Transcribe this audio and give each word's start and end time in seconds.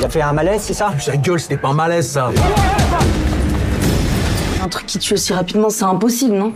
Tu 0.00 0.06
as 0.06 0.08
fait 0.08 0.22
un 0.22 0.32
malaise, 0.32 0.62
c'est 0.62 0.72
ça 0.72 0.94
Ta 1.04 1.14
gueule, 1.18 1.38
c'était 1.38 1.58
pas 1.58 1.68
un 1.68 1.74
malaise 1.74 2.08
ça 2.08 2.30
Un 4.64 4.68
truc 4.68 4.86
qui 4.86 4.98
tue 4.98 5.12
aussi 5.12 5.34
rapidement, 5.34 5.68
c'est 5.68 5.84
impossible, 5.84 6.36
non 6.36 6.54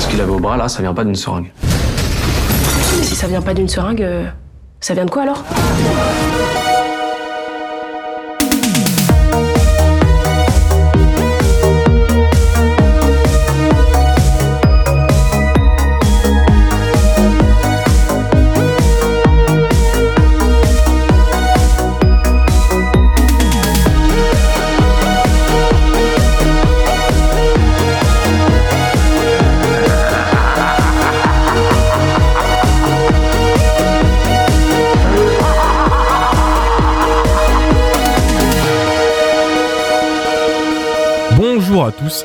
Ce 0.00 0.08
qu'il 0.08 0.20
avait 0.20 0.32
au 0.32 0.40
bras 0.40 0.56
là, 0.56 0.68
ça 0.68 0.82
vient 0.82 0.94
pas 0.94 1.04
d'une 1.04 1.14
seringue. 1.14 1.52
Si 3.02 3.14
ça 3.14 3.28
vient 3.28 3.40
pas 3.40 3.54
d'une 3.54 3.68
seringue, 3.68 4.02
euh, 4.02 4.26
ça 4.80 4.94
vient 4.94 5.04
de 5.04 5.10
quoi 5.10 5.22
alors 5.22 5.44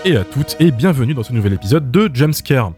et 0.04 0.16
à 0.16 0.24
toutes 0.24 0.56
et 0.60 0.72
bienvenue 0.72 1.14
dans 1.14 1.22
ce 1.22 1.32
nouvel 1.32 1.54
épisode 1.54 1.92
de 1.92 2.10
Jumpscare. 2.12 2.72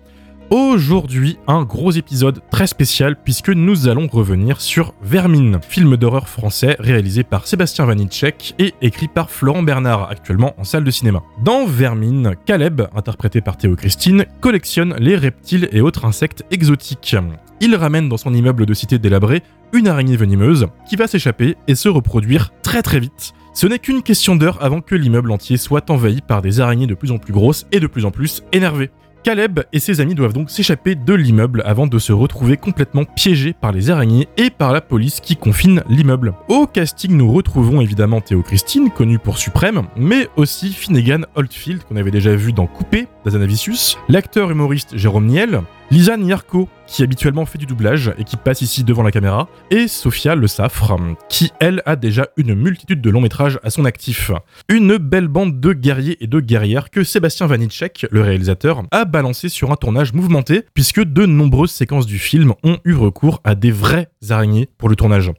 Aujourd'hui, 0.49 1.37
un 1.47 1.63
gros 1.63 1.91
épisode 1.91 2.41
très 2.49 2.67
spécial 2.67 3.17
puisque 3.21 3.49
nous 3.49 3.89
allons 3.89 4.07
revenir 4.07 4.61
sur 4.61 4.93
Vermine, 5.01 5.59
film 5.61 5.97
d'horreur 5.97 6.29
français 6.29 6.77
réalisé 6.79 7.23
par 7.23 7.47
Sébastien 7.47 7.83
Vanitschek 7.83 8.55
et 8.57 8.73
écrit 8.81 9.09
par 9.09 9.29
Florent 9.29 9.63
Bernard, 9.63 10.09
actuellement 10.09 10.53
en 10.57 10.63
salle 10.63 10.85
de 10.85 10.91
cinéma. 10.91 11.21
Dans 11.43 11.65
Vermine, 11.65 12.35
Caleb, 12.45 12.83
interprété 12.95 13.41
par 13.41 13.57
Théo 13.57 13.75
Christine, 13.75 14.25
collectionne 14.39 14.95
les 14.99 15.17
reptiles 15.17 15.67
et 15.73 15.81
autres 15.81 16.05
insectes 16.05 16.45
exotiques. 16.49 17.17
Il 17.59 17.75
ramène 17.75 18.07
dans 18.07 18.15
son 18.15 18.33
immeuble 18.33 18.65
de 18.65 18.73
cité 18.73 18.99
délabré 18.99 19.43
une 19.73 19.89
araignée 19.89 20.15
venimeuse 20.15 20.67
qui 20.89 20.95
va 20.95 21.07
s'échapper 21.07 21.57
et 21.67 21.75
se 21.75 21.89
reproduire 21.89 22.53
très 22.61 22.81
très 22.81 23.01
vite. 23.01 23.33
Ce 23.53 23.67
n'est 23.67 23.79
qu'une 23.79 24.03
question 24.03 24.37
d'heure 24.37 24.63
avant 24.63 24.79
que 24.79 24.95
l'immeuble 24.95 25.31
entier 25.31 25.57
soit 25.57 25.89
envahi 25.89 26.21
par 26.21 26.41
des 26.41 26.61
araignées 26.61 26.87
de 26.87 26.93
plus 26.93 27.11
en 27.11 27.17
plus 27.17 27.33
grosses 27.33 27.65
et 27.73 27.81
de 27.81 27.87
plus 27.87 28.05
en 28.05 28.11
plus 28.11 28.43
énervées. 28.53 28.91
Caleb 29.23 29.61
et 29.73 29.79
ses 29.79 30.01
amis 30.01 30.15
doivent 30.15 30.33
donc 30.33 30.49
s'échapper 30.49 30.95
de 30.95 31.13
l'immeuble 31.13 31.63
avant 31.65 31.87
de 31.87 31.99
se 31.99 32.13
retrouver 32.13 32.57
complètement 32.57 33.03
piégés 33.03 33.53
par 33.53 33.71
les 33.71 33.89
araignées 33.89 34.27
et 34.37 34.49
par 34.49 34.73
la 34.73 34.81
police 34.81 35.19
qui 35.19 35.35
confine 35.35 35.83
l'immeuble. 35.89 36.33
Au 36.47 36.67
casting, 36.67 37.15
nous 37.15 37.31
retrouvons 37.31 37.81
évidemment 37.81 38.21
Théo 38.21 38.41
Christine, 38.41 38.89
connu 38.89 39.19
pour 39.19 39.37
Suprême, 39.37 39.83
mais 39.95 40.29
aussi 40.35 40.71
Finnegan 40.71 41.25
Oldfield, 41.35 41.83
qu'on 41.83 41.97
avait 41.97 42.11
déjà 42.11 42.35
vu 42.35 42.53
dans 42.53 42.67
Coupé 42.67 43.07
d'Azanavicius, 43.25 43.97
l'acteur 44.09 44.51
humoriste 44.51 44.97
Jérôme 44.97 45.27
Niel, 45.27 45.61
Lisa 45.89 46.17
Nyarko, 46.17 46.67
qui 46.85 47.01
habituellement 47.01 47.45
fait 47.45 47.57
du 47.57 47.65
doublage 47.65 48.11
et 48.17 48.25
qui 48.25 48.35
passe 48.35 48.61
ici 48.61 48.83
devant 48.83 49.03
la 49.03 49.11
caméra, 49.11 49.47
et 49.71 49.87
Sophia 49.87 50.35
Le 50.35 50.47
Saffre, 50.47 50.93
qui 51.29 51.51
elle 51.61 51.81
a 51.85 51.95
déjà 51.95 52.27
une 52.35 52.55
multitude 52.55 52.99
de 52.99 53.09
longs 53.09 53.21
métrages 53.21 53.57
à 53.63 53.69
son 53.69 53.85
actif. 53.85 54.31
Une 54.67 54.97
belle 54.97 55.29
bande 55.29 55.61
de 55.61 55.71
guerriers 55.71 56.21
et 56.21 56.27
de 56.27 56.41
guerrières 56.41 56.89
que 56.89 57.05
Sébastien 57.05 57.47
Vanitschek, 57.47 58.05
le 58.11 58.21
réalisateur, 58.21 58.83
a 58.91 59.05
balancé 59.05 59.47
sur 59.47 59.71
un 59.71 59.77
tournage 59.77 60.11
mouvementé, 60.11 60.63
puisque 60.73 61.01
de 61.01 61.25
nombreuses 61.25 61.71
séquences 61.71 62.05
du 62.05 62.19
film 62.19 62.53
ont 62.63 62.79
eu 62.83 62.93
recours 62.93 63.39
à 63.45 63.55
des 63.55 63.71
vraies 63.71 64.09
araignées 64.29 64.67
pour 64.77 64.89
le 64.89 64.97
tournage. 64.97 65.31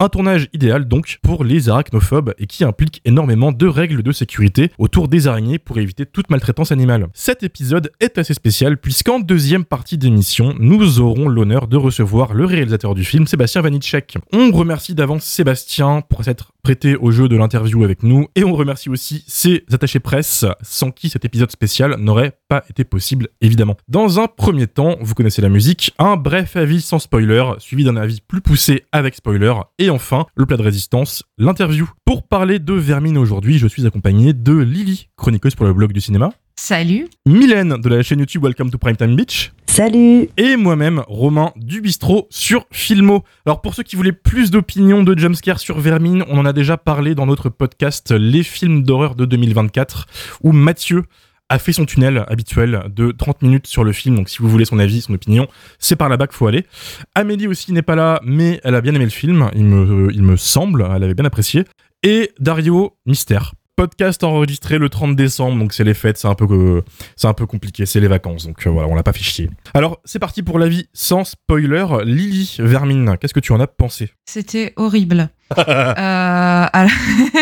Un 0.00 0.08
tournage 0.08 0.48
idéal 0.52 0.86
donc 0.86 1.18
pour 1.24 1.42
les 1.42 1.68
arachnophobes 1.68 2.32
et 2.38 2.46
qui 2.46 2.62
implique 2.62 3.02
énormément 3.04 3.50
de 3.50 3.66
règles 3.66 4.04
de 4.04 4.12
sécurité 4.12 4.70
autour 4.78 5.08
des 5.08 5.26
araignées 5.26 5.58
pour 5.58 5.76
éviter 5.78 6.06
toute 6.06 6.30
maltraitance 6.30 6.70
animale. 6.70 7.08
Cet 7.14 7.42
épisode 7.42 7.90
est 7.98 8.16
assez 8.16 8.32
spécial 8.32 8.78
puisqu'en 8.78 9.18
deuxième 9.18 9.64
partie 9.64 9.98
d'émission, 9.98 10.54
nous 10.60 11.00
aurons 11.00 11.28
l'honneur 11.28 11.66
de 11.66 11.76
recevoir 11.76 12.32
le 12.32 12.44
réalisateur 12.44 12.94
du 12.94 13.02
film, 13.02 13.26
Sébastien 13.26 13.60
Vanitschek. 13.60 14.18
On 14.32 14.52
remercie 14.52 14.94
d'avance 14.94 15.24
Sébastien 15.24 16.00
pour 16.08 16.22
s'être 16.22 16.52
prêté 16.68 16.96
au 16.96 17.10
jeu 17.10 17.30
de 17.30 17.36
l'interview 17.38 17.82
avec 17.82 18.02
nous 18.02 18.26
et 18.34 18.44
on 18.44 18.52
remercie 18.52 18.90
aussi 18.90 19.24
ses 19.26 19.64
attachés 19.72 20.00
presse 20.00 20.44
sans 20.60 20.90
qui 20.90 21.08
cet 21.08 21.24
épisode 21.24 21.50
spécial 21.50 21.96
n'aurait 21.98 22.38
pas 22.46 22.62
été 22.68 22.84
possible 22.84 23.28
évidemment. 23.40 23.78
Dans 23.88 24.20
un 24.20 24.26
premier 24.26 24.66
temps, 24.66 24.98
vous 25.00 25.14
connaissez 25.14 25.40
la 25.40 25.48
musique, 25.48 25.94
un 25.98 26.16
bref 26.16 26.56
avis 26.56 26.82
sans 26.82 26.98
spoiler 26.98 27.42
suivi 27.56 27.84
d'un 27.84 27.96
avis 27.96 28.20
plus 28.20 28.42
poussé 28.42 28.84
avec 28.92 29.14
spoiler 29.14 29.54
et 29.78 29.88
enfin 29.88 30.26
le 30.34 30.44
plat 30.44 30.58
de 30.58 30.62
résistance, 30.62 31.22
l'interview. 31.38 31.88
Pour 32.04 32.22
parler 32.22 32.58
de 32.58 32.74
Vermine 32.74 33.16
aujourd'hui, 33.16 33.56
je 33.56 33.66
suis 33.66 33.86
accompagné 33.86 34.34
de 34.34 34.52
Lily, 34.52 35.08
chroniqueuse 35.16 35.54
pour 35.54 35.64
le 35.64 35.72
blog 35.72 35.94
du 35.94 36.02
cinéma. 36.02 36.34
Salut. 36.56 37.08
Mylène 37.24 37.80
de 37.80 37.88
la 37.88 38.02
chaîne 38.02 38.18
YouTube 38.18 38.44
Welcome 38.44 38.70
to 38.70 38.76
Primetime 38.76 39.16
Beach. 39.16 39.52
Salut 39.78 40.28
Et 40.36 40.56
moi-même, 40.56 41.04
Romain 41.06 41.52
du 41.54 41.80
Bistrot 41.80 42.26
sur 42.30 42.66
Filmo. 42.72 43.22
Alors 43.46 43.60
pour 43.60 43.76
ceux 43.76 43.84
qui 43.84 43.94
voulaient 43.94 44.10
plus 44.10 44.50
d'opinions 44.50 45.04
de 45.04 45.16
jumpscare 45.16 45.60
sur 45.60 45.78
Vermine, 45.78 46.24
on 46.26 46.36
en 46.36 46.44
a 46.46 46.52
déjà 46.52 46.76
parlé 46.76 47.14
dans 47.14 47.26
notre 47.26 47.48
podcast 47.48 48.10
Les 48.10 48.42
films 48.42 48.82
d'horreur 48.82 49.14
de 49.14 49.24
2024, 49.24 50.06
où 50.42 50.50
Mathieu 50.50 51.04
a 51.48 51.60
fait 51.60 51.72
son 51.72 51.84
tunnel 51.84 52.24
habituel 52.26 52.86
de 52.92 53.12
30 53.12 53.42
minutes 53.42 53.68
sur 53.68 53.84
le 53.84 53.92
film, 53.92 54.16
donc 54.16 54.28
si 54.28 54.38
vous 54.38 54.48
voulez 54.48 54.64
son 54.64 54.80
avis, 54.80 55.02
son 55.02 55.14
opinion, 55.14 55.46
c'est 55.78 55.94
par 55.94 56.08
là-bas 56.08 56.26
qu'il 56.26 56.34
faut 56.34 56.48
aller. 56.48 56.66
Amélie 57.14 57.46
aussi 57.46 57.72
n'est 57.72 57.82
pas 57.82 57.94
là, 57.94 58.20
mais 58.24 58.60
elle 58.64 58.74
a 58.74 58.80
bien 58.80 58.96
aimé 58.96 59.04
le 59.04 59.12
film, 59.12 59.48
il 59.54 59.64
me, 59.64 60.12
il 60.12 60.24
me 60.24 60.36
semble, 60.36 60.88
elle 60.92 61.04
avait 61.04 61.14
bien 61.14 61.24
apprécié. 61.24 61.62
Et 62.02 62.32
Dario, 62.40 62.96
mystère. 63.06 63.52
Podcast 63.78 64.24
enregistré 64.24 64.76
le 64.76 64.88
30 64.88 65.14
décembre, 65.14 65.56
donc 65.56 65.72
c'est 65.72 65.84
les 65.84 65.94
fêtes, 65.94 66.18
c'est 66.18 66.26
un 66.26 66.34
peu, 66.34 67.46
compliqué, 67.46 67.86
c'est 67.86 68.00
les 68.00 68.08
vacances, 68.08 68.44
donc 68.44 68.66
euh, 68.66 68.70
voilà, 68.70 68.88
on 68.88 68.96
l'a 68.96 69.04
pas 69.04 69.12
fait 69.12 69.22
chier. 69.22 69.50
Alors 69.72 70.00
c'est 70.04 70.18
parti 70.18 70.42
pour 70.42 70.58
l'avis 70.58 70.88
sans 70.92 71.22
spoiler. 71.22 71.86
Lily 72.04 72.56
Vermine, 72.58 73.16
qu'est-ce 73.20 73.32
que 73.32 73.38
tu 73.38 73.52
en 73.52 73.60
as 73.60 73.68
pensé? 73.68 74.10
C'était 74.24 74.72
horrible. 74.74 75.30
Euh, 75.56 76.66
alors- 76.72 76.90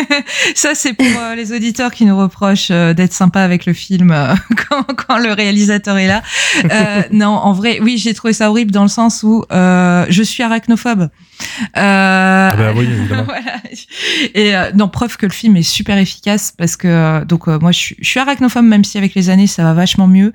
ça, 0.55 0.75
c'est 0.75 0.93
pour 0.93 1.07
euh, 1.07 1.35
les 1.35 1.53
auditeurs 1.53 1.91
qui 1.93 2.05
nous 2.05 2.17
reprochent 2.17 2.69
euh, 2.71 2.95
d'être 2.95 3.13
sympa 3.13 3.41
avec 3.41 3.67
le 3.67 3.73
film 3.73 4.11
euh, 4.13 4.35
quand, 4.69 4.85
quand 4.95 5.19
le 5.19 5.33
réalisateur 5.33 5.97
est 5.99 6.07
là. 6.07 6.23
Euh, 6.71 7.03
non, 7.11 7.29
en 7.31 7.53
vrai, 7.53 7.79
oui, 7.81 7.99
j'ai 7.99 8.15
trouvé 8.15 8.33
ça 8.33 8.51
horrible 8.51 8.71
dans 8.71 8.83
le 8.83 8.89
sens 8.89 9.23
où 9.23 9.45
euh, 9.53 10.07
je 10.09 10.23
suis 10.23 10.43
arachnophobe. 10.43 11.09
Euh, 11.77 12.51
Ah 12.53 12.55
bah 12.57 12.73
oui, 12.77 12.85
évidemment. 12.87 13.25
voilà. 13.25 13.57
Et 14.35 14.57
euh, 14.57 14.71
non, 14.75 14.89
preuve 14.89 15.17
que 15.17 15.27
le 15.27 15.33
film 15.33 15.57
est 15.57 15.63
super 15.63 15.99
efficace 15.99 16.53
parce 16.57 16.77
que 16.77 17.25
donc 17.25 17.49
euh, 17.49 17.59
moi 17.59 17.73
je 17.73 17.79
suis, 17.79 17.97
je 18.01 18.09
suis 18.09 18.21
arachnophobe 18.21 18.65
même 18.65 18.85
si 18.85 18.97
avec 18.99 19.15
les 19.15 19.29
années 19.31 19.47
ça 19.47 19.63
va 19.65 19.75
vachement 19.75 20.07
mieux. 20.07 20.33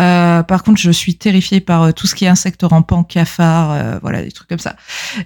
Euh, 0.00 0.42
par 0.42 0.62
contre, 0.62 0.80
je 0.80 0.90
suis 0.90 1.16
terrifiée 1.16 1.60
par 1.60 1.82
euh, 1.82 1.92
tout 1.92 2.06
ce 2.06 2.14
qui 2.14 2.24
est 2.24 2.28
insectes 2.28 2.62
rampants, 2.62 3.04
cafards, 3.04 3.72
euh, 3.72 3.98
voilà 4.00 4.22
des 4.22 4.32
trucs 4.32 4.48
comme 4.48 4.58
ça. 4.58 4.76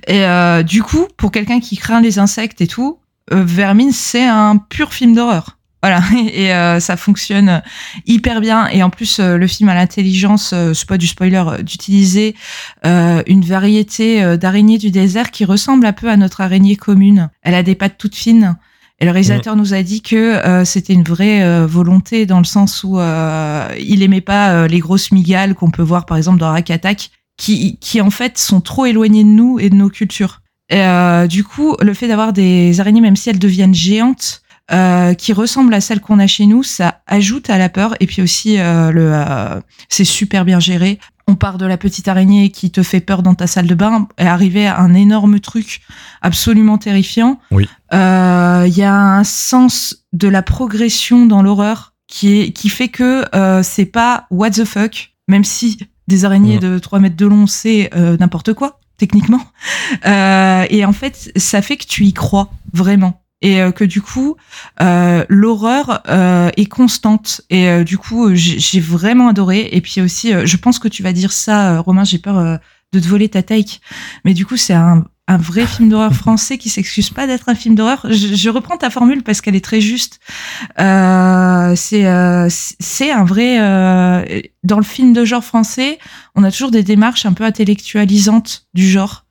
Et 0.08 0.24
euh, 0.24 0.62
du 0.62 0.82
coup, 0.82 1.06
pour 1.16 1.30
quelqu'un 1.30 1.60
qui 1.60 1.76
craint 1.76 2.00
les 2.00 2.18
insectes 2.18 2.60
et 2.60 2.66
tout, 2.66 2.98
euh, 3.32 3.44
Vermine 3.44 3.92
c'est 3.92 4.26
un 4.26 4.56
pur 4.56 4.92
film 4.92 5.14
d'horreur. 5.14 5.58
Voilà, 5.82 6.00
et 6.32 6.80
ça 6.80 6.96
fonctionne 6.96 7.62
hyper 8.06 8.40
bien. 8.40 8.66
Et 8.68 8.82
en 8.82 8.90
plus, 8.90 9.20
le 9.20 9.46
film 9.46 9.68
a 9.68 9.74
l'intelligence, 9.74 10.52
c'est 10.74 10.88
pas 10.88 10.98
du 10.98 11.06
spoiler, 11.06 11.44
d'utiliser 11.62 12.34
une 12.82 13.44
variété 13.44 14.36
d'araignées 14.36 14.78
du 14.78 14.90
désert 14.90 15.30
qui 15.30 15.44
ressemble 15.44 15.86
un 15.86 15.92
peu 15.92 16.10
à 16.10 16.16
notre 16.16 16.40
araignée 16.40 16.74
commune. 16.74 17.28
Elle 17.42 17.54
a 17.54 17.62
des 17.62 17.76
pattes 17.76 17.98
toutes 17.98 18.16
fines. 18.16 18.56
Et 18.98 19.04
le 19.04 19.10
réalisateur 19.10 19.56
nous 19.56 19.74
a 19.74 19.82
dit 19.82 20.00
que 20.00 20.16
euh, 20.16 20.64
c'était 20.64 20.94
une 20.94 21.02
vraie 21.02 21.42
euh, 21.42 21.66
volonté 21.66 22.24
dans 22.24 22.38
le 22.38 22.44
sens 22.44 22.82
où 22.82 22.98
euh, 22.98 23.68
il 23.78 24.02
aimait 24.02 24.22
pas 24.22 24.52
euh, 24.52 24.68
les 24.68 24.78
grosses 24.78 25.12
migales 25.12 25.54
qu'on 25.54 25.70
peut 25.70 25.82
voir 25.82 26.06
par 26.06 26.16
exemple 26.16 26.38
dans 26.38 26.50
Rack 26.50 26.70
Attack, 26.70 27.10
qui, 27.36 27.76
qui 27.78 28.00
en 28.00 28.10
fait 28.10 28.38
sont 28.38 28.62
trop 28.62 28.86
éloignées 28.86 29.24
de 29.24 29.28
nous 29.28 29.58
et 29.58 29.68
de 29.68 29.74
nos 29.74 29.90
cultures. 29.90 30.40
Et, 30.70 30.80
euh, 30.80 31.26
du 31.26 31.44
coup, 31.44 31.76
le 31.80 31.92
fait 31.94 32.08
d'avoir 32.08 32.32
des 32.32 32.80
araignées, 32.80 33.02
même 33.02 33.16
si 33.16 33.28
elles 33.28 33.38
deviennent 33.38 33.74
géantes, 33.74 34.42
euh, 34.72 35.14
qui 35.14 35.32
ressemblent 35.32 35.74
à 35.74 35.80
celles 35.80 36.00
qu'on 36.00 36.18
a 36.18 36.26
chez 36.26 36.46
nous, 36.46 36.62
ça 36.62 37.00
ajoute 37.06 37.50
à 37.50 37.58
la 37.58 37.68
peur. 37.68 37.94
Et 38.00 38.06
puis 38.06 38.22
aussi, 38.22 38.58
euh, 38.58 38.90
le, 38.90 39.12
euh, 39.14 39.60
c'est 39.88 40.04
super 40.04 40.44
bien 40.44 40.58
géré. 40.60 40.98
On 41.28 41.34
part 41.34 41.58
de 41.58 41.66
la 41.66 41.76
petite 41.76 42.06
araignée 42.08 42.50
qui 42.50 42.70
te 42.70 42.82
fait 42.84 43.00
peur 43.00 43.22
dans 43.22 43.34
ta 43.34 43.46
salle 43.48 43.66
de 43.66 43.74
bain 43.74 44.06
et 44.18 44.26
arriver 44.26 44.66
à 44.68 44.78
un 44.80 44.94
énorme 44.94 45.40
truc 45.40 45.80
absolument 46.22 46.78
terrifiant. 46.78 47.40
Oui. 47.50 47.68
Euh, 47.92 48.64
Il 48.68 48.76
y 48.76 48.82
a 48.84 48.94
un 48.94 49.24
sens 49.24 50.04
de 50.12 50.28
la 50.28 50.42
progression 50.42 51.26
dans 51.26 51.42
l'horreur 51.42 51.94
qui 52.08 52.40
est 52.40 52.52
qui 52.52 52.68
fait 52.68 52.88
que 52.88 53.24
euh, 53.34 53.62
c'est 53.64 53.86
pas 53.86 54.26
what 54.30 54.50
the 54.50 54.64
fuck, 54.64 55.14
même 55.26 55.42
si 55.44 55.78
des 56.06 56.24
araignées 56.24 56.56
Mhm. 56.56 56.60
de 56.74 56.78
3 56.78 57.00
mètres 57.00 57.16
de 57.16 57.26
long 57.26 57.48
c'est 57.48 57.90
euh, 57.96 58.16
n'importe 58.18 58.52
quoi 58.54 58.78
techniquement. 58.96 59.40
Euh, 60.06 60.64
et 60.70 60.84
en 60.84 60.92
fait, 60.92 61.30
ça 61.36 61.60
fait 61.62 61.76
que 61.76 61.84
tu 61.86 62.04
y 62.04 62.12
crois 62.12 62.50
vraiment. 62.72 63.20
Et 63.42 63.60
euh, 63.60 63.70
que 63.70 63.84
du 63.84 64.00
coup, 64.00 64.36
euh, 64.80 65.24
l'horreur 65.28 66.02
euh, 66.08 66.50
est 66.56 66.66
constante. 66.66 67.42
Et 67.50 67.68
euh, 67.68 67.84
du 67.84 67.98
coup, 67.98 68.34
j'ai 68.34 68.58
j'ai 68.58 68.80
vraiment 68.80 69.28
adoré. 69.28 69.68
Et 69.72 69.80
puis 69.80 70.00
aussi, 70.00 70.32
euh, 70.32 70.46
je 70.46 70.56
pense 70.56 70.78
que 70.78 70.88
tu 70.88 71.02
vas 71.02 71.12
dire 71.12 71.32
ça, 71.32 71.74
euh, 71.74 71.80
Romain, 71.80 72.04
j'ai 72.04 72.18
peur 72.18 72.38
euh, 72.38 72.56
de 72.92 73.00
te 73.00 73.06
voler 73.06 73.28
ta 73.28 73.42
take. 73.42 73.80
Mais 74.24 74.34
du 74.34 74.46
coup, 74.46 74.56
c'est 74.56 74.74
un 74.74 75.04
un 75.28 75.36
vrai 75.36 75.66
film 75.66 75.88
d'horreur 75.88 76.14
français 76.14 76.58
qui 76.58 76.68
s'excuse 76.68 77.10
pas 77.10 77.26
d'être 77.26 77.48
un 77.48 77.54
film 77.54 77.74
d'horreur. 77.74 78.06
Je, 78.08 78.34
je, 78.34 78.50
reprends 78.50 78.76
ta 78.76 78.90
formule 78.90 79.22
parce 79.22 79.40
qu'elle 79.40 79.56
est 79.56 79.64
très 79.64 79.80
juste. 79.80 80.20
Euh, 80.78 81.74
c'est 81.76 82.06
euh, 82.06 82.48
c'est 82.50 83.10
un 83.10 83.24
vrai 83.24 83.60
euh, 83.60 84.40
dans 84.62 84.78
le 84.78 84.84
film 84.84 85.12
de 85.12 85.24
genre 85.24 85.44
français, 85.44 85.98
on 86.34 86.44
a 86.44 86.50
toujours 86.50 86.70
des 86.70 86.82
démarches 86.82 87.26
un 87.26 87.32
peu 87.32 87.44
intellectualisantes 87.44 88.66
du 88.74 88.88
genre. 88.88 89.25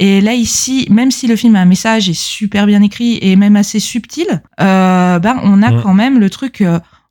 Et 0.00 0.20
là 0.20 0.34
ici, 0.34 0.88
même 0.90 1.12
si 1.12 1.28
le 1.28 1.36
film 1.36 1.54
a 1.54 1.60
un 1.60 1.66
message 1.66 2.08
est 2.08 2.18
super 2.18 2.66
bien 2.66 2.82
écrit 2.82 3.18
et 3.22 3.36
même 3.36 3.54
assez 3.54 3.78
subtil, 3.78 4.42
euh, 4.60 5.18
ben 5.20 5.38
on 5.44 5.62
a 5.62 5.70
mmh. 5.70 5.82
quand 5.82 5.94
même 5.94 6.18
le 6.18 6.28
truc 6.28 6.64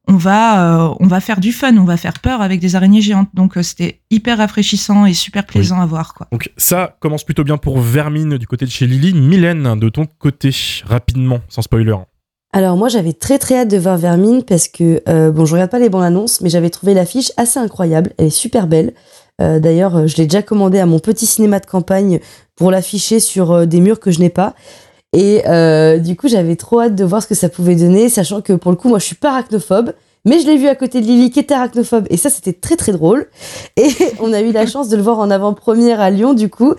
on 0.09 0.18
va, 0.18 0.89
euh, 0.89 0.95
on 1.00 1.06
va 1.06 1.19
faire 1.21 1.39
du 1.39 1.51
fun, 1.51 1.77
on 1.77 1.83
va 1.83 1.95
faire 1.95 2.19
peur 2.19 2.41
avec 2.41 2.59
des 2.59 2.75
araignées 2.75 3.01
géantes. 3.01 3.30
Donc 3.36 3.56
euh, 3.57 3.62
c'était 3.62 4.01
hyper 4.09 4.39
rafraîchissant 4.39 5.06
et 5.06 5.13
super 5.13 5.45
plaisant 5.45 5.80
à 5.80 5.86
voir. 5.86 6.15
Quoi. 6.15 6.27
Donc 6.31 6.51
ça 6.57 6.97
commence 7.00 7.24
plutôt 7.24 7.44
bien 7.44 7.57
pour 7.57 7.80
Vermine 7.80 8.38
du 8.39 8.47
côté 8.47 8.65
de 8.65 8.71
chez 8.71 8.88
Lily. 8.88 9.13
Mylène, 9.13 9.80
de 9.80 9.89
ton 9.89 10.07
côté, 10.18 10.50
rapidement, 10.83 11.41
sans 11.47 11.62
spoiler. 11.62 11.95
Alors 12.51 12.75
moi 12.75 12.89
j'avais 12.89 13.13
très 13.13 13.38
très 13.38 13.59
hâte 13.59 13.69
de 13.69 13.77
voir 13.77 13.97
Vermine 13.97 14.44
parce 14.44 14.68
que, 14.68 15.03
euh, 15.07 15.30
bon 15.30 15.45
je 15.45 15.53
regarde 15.53 15.69
pas 15.69 15.77
les 15.77 15.89
bandes 15.89 16.03
annonces, 16.03 16.41
mais 16.41 16.50
j'avais 16.50 16.71
trouvé 16.71 16.95
l'affiche 16.95 17.31
assez 17.38 17.59
incroyable, 17.59 18.12
elle 18.18 18.27
est 18.27 18.31
super 18.31 18.65
belle. 18.65 18.94
D'ailleurs 19.39 20.07
je 20.07 20.18
l'ai 20.18 20.25
déjà 20.25 20.41
commandé 20.41 20.80
à 20.80 20.86
mon 20.86 21.00
petit 21.00 21.25
cinéma 21.25 21.59
de 21.59 21.65
campagne 21.65 22.19
pour 22.56 22.71
l'afficher 22.71 23.19
sur 23.19 23.65
des 23.65 23.80
murs 23.80 24.00
que 24.00 24.12
je 24.12 24.19
n'ai 24.19 24.30
pas. 24.30 24.53
Et 25.13 25.41
euh, 25.47 25.97
du 25.97 26.15
coup, 26.15 26.27
j'avais 26.27 26.56
trop 26.56 26.81
hâte 26.81 26.95
de 26.95 27.03
voir 27.03 27.24
ce 27.24 27.27
que 27.27 27.36
ça 27.36 27.50
pouvait 27.50 27.75
donner, 27.75 28.09
sachant 28.09 28.41
que 28.41 28.53
pour 28.53 28.71
le 28.71 28.77
coup, 28.77 28.89
moi, 28.89 29.00
je 29.00 29.06
suis 29.06 29.15
pas 29.15 29.31
arachnophobe. 29.31 29.94
Mais 30.25 30.39
je 30.39 30.45
l'ai 30.45 30.57
vu 30.57 30.68
à 30.68 30.75
côté 30.75 31.00
de 31.00 31.06
Lily 31.06 31.31
qui 31.31 31.39
était 31.39 31.53
arachnophobe 31.53 32.06
et 32.09 32.18
ça 32.18 32.30
c'était 32.30 32.51
très 32.51 32.75
très 32.75 32.91
drôle. 32.91 33.27
Et 33.77 33.88
on 34.19 34.33
a 34.33 34.41
eu 34.41 34.51
la 34.51 34.68
chance 34.68 34.89
de 34.89 34.97
le 34.97 35.01
voir 35.01 35.18
en 35.18 35.31
avant-première 35.31 36.01
à 36.01 36.09
Lyon 36.09 36.33
du 36.33 36.50
coup. 36.50 36.74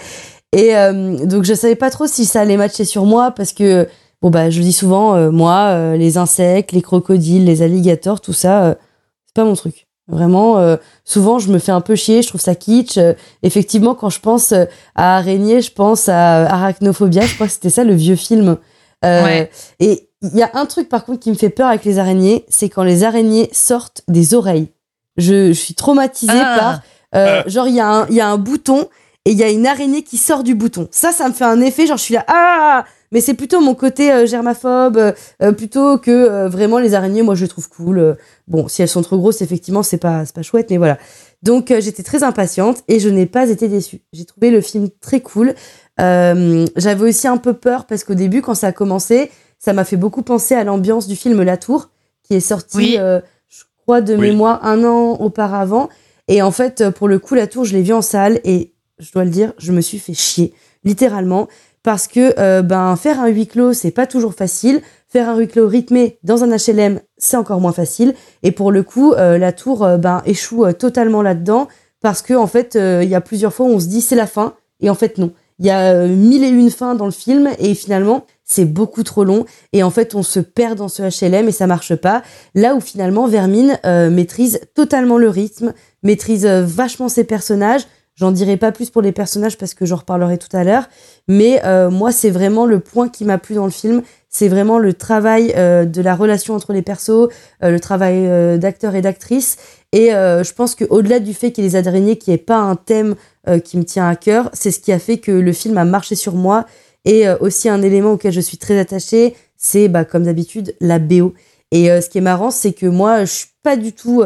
Et 0.53 0.77
euh, 0.77 1.25
donc 1.25 1.45
je 1.45 1.55
savais 1.55 1.75
pas 1.75 1.89
trop 1.89 2.07
si 2.07 2.27
ça 2.27 2.43
allait 2.43 2.59
matcher 2.59 2.85
sur 2.85 3.07
moi 3.07 3.31
parce 3.31 3.55
que 3.55 3.89
bon 4.21 4.29
bah 4.29 4.51
je 4.51 4.61
dis 4.61 4.75
souvent 4.75 5.15
euh, 5.15 5.31
moi 5.31 5.71
euh, 5.71 5.97
les 5.97 6.19
insectes, 6.19 6.73
les 6.73 6.83
crocodiles, 6.83 7.47
les 7.47 7.63
alligators, 7.63 8.21
tout 8.21 8.35
ça 8.35 8.77
c'est 9.25 9.35
pas 9.35 9.45
mon 9.45 9.55
truc. 9.55 9.87
Vraiment, 10.11 10.59
euh, 10.59 10.77
souvent, 11.05 11.39
je 11.39 11.51
me 11.51 11.59
fais 11.59 11.73
un 11.73 11.81
peu 11.81 11.95
chier, 11.95 12.23
je 12.23 12.29
trouve 12.29 12.41
ça 12.41 12.55
kitsch. 12.55 12.99
Euh, 12.99 13.15
effectivement, 13.43 13.95
quand 13.95 14.11
je 14.11 14.21
pense 14.21 14.53
euh, 14.53 14.65
à 14.97 15.17
araignée, 15.17 15.61
je 15.63 15.73
pense 15.73 16.09
à 16.09 16.47
arachnophobia. 16.47 17.23
Je 17.23 17.35
crois 17.35 17.47
que 17.47 17.53
c'était 17.53 17.71
ça 17.71 17.85
le 17.85 17.95
vieux 17.95 18.17
film. 18.17 18.57
Et 19.05 20.09
il 20.23 20.37
y 20.37 20.43
a 20.43 20.51
un 20.55 20.67
truc, 20.67 20.89
par 20.89 21.05
contre, 21.05 21.21
qui 21.21 21.31
me 21.31 21.37
fait 21.37 21.49
peur 21.49 21.69
avec 21.69 21.85
les 21.85 21.99
araignées, 21.99 22.45
c'est 22.49 22.69
quand 22.69 22.83
les 22.83 23.05
araignées 23.05 23.49
sortent 23.53 24.03
des 24.09 24.35
oreilles. 24.35 24.69
Je, 25.17 25.49
je 25.49 25.59
suis 25.59 25.75
traumatisée 25.75 26.33
ah. 26.35 26.83
par... 27.13 27.47
genre, 27.47 27.69
il 27.69 27.75
y, 27.75 27.81
a 27.81 27.89
un, 27.89 28.09
y 28.09 28.21
a 28.21 28.29
un 28.29 28.37
bouton 28.37 28.89
et 29.25 29.33
il 29.33 29.39
y 29.39 29.43
a 29.43 29.51
une 29.51 29.67
araignée 29.67 30.03
qui 30.03 30.17
sort 30.17 30.43
du 30.43 30.55
bouton. 30.55 30.89
Ça, 30.91 31.13
ça 31.13 31.29
me 31.29 31.35
fait 31.35 31.45
un 31.45 31.61
effet, 31.61 31.87
genre, 31.87 31.99
je 31.99 32.03
suis 32.03 32.15
là... 32.15 32.25
Ah 32.29 32.85
mais 33.13 33.21
c'est 33.21 33.35
plutôt 33.35 33.61
mon 33.61 33.75
côté 33.75 34.13
euh, 34.13 34.27
germaphobe, 34.27 34.97
euh, 34.97 35.13
euh, 35.43 35.53
plutôt 35.53 35.99
que 35.99 36.47
vraiment 36.47 36.79
les 36.79 36.95
araignées, 36.95 37.23
moi 37.23 37.35
je 37.35 37.47
trouve 37.47 37.69
cool. 37.69 38.17
bon, 38.47 38.69
si 38.69 38.83
elles 38.83 38.89
sont 38.89 39.03
trop 39.03 39.19
grosses, 39.19 39.43
effectivement, 39.43 39.83
c'est 39.83 39.99
pas, 39.99 40.23
pas 40.33 40.43
chouette, 40.43 40.71
mais 40.71 40.77
voilà. 40.77 40.99
Donc 41.43 41.73
j'étais 41.81 42.03
très 42.03 42.23
impatiente 42.23 42.85
et 42.87 43.01
je 43.01 43.09
n'ai 43.09 43.27
pas 43.27 43.49
été 43.49 43.67
déçue. 43.67 44.03
J'ai 44.13 44.25
trouvé 44.25 44.51
le 44.51 44.61
film 44.61 44.89
très 45.01 45.21
cool. 45.21 45.55
J'avais 45.99 47.09
aussi 47.09 47.27
un 47.27 47.39
peu 47.39 47.55
peur 47.55 47.87
parce 47.87 48.05
qu'au 48.05 48.15
début, 48.15 48.43
quand 48.43 48.55
ça 48.55 48.69
a 48.69 48.73
commencé, 48.73 49.31
ça 49.59 49.73
m'a 49.73 49.85
fait 49.85 49.97
beaucoup 49.97 50.23
penser 50.23 50.55
à 50.55 50.65
l'ambiance 50.65 51.07
du 51.09 51.17
film 51.17 51.43
La 51.43 51.57
Tour, 51.57 51.91
qui 52.23 52.35
est 52.35 52.41
sorti, 52.41 52.97
je 52.97 53.63
crois, 53.83 54.03
de 54.03 54.17
mémoire 54.17 54.65
un 54.65 54.85
an 54.85 55.17
auparavant. 55.19 55.89
Et 56.29 56.43
en 56.43 56.51
fait, 56.51 56.91
pour 56.91 57.09
le 57.09 57.19
coup, 57.19 57.35
La 57.35 57.47
Tour, 57.47 57.65
je 57.65 57.75
l'ai 57.75 57.83
vu 57.83 57.95
en 57.95 58.03
salle 58.03 58.41
et 58.45 58.70
je 59.01 59.13
dois 59.13 59.25
le 59.25 59.31
dire, 59.31 59.53
je 59.59 59.73
me 59.73 59.81
suis 59.81 59.99
fait 59.99 60.15
chier, 60.15 60.55
littéralement. 60.85 61.49
Parce 61.83 62.09
que 62.09 62.39
euh, 62.39 62.63
ben 62.63 62.95
faire 62.97 63.21
un 63.21 63.29
huis 63.29 63.47
clos 63.47 63.73
c'est 63.73 63.91
pas 63.91 64.07
toujours 64.07 64.35
facile. 64.35 64.83
Faire 65.09 65.29
un 65.29 65.39
huis 65.39 65.49
clos 65.49 65.67
rythmé 65.67 66.19
dans 66.23 66.45
un 66.45 66.55
HLM 66.55 67.01
c'est 67.17 67.37
encore 67.37 67.61
moins 67.61 67.73
facile. 67.73 68.15
Et 68.43 68.53
pour 68.53 68.71
le 68.71 68.83
coup 68.83 69.13
euh, 69.13 69.39
la 69.39 69.53
tour 69.53 69.83
euh, 69.83 69.97
ben 69.97 70.23
échoue 70.27 70.71
totalement 70.73 71.23
là-dedans. 71.23 71.69
Parce 72.03 72.23
que 72.23 72.35
en 72.35 72.47
fait 72.47 72.75
il 72.75 73.09
y 73.09 73.15
a 73.15 73.21
plusieurs 73.21 73.53
fois 73.53 73.67
où 73.67 73.71
on 73.71 73.81
se 73.81 73.87
dit 73.87 74.03
c'est 74.03 74.17
la 74.17 74.27
fin. 74.27 74.55
Et 74.81 74.91
en 74.91 74.95
fait 74.95 75.19
non. 75.19 75.33
Il 75.59 75.67
y 75.67 75.71
a 75.71 76.07
mille 76.07 76.43
et 76.43 76.49
une 76.49 76.71
fins 76.71 76.95
dans 76.95 77.05
le 77.05 77.11
film. 77.11 77.51
Et 77.59 77.75
finalement 77.75 78.27
c'est 78.45 78.65
beaucoup 78.65 79.03
trop 79.03 79.25
long. 79.25 79.47
Et 79.73 79.83
en 79.83 79.91
fait 79.91 80.15
on 80.15 80.23
se 80.23 80.41
perd 80.41 80.79
dans 80.79 80.89
ce 80.89 81.03
HLM 81.03 81.49
et 81.49 81.53
ça 81.53 81.67
marche 81.67 81.95
pas. 81.95 82.23
Là 82.55 82.75
où 82.75 82.81
finalement 82.81 83.27
Vermine 83.27 83.79
maîtrise 83.85 84.61
totalement 84.75 85.17
le 85.17 85.29
rythme 85.31 85.73
maîtrise 86.03 86.47
vachement 86.47 87.11
ses 87.11 87.25
personnages 87.25 87.87
J'en 88.21 88.33
dirai 88.33 88.59
pas 88.59 88.71
plus 88.71 88.91
pour 88.91 89.01
les 89.01 89.13
personnages 89.13 89.57
parce 89.57 89.73
que 89.73 89.87
j'en 89.87 89.97
reparlerai 89.97 90.37
tout 90.37 90.55
à 90.55 90.63
l'heure. 90.63 90.91
Mais 91.27 91.63
euh, 91.65 91.89
moi, 91.89 92.13
c'est 92.13 92.29
vraiment 92.29 92.67
le 92.67 92.79
point 92.79 93.09
qui 93.09 93.25
m'a 93.25 93.39
plu 93.39 93.55
dans 93.55 93.65
le 93.65 93.71
film. 93.71 94.03
C'est 94.29 94.49
vraiment 94.49 94.79
le 94.79 94.93
travail 94.93 95.55
euh, 95.57 95.87
de 95.87 96.03
la 96.03 96.15
relation 96.15 96.55
entre 96.55 96.75
les 96.75 96.83
persos, 96.83 97.09
euh, 97.09 97.71
le 97.71 97.81
travail 97.81 98.59
d'acteurs 98.59 98.95
et 98.95 99.01
d'actrices. 99.01 99.57
Et 99.93 100.11
je 100.11 100.53
pense 100.53 100.77
qu'au-delà 100.77 101.19
du 101.19 101.35
fait 101.35 101.51
qu'il 101.51 101.65
y 101.65 101.67
ait 101.67 101.71
les 101.71 101.89
araignées, 101.89 102.17
qui 102.17 102.31
est 102.31 102.39
pas 102.39 102.59
un 102.59 102.77
thème 102.77 103.17
qui 103.65 103.77
me 103.77 103.83
tient 103.83 104.09
à 104.09 104.15
cœur, 104.15 104.49
c'est 104.53 104.71
ce 104.71 104.79
qui 104.79 104.93
a 104.93 105.01
fait 105.01 105.19
que 105.19 105.33
le 105.33 105.53
film 105.53 105.77
a 105.79 105.85
marché 105.85 106.15
sur 106.15 106.35
moi. 106.35 106.67
Et 107.05 107.29
aussi 107.41 107.69
un 107.69 107.83
élément 107.83 108.13
auquel 108.13 108.33
je 108.33 108.41
suis 108.41 108.57
très 108.57 108.79
attachée, 108.79 109.35
c'est 109.57 109.89
bah, 109.89 110.05
comme 110.05 110.25
d'habitude 110.25 110.77
la 110.81 111.01
BO. 111.01 111.35
Et 111.73 111.89
ce 111.89 112.09
qui 112.09 112.19
est 112.19 112.21
marrant, 112.21 112.53
c'est 112.53 112.73
que 112.73 112.87
moi, 112.87 113.25
je 113.25 113.33
suis 113.33 113.49
pas 113.65 113.77
du 113.77 113.93
tout. 113.93 114.23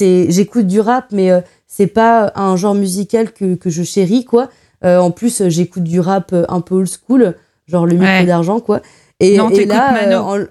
J'écoute 0.00 0.66
du 0.66 0.80
rap, 0.80 1.08
mais 1.12 1.30
c'est 1.66 1.86
pas 1.86 2.32
un 2.36 2.56
genre 2.56 2.74
musical 2.74 3.32
que, 3.32 3.54
que 3.54 3.70
je 3.70 3.82
chéris, 3.82 4.24
quoi. 4.24 4.48
Euh, 4.84 4.98
en 4.98 5.10
plus, 5.10 5.48
j'écoute 5.48 5.82
du 5.82 6.00
rap 6.00 6.34
un 6.48 6.60
peu 6.60 6.76
old 6.76 6.88
school, 6.88 7.34
genre 7.66 7.86
le 7.86 7.94
micro 7.94 8.24
d'argent, 8.26 8.60
quoi. 8.60 8.80
Et, 9.20 9.36
non, 9.36 9.50
et 9.50 9.64
là, 9.64 9.96
euh, 10.06 10.46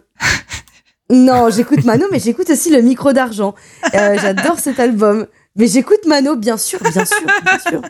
non, 1.12 1.50
j'écoute 1.50 1.84
Mano, 1.86 2.06
mais 2.12 2.20
j'écoute 2.20 2.50
aussi 2.50 2.72
le 2.72 2.82
micro 2.82 3.14
d'argent. 3.14 3.54
Euh, 3.94 4.18
j'adore 4.20 4.60
cet 4.60 4.80
album. 4.80 5.28
Mais 5.56 5.68
j'écoute 5.68 6.06
Mano, 6.08 6.36
bien 6.36 6.58
sûr, 6.58 6.80
bien 6.82 7.06
sûr, 7.06 7.28
bien 7.44 7.60
sûr. 7.60 7.82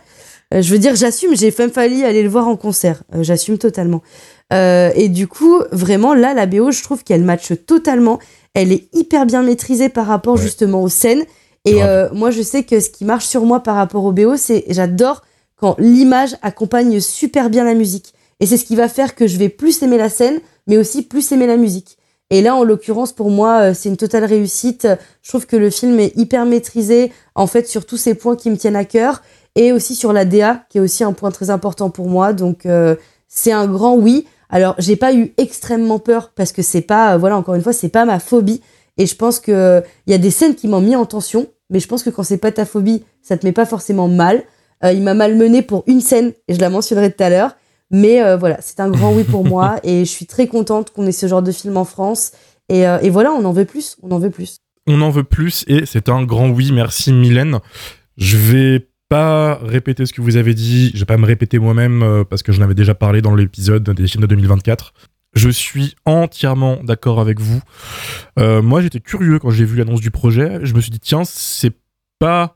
je 0.51 0.69
veux 0.71 0.77
dire, 0.77 0.95
j'assume, 0.95 1.35
j'ai 1.35 1.53
même 1.57 1.71
failli 1.71 2.03
aller 2.03 2.21
le 2.21 2.29
voir 2.29 2.47
en 2.47 2.57
concert. 2.57 3.03
j'assume 3.21 3.57
totalement. 3.57 4.03
et 4.51 5.09
du 5.09 5.27
coup, 5.27 5.61
vraiment, 5.71 6.13
là, 6.13 6.33
la 6.33 6.45
BO, 6.45 6.71
je 6.71 6.83
trouve 6.83 7.03
qu'elle 7.03 7.23
matche 7.23 7.53
totalement. 7.65 8.19
Elle 8.53 8.71
est 8.71 8.87
hyper 8.93 9.25
bien 9.25 9.41
maîtrisée 9.41 9.89
par 9.89 10.05
rapport 10.05 10.37
justement 10.37 10.83
aux 10.83 10.89
scènes. 10.89 11.23
Et 11.65 11.83
euh, 11.83 12.09
moi, 12.13 12.29
je 12.31 12.41
sais 12.41 12.63
que 12.63 12.79
ce 12.79 12.89
qui 12.89 13.05
marche 13.05 13.25
sur 13.25 13.43
moi 13.43 13.61
par 13.61 13.75
rapport 13.75 14.05
au 14.05 14.11
BO, 14.11 14.37
c'est 14.37 14.65
j'adore 14.69 15.23
quand 15.57 15.75
l'image 15.79 16.35
accompagne 16.41 16.99
super 16.99 17.49
bien 17.49 17.63
la 17.63 17.73
musique. 17.73 18.13
Et 18.39 18.45
c'est 18.45 18.57
ce 18.57 18.65
qui 18.65 18.75
va 18.75 18.87
faire 18.87 19.15
que 19.15 19.27
je 19.27 19.37
vais 19.37 19.49
plus 19.49 19.81
aimer 19.81 19.97
la 19.97 20.09
scène, 20.09 20.39
mais 20.67 20.77
aussi 20.77 21.01
plus 21.01 21.31
aimer 21.31 21.47
la 21.47 21.57
musique. 21.57 21.97
Et 22.29 22.41
là, 22.41 22.55
en 22.55 22.63
l'occurrence, 22.63 23.13
pour 23.13 23.29
moi, 23.29 23.69
euh, 23.69 23.73
c'est 23.73 23.89
une 23.89 23.97
totale 23.97 24.25
réussite. 24.25 24.87
Je 25.21 25.29
trouve 25.29 25.45
que 25.45 25.55
le 25.55 25.69
film 25.69 25.99
est 25.99 26.15
hyper 26.17 26.45
maîtrisé, 26.45 27.11
en 27.35 27.47
fait, 27.47 27.67
sur 27.67 27.85
tous 27.85 27.97
ces 27.97 28.15
points 28.15 28.35
qui 28.35 28.49
me 28.49 28.57
tiennent 28.57 28.75
à 28.75 28.85
cœur, 28.85 29.21
et 29.55 29.71
aussi 29.71 29.95
sur 29.95 30.11
la 30.11 30.25
DA, 30.25 30.65
qui 30.69 30.79
est 30.79 30.81
aussi 30.81 31.03
un 31.03 31.13
point 31.13 31.31
très 31.31 31.49
important 31.49 31.89
pour 31.89 32.09
moi. 32.09 32.33
Donc, 32.33 32.65
euh, 32.65 32.95
c'est 33.27 33.51
un 33.51 33.67
grand 33.67 33.95
oui. 33.95 34.27
Alors, 34.49 34.75
j'ai 34.77 34.95
pas 34.95 35.13
eu 35.13 35.33
extrêmement 35.37 35.99
peur 35.99 36.31
parce 36.35 36.51
que 36.51 36.61
c'est 36.61 36.81
pas, 36.81 37.17
voilà, 37.17 37.37
encore 37.37 37.55
une 37.55 37.63
fois, 37.63 37.73
c'est 37.73 37.89
pas 37.89 38.05
ma 38.05 38.19
phobie. 38.19 38.61
Et 38.97 39.05
je 39.05 39.15
pense 39.15 39.39
que 39.39 39.83
il 40.07 40.11
y 40.11 40.13
a 40.13 40.17
des 40.17 40.31
scènes 40.31 40.55
qui 40.55 40.67
m'ont 40.67 40.81
mis 40.81 40.95
en 40.95 41.05
tension 41.05 41.47
mais 41.69 41.79
je 41.79 41.87
pense 41.87 42.03
que 42.03 42.09
quand 42.09 42.23
c'est 42.23 42.37
pas 42.37 42.51
ta 42.51 42.65
phobie, 42.65 43.03
ça 43.21 43.37
te 43.37 43.45
met 43.45 43.51
pas 43.51 43.65
forcément 43.65 44.07
mal. 44.07 44.43
Euh, 44.83 44.91
il 44.91 45.01
m'a 45.01 45.13
malmené 45.13 45.61
pour 45.61 45.83
une 45.87 46.01
scène, 46.01 46.33
et 46.47 46.53
je 46.53 46.59
la 46.59 46.69
mentionnerai 46.69 47.11
tout 47.11 47.23
à 47.23 47.29
l'heure. 47.29 47.55
Mais 47.91 48.23
euh, 48.23 48.37
voilà, 48.37 48.57
c'est 48.61 48.79
un 48.79 48.89
grand 48.89 49.13
oui 49.13 49.23
pour 49.23 49.45
moi, 49.47 49.79
et 49.83 50.05
je 50.05 50.09
suis 50.09 50.25
très 50.25 50.47
contente 50.47 50.91
qu'on 50.91 51.05
ait 51.07 51.11
ce 51.11 51.27
genre 51.27 51.43
de 51.43 51.51
film 51.51 51.77
en 51.77 51.85
France. 51.85 52.31
Et, 52.69 52.87
euh, 52.87 52.99
et, 53.01 53.09
voilà, 53.09 53.31
on 53.31 53.45
en 53.45 53.51
veut 53.51 53.65
plus, 53.65 53.97
on 54.01 54.11
en 54.11 54.19
veut 54.19 54.31
plus. 54.31 54.57
On 54.87 55.01
en 55.01 55.09
veut 55.09 55.23
plus, 55.23 55.63
et 55.67 55.85
c'est 55.85 56.09
un 56.09 56.23
grand 56.23 56.49
oui, 56.49 56.71
merci 56.71 57.11
Mylène. 57.11 57.59
Je 58.17 58.37
vais 58.37 58.87
pas 59.09 59.55
répéter 59.55 60.05
ce 60.05 60.13
que 60.13 60.21
vous 60.21 60.35
avez 60.35 60.53
dit, 60.53 60.91
je 60.93 60.99
vais 60.99 61.05
pas 61.05 61.17
me 61.17 61.25
répéter 61.25 61.57
moi-même, 61.59 62.23
parce 62.29 62.43
que 62.43 62.51
je 62.51 62.61
avais 62.61 62.75
déjà 62.75 62.93
parlé 62.93 63.21
dans 63.21 63.33
l'épisode 63.33 63.87
des 63.89 64.07
films 64.07 64.23
de 64.23 64.27
2024. 64.27 64.93
Je 65.35 65.49
suis 65.49 65.95
entièrement 66.05 66.77
d'accord 66.83 67.19
avec 67.19 67.39
vous. 67.39 67.61
Euh, 68.39 68.61
moi, 68.61 68.81
j'étais 68.81 69.01
curieux 69.01 69.37
quand 69.39 69.49
j'ai 69.49 69.65
vu 69.65 69.77
l'annonce 69.77 70.01
du 70.01 70.11
projet. 70.11 70.59
Je 70.63 70.73
me 70.73 70.81
suis 70.81 70.91
dit, 70.91 70.99
tiens, 70.99 71.23
c'est 71.25 71.73
pas 72.19 72.55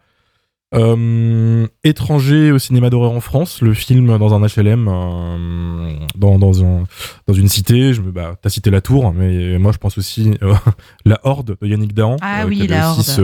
euh, 0.74 1.67
étranger 1.83 2.51
au 2.51 2.59
cinéma 2.59 2.89
d'horreur 2.89 3.12
en 3.12 3.19
France, 3.19 3.62
le 3.62 3.74
film 3.74 4.17
dans 4.17 4.33
un 4.33 4.45
HLM, 4.45 4.88
euh, 4.88 5.93
dans, 6.15 6.39
dans, 6.39 6.63
un, 6.63 6.83
dans 7.27 7.33
une 7.33 7.50
cité. 7.50 7.93
Je 7.93 8.01
me, 8.01 8.12
bah, 8.12 8.36
t'as 8.41 8.50
cité 8.50 8.69
La 8.69 8.79
Tour, 8.79 9.13
mais 9.13 9.57
moi 9.57 9.71
je 9.71 9.77
pense 9.77 9.98
aussi 9.98 10.38
La 11.05 11.19
Horde 11.24 11.57
de 11.59 11.67
Yannick 11.67 11.93
Dahan. 11.93 12.17
Ah 12.21 12.45
oui, 12.48 12.67
La 12.67 12.91
Horde. 12.91 13.19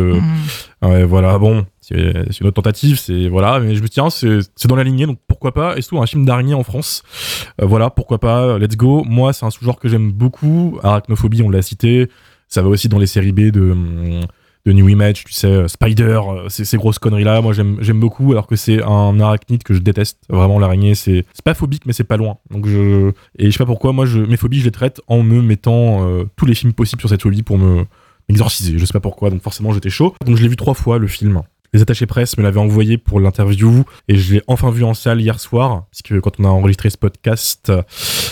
Mhm. 0.82 1.04
voilà, 1.06 1.38
bon, 1.38 1.66
c'est 1.88 2.40
une 2.40 2.48
autre 2.48 2.56
tentative, 2.56 2.98
c'est 2.98 3.28
voilà, 3.28 3.60
mais 3.60 3.76
je 3.76 3.84
me 3.84 3.90
tiens, 3.90 4.10
c'est 4.10 4.40
dans 4.66 4.76
la 4.76 4.84
lignée, 4.84 5.06
donc 5.06 5.20
pourquoi 5.28 5.54
pas. 5.54 5.78
Et 5.78 5.82
surtout 5.82 6.02
un 6.02 6.08
film 6.08 6.26
d'araignée 6.26 6.56
en 6.56 6.64
France, 6.64 7.04
euh, 7.62 7.66
voilà, 7.66 7.92
pourquoi 7.92 8.20
pas. 8.20 8.58
Let's 8.58 8.76
go. 8.76 9.04
Moi, 9.06 9.34
c'est 9.34 9.46
un 9.46 9.52
sous-genre 9.52 9.80
que 9.80 9.88
j'aime 9.88 10.12
beaucoup. 10.12 10.80
Arachnophobie, 10.82 11.44
on 11.44 11.50
l'a 11.50 11.62
cité. 11.62 12.10
Ça 12.48 12.62
va 12.62 12.70
aussi 12.70 12.90
dans 12.90 12.98
les 12.98 13.08
séries 13.08 13.34
B 13.34 13.52
de 13.52 13.76
New 14.66 14.90
Image, 14.90 15.26
tu 15.26 15.34
sais, 15.34 15.48
euh, 15.48 15.68
Spider, 15.68 16.22
euh, 16.28 16.50
ces, 16.50 16.78
grosses 16.78 16.98
conneries-là. 16.98 17.42
Moi, 17.42 17.54
j'aime 17.54 18.00
beaucoup, 18.00 18.32
alors 18.32 18.48
que 18.48 18.56
c'est 18.56 18.82
un 18.82 19.20
arachnide 19.20 19.62
que 19.62 19.76
je 19.76 19.80
déteste. 19.80 20.20
Vraiment, 20.28 20.58
l'araignée, 20.58 20.96
c'est 20.96 21.24
pas 21.44 21.54
phobique, 21.54 21.86
mais 21.86 21.94
c'est 21.94 22.04
pas 22.04 22.18
loin. 22.18 22.38
Donc, 22.50 22.68
je. 22.68 23.12
Et 23.38 23.46
je 23.46 23.52
sais 23.52 23.60
pas 23.60 23.66
pourquoi, 23.68 23.94
moi, 23.94 24.06
mes 24.06 24.38
phobies, 24.38 24.60
je 24.60 24.66
les 24.66 24.72
traite 24.72 25.02
en 25.08 25.22
me 25.22 25.42
mettant 25.42 26.08
tous 26.36 26.48
les 26.48 26.56
films 26.56 26.74
possibles 26.74 27.02
sur 27.02 27.10
cette 27.10 27.22
phobie 27.22 27.44
pour 27.44 27.60
me 27.60 27.86
m'exorciser. 28.28 28.80
Je 28.80 28.86
sais 28.86 28.94
pas 28.94 29.00
pourquoi, 29.00 29.30
donc 29.30 29.44
forcément, 29.44 29.72
j'étais 29.72 29.92
chaud. 29.92 30.16
Donc, 30.26 30.36
je 30.36 30.42
l'ai 30.42 30.50
vu 30.50 30.56
trois 30.56 30.74
fois, 30.74 30.98
le 30.98 31.06
film. 31.06 31.44
Les 31.76 31.82
attachés 31.82 32.06
presse 32.06 32.38
me 32.38 32.44
l'avaient 32.44 32.62
envoyé 32.62 32.98
pour 32.98 33.20
l'interview 33.20 33.84
et 34.08 34.16
je 34.16 34.36
l'ai 34.36 34.42
enfin 34.48 34.72
vu 34.72 34.86
en 34.86 34.94
salle 34.94 35.20
hier 35.20 35.42
soir, 35.42 35.88
puisque 35.92 36.22
quand 36.22 36.40
on 36.40 36.46
a 36.46 36.48
enregistré 36.48 36.90
ce 36.90 36.98
podcast, 36.98 37.70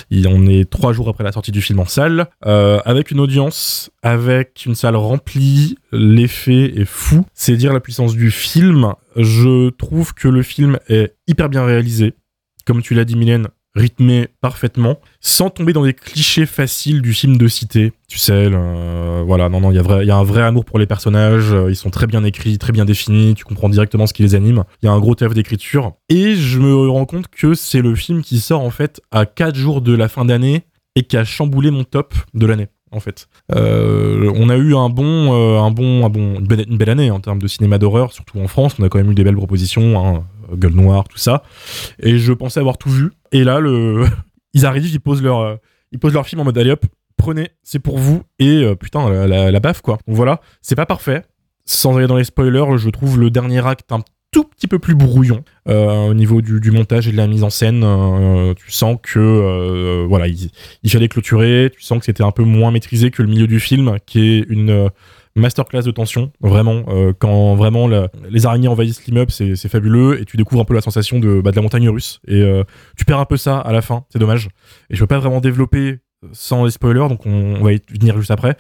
il 0.09 0.29
en 0.29 0.47
est 0.47 0.69
trois 0.69 0.93
jours 0.93 1.09
après 1.09 1.25
la 1.25 1.33
sortie 1.33 1.51
du 1.51 1.61
film 1.61 1.81
en 1.81 1.85
salle, 1.85 2.27
euh, 2.45 2.79
avec 2.85 3.11
une 3.11 3.19
audience, 3.19 3.91
avec 4.01 4.65
une 4.65 4.75
salle 4.75 4.95
remplie, 4.95 5.75
l'effet 5.91 6.79
est 6.79 6.85
fou. 6.85 7.25
C'est 7.33 7.57
dire 7.57 7.73
la 7.73 7.81
puissance 7.81 8.15
du 8.15 8.31
film. 8.31 8.93
Je 9.17 9.71
trouve 9.71 10.13
que 10.13 10.29
le 10.29 10.41
film 10.41 10.79
est 10.87 11.17
hyper 11.27 11.49
bien 11.49 11.65
réalisé. 11.65 12.13
Comme 12.65 12.81
tu 12.81 12.93
l'as 12.93 13.03
dit, 13.03 13.17
Mylène, 13.17 13.49
rythmé 13.75 14.27
parfaitement, 14.41 14.99
sans 15.19 15.49
tomber 15.49 15.73
dans 15.73 15.83
des 15.83 15.93
clichés 15.93 16.45
faciles 16.45 17.01
du 17.01 17.13
film 17.13 17.37
de 17.37 17.47
cité. 17.47 17.93
Tu 18.07 18.19
sais, 18.19 18.49
euh, 18.51 19.23
voilà, 19.25 19.49
non, 19.49 19.61
non, 19.61 19.71
il 19.71 19.75
y, 19.75 20.11
a 20.11 20.15
un 20.15 20.23
vrai 20.23 20.43
amour 20.43 20.65
pour 20.65 20.77
les 20.77 20.85
personnages, 20.85 21.51
euh, 21.51 21.71
ils 21.71 21.75
sont 21.75 21.89
très 21.89 22.05
bien 22.05 22.23
écrits, 22.23 22.57
très 22.57 22.71
bien 22.71 22.85
définis, 22.85 23.33
tu 23.33 23.43
comprends 23.43 23.69
directement 23.69 24.05
ce 24.05 24.13
qui 24.13 24.21
les 24.21 24.35
anime. 24.35 24.63
Il 24.81 24.85
y 24.85 24.89
a 24.89 24.91
un 24.91 24.99
gros 24.99 25.15
taf 25.15 25.33
d'écriture. 25.33 25.93
Et 26.09 26.35
je 26.35 26.59
me 26.59 26.87
rends 26.89 27.05
compte 27.05 27.27
que 27.27 27.55
c'est 27.55 27.81
le 27.81 27.95
film 27.95 28.21
qui 28.21 28.39
sort 28.39 28.61
en 28.61 28.69
fait 28.69 29.01
à 29.11 29.25
4 29.25 29.55
jours 29.55 29.81
de 29.81 29.95
la 29.95 30.07
fin 30.07 30.25
d'année 30.25 30.63
et 30.95 31.03
qui 31.03 31.17
a 31.17 31.23
chamboulé 31.23 31.71
mon 31.71 31.83
top 31.83 32.13
de 32.33 32.45
l'année. 32.45 32.67
En 32.91 32.99
fait, 32.99 33.27
Euh, 33.55 34.31
on 34.35 34.49
a 34.49 34.55
eu 34.55 34.75
un 34.75 34.89
bon, 34.89 35.33
un 35.33 35.71
bon, 35.71 36.05
un 36.05 36.09
bon, 36.09 36.35
une 36.39 36.77
belle, 36.77 36.89
année 36.91 37.09
en 37.09 37.19
termes 37.19 37.39
de 37.39 37.47
cinéma 37.47 37.79
d'horreur, 37.79 38.13
surtout 38.13 38.39
en 38.39 38.47
France. 38.47 38.75
On 38.77 38.83
a 38.83 38.89
quand 38.89 38.99
même 38.99 39.09
eu 39.09 39.15
des 39.15 39.23
belles 39.23 39.35
propositions, 39.35 39.97
hein, 39.97 40.23
Gueule 40.55 40.73
Noire, 40.73 41.07
tout 41.07 41.17
ça. 41.17 41.43
Et 41.99 42.17
je 42.17 42.33
pensais 42.33 42.59
avoir 42.59 42.77
tout 42.77 42.89
vu. 42.89 43.11
Et 43.31 43.43
là, 43.43 43.59
le... 43.59 44.05
ils 44.53 44.65
arrivent, 44.65 44.91
ils 44.91 44.99
posent 44.99 45.23
leur, 45.23 45.39
euh, 45.39 45.55
ils 45.91 45.99
posent 45.99 46.13
leur 46.13 46.25
film 46.25 46.41
en 46.41 46.45
mode 46.45 46.57
allez 46.57 46.71
hop, 46.71 46.85
prenez, 47.17 47.49
c'est 47.63 47.79
pour 47.79 47.97
vous. 47.97 48.23
Et 48.39 48.63
euh, 48.63 48.75
putain, 48.75 49.27
la, 49.27 49.59
baffe 49.59 49.81
quoi. 49.81 49.97
Donc 50.07 50.15
voilà, 50.15 50.41
c'est 50.61 50.75
pas 50.75 50.85
parfait. 50.85 51.23
Sans 51.65 51.97
aller 51.97 52.07
dans 52.07 52.17
les 52.17 52.25
spoilers, 52.25 52.77
je 52.77 52.89
trouve 52.89 53.19
le 53.19 53.29
dernier 53.29 53.65
acte 53.65 53.91
un 53.91 54.01
tout 54.33 54.43
petit 54.43 54.67
peu 54.67 54.79
plus 54.79 54.95
brouillon 54.95 55.43
euh, 55.69 56.09
au 56.09 56.13
niveau 56.13 56.41
du, 56.41 56.71
montage 56.71 57.07
et 57.07 57.11
de 57.11 57.17
la 57.17 57.27
mise 57.27 57.43
en 57.43 57.49
scène. 57.49 57.83
Euh, 57.85 58.53
tu 58.55 58.71
sens 58.71 58.97
que 59.01 59.19
euh, 59.19 60.05
voilà, 60.09 60.27
il, 60.27 60.49
il 60.81 60.91
fallait 60.91 61.07
clôturer. 61.07 61.71
Tu 61.73 61.81
sens 61.81 61.99
que 61.99 62.05
c'était 62.05 62.23
un 62.23 62.31
peu 62.31 62.43
moins 62.43 62.71
maîtrisé 62.71 63.11
que 63.11 63.21
le 63.21 63.29
milieu 63.29 63.47
du 63.47 63.59
film, 63.61 63.97
qui 64.05 64.19
est 64.19 64.45
une 64.49 64.71
euh, 64.71 64.89
masterclass 65.35 65.81
de 65.83 65.91
tension. 65.91 66.31
Vraiment, 66.41 66.83
euh, 66.89 67.13
quand 67.17 67.55
vraiment 67.55 67.87
les 68.29 68.45
araignées 68.45 68.67
envahissent 68.67 69.05
l'immeuble, 69.05 69.31
c'est 69.31 69.55
c'est 69.55 69.69
fabuleux 69.69 70.21
et 70.21 70.25
tu 70.25 70.37
découvres 70.37 70.61
un 70.61 70.65
peu 70.65 70.73
la 70.75 70.81
sensation 70.81 71.19
de, 71.19 71.41
bah, 71.41 71.51
la 71.55 71.61
montagne 71.61 71.89
russe. 71.89 72.19
Et 72.27 72.41
euh, 72.41 72.63
tu 72.97 73.05
perds 73.05 73.19
un 73.19 73.25
peu 73.25 73.37
ça 73.37 73.57
à 73.59 73.71
la 73.71 73.81
fin, 73.81 74.05
c'est 74.09 74.19
dommage. 74.19 74.49
Et 74.89 74.95
je 74.95 74.99
peux 74.99 75.07
pas 75.07 75.19
vraiment 75.19 75.39
développer 75.41 75.99
sans 76.31 76.63
les 76.65 76.71
spoilers, 76.71 77.09
donc 77.09 77.25
on, 77.25 77.55
on 77.59 77.63
va 77.63 77.73
y 77.73 77.81
venir 77.99 78.17
juste 78.17 78.31
après. 78.31 78.55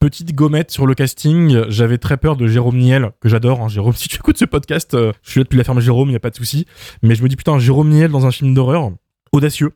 Petite 0.00 0.34
gommette 0.34 0.70
sur 0.70 0.86
le 0.86 0.94
casting, 0.94 1.62
j'avais 1.68 1.96
très 1.96 2.16
peur 2.18 2.36
de 2.36 2.46
Jérôme 2.46 2.76
Niel, 2.76 3.12
que 3.20 3.28
j'adore. 3.28 3.62
hein. 3.62 3.68
Jérôme, 3.68 3.92
si 3.96 4.08
tu 4.08 4.16
écoutes 4.16 4.36
ce 4.36 4.44
podcast, 4.44 4.92
euh, 4.94 5.12
je 5.22 5.30
suis 5.30 5.40
là 5.40 5.44
depuis 5.44 5.56
la 5.56 5.64
ferme 5.64 5.80
Jérôme, 5.80 6.08
il 6.08 6.12
n'y 6.12 6.16
a 6.16 6.20
pas 6.20 6.30
de 6.30 6.36
souci. 6.36 6.66
Mais 7.02 7.14
je 7.14 7.22
me 7.22 7.28
dis, 7.28 7.36
putain, 7.36 7.58
Jérôme 7.58 7.88
Niel 7.88 8.10
dans 8.10 8.26
un 8.26 8.30
film 8.30 8.52
d'horreur, 8.52 8.90
audacieux. 9.34 9.72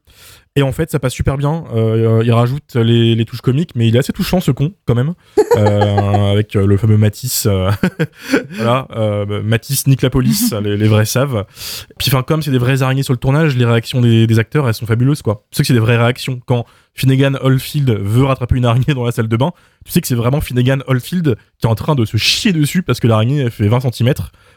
Et 0.56 0.62
en 0.62 0.72
fait, 0.72 0.90
ça 0.90 0.98
passe 0.98 1.12
super 1.12 1.36
bien. 1.36 1.64
Euh, 1.72 2.22
il 2.24 2.32
rajoute 2.32 2.74
les, 2.74 3.14
les 3.14 3.24
touches 3.24 3.42
comiques, 3.42 3.72
mais 3.76 3.86
il 3.86 3.94
est 3.94 3.98
assez 3.98 4.12
touchant, 4.12 4.40
ce 4.40 4.50
con, 4.50 4.72
quand 4.86 4.94
même. 4.94 5.14
Euh, 5.56 6.32
avec 6.32 6.56
euh, 6.56 6.66
le 6.66 6.76
fameux 6.76 6.96
Matisse. 6.96 7.46
euh, 7.46 7.70
voilà, 8.56 8.88
Matisse 9.44 9.86
nique 9.86 10.02
la 10.02 10.10
police, 10.10 10.52
les, 10.62 10.76
les 10.76 10.88
vrais 10.88 11.04
savent. 11.04 11.44
Puis, 11.98 12.08
enfin, 12.08 12.22
comme 12.22 12.42
c'est 12.42 12.50
des 12.50 12.58
vraies 12.58 12.82
araignées 12.82 13.04
sur 13.04 13.12
le 13.12 13.18
tournage, 13.18 13.56
les 13.56 13.64
réactions 13.64 14.00
des, 14.00 14.26
des 14.26 14.38
acteurs, 14.38 14.66
elles 14.66 14.74
sont 14.74 14.86
fabuleuses, 14.86 15.22
quoi. 15.22 15.44
Tu 15.50 15.56
sais 15.56 15.62
que 15.62 15.66
c'est 15.68 15.74
des 15.74 15.80
vraies 15.80 15.98
réactions. 15.98 16.40
Quand 16.44 16.64
Finnegan 16.94 17.34
Oldfield 17.40 17.90
veut 17.90 18.24
rattraper 18.24 18.56
une 18.56 18.64
araignée 18.64 18.94
dans 18.94 19.04
la 19.04 19.12
salle 19.12 19.28
de 19.28 19.36
bain, 19.36 19.52
tu 19.84 19.92
sais 19.92 20.00
que 20.00 20.08
c'est 20.08 20.16
vraiment 20.16 20.40
Finnegan 20.40 20.78
Oldfield 20.88 21.36
qui 21.58 21.66
est 21.66 21.70
en 21.70 21.76
train 21.76 21.94
de 21.94 22.04
se 22.04 22.16
chier 22.16 22.52
dessus 22.52 22.82
parce 22.82 22.98
que 22.98 23.06
l'araignée, 23.06 23.42
elle 23.42 23.50
fait 23.52 23.68
20 23.68 23.92
cm 23.92 24.12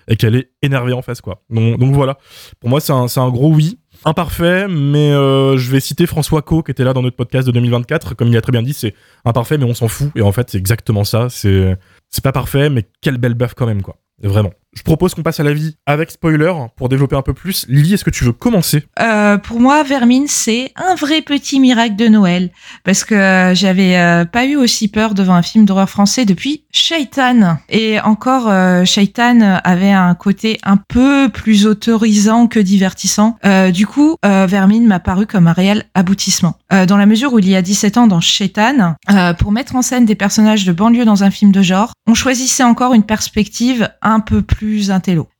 et 0.07 0.15
qu'elle 0.15 0.35
est 0.35 0.49
énervée 0.63 0.93
en 0.93 1.03
face, 1.03 1.21
quoi. 1.21 1.43
Donc, 1.51 1.77
donc 1.77 1.93
voilà. 1.93 2.17
Pour 2.59 2.69
moi, 2.71 2.79
c'est 2.79 2.93
un, 2.93 3.07
c'est 3.07 3.19
un 3.19 3.29
gros 3.29 3.53
oui. 3.53 3.77
Imparfait, 4.03 4.67
mais 4.67 5.11
euh, 5.11 5.57
je 5.57 5.71
vais 5.71 5.79
citer 5.79 6.07
François 6.07 6.41
Co 6.41 6.63
qui 6.63 6.71
était 6.71 6.83
là 6.83 6.93
dans 6.93 7.03
notre 7.03 7.15
podcast 7.15 7.45
de 7.45 7.51
2024. 7.51 8.15
Comme 8.15 8.29
il 8.29 8.37
a 8.37 8.41
très 8.41 8.51
bien 8.51 8.63
dit, 8.63 8.73
c'est 8.73 8.95
imparfait, 9.25 9.57
mais 9.57 9.65
on 9.65 9.73
s'en 9.73 9.87
fout. 9.87 10.11
Et 10.15 10.21
en 10.21 10.31
fait, 10.31 10.49
c'est 10.49 10.57
exactement 10.57 11.03
ça. 11.03 11.27
C'est 11.29 11.77
c'est 12.09 12.23
pas 12.23 12.31
parfait, 12.31 12.69
mais 12.69 12.87
quelle 13.01 13.17
belle 13.17 13.35
baffe 13.35 13.53
quand 13.53 13.67
même, 13.67 13.81
quoi. 13.81 13.97
Vraiment. 14.23 14.51
Je 14.73 14.83
propose 14.83 15.13
qu'on 15.13 15.21
passe 15.21 15.41
à 15.41 15.43
l'avis 15.43 15.75
avec 15.85 16.11
spoiler 16.11 16.53
pour 16.77 16.87
développer 16.87 17.17
un 17.17 17.21
peu 17.21 17.33
plus. 17.33 17.65
Lily, 17.67 17.95
est-ce 17.95 18.05
que 18.05 18.09
tu 18.09 18.23
veux 18.23 18.31
commencer? 18.31 18.85
Euh, 19.01 19.37
pour 19.37 19.59
moi, 19.59 19.83
Vermine, 19.83 20.27
c'est 20.27 20.71
un 20.77 20.95
vrai 20.95 21.21
petit 21.21 21.59
miracle 21.59 21.97
de 21.97 22.07
Noël. 22.07 22.51
Parce 22.85 23.03
que 23.03 23.13
euh, 23.13 23.53
j'avais 23.53 23.97
euh, 23.97 24.23
pas 24.23 24.45
eu 24.45 24.55
aussi 24.55 24.87
peur 24.87 25.13
devant 25.13 25.33
un 25.33 25.41
film 25.41 25.65
d'horreur 25.65 25.89
français 25.89 26.23
depuis 26.23 26.63
Shaitan. 26.71 27.57
Et 27.67 27.99
encore, 27.99 28.47
euh, 28.47 28.85
Shaitan 28.85 29.59
avait 29.65 29.91
un 29.91 30.15
côté 30.15 30.57
un 30.63 30.77
peu 30.77 31.27
plus 31.27 31.67
autorisant 31.67 32.47
que 32.47 32.59
divertissant. 32.59 33.37
Euh, 33.45 33.71
du 33.71 33.85
coup, 33.85 34.15
euh, 34.25 34.45
Vermine 34.47 34.87
m'a 34.87 35.01
paru 35.01 35.27
comme 35.27 35.47
un 35.47 35.53
réel 35.53 35.83
aboutissement. 35.95 36.55
Dans 36.87 36.95
la 36.95 37.05
mesure 37.05 37.33
où 37.33 37.39
il 37.39 37.49
y 37.49 37.55
a 37.57 37.61
17 37.61 37.97
ans 37.97 38.07
dans 38.07 38.21
Shaitan, 38.21 38.95
pour 39.39 39.51
mettre 39.51 39.75
en 39.75 39.81
scène 39.81 40.05
des 40.05 40.15
personnages 40.15 40.63
de 40.63 40.71
banlieue 40.71 41.03
dans 41.03 41.25
un 41.25 41.29
film 41.29 41.51
de 41.51 41.61
genre, 41.61 41.91
on 42.07 42.13
choisissait 42.13 42.63
encore 42.63 42.93
une 42.93 43.03
perspective 43.03 43.89
un 44.01 44.21
peu 44.21 44.41
plus 44.41 44.60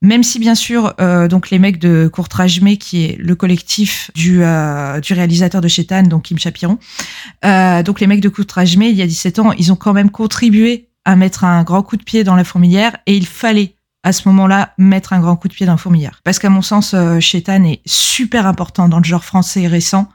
Même 0.02 0.24
si 0.24 0.40
bien 0.40 0.56
sûr, 0.56 0.94
euh, 1.00 1.28
donc 1.28 1.50
les 1.50 1.60
mecs 1.60 1.80
de 1.80 2.10
Courtrajmé, 2.12 2.78
qui 2.78 3.06
est 3.06 3.18
le 3.20 3.36
collectif 3.36 4.12
du, 4.16 4.44
euh, 4.44 5.00
du 5.00 5.14
réalisateur 5.14 5.62
de 5.62 5.68
Shaitan, 5.68 6.04
donc 6.04 6.24
Kim 6.24 6.40
Chapiron, 6.40 6.78
euh, 7.46 7.84
donc 7.84 8.00
les 8.00 8.08
mecs 8.08 8.22
de 8.22 8.30
Courtrajmé, 8.30 8.90
il 8.90 8.96
y 8.96 9.02
a 9.02 9.08
17 9.08 9.40
ans, 9.40 9.52
ils 9.54 9.72
ont 9.72 9.76
quand 9.76 9.94
même 9.94 10.10
contribué 10.10 10.90
à 11.06 11.16
mettre 11.16 11.44
un 11.44 11.64
grand 11.64 11.84
coup 11.84 11.98
de 11.98 12.04
pied 12.04 12.24
dans 12.24 12.36
la 12.36 12.44
fourmilière 12.44 12.96
et 13.06 13.16
il 13.16 13.26
fallait 13.26 13.76
à 14.04 14.14
ce 14.14 14.28
moment-là 14.30 14.74
mettre 14.78 15.14
un 15.14 15.20
grand 15.20 15.36
coup 15.36 15.48
de 15.48 15.54
pied 15.54 15.66
dans 15.66 15.74
la 15.74 15.78
fourmilière. 15.78 16.22
Parce 16.24 16.40
qu'à 16.40 16.50
mon 16.50 16.62
sens, 16.62 16.94
euh, 16.94 17.20
Shaitan 17.20 17.64
est 17.64 17.82
super 17.86 18.48
important 18.48 18.90
dans 18.90 18.98
le 18.98 19.04
genre 19.04 19.24
français 19.24 19.68
récent. 19.68 20.08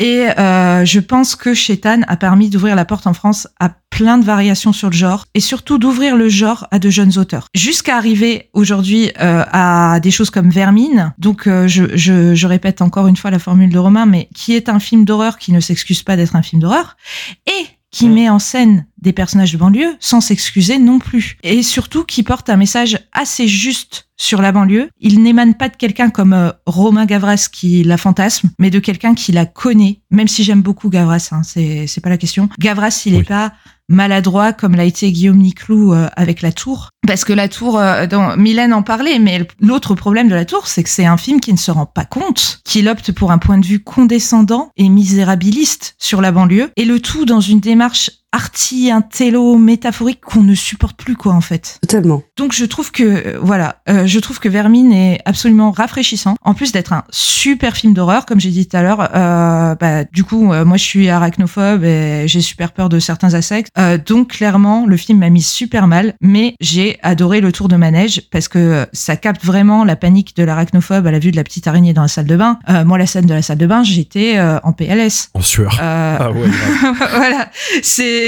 Et 0.00 0.26
euh, 0.38 0.86
je 0.86 0.98
pense 0.98 1.36
que 1.36 1.52
Shaitan 1.52 2.00
a 2.08 2.16
permis 2.16 2.48
d'ouvrir 2.48 2.74
la 2.74 2.86
porte 2.86 3.06
en 3.06 3.12
France 3.12 3.46
à 3.60 3.70
plein 3.90 4.16
de 4.16 4.24
variations 4.24 4.72
sur 4.72 4.88
le 4.88 4.96
genre 4.96 5.26
et 5.34 5.40
surtout 5.40 5.76
d'ouvrir 5.76 6.16
le 6.16 6.30
genre 6.30 6.66
à 6.70 6.78
de 6.78 6.88
jeunes 6.88 7.18
auteurs. 7.18 7.48
Jusqu'à 7.54 7.98
arriver 7.98 8.48
aujourd'hui 8.54 9.10
euh, 9.20 9.44
à 9.52 10.00
des 10.00 10.10
choses 10.10 10.30
comme 10.30 10.48
Vermine. 10.48 11.12
Donc 11.18 11.46
euh, 11.46 11.68
je, 11.68 11.84
je, 11.98 12.34
je 12.34 12.46
répète 12.46 12.80
encore 12.80 13.08
une 13.08 13.16
fois 13.16 13.30
la 13.30 13.38
formule 13.38 13.70
de 13.70 13.78
Romain, 13.78 14.06
mais 14.06 14.30
qui 14.34 14.56
est 14.56 14.70
un 14.70 14.80
film 14.80 15.04
d'horreur 15.04 15.36
qui 15.36 15.52
ne 15.52 15.60
s'excuse 15.60 16.02
pas 16.02 16.16
d'être 16.16 16.34
un 16.34 16.42
film 16.42 16.62
d'horreur 16.62 16.96
et 17.46 17.66
qui 17.90 18.08
met 18.08 18.28
en 18.28 18.38
scène 18.38 18.86
des 19.02 19.12
personnages 19.12 19.52
de 19.52 19.58
banlieue 19.58 19.96
sans 19.98 20.20
s'excuser 20.20 20.78
non 20.78 20.98
plus. 20.98 21.36
Et 21.42 21.62
surtout 21.62 22.04
qui 22.04 22.22
porte 22.22 22.48
un 22.50 22.56
message 22.56 22.98
assez 23.12 23.48
juste 23.48 24.08
sur 24.16 24.42
la 24.42 24.52
banlieue. 24.52 24.90
Il 25.00 25.22
n'émane 25.22 25.54
pas 25.54 25.68
de 25.68 25.76
quelqu'un 25.76 26.10
comme 26.10 26.32
euh, 26.34 26.50
Romain 26.66 27.06
Gavras 27.06 27.48
qui 27.50 27.82
la 27.82 27.96
fantasme, 27.96 28.50
mais 28.58 28.70
de 28.70 28.78
quelqu'un 28.78 29.14
qui 29.14 29.32
la 29.32 29.46
connaît. 29.46 30.02
Même 30.10 30.28
si 30.28 30.44
j'aime 30.44 30.62
beaucoup 30.62 30.88
Gavras, 30.90 31.30
hein, 31.32 31.42
c'est 31.42 32.00
pas 32.02 32.10
la 32.10 32.18
question. 32.18 32.48
Gavras, 32.58 33.02
il 33.06 33.14
Oui. 33.14 33.20
est 33.20 33.24
pas 33.24 33.52
maladroit 33.90 34.54
comme 34.54 34.74
l'a 34.74 34.84
été 34.84 35.12
Guillaume 35.12 35.38
Niclou 35.38 35.92
euh, 35.92 36.08
avec 36.16 36.40
La 36.40 36.52
Tour. 36.52 36.88
Parce 37.06 37.24
que 37.24 37.32
La 37.32 37.48
Tour, 37.48 37.78
euh, 37.78 38.06
dans, 38.06 38.36
Mylène 38.36 38.72
en 38.72 38.82
parlait, 38.82 39.18
mais 39.18 39.46
l'autre 39.60 39.94
problème 39.94 40.28
de 40.28 40.34
La 40.34 40.44
Tour, 40.44 40.66
c'est 40.66 40.82
que 40.82 40.88
c'est 40.88 41.04
un 41.04 41.16
film 41.16 41.40
qui 41.40 41.52
ne 41.52 41.58
se 41.58 41.70
rend 41.70 41.86
pas 41.86 42.04
compte, 42.04 42.60
qu'il 42.64 42.88
opte 42.88 43.12
pour 43.12 43.32
un 43.32 43.38
point 43.38 43.58
de 43.58 43.66
vue 43.66 43.80
condescendant 43.80 44.70
et 44.76 44.88
misérabiliste 44.88 45.96
sur 45.98 46.20
la 46.20 46.32
banlieue, 46.32 46.70
et 46.76 46.84
le 46.84 47.00
tout 47.00 47.24
dans 47.24 47.40
une 47.40 47.60
démarche 47.60 48.10
arty, 48.32 48.90
intello, 48.90 49.56
métaphorique 49.56 50.20
qu'on 50.20 50.42
ne 50.42 50.54
supporte 50.54 50.96
plus, 50.96 51.16
quoi, 51.16 51.32
en 51.34 51.40
fait. 51.40 51.78
Totalement. 51.82 52.22
Donc 52.36 52.52
je 52.52 52.64
trouve 52.64 52.90
que 52.92 53.02
euh, 53.02 53.38
voilà, 53.42 53.76
euh, 53.88 54.06
je 54.06 54.18
trouve 54.20 54.38
que 54.40 54.48
Vermine 54.48 54.92
est 54.92 55.20
absolument 55.24 55.70
rafraîchissant. 55.72 56.36
En 56.42 56.54
plus 56.54 56.72
d'être 56.72 56.92
un 56.92 57.04
super 57.10 57.76
film 57.76 57.92
d'horreur, 57.94 58.26
comme 58.26 58.40
j'ai 58.40 58.50
dit 58.50 58.66
tout 58.66 58.76
à 58.76 58.82
l'heure, 58.82 59.08
euh, 59.14 59.74
bah, 59.74 60.04
du 60.04 60.24
coup 60.24 60.52
euh, 60.52 60.64
moi 60.64 60.76
je 60.76 60.84
suis 60.84 61.08
arachnophobe 61.08 61.84
et 61.84 62.24
j'ai 62.26 62.40
super 62.40 62.72
peur 62.72 62.88
de 62.88 62.98
certains 62.98 63.34
insectes. 63.34 63.70
Euh, 63.78 63.98
donc 63.98 64.28
clairement 64.28 64.86
le 64.86 64.96
film 64.96 65.18
m'a 65.18 65.28
mis 65.30 65.42
super 65.42 65.86
mal, 65.86 66.14
mais 66.20 66.54
j'ai 66.60 66.98
adoré 67.02 67.40
le 67.40 67.52
tour 67.52 67.68
de 67.68 67.76
manège 67.76 68.22
parce 68.30 68.48
que 68.48 68.86
ça 68.92 69.16
capte 69.16 69.44
vraiment 69.44 69.84
la 69.84 69.96
panique 69.96 70.36
de 70.36 70.44
l'arachnophobe 70.44 71.06
à 71.06 71.10
la 71.10 71.18
vue 71.18 71.30
de 71.32 71.36
la 71.36 71.44
petite 71.44 71.66
araignée 71.66 71.92
dans 71.92 72.02
la 72.02 72.08
salle 72.08 72.26
de 72.26 72.36
bain. 72.36 72.58
Euh, 72.68 72.84
moi 72.84 72.96
la 72.98 73.06
scène 73.06 73.26
de 73.26 73.34
la 73.34 73.42
salle 73.42 73.58
de 73.58 73.66
bain, 73.66 73.82
j'étais 73.82 74.38
euh, 74.38 74.58
en 74.62 74.72
PLS. 74.72 75.30
En 75.34 75.42
sueur. 75.42 75.78
Euh, 75.82 76.16
Ah 76.20 76.30
ouais. 76.32 76.48
grave. 76.48 77.08
voilà, 77.16 77.50
c'est 77.82 78.19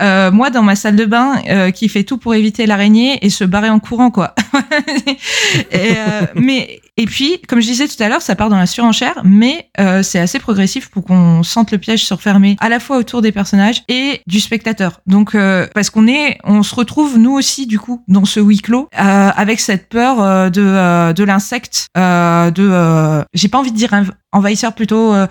euh, 0.00 0.30
moi 0.30 0.50
dans 0.50 0.62
ma 0.62 0.76
salle 0.76 0.96
de 0.96 1.04
bain 1.04 1.42
euh, 1.48 1.70
qui 1.70 1.88
fait 1.88 2.04
tout 2.04 2.18
pour 2.18 2.34
éviter 2.34 2.66
l'araignée 2.66 3.18
et 3.22 3.30
se 3.30 3.44
barrer 3.44 3.70
en 3.70 3.78
courant 3.78 4.10
quoi. 4.10 4.34
euh, 5.74 6.22
mais 6.34 6.80
Et 6.98 7.04
puis, 7.04 7.40
comme 7.46 7.60
je 7.60 7.66
disais 7.66 7.86
tout 7.88 8.02
à 8.02 8.08
l'heure, 8.08 8.22
ça 8.22 8.34
part 8.36 8.48
dans 8.48 8.56
la 8.56 8.64
surenchère, 8.66 9.20
mais 9.24 9.68
euh, 9.78 10.02
c'est 10.02 10.18
assez 10.18 10.38
progressif 10.38 10.88
pour 10.88 11.04
qu'on 11.04 11.42
sente 11.42 11.70
le 11.70 11.76
piège 11.78 12.02
se 12.04 12.14
refermer 12.14 12.56
à 12.60 12.70
la 12.70 12.80
fois 12.80 12.96
autour 12.96 13.20
des 13.20 13.32
personnages 13.32 13.82
et 13.88 14.22
du 14.26 14.40
spectateur. 14.40 15.00
Donc, 15.06 15.34
euh, 15.34 15.66
parce 15.74 15.90
qu'on 15.90 16.08
est, 16.08 16.38
on 16.44 16.62
se 16.62 16.74
retrouve 16.74 17.18
nous 17.18 17.32
aussi 17.32 17.66
du 17.66 17.78
coup 17.78 18.02
dans 18.08 18.24
ce 18.24 18.40
huis 18.40 18.60
clos 18.62 18.88
euh, 18.98 19.30
avec 19.36 19.60
cette 19.60 19.90
peur 19.90 20.22
euh, 20.22 20.48
de 20.48 20.62
euh, 20.62 21.12
de 21.12 21.22
l'insecte, 21.24 21.86
euh, 21.98 22.50
de, 22.50 22.66
euh, 22.66 23.22
j'ai 23.34 23.48
pas 23.48 23.58
envie 23.58 23.72
de 23.72 23.76
dire 23.76 23.92
env- 23.92 24.12
envahisseur 24.32 24.74
plutôt, 24.74 25.12
euh, 25.14 25.26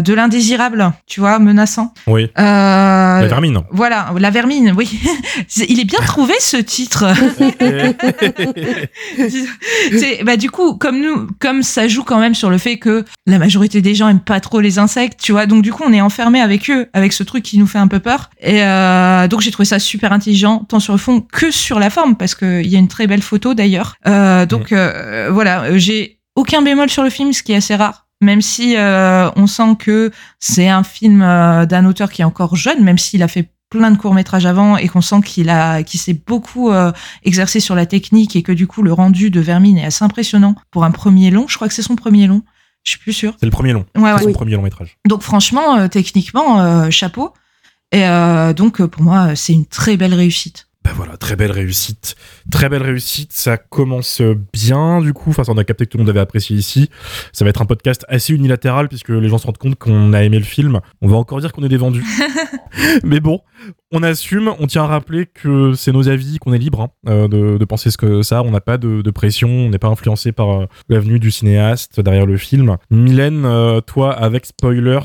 de 0.00 0.14
l'indésirable, 0.14 0.92
tu 1.06 1.20
vois, 1.20 1.38
menaçant. 1.38 1.92
Oui. 2.06 2.24
Euh, 2.38 2.42
La 2.42 3.26
vermine. 3.28 3.60
voilà, 3.70 4.12
la 4.18 4.30
vermine, 4.30 4.72
oui. 4.76 4.98
Il 5.68 5.78
est 5.78 5.84
bien 5.84 6.00
trouvé 6.06 6.32
ce 6.40 6.56
titre. 6.56 7.04
Bah 10.24 10.36
du 10.36 10.50
coup, 10.50 10.73
comme 10.78 11.00
nous, 11.00 11.28
comme 11.38 11.62
ça 11.62 11.88
joue 11.88 12.04
quand 12.04 12.18
même 12.18 12.34
sur 12.34 12.50
le 12.50 12.58
fait 12.58 12.78
que 12.78 13.04
la 13.26 13.38
majorité 13.38 13.80
des 13.80 13.94
gens 13.94 14.08
aiment 14.08 14.20
pas 14.20 14.40
trop 14.40 14.60
les 14.60 14.78
insectes, 14.78 15.20
tu 15.20 15.32
vois, 15.32 15.46
donc 15.46 15.62
du 15.62 15.72
coup 15.72 15.82
on 15.86 15.92
est 15.92 16.00
enfermé 16.00 16.40
avec 16.40 16.70
eux, 16.70 16.88
avec 16.92 17.12
ce 17.12 17.22
truc 17.22 17.42
qui 17.42 17.58
nous 17.58 17.66
fait 17.66 17.78
un 17.78 17.88
peu 17.88 18.00
peur. 18.00 18.30
Et 18.40 18.62
euh, 18.62 19.28
donc 19.28 19.40
j'ai 19.40 19.50
trouvé 19.50 19.66
ça 19.66 19.78
super 19.78 20.12
intelligent, 20.12 20.64
tant 20.68 20.80
sur 20.80 20.92
le 20.92 20.98
fond 20.98 21.20
que 21.20 21.50
sur 21.50 21.78
la 21.78 21.90
forme, 21.90 22.16
parce 22.16 22.34
qu'il 22.34 22.66
y 22.66 22.76
a 22.76 22.78
une 22.78 22.88
très 22.88 23.06
belle 23.06 23.22
photo 23.22 23.54
d'ailleurs. 23.54 23.94
Euh, 24.06 24.46
donc 24.46 24.72
euh, 24.72 25.28
voilà, 25.30 25.76
j'ai 25.78 26.18
aucun 26.36 26.62
bémol 26.62 26.90
sur 26.90 27.02
le 27.02 27.10
film, 27.10 27.32
ce 27.32 27.42
qui 27.42 27.52
est 27.52 27.56
assez 27.56 27.76
rare. 27.76 28.04
Même 28.20 28.40
si 28.40 28.76
euh, 28.76 29.28
on 29.36 29.46
sent 29.46 29.76
que 29.78 30.10
c'est 30.38 30.68
un 30.68 30.82
film 30.82 31.20
euh, 31.20 31.66
d'un 31.66 31.84
auteur 31.84 32.10
qui 32.10 32.22
est 32.22 32.24
encore 32.24 32.56
jeune, 32.56 32.82
même 32.82 32.96
s'il 32.96 33.22
a 33.22 33.28
fait 33.28 33.50
plein 33.78 33.90
de 33.90 33.98
courts 33.98 34.14
métrages 34.14 34.46
avant 34.46 34.76
et 34.76 34.88
qu'on 34.88 35.00
sent 35.00 35.20
qu'il 35.24 35.50
a 35.50 35.82
qu'il 35.82 36.00
s'est 36.00 36.14
beaucoup 36.26 36.70
euh, 36.70 36.92
exercé 37.24 37.60
sur 37.60 37.74
la 37.74 37.86
technique 37.86 38.36
et 38.36 38.42
que 38.42 38.52
du 38.52 38.66
coup 38.66 38.82
le 38.82 38.92
rendu 38.92 39.30
de 39.30 39.40
Vermine 39.40 39.78
est 39.78 39.84
assez 39.84 40.04
impressionnant 40.04 40.54
pour 40.70 40.84
un 40.84 40.90
premier 40.90 41.30
long. 41.30 41.46
Je 41.48 41.56
crois 41.56 41.68
que 41.68 41.74
c'est 41.74 41.82
son 41.82 41.96
premier 41.96 42.26
long. 42.26 42.42
Je 42.84 42.90
suis 42.90 42.98
plus 42.98 43.12
sûre. 43.12 43.34
C'est 43.40 43.46
le 43.46 43.52
premier 43.52 43.72
long. 43.72 43.86
Ouais, 43.96 44.16
son 44.22 44.32
premier 44.32 44.52
long 44.52 44.62
métrage. 44.62 44.98
Donc 45.06 45.22
franchement, 45.22 45.76
euh, 45.76 45.88
techniquement, 45.88 46.60
euh, 46.60 46.90
chapeau. 46.90 47.32
Et 47.92 48.04
donc 48.56 48.84
pour 48.84 49.02
moi, 49.02 49.36
c'est 49.36 49.52
une 49.52 49.66
très 49.66 49.96
belle 49.96 50.14
réussite. 50.14 50.66
Ben 50.84 50.92
voilà, 50.92 51.16
très 51.16 51.34
belle 51.34 51.50
réussite. 51.50 52.14
Très 52.50 52.68
belle 52.68 52.82
réussite. 52.82 53.32
Ça 53.32 53.56
commence 53.56 54.20
bien, 54.52 55.00
du 55.00 55.14
coup. 55.14 55.30
Enfin, 55.30 55.42
ça, 55.42 55.52
on 55.52 55.56
a 55.56 55.64
capté 55.64 55.86
que 55.86 55.90
tout 55.90 55.96
le 55.96 56.04
monde 56.04 56.10
avait 56.10 56.20
apprécié 56.20 56.56
ici. 56.56 56.90
Ça 57.32 57.44
va 57.44 57.48
être 57.48 57.62
un 57.62 57.64
podcast 57.66 58.04
assez 58.08 58.34
unilatéral, 58.34 58.88
puisque 58.88 59.08
les 59.08 59.28
gens 59.28 59.38
se 59.38 59.46
rendent 59.46 59.56
compte 59.56 59.76
qu'on 59.76 60.12
a 60.12 60.22
aimé 60.22 60.38
le 60.38 60.44
film. 60.44 60.80
On 61.00 61.08
va 61.08 61.16
encore 61.16 61.40
dire 61.40 61.52
qu'on 61.52 61.64
est 61.64 61.70
des 61.70 61.78
vendus. 61.78 62.04
Mais 63.02 63.20
bon, 63.20 63.40
on 63.92 64.02
assume. 64.02 64.52
On 64.58 64.66
tient 64.66 64.84
à 64.84 64.86
rappeler 64.86 65.24
que 65.24 65.72
c'est 65.72 65.92
nos 65.92 66.08
avis, 66.10 66.38
qu'on 66.38 66.52
est 66.52 66.58
libre 66.58 66.82
hein, 66.82 66.90
euh, 67.08 67.28
de, 67.28 67.56
de 67.56 67.64
penser 67.64 67.90
ce 67.90 67.96
que 67.96 68.20
ça. 68.20 68.42
On 68.42 68.50
n'a 68.50 68.60
pas 68.60 68.76
de, 68.76 69.00
de 69.00 69.10
pression. 69.10 69.48
On 69.48 69.70
n'est 69.70 69.78
pas 69.78 69.88
influencé 69.88 70.32
par 70.32 70.50
euh, 70.50 70.66
l'avenue 70.90 71.18
du 71.18 71.30
cinéaste 71.30 71.98
derrière 72.00 72.26
le 72.26 72.36
film. 72.36 72.76
Mylène, 72.90 73.46
euh, 73.46 73.80
toi, 73.80 74.12
avec 74.12 74.44
spoilers, 74.44 75.00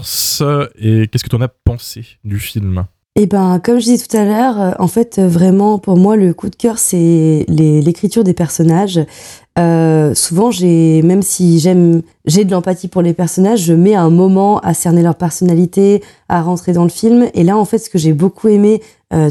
et 0.78 1.08
qu'est-ce 1.08 1.24
que 1.24 1.30
tu 1.30 1.36
en 1.38 1.42
as 1.42 1.48
pensé 1.48 2.06
du 2.26 2.38
film? 2.38 2.84
Et 3.20 3.26
ben, 3.26 3.60
comme 3.62 3.80
je 3.80 3.84
disais 3.84 4.08
tout 4.08 4.16
à 4.16 4.24
l'heure, 4.24 4.62
euh, 4.62 4.72
en 4.80 4.88
fait, 4.88 5.20
euh, 5.20 5.28
vraiment, 5.28 5.78
pour 5.78 5.98
moi, 5.98 6.16
le 6.16 6.34
coup 6.34 6.50
de 6.50 6.56
cœur, 6.56 6.78
c'est 6.78 7.46
l'écriture 7.50 8.24
des 8.24 8.34
personnages. 8.34 8.98
Euh, 9.58 10.16
souvent, 10.16 10.52
j'ai, 10.52 11.02
même 11.02 11.22
si 11.22 11.60
j'aime, 11.60 12.02
j'ai 12.24 12.46
de 12.46 12.52
l'empathie 12.52 12.88
pour 12.88 13.02
les 13.02 13.14
personnages, 13.14 13.60
je 13.60 13.74
mets 13.74 13.94
un 13.94 14.10
moment 14.10 14.60
à 14.60 14.74
cerner 14.74 15.04
leur 15.04 15.16
personnalité, 15.16 16.02
à 16.30 16.42
rentrer 16.42 16.72
dans 16.72 16.84
le 16.84 16.90
film. 16.90 17.28
Et 17.34 17.44
là, 17.44 17.58
en 17.58 17.66
fait, 17.66 17.80
ce 17.80 17.90
que 17.90 17.98
j'ai 17.98 18.14
beaucoup 18.14 18.48
aimé 18.48 18.82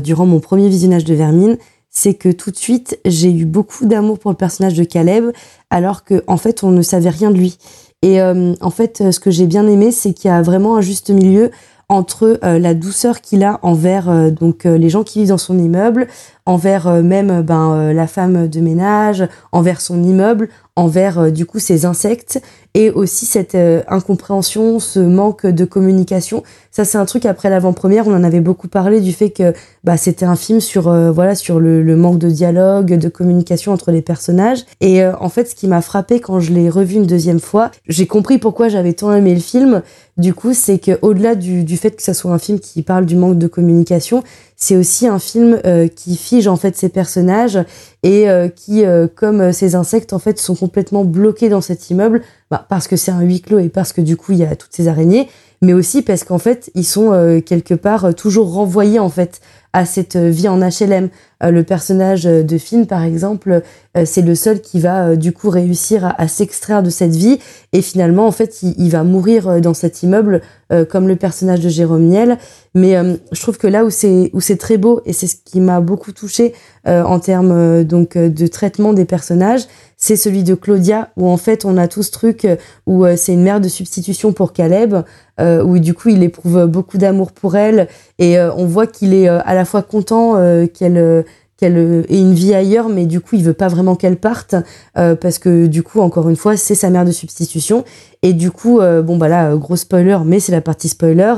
durant 0.02 0.26
mon 0.26 0.40
premier 0.40 0.68
visionnage 0.68 1.04
de 1.04 1.14
Vermine, 1.14 1.57
c'est 1.88 2.12
que 2.12 2.28
tout 2.28 2.50
de 2.50 2.57
suite, 2.57 2.99
j'ai 3.07 3.33
eu 3.33 3.47
beaucoup 3.47 3.87
d'amour 3.87 4.18
pour 4.18 4.30
le 4.30 4.37
personnage 4.37 4.75
de 4.75 4.85
Caleb, 4.85 5.30
alors 5.71 6.04
que, 6.04 6.23
en 6.26 6.37
fait, 6.37 6.62
on 6.62 6.73
ne 6.73 6.83
savait 6.83 7.09
rien 7.09 7.30
de 7.30 7.38
lui. 7.38 7.57
Et 8.02 8.21
en 8.21 8.71
fait, 8.71 9.11
ce 9.12 9.18
que 9.21 9.30
j'ai 9.30 9.47
bien 9.47 9.66
aimé, 9.66 9.92
c'est 9.92 10.12
qu'il 10.12 10.28
y 10.28 10.35
a 10.35 10.42
vraiment 10.42 10.76
un 10.76 10.83
juste 10.83 11.09
milieu 11.11 11.52
entre 11.88 12.38
euh, 12.45 12.59
la 12.59 12.75
douceur 12.75 13.21
qu'il 13.21 13.42
a 13.42 13.59
envers 13.62 14.11
euh, 14.11 14.30
donc 14.30 14.66
euh, 14.66 14.76
les 14.76 14.90
gens 14.90 15.04
qui 15.04 15.21
vivent 15.21 15.28
dans 15.28 15.38
son 15.38 15.59
immeuble, 15.59 16.07
envers 16.45 16.90
même 17.02 17.42
ben 17.42 17.92
la 17.92 18.07
femme 18.07 18.49
de 18.49 18.61
ménage, 18.61 19.28
envers 19.52 19.83
son 19.83 20.02
immeuble, 20.02 20.49
envers 20.78 21.18
euh, 21.18 21.30
du 21.30 21.44
coup 21.44 21.58
ses 21.58 21.85
insectes 21.85 22.40
et 22.75 22.90
aussi 22.90 23.26
cette 23.26 23.56
euh, 23.56 23.82
incompréhension, 23.88 24.78
ce 24.78 25.00
manque 25.00 25.44
de 25.44 25.64
communication. 25.64 26.44
Ça 26.70 26.85
c'est 26.85 26.98
un 26.98 27.05
truc 27.05 27.26
après 27.26 27.50
l'avant-première, 27.50 28.07
on 28.07 28.14
en 28.14 28.22
avait 28.22 28.40
beaucoup 28.40 28.68
parlé 28.68 29.00
du 29.00 29.12
fait 29.12 29.31
que 29.31 29.52
bah 29.83 29.96
c'était 29.96 30.24
un 30.24 30.37
film 30.37 30.61
sur 30.61 30.87
euh, 30.87 31.11
voilà 31.11 31.35
sur 31.35 31.59
le, 31.59 31.96
manque 31.96 32.18
de 32.18 32.31
dialogue, 32.31 32.94
de 32.94 33.09
communication 33.09 33.72
entre 33.72 33.90
les 33.90 34.02
personnages 34.02 34.64
et 34.81 35.05
en 35.05 35.29
fait 35.29 35.46
ce 35.46 35.55
qui 35.57 35.66
m'a 35.66 35.81
frappé 35.81 36.20
quand 36.20 36.38
je 36.38 36.52
l'ai 36.52 36.70
revu 36.70 36.96
une 36.96 37.07
deuxième 37.07 37.40
fois, 37.40 37.72
j'ai 37.88 38.07
compris 38.07 38.38
pourquoi 38.38 38.68
j'avais 38.68 38.92
tant 38.92 39.12
aimé 39.12 39.35
le 39.35 39.40
film. 39.40 39.83
Du 40.16 40.35
coup, 40.35 40.52
c'est 40.52 40.79
que 40.79 40.98
au-delà 41.02 41.37
du, 41.37 41.62
du 41.62 41.76
fait 41.76 41.92
que 41.92 42.02
ça 42.02 42.12
soit 42.12 42.33
un 42.33 42.38
film 42.38 42.59
qui 42.59 42.83
parle 42.83 43.07
du 43.07 43.14
manque 43.14 43.38
de 43.38 43.46
communication, 43.46 44.24
c'est 44.61 44.77
aussi 44.77 45.07
un 45.07 45.21
film 45.21 45.61
euh, 45.64 45.87
qui 45.87 46.16
fige 46.16 46.49
en 46.49 46.57
fait 46.57 46.77
ses 46.77 46.88
personnages 46.88 47.61
et 48.03 48.29
euh, 48.29 48.49
qui, 48.49 48.85
euh, 48.85 49.07
comme 49.07 49.40
euh, 49.40 49.53
ces 49.53 49.77
insectes, 49.77 50.12
en 50.12 50.18
fait, 50.18 50.38
sont 50.40 50.57
complètement 50.57 51.05
bloqués 51.05 51.49
dans 51.49 51.61
cet 51.61 51.90
immeuble, 51.90 52.23
bah, 52.51 52.66
parce 52.68 52.88
que 52.88 52.97
c'est 52.97 53.12
un 53.12 53.21
huis 53.21 53.40
clos 53.40 53.61
et 53.61 53.68
parce 53.68 53.92
que 53.92 54.01
du 54.01 54.16
coup 54.16 54.33
il 54.33 54.38
y 54.38 54.44
a 54.44 54.57
toutes 54.57 54.73
ces 54.73 54.88
araignées, 54.88 55.29
mais 55.62 55.73
aussi 55.73 56.03
parce 56.03 56.25
qu'en 56.25 56.38
fait 56.38 56.71
ils 56.75 56.85
sont 56.85 57.12
euh, 57.12 57.40
quelque 57.40 57.75
part 57.75 58.07
euh, 58.07 58.12
toujours 58.12 58.53
renvoyés 58.53 58.99
en 58.99 59.09
fait 59.09 59.40
à 59.73 59.85
cette 59.85 60.16
euh, 60.16 60.31
vie 60.31 60.49
en 60.49 60.59
HLM. 60.59 61.09
Euh, 61.42 61.51
le 61.51 61.62
personnage 61.62 62.25
de 62.25 62.59
Finn, 62.59 62.87
par 62.87 63.05
exemple, 63.05 63.62
c'est 64.05 64.23
le 64.23 64.35
seul 64.35 64.61
qui 64.61 64.81
va 64.81 65.16
du 65.16 65.33
coup 65.33 65.51
réussir 65.51 66.14
à, 66.18 66.29
s'extraire 66.29 66.83
de 66.83 66.90
cette 66.90 67.14
vie 67.14 67.38
et 67.73 67.83
finalement 67.83 68.27
en 68.27 68.33
fait 68.33 68.62
il, 68.62 68.88
va 68.90 69.03
mourir 69.03 69.61
dans 69.61 69.75
cet 69.75 70.05
immeuble 70.05 70.40
comme 70.88 71.09
le 71.09 71.16
personnage 71.16 71.59
de 71.61 71.68
Jérôme 71.68 72.05
Niel. 72.05 72.38
Mais 72.75 72.97
je 73.33 73.40
trouve 73.40 73.59
que 73.59 73.66
là 73.66 73.85
où 73.85 73.90
c'est 73.90 74.31
où 74.35 74.40
c'est 74.40 74.57
très 74.57 74.79
beau 74.79 75.01
et 75.05 75.12
c'est 75.12 75.27
ce 75.27 75.35
qui 75.44 75.61
m'a 75.61 75.81
beaucoup 75.81 76.12
touché 76.12 76.55
euh, 76.87 77.03
en 77.03 77.18
termes 77.18 77.83
donc 77.83 78.16
de 78.16 78.47
traitement 78.47 78.92
des 78.92 79.05
personnages, 79.05 79.62
c'est 80.00 80.16
celui 80.16 80.44
de 80.44 80.54
Claudia 80.54 81.11
où 81.16 81.28
en 81.28 81.37
fait 81.37 81.64
on 81.64 81.76
a 81.76 81.88
tout 81.88 82.04
ce 82.04 82.12
truc 82.12 82.44
euh, 82.44 82.56
où 82.87 83.04
euh, 83.04 83.16
c'est 83.16 83.32
une 83.32 83.42
mère 83.42 83.61
de 83.61 83.68
substitution 83.68 84.32
pour 84.32 84.52
Caleb 84.52 84.94
euh, 85.40 85.62
où 85.62 85.78
du 85.80 85.92
coup 85.92 86.08
il 86.08 86.22
éprouve 86.22 86.66
beaucoup 86.66 86.98
d'amour 86.98 87.32
pour 87.32 87.56
elle 87.56 87.88
et 88.18 88.40
on 88.40 88.66
voit 88.66 88.87
qu'il 88.87 89.12
est 89.12 89.28
à 89.28 89.54
la 89.54 89.64
fois 89.64 89.82
content 89.82 90.34
qu'elle 90.68 91.24
qu'elle 91.59 91.77
euh, 91.77 92.03
ait 92.09 92.21
une 92.21 92.35
vie 92.35 92.55
ailleurs, 92.55 92.88
mais 92.88 93.05
du 93.05 93.21
coup, 93.21 93.35
il 93.35 93.42
veut 93.44 93.53
pas 93.53 93.68
vraiment 93.68 93.97
qu'elle 93.97 94.16
parte 94.16 94.55
euh, 94.97 95.16
parce 95.16 95.38
que 95.38 95.66
du 95.66 95.83
coup, 95.83 96.01
encore 96.01 96.29
une 96.29 96.37
fois, 96.37 96.57
c'est 96.57 96.77
sa 96.77 96.88
mère 96.88 97.05
de 97.05 97.11
substitution. 97.11 97.85
Et 98.23 98.33
du 98.33 98.51
coup, 98.51 98.81
euh, 98.81 99.03
bon 99.03 99.16
bah 99.16 99.29
là, 99.29 99.51
euh, 99.51 99.57
gros 99.57 99.77
spoiler, 99.77 100.18
mais 100.25 100.40
c'est 100.40 100.53
la 100.53 100.61
partie 100.61 100.88
spoiler. 100.88 101.35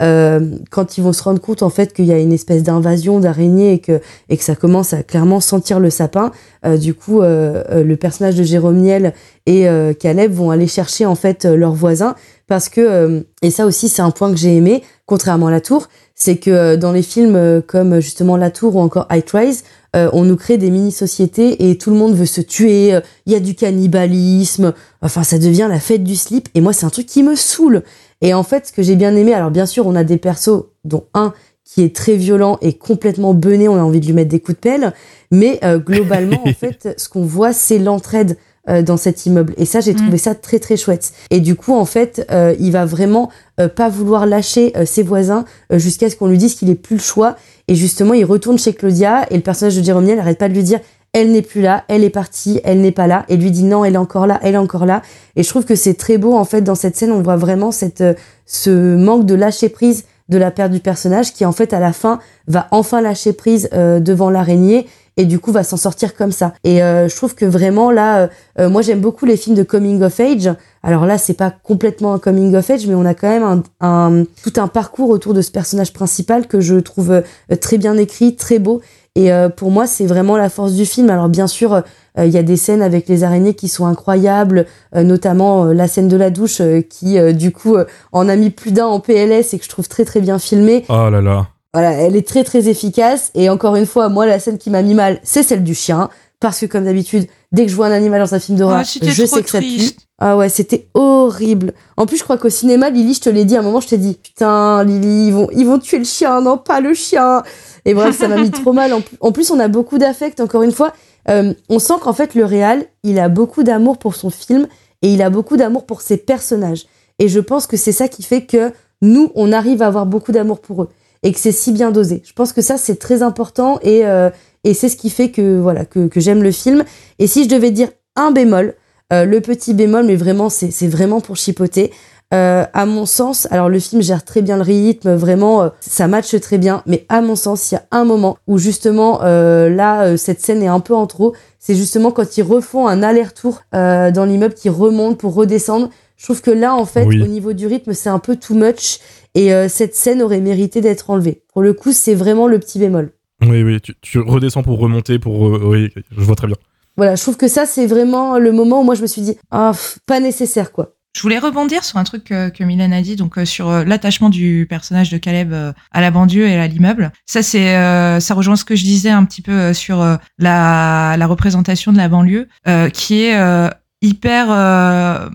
euh, 0.00 0.40
quand 0.70 0.96
ils 0.96 1.02
vont 1.02 1.12
se 1.12 1.22
rendre 1.22 1.40
compte 1.40 1.62
en 1.62 1.70
fait 1.70 1.92
qu'il 1.92 2.04
y 2.04 2.12
a 2.12 2.18
une 2.18 2.32
espèce 2.32 2.62
d'invasion 2.62 3.18
d'araignées 3.20 3.74
et 3.74 3.78
que 3.78 4.00
et 4.28 4.36
que 4.36 4.44
ça 4.44 4.54
commence 4.54 4.92
à 4.92 5.02
clairement 5.02 5.40
sentir 5.40 5.80
le 5.80 5.90
sapin, 5.90 6.30
euh, 6.64 6.76
du 6.76 6.94
coup, 6.94 7.20
le 7.20 7.94
personnage 7.96 8.36
de 8.36 8.42
Jérôme 8.42 8.76
Niel 8.78 9.12
et 9.46 9.66
Caleb 9.98 10.32
vont 10.32 10.50
aller 10.50 10.66
chercher 10.66 11.06
en 11.06 11.14
fait 11.14 11.44
leurs 11.44 11.74
voisins 11.74 12.14
parce 12.46 12.68
que 12.68 13.24
et 13.42 13.50
ça 13.50 13.66
aussi 13.66 13.88
c'est 13.88 14.02
un 14.02 14.10
point 14.10 14.30
que 14.30 14.36
j'ai 14.38 14.56
aimé, 14.56 14.82
contrairement 15.06 15.48
à 15.48 15.50
La 15.50 15.60
Tour, 15.60 15.88
c'est 16.18 16.36
que 16.36 16.50
euh, 16.50 16.76
dans 16.76 16.92
les 16.92 17.02
films 17.02 17.36
euh, 17.36 17.60
comme 17.66 18.00
justement 18.00 18.36
La 18.36 18.50
Tour 18.50 18.76
ou 18.76 18.80
encore 18.80 19.06
High 19.10 19.24
Rise, 19.32 19.64
euh, 19.96 20.10
on 20.12 20.24
nous 20.24 20.36
crée 20.36 20.58
des 20.58 20.70
mini-sociétés 20.70 21.70
et 21.70 21.78
tout 21.78 21.90
le 21.90 21.96
monde 21.96 22.14
veut 22.14 22.26
se 22.26 22.42
tuer, 22.42 22.94
euh, 22.94 23.00
il 23.24 23.32
y 23.32 23.36
a 23.36 23.40
du 23.40 23.54
cannibalisme, 23.54 24.74
enfin 25.00 25.22
ça 25.22 25.38
devient 25.38 25.66
la 25.70 25.80
fête 25.80 26.04
du 26.04 26.14
slip 26.14 26.48
et 26.54 26.60
moi 26.60 26.74
c'est 26.74 26.84
un 26.84 26.90
truc 26.90 27.06
qui 27.06 27.22
me 27.22 27.34
saoule. 27.34 27.82
Et 28.20 28.34
en 28.34 28.42
fait 28.42 28.66
ce 28.66 28.72
que 28.72 28.82
j'ai 28.82 28.96
bien 28.96 29.16
aimé, 29.16 29.32
alors 29.32 29.50
bien 29.50 29.64
sûr 29.64 29.86
on 29.86 29.94
a 29.94 30.04
des 30.04 30.18
persos 30.18 30.64
dont 30.84 31.04
un 31.14 31.32
qui 31.64 31.82
est 31.82 31.94
très 31.96 32.16
violent 32.16 32.58
et 32.60 32.74
complètement 32.74 33.32
bené, 33.32 33.68
on 33.68 33.76
a 33.76 33.82
envie 33.82 34.00
de 34.00 34.06
lui 34.06 34.12
mettre 34.12 34.30
des 34.30 34.40
coups 34.40 34.56
de 34.56 34.60
pelle, 34.60 34.92
mais 35.30 35.58
euh, 35.64 35.78
globalement 35.78 36.46
en 36.46 36.52
fait 36.58 36.94
ce 36.98 37.08
qu'on 37.08 37.24
voit 37.24 37.54
c'est 37.54 37.78
l'entraide 37.78 38.36
euh, 38.68 38.82
dans 38.82 38.96
cet 38.96 39.26
immeuble. 39.26 39.54
Et 39.56 39.64
ça 39.64 39.80
j'ai 39.80 39.92
Mm. 39.92 39.96
trouvé 39.96 40.18
ça 40.18 40.34
très 40.34 40.58
très 40.58 40.76
chouette. 40.76 41.12
Et 41.30 41.40
du 41.40 41.54
coup 41.54 41.74
en 41.74 41.84
fait 41.84 42.26
euh, 42.30 42.54
il 42.58 42.72
va 42.72 42.84
vraiment 42.84 43.30
euh, 43.60 43.68
pas 43.68 43.88
vouloir 43.88 44.26
lâcher 44.26 44.72
ses 44.84 45.02
voisins 45.02 45.44
jusqu'à 45.70 46.10
ce 46.10 46.16
qu'on 46.16 46.28
lui 46.28 46.38
dise 46.38 46.54
qu'il 46.54 46.70
ait 46.70 46.74
plus 46.74 46.96
le 46.96 47.02
choix. 47.02 47.36
Et 47.68 47.74
justement 47.74 48.14
il 48.14 48.24
retourne 48.24 48.58
chez 48.58 48.72
Claudia 48.72 49.26
et 49.30 49.36
le 49.36 49.42
personnage 49.42 49.76
de 49.76 49.82
Jérôme 49.82 50.04
Niel 50.04 50.18
arrête 50.20 50.38
pas 50.38 50.48
de 50.48 50.54
lui 50.54 50.62
dire 50.62 50.80
elle 51.14 51.32
n'est 51.32 51.42
plus 51.42 51.62
là, 51.62 51.84
elle 51.88 52.04
est 52.04 52.10
partie, 52.10 52.60
elle 52.64 52.80
n'est 52.82 52.92
pas 52.92 53.06
là 53.06 53.24
et 53.28 53.36
lui 53.38 53.50
dit 53.50 53.64
non, 53.64 53.84
elle 53.84 53.94
est 53.94 53.98
encore 53.98 54.26
là, 54.26 54.38
elle 54.42 54.54
est 54.54 54.58
encore 54.58 54.84
là. 54.84 55.00
Et 55.36 55.42
je 55.42 55.48
trouve 55.48 55.64
que 55.64 55.74
c'est 55.74 55.94
très 55.94 56.18
beau 56.18 56.34
en 56.34 56.44
fait 56.44 56.60
dans 56.60 56.74
cette 56.74 56.96
scène 56.96 57.12
on 57.12 57.22
voit 57.22 57.36
vraiment 57.36 57.70
cette 57.72 58.04
ce 58.46 58.96
manque 58.96 59.24
de 59.24 59.34
lâcher 59.34 59.68
prise 59.70 60.04
de 60.28 60.36
la 60.38 60.50
perte 60.50 60.72
du 60.72 60.80
personnage 60.80 61.32
qui 61.32 61.44
en 61.44 61.52
fait 61.52 61.72
à 61.72 61.80
la 61.80 61.92
fin 61.92 62.18
va 62.46 62.68
enfin 62.70 63.00
lâcher 63.00 63.32
prise 63.32 63.68
euh, 63.72 64.00
devant 64.00 64.30
l'araignée 64.30 64.86
et 65.18 65.26
du 65.26 65.38
coup 65.38 65.52
va 65.52 65.62
s'en 65.64 65.76
sortir 65.76 66.16
comme 66.16 66.32
ça. 66.32 66.54
Et 66.64 66.82
euh, 66.82 67.08
je 67.08 67.14
trouve 67.16 67.34
que 67.34 67.44
vraiment 67.44 67.90
là, 67.90 68.20
euh, 68.20 68.28
euh, 68.60 68.68
moi 68.70 68.80
j'aime 68.80 69.00
beaucoup 69.00 69.26
les 69.26 69.36
films 69.36 69.56
de 69.56 69.62
coming 69.64 70.00
of 70.02 70.18
age. 70.20 70.48
Alors 70.82 71.04
là 71.04 71.18
c'est 71.18 71.34
pas 71.34 71.50
complètement 71.50 72.14
un 72.14 72.18
coming 72.18 72.54
of 72.54 72.70
age, 72.70 72.86
mais 72.86 72.94
on 72.94 73.04
a 73.04 73.12
quand 73.14 73.28
même 73.28 73.42
un, 73.42 73.62
un- 73.86 74.24
tout 74.42 74.52
un 74.60 74.68
parcours 74.68 75.10
autour 75.10 75.34
de 75.34 75.42
ce 75.42 75.50
personnage 75.50 75.92
principal 75.92 76.46
que 76.46 76.60
je 76.60 76.76
trouve 76.76 77.10
euh, 77.10 77.56
très 77.60 77.76
bien 77.78 77.96
écrit, 77.98 78.36
très 78.36 78.58
beau. 78.58 78.80
Et 79.16 79.32
euh, 79.32 79.48
pour 79.48 79.72
moi, 79.72 79.88
c'est 79.88 80.06
vraiment 80.06 80.36
la 80.36 80.48
force 80.48 80.74
du 80.74 80.86
film. 80.86 81.10
Alors 81.10 81.28
bien 81.28 81.48
sûr, 81.48 81.82
il 82.16 82.28
y 82.30 82.38
a 82.38 82.42
des 82.44 82.56
scènes 82.56 82.82
avec 82.82 83.08
les 83.08 83.24
araignées 83.24 83.54
qui 83.54 83.66
sont 83.68 83.86
incroyables, 83.86 84.66
notamment 84.94 85.64
la 85.66 85.86
scène 85.88 86.08
de 86.08 86.16
la 86.16 86.30
douche 86.30 86.60
qui, 86.90 87.16
du 87.34 87.52
coup, 87.52 87.76
en 88.12 88.28
a 88.28 88.36
mis 88.36 88.50
plus 88.50 88.72
d'un 88.72 88.86
en 88.86 88.98
PLS 89.00 89.54
et 89.54 89.58
que 89.58 89.64
je 89.64 89.68
trouve 89.68 89.88
très 89.88 90.04
très 90.04 90.20
bien 90.20 90.38
filmée. 90.38 90.84
Oh 90.88 91.10
là 91.10 91.20
là. 91.20 91.46
Voilà, 91.74 91.92
elle 91.92 92.16
est 92.16 92.26
très 92.26 92.44
très 92.44 92.68
efficace. 92.68 93.30
Et 93.34 93.50
encore 93.50 93.76
une 93.76 93.86
fois, 93.86 94.08
moi, 94.08 94.26
la 94.26 94.38
scène 94.38 94.58
qui 94.58 94.70
m'a 94.70 94.82
mis 94.82 94.94
mal, 94.94 95.20
c'est 95.22 95.42
celle 95.42 95.64
du 95.64 95.74
chien. 95.74 96.08
Parce 96.40 96.60
que 96.60 96.66
comme 96.66 96.84
d'habitude, 96.84 97.26
dès 97.50 97.64
que 97.64 97.70
je 97.70 97.74
vois 97.74 97.86
un 97.86 97.92
animal 97.92 98.20
dans 98.20 98.32
un 98.34 98.38
film 98.38 98.56
d'horreur, 98.58 98.78
Ah, 98.78 98.84
je 98.84 99.26
sais 99.26 99.42
que 99.42 99.50
ça 99.50 99.58
pue. 99.58 99.90
Ah 100.20 100.36
ouais, 100.36 100.48
c'était 100.48 100.88
horrible. 100.94 101.72
En 101.96 102.06
plus, 102.06 102.16
je 102.16 102.22
crois 102.22 102.38
qu'au 102.38 102.48
cinéma, 102.48 102.90
Lily, 102.90 103.14
je 103.14 103.20
te 103.20 103.28
l'ai 103.28 103.44
dit, 103.44 103.56
à 103.56 103.58
un 103.58 103.62
moment, 103.62 103.80
je 103.80 103.88
t'ai 103.88 103.98
dit, 103.98 104.14
putain, 104.14 104.84
Lily, 104.84 105.26
ils 105.28 105.32
vont, 105.32 105.48
ils 105.52 105.66
vont 105.66 105.78
tuer 105.80 105.98
le 105.98 106.04
chien, 106.04 106.40
non, 106.40 106.56
pas 106.56 106.80
le 106.80 106.94
chien. 106.94 107.42
Et 107.84 107.92
bref, 107.92 108.16
ça 108.16 108.28
m'a 108.28 108.36
mis 108.36 108.50
trop 108.52 108.72
mal. 108.72 108.92
En, 108.92 109.02
en 109.20 109.32
plus, 109.32 109.50
on 109.50 109.58
a 109.58 109.66
beaucoup 109.66 109.98
d'affect, 109.98 110.40
encore 110.40 110.62
une 110.62 110.72
fois. 110.72 110.92
Euh, 111.28 111.52
on 111.68 111.80
sent 111.80 111.94
qu'en 112.02 112.12
fait, 112.12 112.34
le 112.36 112.44
réal, 112.44 112.84
il 113.02 113.18
a 113.18 113.28
beaucoup 113.28 113.64
d'amour 113.64 113.98
pour 113.98 114.14
son 114.14 114.30
film 114.30 114.68
et 115.02 115.12
il 115.12 115.22
a 115.22 115.30
beaucoup 115.30 115.56
d'amour 115.56 115.86
pour 115.86 116.02
ses 116.02 116.16
personnages. 116.16 116.86
Et 117.18 117.28
je 117.28 117.40
pense 117.40 117.66
que 117.66 117.76
c'est 117.76 117.92
ça 117.92 118.06
qui 118.06 118.22
fait 118.22 118.42
que 118.46 118.72
nous, 119.02 119.30
on 119.34 119.52
arrive 119.52 119.82
à 119.82 119.88
avoir 119.88 120.06
beaucoup 120.06 120.32
d'amour 120.32 120.60
pour 120.60 120.84
eux 120.84 120.88
et 121.22 121.32
que 121.32 121.38
c'est 121.38 121.52
si 121.52 121.72
bien 121.72 121.90
dosé. 121.90 122.22
Je 122.24 122.32
pense 122.32 122.52
que 122.52 122.62
ça, 122.62 122.76
c'est 122.76 122.96
très 122.96 123.22
important 123.22 123.78
et, 123.82 124.06
euh, 124.06 124.30
et 124.64 124.74
c'est 124.74 124.88
ce 124.88 124.96
qui 124.96 125.10
fait 125.10 125.30
que, 125.30 125.58
voilà, 125.58 125.84
que, 125.84 126.06
que 126.08 126.20
j'aime 126.20 126.42
le 126.42 126.50
film. 126.52 126.84
Et 127.18 127.26
si 127.26 127.44
je 127.44 127.48
devais 127.48 127.70
dire 127.70 127.88
un 128.16 128.30
bémol, 128.30 128.74
euh, 129.12 129.24
le 129.24 129.40
petit 129.40 129.74
bémol, 129.74 130.04
mais 130.06 130.16
vraiment, 130.16 130.48
c'est 130.50 130.88
vraiment 130.88 131.20
pour 131.20 131.36
chipoter. 131.36 131.92
Euh, 132.34 132.64
à 132.74 132.84
mon 132.84 133.06
sens, 133.06 133.48
alors 133.50 133.70
le 133.70 133.78
film 133.78 134.02
gère 134.02 134.22
très 134.22 134.42
bien 134.42 134.56
le 134.58 134.62
rythme, 134.62 135.14
vraiment, 135.14 135.62
euh, 135.62 135.68
ça 135.80 136.08
matche 136.08 136.38
très 136.40 136.58
bien, 136.58 136.82
mais 136.84 137.06
à 137.08 137.22
mon 137.22 137.36
sens, 137.36 137.70
il 137.72 137.76
y 137.76 137.78
a 137.78 137.84
un 137.90 138.04
moment 138.04 138.36
où 138.46 138.58
justement, 138.58 139.20
euh, 139.22 139.70
là, 139.70 140.14
cette 140.18 140.42
scène 140.42 140.62
est 140.62 140.66
un 140.66 140.80
peu 140.80 140.94
en 140.94 141.06
trop. 141.06 141.32
C'est 141.58 141.74
justement 141.74 142.10
quand 142.10 142.36
ils 142.36 142.42
refont 142.42 142.86
un 142.86 143.02
aller-retour 143.02 143.62
dans 143.72 144.26
l'immeuble, 144.28 144.52
qui 144.54 144.68
remontent 144.68 145.16
pour 145.16 145.34
redescendre. 145.34 145.88
Je 146.18 146.24
trouve 146.24 146.42
que 146.42 146.50
là, 146.50 146.74
en 146.74 146.84
fait, 146.84 147.04
Oui. 147.04 147.22
au 147.22 147.26
niveau 147.26 147.52
du 147.54 147.66
rythme, 147.66 147.94
c'est 147.94 148.08
un 148.10 148.18
peu 148.18 148.36
too 148.36 148.54
much, 148.54 148.98
et 149.34 149.52
euh, 149.52 149.68
cette 149.68 149.94
scène 149.94 150.22
aurait 150.22 150.40
mérité 150.40 150.80
d'être 150.80 151.10
enlevée. 151.10 151.42
Pour 151.52 151.62
le 151.62 151.72
coup, 151.72 151.92
c'est 151.92 152.14
vraiment 152.14 152.46
le 152.46 152.58
petit 152.58 152.78
bémol. 152.78 153.12
Oui, 153.42 153.62
oui, 153.62 153.80
tu, 153.80 153.94
tu 154.00 154.18
redescends 154.18 154.62
pour 154.62 154.78
remonter, 154.78 155.18
pour... 155.18 155.46
euh, 155.46 155.60
oui, 155.64 155.92
je 156.16 156.20
vois 156.20 156.34
très 156.34 156.46
bien. 156.46 156.56
Voilà, 156.96 157.14
je 157.14 157.22
trouve 157.22 157.36
que 157.36 157.46
ça, 157.48 157.66
c'est 157.66 157.86
vraiment 157.86 158.38
le 158.38 158.50
moment 158.50 158.80
où 158.80 158.84
moi, 158.84 158.96
je 158.96 159.02
me 159.02 159.06
suis 159.06 159.22
dit, 159.22 159.36
ah, 159.50 159.70
pff, 159.72 159.98
pas 160.06 160.18
nécessaire, 160.18 160.72
quoi. 160.72 160.94
Je 161.16 161.22
voulais 161.22 161.38
rebondir 161.38 161.84
sur 161.84 161.96
un 161.98 162.04
truc 162.04 162.24
que, 162.24 162.48
que 162.50 162.62
Mylène 162.62 162.92
a 162.92 163.00
dit, 163.00 163.16
donc 163.16 163.38
euh, 163.38 163.44
sur 163.44 163.68
euh, 163.68 163.82
l'attachement 163.82 164.28
du 164.28 164.66
personnage 164.68 165.10
de 165.10 165.18
Caleb 165.18 165.52
euh, 165.52 165.72
à 165.90 166.00
la 166.00 166.10
banlieue 166.10 166.46
et 166.46 166.56
à 166.56 166.66
l'immeuble. 166.68 167.12
Ça, 167.26 167.42
c'est, 167.42 167.76
euh, 167.76 168.20
ça 168.20 168.34
rejoint 168.34 168.56
ce 168.56 168.64
que 168.64 168.76
je 168.76 168.84
disais 168.84 169.10
un 169.10 169.24
petit 169.24 169.42
peu 169.42 169.52
euh, 169.52 169.72
sur 169.72 170.00
euh, 170.02 170.16
la, 170.38 171.16
la 171.16 171.26
représentation 171.26 171.92
de 171.92 171.96
la 171.96 172.08
banlieue, 172.08 172.46
euh, 172.68 172.88
qui 172.90 173.22
est 173.22 173.36
euh, 173.36 173.68
hyper 174.02 174.46
euh, 174.50 175.28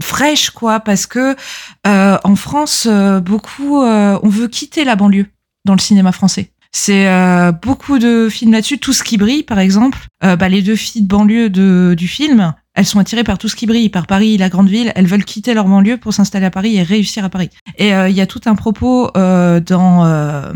fraîche, 0.00 0.50
quoi, 0.50 0.80
parce 0.80 1.06
que 1.06 1.36
euh, 1.86 2.18
en 2.24 2.36
France, 2.36 2.86
euh, 2.90 3.20
beaucoup, 3.20 3.82
euh, 3.82 4.18
on 4.22 4.28
veut 4.28 4.48
quitter 4.48 4.84
la 4.84 4.96
banlieue 4.96 5.26
dans 5.64 5.74
le 5.74 5.80
cinéma 5.80 6.12
français. 6.12 6.50
C'est 6.74 7.06
euh, 7.06 7.52
beaucoup 7.52 7.98
de 7.98 8.28
films 8.30 8.52
là-dessus. 8.52 8.78
Tout 8.78 8.94
ce 8.94 9.02
qui 9.02 9.18
brille, 9.18 9.42
par 9.42 9.58
exemple, 9.58 9.98
euh, 10.24 10.36
bah, 10.36 10.48
les 10.48 10.62
deux 10.62 10.76
filles 10.76 11.02
de 11.02 11.08
banlieue 11.08 11.50
de, 11.50 11.94
du 11.96 12.08
film, 12.08 12.54
elles 12.74 12.86
sont 12.86 12.98
attirées 12.98 13.24
par 13.24 13.36
tout 13.36 13.48
ce 13.48 13.56
qui 13.56 13.66
brille, 13.66 13.90
par 13.90 14.06
Paris, 14.06 14.38
la 14.38 14.48
grande 14.48 14.70
ville. 14.70 14.90
Elles 14.94 15.06
veulent 15.06 15.26
quitter 15.26 15.52
leur 15.52 15.66
banlieue 15.66 15.98
pour 15.98 16.14
s'installer 16.14 16.46
à 16.46 16.50
Paris 16.50 16.76
et 16.76 16.82
réussir 16.82 17.26
à 17.26 17.28
Paris. 17.28 17.50
Et 17.76 17.90
il 17.90 18.16
y 18.16 18.22
a 18.22 18.26
tout 18.26 18.40
un 18.46 18.54
propos 18.54 19.10
euh, 19.18 19.60
dans 19.60 20.06
euh, 20.06 20.50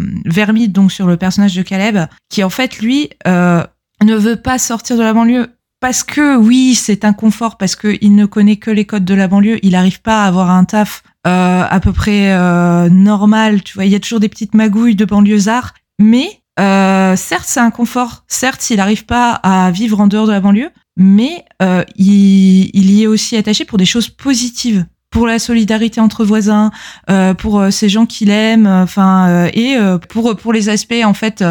donc 0.69 0.91
sur 0.91 1.07
le 1.07 1.19
personnage 1.19 1.55
de 1.55 1.61
Caleb, 1.61 1.99
qui 2.31 2.43
en 2.43 2.51
fait 2.51 2.79
lui 2.79 3.11
ne 3.27 4.15
veut 4.15 4.37
pas 4.37 4.59
sortir 4.59 4.97
de 4.97 5.03
la 5.03 5.13
banlieue 5.13 5.49
parce 5.81 6.03
que 6.03 6.37
oui, 6.37 6.75
c'est 6.75 7.05
un 7.05 7.13
confort, 7.13 7.59
parce 7.59 7.77
que 7.77 7.97
il 8.01 8.15
ne 8.15 8.27
connaît 8.27 8.57
que 8.57 8.71
les 8.71 8.85
codes 8.85 9.05
de 9.05 9.15
la 9.15 9.29
banlieue. 9.29 9.59
Il 9.63 9.73
n'arrive 9.73 10.01
pas 10.01 10.25
à 10.25 10.27
avoir 10.27 10.51
un 10.51 10.65
taf 10.65 11.03
euh, 11.27 11.65
à 11.69 11.81
peu 11.81 11.93
près 11.93 12.33
euh, 12.33 12.89
normal. 12.89 13.63
Tu 13.63 13.75
vois, 13.75 13.85
il 13.85 13.93
y 13.93 13.95
a 13.95 14.01
toujours 14.01 14.21
des 14.21 14.29
petites 14.29 14.55
magouilles 14.55 14.97
de 14.97 15.05
banlieusards, 15.05 15.75
mais 16.01 16.41
euh, 16.59 17.17
certes, 17.17 17.47
c'est 17.47 17.61
un 17.61 17.71
confort. 17.71 18.25
Certes, 18.29 18.71
il 18.71 18.77
n'arrive 18.77 19.05
pas 19.05 19.33
à 19.33 19.71
vivre 19.71 20.01
en 20.01 20.07
dehors 20.07 20.27
de 20.27 20.33
la 20.33 20.41
banlieue, 20.41 20.71
mais 20.97 21.45
euh, 21.63 21.85
il 21.97 22.91
y 22.91 23.03
est 23.03 23.07
aussi 23.07 23.37
attaché 23.37 23.65
pour 23.65 23.79
des 23.79 23.85
choses 23.85 24.09
positives, 24.09 24.87
pour 25.11 25.27
la 25.27 25.39
solidarité 25.39 26.01
entre 26.01 26.25
voisins, 26.25 26.71
euh, 27.11 27.35
pour 27.35 27.61
euh, 27.61 27.71
ces 27.71 27.89
gens 27.89 28.07
qu'il 28.07 28.31
aime, 28.31 28.67
enfin 28.67 29.29
euh, 29.29 29.51
et 29.55 29.77
euh, 29.77 29.99
pour 29.99 30.37
pour 30.37 30.53
les 30.53 30.69
aspects 30.69 31.03
en 31.05 31.15
fait 31.15 31.43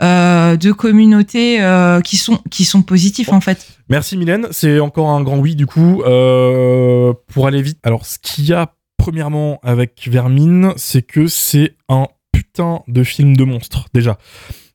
de 0.00 0.72
communauté 0.72 1.58
qui 2.04 2.16
sont 2.16 2.40
qui 2.50 2.64
sont 2.64 2.82
positifs 2.82 3.32
en 3.32 3.40
fait. 3.40 3.66
Merci 3.88 4.16
Mylène, 4.16 4.46
c'est 4.50 4.80
encore 4.80 5.10
un 5.10 5.22
grand 5.22 5.38
oui 5.38 5.54
du 5.54 5.66
coup. 5.66 6.02
Pour 6.02 7.46
aller 7.46 7.62
vite, 7.62 7.78
alors 7.82 8.06
ce 8.06 8.18
qu'il 8.18 8.46
y 8.46 8.52
a 8.52 8.74
premièrement 8.96 9.58
avec 9.62 10.08
Vermine, 10.10 10.72
c'est 10.76 11.02
que 11.02 11.26
c'est 11.26 11.76
un 11.88 12.06
putain 12.32 12.80
de 12.88 13.02
film 13.02 13.36
de 13.36 13.44
monstre 13.44 13.86
déjà. 13.92 14.18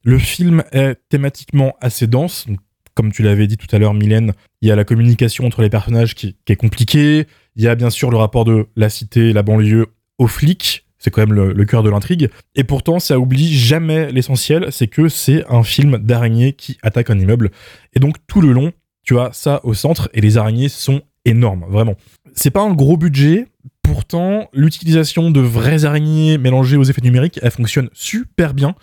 Le 0.04 0.20
film 0.20 0.64
est 0.72 0.96
thématiquement 1.10 1.74
assez 1.82 2.06
dense, 2.06 2.46
comme 2.94 3.12
tu 3.12 3.24
l'avais 3.24 3.48
dit 3.48 3.58
tout 3.58 3.74
à 3.76 3.80
l'heure 3.80 3.94
Mylène, 3.94 4.34
il 4.62 4.70
y 4.70 4.72
a 4.72 4.76
la 4.76 4.84
communication 4.84 5.46
entre 5.46 5.62
les 5.62 5.70
personnages 5.70 6.16
qui 6.16 6.36
est 6.48 6.56
compliquée, 6.56 7.28
il 7.56 7.64
y 7.64 7.68
a 7.68 7.76
bien 7.76 7.90
sûr 7.90 8.12
le 8.12 8.18
rapport 8.18 8.46
de 8.46 8.68
la 8.76 8.90
cité, 8.90 9.34
la 9.34 9.44
banlieue 9.44 9.88
aux 10.18 10.28
flics, 10.28 10.86
c'est 10.98 11.12
quand 11.12 11.22
même 11.22 11.34
le, 11.34 11.66
cœur 11.66 11.84
de 11.84 11.90
l'intrigue, 11.90 12.30
et 12.56 12.64
pourtant 12.64 13.00
ça 13.00 13.20
oublie 13.20 13.54
jamais 13.54 14.12
l'essentiel, 14.12 14.68
c'est 14.72 14.88
que 14.88 15.08
c'est 15.08 15.46
un 15.50 15.64
film 15.64 15.98
d'araignée 15.98 16.54
qui 16.54 16.78
attaque 16.82 17.10
un 17.10 17.20
immeuble, 17.20 17.52
et 17.94 18.00
donc 18.00 18.16
tout 18.28 18.42
le 18.42 18.52
long, 18.52 18.72
tu 19.04 19.20
as 19.20 19.30
ça 19.34 19.62
au 19.64 19.74
centre, 19.74 20.10
et 20.14 20.22
les 20.22 20.38
araignées 20.38 20.70
sont 20.70 21.02
énormes, 21.26 21.66
vraiment. 21.70 21.96
C'est 22.34 22.50
pas 22.50 22.62
un 22.62 22.74
gros 22.74 22.98
budget, 22.98 23.48
pourtant 23.84 24.50
l'utilisation 24.54 25.32
de 25.32 25.40
vraies 25.40 25.86
araignées 25.86 26.38
mélangées 26.38 26.78
aux 26.78 26.84
effets 26.84 27.02
numériques, 27.02 27.40
elle 27.42 27.52
fonctionne 27.52 27.90
super 27.94 28.54
bien. 28.54 28.76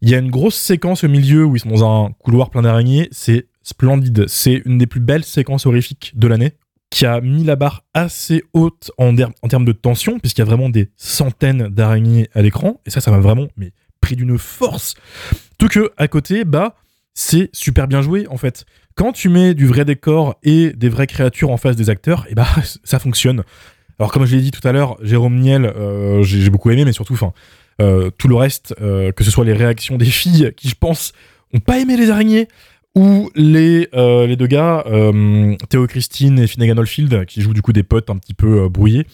Il 0.00 0.08
y 0.08 0.14
a 0.14 0.18
une 0.18 0.30
grosse 0.30 0.56
séquence 0.56 1.04
au 1.04 1.08
milieu 1.08 1.44
où 1.44 1.56
ils 1.56 1.60
sont 1.60 1.68
dans 1.68 1.84
un 1.84 2.12
couloir 2.12 2.50
plein 2.50 2.62
d'araignées, 2.62 3.08
c'est 3.10 3.46
splendide, 3.62 4.24
c'est 4.26 4.62
une 4.64 4.78
des 4.78 4.86
plus 4.86 5.00
belles 5.00 5.24
séquences 5.24 5.66
horrifiques 5.66 6.12
de 6.16 6.28
l'année 6.28 6.54
qui 6.90 7.06
a 7.06 7.20
mis 7.20 7.44
la 7.44 7.56
barre 7.56 7.84
assez 7.94 8.42
haute 8.52 8.90
en, 8.98 9.14
termes 9.48 9.64
de 9.64 9.72
tension, 9.72 10.18
puisqu'il 10.18 10.40
y 10.40 10.42
a 10.42 10.46
vraiment 10.46 10.68
des 10.68 10.90
centaines 10.96 11.68
d'araignées 11.68 12.28
à 12.34 12.42
l'écran, 12.42 12.80
et 12.86 12.90
ça, 12.90 13.00
ça 13.00 13.10
m'a 13.10 13.18
vraiment 13.18 13.48
mais, 13.56 13.72
pris 14.00 14.16
d'une 14.16 14.38
force. 14.38 14.94
Tout 15.58 15.68
que, 15.68 15.92
à 15.96 16.08
côté, 16.08 16.44
bah, 16.44 16.76
c'est 17.14 17.50
super 17.52 17.88
bien 17.88 18.00
joué, 18.00 18.26
en 18.28 18.36
fait. 18.36 18.64
Quand 18.94 19.12
tu 19.12 19.28
mets 19.28 19.54
du 19.54 19.66
vrai 19.66 19.84
décor 19.84 20.36
et 20.42 20.72
des 20.72 20.88
vraies 20.88 21.06
créatures 21.06 21.50
en 21.50 21.56
face 21.56 21.76
des 21.76 21.90
acteurs, 21.90 22.26
et 22.28 22.34
bah, 22.34 22.48
ça 22.84 22.98
fonctionne. 22.98 23.44
Alors, 23.98 24.12
comme 24.12 24.24
je 24.24 24.36
l'ai 24.36 24.42
dit 24.42 24.50
tout 24.50 24.66
à 24.66 24.72
l'heure, 24.72 24.96
Jérôme 25.02 25.38
Niel, 25.38 25.66
euh, 25.66 26.22
j'ai 26.22 26.40
j'ai 26.40 26.50
beaucoup 26.50 26.70
aimé, 26.70 26.84
mais 26.84 26.92
surtout, 26.92 27.14
enfin, 27.14 27.32
euh, 27.80 28.10
tout 28.16 28.28
le 28.28 28.34
reste, 28.34 28.74
euh, 28.80 29.12
que 29.12 29.24
ce 29.24 29.30
soit 29.30 29.44
les 29.44 29.52
réactions 29.52 29.98
des 29.98 30.06
filles 30.06 30.52
qui, 30.56 30.68
je 30.68 30.74
pense, 30.74 31.12
ont 31.52 31.60
pas 31.60 31.78
aimé 31.78 31.96
les 31.96 32.10
araignées, 32.10 32.48
les, 33.34 33.88
euh, 33.94 34.26
les 34.26 34.36
deux 34.36 34.46
gars, 34.46 34.84
euh, 34.86 35.56
Théo 35.68 35.86
Christine 35.86 36.38
et 36.38 36.46
Finnegan 36.46 36.78
Oldfield, 36.78 37.26
qui 37.26 37.40
jouent 37.40 37.54
du 37.54 37.62
coup 37.62 37.72
des 37.72 37.82
potes 37.82 38.10
un 38.10 38.16
petit 38.16 38.34
peu 38.34 38.64
euh, 38.64 38.68
brouillés, 38.68 39.06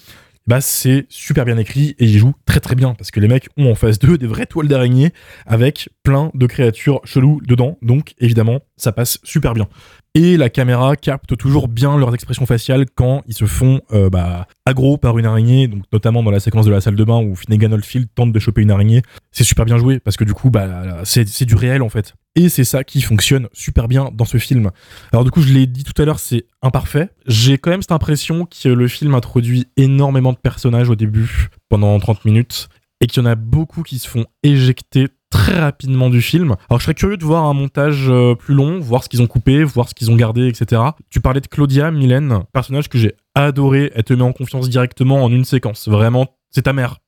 bah 0.47 0.61
c'est 0.61 1.07
super 1.09 1.45
bien 1.45 1.57
écrit 1.57 1.95
et 1.99 2.05
ils 2.05 2.19
jouent 2.19 2.35
très 2.47 2.61
très 2.61 2.75
bien. 2.75 2.95
Parce 2.95 3.11
que 3.11 3.21
les 3.21 3.29
mecs 3.29 3.49
ont 3.57 3.71
en 3.71 3.75
face 3.75 3.99
d'eux 3.99 4.19
des 4.19 4.27
vraies 4.27 4.47
toiles 4.47 4.69
d'araignée 4.69 5.13
avec 5.47 5.89
plein 6.03 6.31
de 6.35 6.47
créatures 6.47 7.01
cheloues 7.05 7.41
dedans, 7.47 7.79
donc 7.83 8.15
évidemment 8.19 8.61
ça 8.77 8.93
passe 8.93 9.19
super 9.23 9.55
bien. 9.55 9.69
Et 10.17 10.37
la 10.37 10.49
caméra 10.49 10.95
capte 10.95 11.37
toujours 11.37 11.67
bien 11.67 11.99
leurs 11.99 12.15
expressions 12.15 12.47
faciales 12.47 12.87
quand 12.95 13.25
ils 13.27 13.35
se 13.35 13.47
font 13.47 13.81
euh, 13.93 14.09
bah, 14.09 14.47
aggro 14.65 14.97
par 14.97 15.19
une 15.19 15.27
araignée, 15.27 15.67
donc 15.67 15.83
notamment 15.93 16.23
dans 16.23 16.31
la 16.31 16.39
séquence 16.39 16.67
de 16.67 16.71
la 16.71 16.81
salle 16.81 16.95
de 16.95 17.03
bain 17.03 17.21
où 17.21 17.35
Finnegan 17.35 17.73
Oldfield 17.73 18.07
tente 18.15 18.31
de 18.31 18.39
choper 18.39 18.63
une 18.63 18.71
araignée. 18.71 19.03
C'est 19.33 19.43
super 19.43 19.65
bien 19.65 19.77
joué 19.77 19.99
parce 19.99 20.17
que 20.17 20.23
du 20.23 20.33
coup, 20.33 20.51
bah, 20.51 21.01
c'est 21.03 21.27
c'est 21.29 21.47
du 21.47 21.57
réel 21.57 21.83
en 21.83 21.89
fait. 21.89 22.15
Et 22.37 22.49
c'est 22.49 22.63
ça 22.63 22.85
qui 22.85 23.01
fonctionne 23.01 23.49
super 23.53 23.89
bien 23.89 24.11
dans 24.13 24.25
ce 24.25 24.39
film. 24.39 24.71
Alors 25.13 25.25
du 25.25 25.33
coup, 25.33 25.43
je 25.43 25.53
l'ai 25.53 25.67
dit 25.67 25.83
tout 25.83 26.01
à 26.01 26.05
l'heure, 26.05 26.21
c'est 26.21 26.47
imparfait. 26.63 27.11
J'ai 27.27 27.59
quand 27.59 27.71
même 27.71 27.83
cette 27.83 27.91
impression 27.91 28.47
que 28.47 28.69
le 28.69 28.87
film 28.87 29.17
introduit 29.17 29.67
énormément 29.77 30.33
de 30.33 30.39
personnages 30.39 30.91
au 30.91 30.97
début, 30.97 31.49
pendant 31.69 31.99
30 31.99 32.25
minutes, 32.25 32.69
et 33.01 33.09
qu'il 33.09 33.21
y 33.21 33.27
en 33.27 33.29
a 33.29 33.35
beaucoup 33.35 33.83
qui 33.83 33.99
se 33.99 34.09
font 34.09 34.27
éjecter 34.45 35.09
très 35.35 35.59
rapidement 35.59 36.11
du 36.11 36.23
film. 36.23 36.55
Alors 36.71 36.79
je 36.79 36.85
serais 36.85 36.95
curieux 36.95 37.17
de 37.17 37.25
voir 37.25 37.45
un 37.45 37.55
montage 37.55 38.07
euh, 38.09 38.37
plus 38.37 38.55
long, 38.55 38.79
voir 38.79 39.03
ce 39.03 39.09
qu'ils 39.09 39.21
ont 39.21 39.27
coupé, 39.27 39.65
voir 39.65 39.89
ce 39.89 39.95
qu'ils 39.95 40.11
ont 40.13 40.15
gardé, 40.17 40.47
etc. 40.47 40.81
Tu 41.11 41.21
parlais 41.21 41.41
de 41.41 41.49
Claudia, 41.49 41.91
Mylène, 41.91 42.45
personnage 42.53 42.89
que 42.89 42.99
j'ai 42.99 43.15
adoré, 43.35 43.91
elle 43.97 44.05
te 44.05 44.15
met 44.15 44.23
en 44.23 44.33
confiance 44.33 44.69
directement 44.71 45.25
en 45.25 45.31
une 45.33 45.45
séquence. 45.45 45.89
Vraiment, 45.89 46.29
c'est 46.51 46.63
ta 46.63 46.73
mère. 46.73 46.99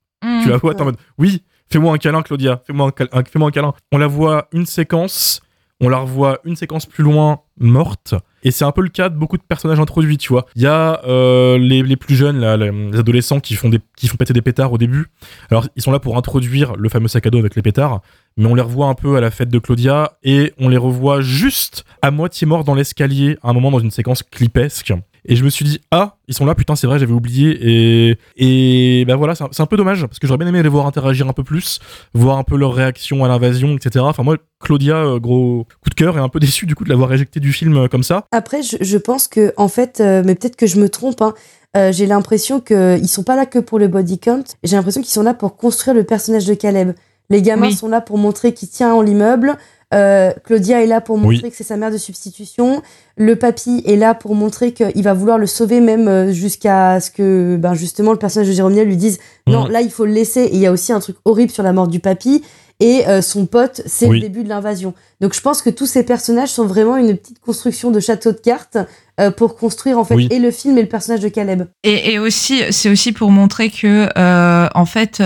Tu 0.42 0.48
la 0.48 0.56
vois, 0.56 0.74
t'es 0.74 0.82
en 0.82 0.86
mode, 0.86 0.96
oui, 1.18 1.44
fais-moi 1.70 1.94
un 1.94 1.98
câlin, 1.98 2.22
Claudia, 2.22 2.60
fais-moi 2.66 2.88
un, 2.88 2.90
cal- 2.90 3.08
fais-moi 3.30 3.48
un 3.48 3.52
câlin. 3.52 3.72
On 3.92 3.98
la 3.98 4.08
voit 4.08 4.48
une 4.52 4.66
séquence, 4.66 5.40
on 5.80 5.88
la 5.88 5.98
revoit 5.98 6.40
une 6.44 6.56
séquence 6.56 6.84
plus 6.86 7.04
loin, 7.04 7.40
morte, 7.60 8.14
Et 8.46 8.52
c'est 8.52 8.64
un 8.64 8.70
peu 8.70 8.80
le 8.80 8.90
cas 8.90 9.08
de 9.08 9.16
beaucoup 9.16 9.36
de 9.36 9.42
personnages 9.42 9.80
introduits, 9.80 10.18
tu 10.18 10.28
vois. 10.28 10.46
Il 10.54 10.62
y 10.62 10.68
a 10.68 11.02
euh, 11.04 11.58
les, 11.58 11.96
plus 11.96 12.14
jeunes, 12.14 12.40
les 12.40 12.70
les 12.70 12.98
adolescents 13.00 13.40
qui 13.40 13.56
font, 13.56 13.68
qui 13.96 14.06
font 14.06 14.16
péter 14.16 14.32
des 14.32 14.40
pétards 14.40 14.72
au 14.72 14.78
début. 14.78 15.08
Alors, 15.50 15.66
ils 15.74 15.82
sont 15.82 15.90
là 15.90 15.98
pour 15.98 16.16
introduire 16.16 16.76
le 16.76 16.88
fameux 16.88 17.08
sac 17.08 17.26
à 17.26 17.30
dos 17.30 17.40
avec 17.40 17.56
les 17.56 17.62
pétards, 17.62 18.02
mais 18.36 18.46
on 18.46 18.54
les 18.54 18.62
revoit 18.62 18.86
un 18.86 18.94
peu 18.94 19.16
à 19.16 19.20
la 19.20 19.32
fête 19.32 19.48
de 19.48 19.58
Claudia 19.58 20.12
et 20.22 20.52
on 20.60 20.68
les 20.68 20.76
revoit 20.76 21.22
juste 21.22 21.84
à 22.02 22.12
moitié 22.12 22.46
morts 22.46 22.62
dans 22.62 22.76
l'escalier 22.76 23.36
à 23.42 23.50
un 23.50 23.52
moment 23.52 23.72
dans 23.72 23.80
une 23.80 23.90
séquence 23.90 24.22
clipesque. 24.22 24.92
Et 25.28 25.36
je 25.36 25.44
me 25.44 25.50
suis 25.50 25.64
dit, 25.64 25.80
ah, 25.90 26.16
ils 26.28 26.34
sont 26.34 26.46
là, 26.46 26.54
putain, 26.54 26.76
c'est 26.76 26.86
vrai, 26.86 26.98
j'avais 26.98 27.12
oublié. 27.12 27.58
Et, 27.60 28.18
et 28.36 29.04
ben 29.04 29.16
voilà, 29.16 29.34
c'est 29.34 29.60
un, 29.60 29.66
peu 29.66 29.76
dommage, 29.76 30.06
parce 30.06 30.18
que 30.18 30.26
j'aurais 30.26 30.38
bien 30.38 30.48
aimé 30.48 30.62
les 30.62 30.68
voir 30.68 30.86
interagir 30.86 31.28
un 31.28 31.32
peu 31.32 31.44
plus, 31.44 31.80
voir 32.14 32.38
un 32.38 32.44
peu 32.44 32.56
leur 32.56 32.74
réaction 32.74 33.24
à 33.24 33.28
l'invasion, 33.28 33.76
etc. 33.76 34.04
Enfin, 34.08 34.22
moi, 34.22 34.36
Claudia, 34.60 34.96
euh, 34.96 35.18
gros 35.18 35.66
coup 35.82 35.90
de 35.90 35.94
cœur, 35.94 36.16
et 36.16 36.20
un 36.20 36.28
peu 36.28 36.40
déçu 36.46 36.66
du 36.66 36.74
coup 36.74 36.84
de 36.84 36.90
l'avoir 36.90 37.12
éjecté 37.12 37.40
du 37.40 37.52
film 37.52 37.76
euh, 37.76 37.88
comme 37.88 38.02
ça. 38.02 38.24
Après, 38.32 38.62
je, 38.62 38.76
je 38.80 38.98
pense 38.98 39.28
que, 39.28 39.52
en 39.56 39.68
fait, 39.68 40.00
euh, 40.00 40.22
mais 40.24 40.34
peut-être 40.34 40.56
que 40.56 40.66
je 40.66 40.78
me 40.78 40.88
trompe, 40.88 41.20
hein, 41.22 41.34
euh, 41.76 41.92
j'ai 41.92 42.06
l'impression 42.06 42.60
qu'ils 42.60 43.08
sont 43.08 43.22
pas 43.22 43.36
là 43.36 43.44
que 43.46 43.58
pour 43.58 43.78
le 43.78 43.88
body 43.88 44.18
count. 44.18 44.44
J'ai 44.64 44.76
l'impression 44.76 45.02
qu'ils 45.02 45.10
sont 45.10 45.22
là 45.22 45.34
pour 45.34 45.56
construire 45.56 45.94
le 45.94 46.04
personnage 46.04 46.46
de 46.46 46.54
Caleb. 46.54 46.92
Les 47.28 47.42
gamins 47.42 47.66
Oui. 47.66 47.74
sont 47.74 47.88
là 47.88 48.00
pour 48.00 48.18
montrer 48.18 48.54
qu'il 48.54 48.68
tient 48.68 48.94
en 48.94 49.02
l'immeuble. 49.02 49.56
Euh, 49.94 50.32
Claudia 50.44 50.82
est 50.82 50.86
là 50.86 51.00
pour 51.00 51.16
montrer 51.16 51.42
Oui. 51.44 51.50
que 51.50 51.56
c'est 51.56 51.62
sa 51.64 51.76
mère 51.76 51.92
de 51.92 51.98
substitution. 51.98 52.82
Le 53.16 53.36
papy 53.36 53.82
est 53.86 53.96
là 53.96 54.14
pour 54.14 54.34
montrer 54.34 54.72
qu'il 54.72 55.02
va 55.02 55.14
vouloir 55.14 55.38
le 55.38 55.46
sauver 55.46 55.80
même 55.80 56.08
euh, 56.08 56.32
jusqu'à 56.32 56.98
ce 57.00 57.10
que, 57.10 57.56
ben 57.56 57.74
justement, 57.74 58.10
le 58.12 58.18
personnage 58.18 58.48
de 58.48 58.52
Jérôme 58.52 58.72
Niel 58.72 58.88
lui 58.88 58.96
dise 58.96 59.18
non, 59.46 59.66
Mhm. 59.66 59.70
là 59.72 59.80
il 59.82 59.90
faut 59.90 60.04
le 60.04 60.12
laisser. 60.12 60.40
Et 60.42 60.54
il 60.54 60.60
y 60.60 60.66
a 60.66 60.72
aussi 60.72 60.92
un 60.92 60.98
truc 61.00 61.16
horrible 61.24 61.52
sur 61.52 61.62
la 61.62 61.72
mort 61.72 61.86
du 61.88 62.00
papy. 62.00 62.42
Et 62.78 63.08
euh, 63.08 63.22
son 63.22 63.46
pote, 63.46 63.80
c'est 63.86 64.06
Oui. 64.06 64.16
le 64.20 64.28
début 64.28 64.42
de 64.44 64.50
l'invasion. 64.50 64.92
Donc 65.22 65.32
je 65.34 65.40
pense 65.40 65.62
que 65.62 65.70
tous 65.70 65.86
ces 65.86 66.02
personnages 66.02 66.50
sont 66.50 66.66
vraiment 66.66 66.98
une 66.98 67.16
petite 67.16 67.38
construction 67.38 67.90
de 67.90 68.00
château 68.00 68.32
de 68.32 68.36
cartes 68.36 68.76
euh, 69.18 69.30
pour 69.30 69.56
construire 69.56 69.98
en 69.98 70.04
fait 70.04 70.14
Oui. 70.14 70.28
et 70.30 70.38
le 70.38 70.50
film 70.50 70.76
et 70.76 70.82
le 70.82 70.88
personnage 70.88 71.20
de 71.20 71.28
Caleb. 71.28 71.62
Et, 71.84 72.12
et 72.12 72.18
aussi, 72.18 72.60
c'est 72.72 72.90
aussi 72.90 73.12
pour 73.12 73.30
montrer 73.30 73.70
que, 73.70 74.08
euh, 74.18 74.68
en 74.74 74.84
fait, 74.84 75.22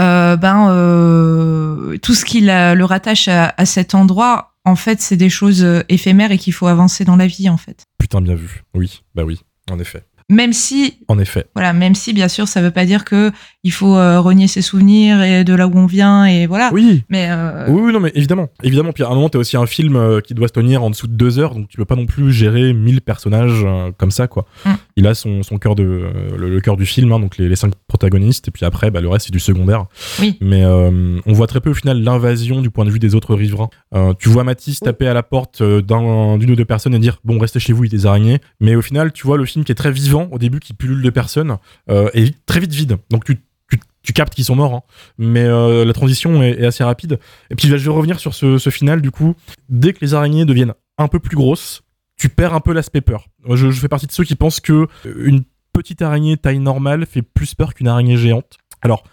euh, 0.00 0.36
ben, 0.36 0.68
euh, 0.70 1.96
tout 1.98 2.14
ce 2.14 2.24
qui 2.24 2.40
la- 2.40 2.74
le 2.74 2.84
rattache 2.84 3.28
à, 3.28 3.54
à 3.56 3.64
cet 3.66 3.94
endroit, 3.94 4.54
en 4.64 4.76
fait, 4.76 5.00
c'est 5.00 5.16
des 5.16 5.30
choses 5.30 5.62
euh, 5.64 5.82
éphémères 5.88 6.30
et 6.32 6.38
qu'il 6.38 6.52
faut 6.52 6.66
avancer 6.66 7.04
dans 7.04 7.16
la 7.16 7.26
vie, 7.26 7.48
en 7.48 7.56
fait. 7.56 7.84
Putain, 7.98 8.20
bien 8.20 8.34
vu. 8.34 8.62
Oui, 8.74 9.02
bah 9.14 9.24
oui, 9.24 9.40
en 9.70 9.78
effet. 9.78 10.04
Même 10.30 10.52
si, 10.52 10.98
En 11.08 11.18
effet. 11.18 11.46
voilà, 11.54 11.72
même 11.72 11.94
si, 11.94 12.12
bien 12.12 12.28
sûr, 12.28 12.48
ça 12.48 12.62
veut 12.62 12.70
pas 12.70 12.86
dire 12.86 13.04
que 13.04 13.32
il 13.64 13.70
faut 13.72 13.96
euh, 13.96 14.18
renier 14.20 14.48
ses 14.48 14.60
souvenirs 14.62 15.22
et 15.22 15.44
de 15.44 15.54
là 15.54 15.68
où 15.68 15.72
on 15.76 15.86
vient 15.86 16.24
et 16.26 16.46
voilà. 16.46 16.70
Oui. 16.72 17.04
Mais 17.08 17.28
euh, 17.30 17.66
Oui, 17.68 17.80
oui, 17.86 17.92
non, 17.92 18.00
mais 18.00 18.10
évidemment. 18.14 18.48
Évidemment, 18.62 18.92
puis 18.92 19.04
à 19.04 19.08
un 19.08 19.14
moment, 19.14 19.28
t'as 19.28 19.38
aussi 19.38 19.56
un 19.56 19.66
film 19.66 19.94
euh, 19.96 20.20
qui 20.20 20.34
doit 20.34 20.48
se 20.48 20.52
tenir 20.52 20.82
en 20.82 20.90
dessous 20.90 21.06
de 21.06 21.14
deux 21.14 21.38
heures, 21.38 21.54
donc 21.54 21.68
tu 21.68 21.76
peux 21.76 21.84
pas 21.84 21.94
non 21.94 22.06
plus 22.06 22.32
gérer 22.32 22.72
1000 22.72 23.02
personnages 23.02 23.64
comme 23.98 24.10
ça, 24.10 24.26
quoi. 24.26 24.46
Mm. 24.66 24.70
Il 24.96 25.06
a 25.06 25.14
son, 25.14 25.42
son 25.42 25.58
cœur 25.58 25.74
de, 25.74 26.10
le, 26.36 26.50
le 26.50 26.60
cœur 26.60 26.76
du 26.76 26.86
film, 26.86 27.12
hein, 27.12 27.20
donc 27.20 27.36
les, 27.38 27.48
les 27.48 27.56
cinq 27.56 27.72
protagonistes, 27.86 28.48
et 28.48 28.50
puis 28.50 28.64
après, 28.66 28.90
bah, 28.90 29.00
le 29.00 29.08
reste, 29.08 29.26
c'est 29.26 29.32
du 29.32 29.40
secondaire. 29.40 29.86
Oui. 30.20 30.36
Mais 30.40 30.64
on 30.66 31.32
voit 31.32 31.46
très 31.46 31.60
peu, 31.60 31.70
au 31.70 31.74
final, 31.74 32.02
l'invasion 32.02 32.60
du 32.62 32.70
point 32.70 32.84
de 32.84 32.90
vue 32.90 32.98
des 32.98 33.14
autres 33.14 33.34
riverains. 33.34 33.70
Tu 34.18 34.28
vois 34.28 34.44
Mathis 34.44 34.78
Oui. 34.82 34.86
taper 34.86 35.06
à 35.06 35.14
la 35.14 35.22
porte 35.22 35.62
d'un- 35.62 36.36
d'une 36.38 36.50
ou 36.50 36.56
deux 36.56 36.64
personnes 36.64 36.94
et 36.94 36.98
dire, 36.98 37.18
bon, 37.24 37.38
restez 37.38 37.60
chez 37.60 37.72
vous, 37.72 37.84
il 37.84 37.92
y 37.92 37.94
a 37.94 37.98
des 37.98 38.06
araignées. 38.06 38.38
Mais 38.60 38.74
au 38.74 38.82
final, 38.82 39.12
tu 39.12 39.26
vois 39.26 39.36
le 39.38 39.44
film 39.44 39.64
qui 39.64 39.72
est 39.72 39.76
très 39.76 39.92
vivant 39.92 40.28
au 40.32 40.38
début, 40.38 40.58
qui 40.60 40.72
pullule 40.74 41.02
de 41.02 41.10
personnes, 41.10 41.56
euh, 41.90 42.10
vite- 42.14 42.38
très 42.46 42.60
vite 42.60 42.72
vide. 42.72 42.96
Donc 43.10 43.24
tu, 43.24 43.38
tu, 44.02 44.12
captes 44.12 44.34
qu'ils 44.34 44.44
sont 44.44 44.56
morts, 44.56 44.74
hein. 44.74 44.82
mais 45.18 45.44
euh, 45.44 45.84
la 45.84 45.92
transition 45.92 46.42
est, 46.42 46.64
assez 46.64 46.84
rapide. 46.84 47.18
Et 47.50 47.54
puis 47.54 47.68
je 47.68 47.76
vais 47.76 47.90
revenir 47.90 48.20
sur 48.20 48.34
ce, 48.34 48.70
final, 48.70 49.00
du 49.00 49.10
coup. 49.10 49.34
Dès 49.68 49.92
que 49.92 49.98
les 50.00 50.14
araignées 50.14 50.44
deviennent 50.44 50.74
un 50.98 51.08
peu 51.08 51.18
plus 51.18 51.36
grosses, 51.36 51.82
tu 52.16 52.28
perds 52.28 52.54
un 52.54 52.60
peu 52.60 52.72
l'aspect 52.72 53.00
peur. 53.00 53.26
Je 53.48 53.70
fais 53.70 53.88
partie 53.88 54.06
de 54.06 54.12
ceux 54.12 54.24
qui 54.24 54.34
pensent 54.34 54.60
que 54.60 54.86
euh, 55.06 55.14
une 55.24 55.42
petite 55.72 56.02
araignée 56.02 56.36
taille 56.36 56.58
normale 56.58 57.06
fait 57.06 57.22
plus 57.22 57.54
peur 57.54 57.74
qu'une 57.74 57.88
araignée 57.88 58.16
géante. 58.16 58.58
Alors, 58.82 59.04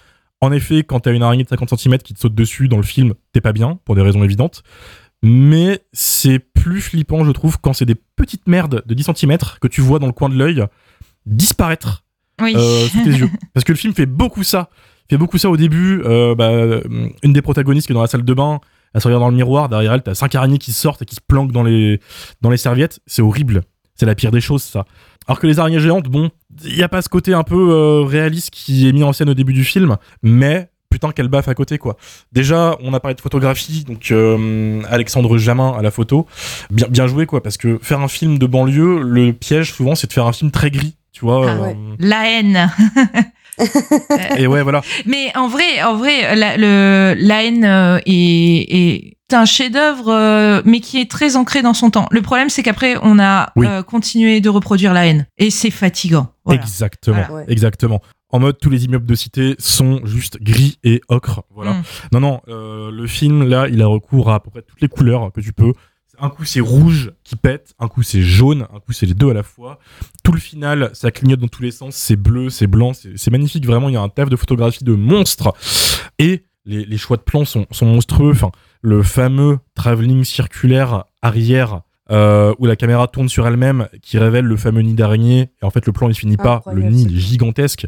en 0.41 0.51
effet, 0.51 0.83
quand 0.83 1.01
t'as 1.01 1.13
une 1.13 1.23
araignée 1.23 1.43
de 1.43 1.49
50 1.49 1.77
cm 1.77 1.97
qui 1.99 2.13
te 2.13 2.19
saute 2.19 2.35
dessus 2.35 2.67
dans 2.67 2.77
le 2.77 2.83
film, 2.83 3.13
t'es 3.33 3.41
pas 3.41 3.53
bien, 3.53 3.79
pour 3.85 3.95
des 3.95 4.01
raisons 4.01 4.23
évidentes. 4.23 4.63
Mais 5.21 5.81
c'est 5.91 6.39
plus 6.39 6.81
flippant, 6.81 7.25
je 7.25 7.31
trouve, 7.31 7.59
quand 7.59 7.73
c'est 7.73 7.85
des 7.85 7.95
petites 7.95 8.47
merdes 8.47 8.83
de 8.85 8.93
10 8.93 9.09
cm 9.15 9.37
que 9.59 9.67
tu 9.67 9.81
vois 9.81 9.99
dans 9.99 10.07
le 10.07 10.13
coin 10.13 10.29
de 10.29 10.35
l'œil 10.35 10.63
disparaître 11.25 12.05
oui. 12.41 12.53
euh, 12.55 12.87
sous 12.87 13.03
tes 13.03 13.11
yeux. 13.11 13.29
Parce 13.53 13.63
que 13.63 13.71
le 13.71 13.77
film 13.77 13.93
fait 13.93 14.05
beaucoup 14.05 14.43
ça. 14.43 14.69
Il 15.07 15.15
fait 15.15 15.17
beaucoup 15.17 15.37
ça 15.37 15.49
au 15.49 15.57
début. 15.57 16.01
Euh, 16.05 16.35
bah, 16.35 16.49
euh, 16.49 16.81
une 17.23 17.33
des 17.33 17.41
protagonistes 17.41 17.87
qui 17.87 17.93
est 17.93 17.95
dans 17.95 18.01
la 18.01 18.07
salle 18.07 18.23
de 18.23 18.33
bain, 18.33 18.59
elle 18.93 19.01
se 19.01 19.07
regarde 19.07 19.21
dans 19.21 19.29
le 19.29 19.35
miroir. 19.35 19.69
Derrière 19.69 19.93
elle, 19.93 20.03
t'as 20.03 20.15
cinq 20.15 20.35
araignées 20.35 20.57
qui 20.57 20.71
sortent 20.71 21.01
et 21.01 21.05
qui 21.05 21.15
se 21.15 21.21
planquent 21.25 21.51
dans 21.51 21.63
les, 21.63 21.99
dans 22.41 22.49
les 22.49 22.57
serviettes. 22.57 22.99
C'est 23.07 23.21
horrible. 23.21 23.63
C'est 23.95 24.05
la 24.05 24.15
pire 24.15 24.31
des 24.31 24.41
choses, 24.41 24.63
ça. 24.63 24.85
Alors 25.27 25.39
que 25.39 25.47
les 25.47 25.59
araignées 25.59 25.79
géantes, 25.79 26.07
bon, 26.07 26.31
il 26.63 26.75
n'y 26.75 26.83
a 26.83 26.89
pas 26.89 27.01
ce 27.01 27.09
côté 27.09 27.33
un 27.33 27.43
peu 27.43 27.69
euh, 27.71 28.03
réaliste 28.03 28.49
qui 28.49 28.87
est 28.87 28.93
mis 28.93 29.03
en 29.03 29.13
scène 29.13 29.29
au 29.29 29.33
début 29.33 29.53
du 29.53 29.63
film, 29.63 29.97
mais 30.23 30.69
putain, 30.89 31.11
quelle 31.11 31.27
baffe 31.27 31.47
à 31.47 31.53
côté, 31.53 31.77
quoi. 31.77 31.97
Déjà, 32.31 32.77
on 32.81 32.93
a 32.93 32.99
parlé 32.99 33.15
de 33.15 33.21
photographie, 33.21 33.83
donc 33.83 34.09
euh, 34.11 34.81
Alexandre 34.89 35.37
Jamin 35.37 35.73
à 35.77 35.81
la 35.81 35.91
photo. 35.91 36.25
Bien, 36.71 36.87
bien 36.89 37.07
joué, 37.07 37.25
quoi, 37.25 37.43
parce 37.43 37.57
que 37.57 37.77
faire 37.81 37.99
un 37.99 38.07
film 38.07 38.39
de 38.39 38.47
banlieue, 38.47 39.01
le 39.03 39.33
piège, 39.33 39.73
souvent, 39.73 39.95
c'est 39.95 40.07
de 40.07 40.13
faire 40.13 40.25
un 40.25 40.33
film 40.33 40.49
très 40.49 40.71
gris, 40.71 40.95
tu 41.11 41.25
vois. 41.25 41.49
Ah 41.51 41.61
ouais. 41.61 41.75
La 41.99 42.29
haine. 42.29 42.69
Et 44.37 44.47
ouais, 44.47 44.63
voilà. 44.63 44.81
Mais 45.05 45.35
en 45.35 45.47
vrai, 45.47 45.81
en 45.83 45.95
vrai, 45.97 46.35
la, 46.35 46.57
le, 46.57 47.15
la 47.19 47.43
haine 47.43 47.65
euh, 47.65 47.99
est, 48.05 48.75
est 48.75 49.15
un 49.33 49.45
chef-d'œuvre, 49.45 50.09
euh, 50.09 50.61
mais 50.65 50.79
qui 50.79 50.99
est 50.99 51.09
très 51.11 51.35
ancré 51.35 51.61
dans 51.61 51.73
son 51.75 51.91
temps. 51.91 52.07
Le 52.09 52.21
problème, 52.21 52.49
c'est 52.49 52.63
qu'après, 52.63 52.95
on 53.03 53.19
a 53.19 53.51
Oui. 53.55 53.67
euh, 53.67 53.83
continué 53.83 54.41
de 54.41 54.49
reproduire 54.49 54.93
la 54.93 55.05
haine, 55.07 55.27
et 55.37 55.51
c'est 55.51 55.69
fatigant. 55.71 56.33
Voilà. 56.45 56.61
Exactement, 56.61 57.17
Voilà. 57.29 57.45
Ouais. 57.45 57.51
exactement. 57.51 58.01
En 58.31 58.39
mode, 58.39 58.57
tous 58.59 58.69
les 58.69 58.85
immeubles 58.85 59.07
de 59.07 59.15
cité 59.15 59.55
sont 59.57 60.01
juste 60.05 60.37
gris 60.41 60.77
et 60.83 61.01
ocre. 61.09 61.41
Voilà. 61.53 61.73
Mm. 61.73 61.83
Non, 62.13 62.19
non, 62.19 62.41
euh, 62.47 62.91
le 62.91 63.07
film, 63.07 63.47
là, 63.47 63.67
il 63.67 63.81
a 63.81 63.87
recours 63.87 64.29
à 64.29 64.35
à 64.35 64.39
peu 64.39 64.51
près 64.51 64.61
toutes 64.61 64.81
les 64.81 64.87
couleurs 64.87 65.31
que 65.33 65.41
tu 65.41 65.51
peux. 65.51 65.73
Un 66.21 66.29
coup, 66.29 66.45
c'est 66.45 66.59
rouge 66.59 67.13
qui 67.23 67.35
pète, 67.35 67.73
un 67.79 67.87
coup, 67.87 68.03
c'est 68.03 68.21
jaune, 68.21 68.67
un 68.73 68.79
coup, 68.79 68.91
c'est 68.91 69.05
les 69.05 69.13
deux 69.13 69.29
à 69.29 69.33
la 69.33 69.43
fois. 69.43 69.79
Tout 70.23 70.31
le 70.31 70.39
final, 70.39 70.89
ça 70.93 71.11
clignote 71.11 71.39
dans 71.39 71.47
tous 71.47 71.61
les 71.61 71.71
sens, 71.71 71.95
c'est 71.95 72.15
bleu, 72.15 72.49
c'est 72.49 72.67
blanc, 72.67 72.91
c'est 72.93 73.31
magnifique. 73.31 73.65
Vraiment, 73.65 73.89
il 73.89 73.93
y 73.93 73.97
a 73.97 74.01
un 74.01 74.09
taf 74.09 74.29
de 74.29 74.35
photographie 74.35 74.83
de 74.83 74.93
monstre. 74.93 75.53
Et 76.17 76.43
les, 76.65 76.85
les 76.85 76.97
choix 76.97 77.17
de 77.17 77.21
plans 77.21 77.45
sont, 77.45 77.65
sont 77.71 77.85
monstrueux. 77.85 78.31
Enfin, 78.31 78.51
le 78.81 79.03
fameux 79.03 79.59
travelling 79.75 80.23
circulaire 80.23 81.05
arrière 81.21 81.81
euh, 82.11 82.53
où 82.57 82.65
la 82.65 82.75
caméra 82.75 83.07
tourne 83.07 83.29
sur 83.29 83.45
elle-même, 83.47 83.87
qui 84.01 84.17
révèle 84.17 84.45
le 84.45 84.57
fameux 84.57 84.81
nid 84.81 84.95
d'araignée. 84.95 85.51
Et 85.61 85.65
en 85.65 85.69
fait, 85.69 85.85
le 85.85 85.91
plan, 85.91 86.09
il 86.09 86.15
finit 86.15 86.37
pas. 86.37 86.63
Le 86.71 86.81
nid, 86.81 87.05
il 87.07 87.17
est 87.17 87.19
gigantesque. 87.19 87.87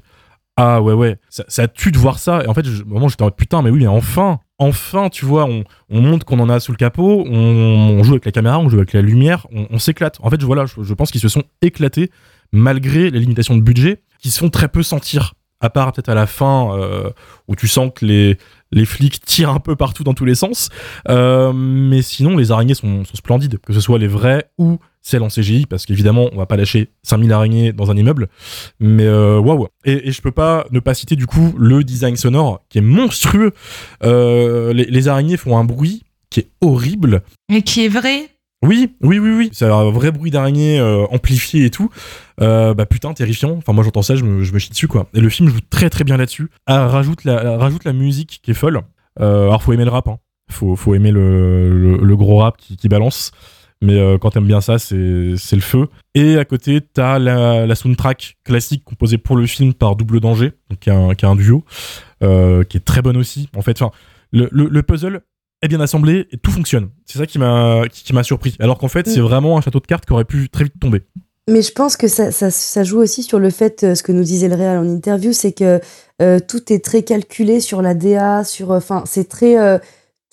Ah 0.58 0.82
ouais, 0.82 0.94
ouais. 0.94 1.18
Ça, 1.30 1.44
ça 1.48 1.68
tue 1.68 1.92
de 1.92 1.98
voir 1.98 2.20
ça. 2.20 2.44
Et 2.44 2.48
en 2.48 2.54
fait, 2.54 2.66
je, 2.66 2.84
vraiment, 2.84 3.08
j'étais 3.08 3.24
en 3.24 3.28
mode, 3.28 3.36
putain, 3.36 3.62
mais 3.62 3.70
oui, 3.70 3.80
mais 3.80 3.88
enfin, 3.88 4.40
enfin, 4.62 5.10
tu 5.10 5.26
vois, 5.26 5.46
on, 5.46 5.64
on 5.90 6.02
montre 6.02 6.26
qu'on 6.26 6.40
en 6.40 6.48
a 6.48 6.60
sous 6.60 6.72
le 6.72 6.78
capot, 6.78 7.26
on, 7.28 8.02
joue 8.04 8.14
avec 8.14 8.26
la 8.26 8.32
caméra, 8.32 8.60
on 8.60 8.70
joue 8.70 8.78
avec 8.78 8.94
la 8.94 9.02
lumière, 9.02 9.48
on, 9.52 9.80
s'éclate. 9.80 10.20
En 10.22 10.30
fait, 10.30 10.40
je, 10.40 10.46
voilà, 10.46 10.68
je, 10.68 10.84
je 10.84 10.94
pense 10.94 11.12
qu'ils 11.12 11.20
se 11.20 11.30
sont 11.30 11.44
éclatés 11.64 12.12
malgré 12.52 13.10
les 13.10 13.20
limitations 13.20 13.56
de 13.58 13.62
budget 13.62 14.04
qui 14.20 14.30
se 14.30 14.40
font 14.40 14.50
très 14.50 14.68
peu 14.68 14.84
sentir. 14.84 15.34
À 15.64 15.70
part 15.70 15.92
peut-être 15.92 16.10
à 16.10 16.16
la 16.16 16.26
fin 16.26 16.76
euh, 16.76 17.10
où 17.48 17.56
tu 17.56 17.68
sens 17.68 17.92
que 17.94 18.06
les, 18.06 18.38
les 18.72 18.86
flics 18.86 19.22
tirent 19.22 19.52
un 19.52 19.60
peu 19.60 19.76
partout 19.76 20.04
dans 20.04 20.14
tous 20.14 20.26
les 20.26 20.36
sens. 20.36 20.70
Euh, 21.10 21.54
mais 21.54 22.02
sinon, 22.02 22.38
les 22.38 22.52
araignées 22.52 22.74
sont, 22.74 23.04
sont 23.04 23.16
splendides, 23.16 23.60
que 23.60 23.74
ce 23.74 23.80
soit 23.80 24.00
les 24.00 24.08
vraies 24.08 24.46
ou 24.58 24.80
celles 25.02 25.24
en 25.24 25.30
CGI, 25.30 25.66
parce 25.66 25.86
qu'évidemment, 25.86 26.30
on 26.32 26.38
va 26.38 26.46
pas 26.46 26.58
lâcher 26.58 26.90
5000 27.04 27.32
araignées 27.34 27.74
dans 27.74 27.90
un 27.92 27.98
immeuble. 27.98 28.28
Mais 28.80 29.06
euh, 29.06 29.40
waouh! 29.40 29.68
Et, 29.86 30.10
et 30.10 30.12
je 30.12 30.22
peux 30.22 30.32
pas 30.32 30.66
ne 30.72 30.80
pas 30.80 30.94
citer 30.94 31.16
du 31.16 31.26
coup 31.28 31.54
le 31.58 31.84
design 31.84 32.16
sonore 32.16 32.62
qui 32.70 32.78
est 32.78 32.82
monstrueux. 32.82 33.52
Euh, 34.04 34.74
les, 34.74 34.86
les 34.86 35.08
araignées 35.08 35.38
font 35.38 35.58
un 35.58 35.64
bruit 35.64 36.04
qui 36.30 36.42
est 36.42 36.50
horrible. 36.62 37.22
Mais 37.50 37.62
qui 37.62 37.86
est 37.86 37.90
vrai? 37.90 38.30
Oui, 38.64 38.94
oui, 39.02 39.18
oui, 39.18 39.32
oui. 39.36 39.50
C'est 39.54 39.66
un 39.66 39.90
vrai 39.90 40.12
bruit 40.12 40.30
d'araignée 40.30 40.80
euh, 40.80 41.06
amplifié 41.10 41.66
et 41.66 41.70
tout. 41.72 41.90
Euh, 42.42 42.76
bah 42.76 42.86
putain, 42.86 43.12
terrifiant. 43.14 43.56
Enfin, 43.58 43.74
moi 43.74 43.84
j'entends 43.84 44.04
ça, 44.04 44.16
je 44.16 44.24
me, 44.24 44.44
je 44.44 44.54
me 44.54 44.60
chie 44.60 44.70
dessus 44.70 44.88
quoi. 44.88 45.08
Et 45.16 45.20
le 45.20 45.30
film 45.30 45.50
joue 45.50 45.60
très 45.70 45.90
très 45.90 46.04
bien 46.04 46.16
là-dessus. 46.18 46.50
Ah, 46.68 46.88
rajoute, 46.88 47.24
la, 47.24 47.58
rajoute 47.58 47.86
la 47.86 47.94
musique 47.94 48.40
qui 48.44 48.52
est 48.52 48.56
folle. 48.56 48.82
Euh, 49.20 49.48
alors 49.48 49.64
faut 49.64 49.74
aimer 49.74 49.86
le 49.86 49.90
rap, 49.90 50.08
hein. 50.08 50.20
Faut, 50.50 50.76
faut 50.76 50.94
aimer 50.96 51.12
le, 51.12 51.70
le, 51.70 51.98
le 51.98 52.16
gros 52.16 52.38
rap 52.38 52.58
qui, 52.58 52.78
qui 52.78 52.88
balance. 52.88 53.32
Mais 53.82 53.98
euh, 54.00 54.18
quand 54.20 54.32
t'aimes 54.32 54.46
bien 54.48 54.62
ça, 54.62 54.78
c'est 54.78 54.96
le 54.96 55.38
feu. 55.62 55.88
Et 56.14 56.38
à 56.38 56.46
côté, 56.46 56.82
t'as 56.82 57.18
la, 57.18 57.66
la 57.66 57.76
soundtrack 57.76 58.38
classique 58.44 58.84
composée 58.84 59.18
pour 59.18 59.36
le 59.36 59.48
film 59.48 59.74
par 59.74 59.96
Double 59.96 60.20
Danger, 60.20 60.54
donc 60.70 60.80
qui 60.80 60.90
est 60.90 60.94
un, 60.94 61.16
qui 61.16 61.26
est 61.26 61.28
un 61.28 61.36
duo, 61.36 61.64
euh, 62.24 62.64
qui 62.64 62.78
est 62.78 62.86
très 62.86 63.02
bonne 63.02 63.18
aussi. 63.18 63.50
En 63.56 63.62
fait, 63.62 63.82
enfin, 63.82 63.92
le, 64.32 64.48
le, 64.52 64.68
le 64.68 64.84
puzzle 64.84 65.22
est 65.64 65.68
bien 65.68 65.80
assemblé 65.80 66.28
et 66.32 66.38
tout 66.38 66.52
fonctionne. 66.52 66.90
C'est 67.06 67.18
ça 67.18 67.26
qui 67.26 67.40
m'a 67.40 67.84
qui, 67.92 68.04
qui 68.04 68.14
m'a 68.14 68.24
surpris. 68.24 68.56
Alors 68.60 68.78
qu'en 68.78 68.88
fait, 68.88 69.08
Mm. 69.08 69.10
c'est 69.12 69.20
vraiment 69.20 69.58
un 69.58 69.62
château 69.62 69.80
de 69.80 69.88
cartes 69.88 70.06
qui 70.06 70.14
aurait 70.14 70.26
pu 70.26 70.50
très 70.50 70.66
vite 70.66 70.80
tomber. 70.80 71.02
Mais 71.50 71.64
je 71.64 71.72
pense 71.72 71.98
que 71.98 72.08
ça, 72.08 72.32
ça, 72.32 72.52
ça 72.52 72.84
joue 72.84 73.00
aussi 73.00 73.24
sur 73.24 73.40
le 73.40 73.50
fait, 73.50 73.84
euh, 73.84 73.96
ce 73.96 74.04
que 74.04 74.12
nous 74.12 74.24
disait 74.24 74.48
le 74.48 74.56
réal 74.56 74.78
en 74.78 74.88
interview, 74.88 75.34
c'est 75.34 75.54
que 75.54 75.80
euh, 76.22 76.40
tout 76.40 76.72
est 76.72 76.86
très 76.86 77.02
calculé 77.02 77.60
sur 77.60 77.82
la 77.82 77.96
DA, 77.96 78.44
sur, 78.44 78.70
enfin, 78.72 79.04
c'est 79.08 79.28
très, 79.28 79.58
euh, 79.60 79.80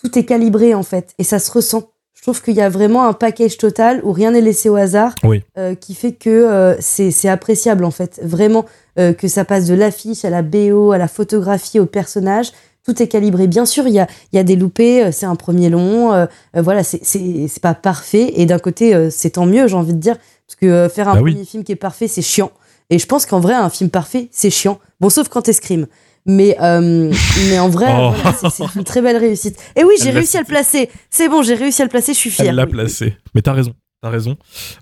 tout 0.03 0.19
est 0.19 0.27
calibré 0.27 0.75
en 0.75 0.83
fait, 0.83 1.15
et 1.19 1.25
ça 1.25 1.39
se 1.39 1.51
ressent. 1.51 1.91
Je 2.19 2.23
trouve 2.23 2.43
qu'il 2.43 2.55
y 2.55 2.61
a 2.61 2.69
vraiment 2.69 3.05
un 3.07 3.13
package 3.13 3.59
total 3.59 4.01
où 4.03 4.11
rien 4.13 4.33
n'est 4.33 4.41
laissé 4.41 4.69
au 4.69 4.75
hasard, 4.75 5.15
Oui. 5.23 5.45
euh, 5.57 5.77
qui 5.77 5.95
fait 5.95 6.13
que 6.13 6.29
euh, 6.29 6.75
c'est 6.81 7.29
appréciable 7.29 7.85
en 7.85 7.93
fait. 7.93 8.19
Vraiment, 8.25 8.65
euh, 8.99 9.13
que 9.13 9.29
ça 9.29 9.45
passe 9.45 9.67
de 9.67 9.75
l'affiche 9.75 10.25
à 10.25 10.31
la 10.31 10.43
BO, 10.43 10.91
à 10.91 10.99
la 10.99 11.07
photographie, 11.07 11.79
au 11.79 11.87
personnage. 11.87 12.51
Tout 12.85 13.01
est 13.01 13.07
calibré. 13.07 13.47
Bien 13.47 13.65
sûr, 13.67 13.87
il 13.87 13.95
y 13.95 14.01
a, 14.01 14.09
il 14.33 14.37
y 14.37 14.39
a 14.41 14.43
des 14.43 14.57
loupés, 14.57 15.13
c'est 15.13 15.27
un 15.27 15.37
premier 15.37 15.69
long, 15.69 16.27
voilà, 16.55 16.83
c'est- 16.83 17.61
pas 17.61 17.75
parfait. 17.75 18.33
Et 18.37 18.47
d'un 18.47 18.59
côté, 18.59 19.11
c'est 19.11 19.31
tant 19.31 19.47
mieux, 19.47 19.67
j'ai 19.69 19.77
envie 19.77 19.93
de 19.95 20.01
dire, 20.01 20.17
parce 20.47 20.57
que 20.61 20.89
faire 20.89 21.09
un 21.09 21.15
Bah 21.17 21.21
oui. 21.23 21.33
premier 21.33 21.45
film 21.45 21.63
qui 21.65 21.73
est 21.73 21.77
parfait, 21.77 22.09
c'est 22.09 22.23
chiant. 22.23 22.51
Et 22.91 22.99
je 22.99 23.07
pense 23.07 23.27
qu'en 23.27 23.41
vrai, 23.41 23.53
un 23.55 23.69
film 23.69 23.91
parfait, 23.91 24.29
c'est 24.33 24.49
chiant. 24.51 24.79
Bon, 25.01 25.11
sauf 25.11 25.29
quand 25.29 25.43
t'es 25.43 25.53
Scream. 25.53 25.87
Mais, 26.29 26.57
euh, 26.61 27.11
mais 27.49 27.59
en 27.59 27.69
vrai, 27.69 27.87
Oh. 27.99 28.11
voilà, 28.23 28.37
c'est- 28.51 28.77
une 28.77 28.85
très 28.85 29.03
belle 29.03 29.17
réussite. 29.17 29.57
Et 29.77 29.83
oui, 29.85 29.95
j'ai 30.03 30.11
réussi 30.11 30.37
à 30.37 30.41
le 30.41 30.47
placer. 30.47 30.91
C'est 31.11 31.29
bon, 31.29 31.43
j'ai 31.43 31.55
réussi 31.55 31.83
à 31.83 31.87
le 31.87 31.91
placer, 31.91 32.13
je 32.13 32.19
suis 32.19 32.31
fière. 32.31 32.49
Elle 32.51 32.55
l'a 32.57 32.67
placé. 32.67 33.17
Mais 33.35 33.43
t'as 33.43 33.53
raison. 33.55 33.75
T'as 34.01 34.11
raison. 34.11 34.37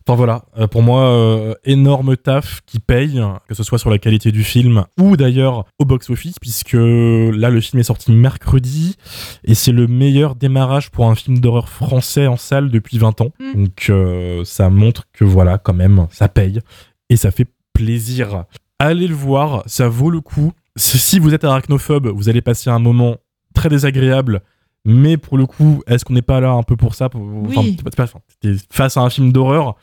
Enfin 0.06 0.14
voilà, 0.14 0.44
euh, 0.58 0.66
pour 0.66 0.82
moi, 0.82 1.04
euh, 1.08 1.54
énorme 1.64 2.18
taf 2.18 2.60
qui 2.66 2.80
paye, 2.80 3.18
que 3.48 3.54
ce 3.54 3.62
soit 3.62 3.78
sur 3.78 3.88
la 3.88 3.96
qualité 3.96 4.30
du 4.30 4.44
film 4.44 4.84
ou 5.00 5.16
d'ailleurs 5.16 5.64
au 5.78 5.86
box-office, 5.86 6.34
puisque 6.38 6.74
là 6.74 7.48
le 7.48 7.60
film 7.62 7.80
est 7.80 7.84
sorti 7.84 8.12
mercredi 8.12 8.96
et 9.44 9.54
c'est 9.54 9.72
le 9.72 9.86
meilleur 9.86 10.34
démarrage 10.34 10.90
pour 10.90 11.06
un 11.08 11.14
film 11.14 11.38
d'horreur 11.38 11.70
français 11.70 12.26
en 12.26 12.36
salle 12.36 12.70
depuis 12.70 12.98
20 12.98 13.22
ans. 13.22 13.30
Mm. 13.40 13.52
Donc 13.64 13.86
euh, 13.88 14.44
ça 14.44 14.68
montre 14.68 15.04
que 15.14 15.24
voilà, 15.24 15.56
quand 15.56 15.72
même, 15.72 16.08
ça 16.10 16.28
paye 16.28 16.60
et 17.08 17.16
ça 17.16 17.30
fait 17.30 17.46
plaisir. 17.72 18.44
Allez 18.78 19.06
le 19.08 19.14
voir, 19.14 19.62
ça 19.64 19.88
vaut 19.88 20.10
le 20.10 20.20
coup. 20.20 20.52
Si 20.76 21.18
vous 21.18 21.32
êtes 21.34 21.44
arachnophobe, 21.44 22.08
vous 22.08 22.28
allez 22.28 22.42
passer 22.42 22.70
un 22.70 22.78
moment 22.78 23.16
très 23.54 23.68
désagréable 23.68 24.42
mais 24.88 25.16
pour 25.16 25.36
le 25.36 25.46
coup, 25.46 25.82
est-ce 25.88 26.04
qu'on 26.04 26.12
n'est 26.14 26.22
pas 26.22 26.38
là 26.38 26.50
un 26.52 26.62
peu 26.62 26.76
pour 26.76 26.94
ça 26.94 27.08
pour- 27.08 27.20
enfin, 27.20 27.60
Oui. 27.62 27.74
t'es 27.74 27.82
pas- 27.82 27.90
t'es 27.90 27.96
pas- 27.96 28.04
enfin, 28.04 28.20
t'es 28.40 28.52
face 28.70 28.96
à 28.96 29.00
un 29.00 29.10
film 29.10 29.32
d'horreur, 29.32 29.74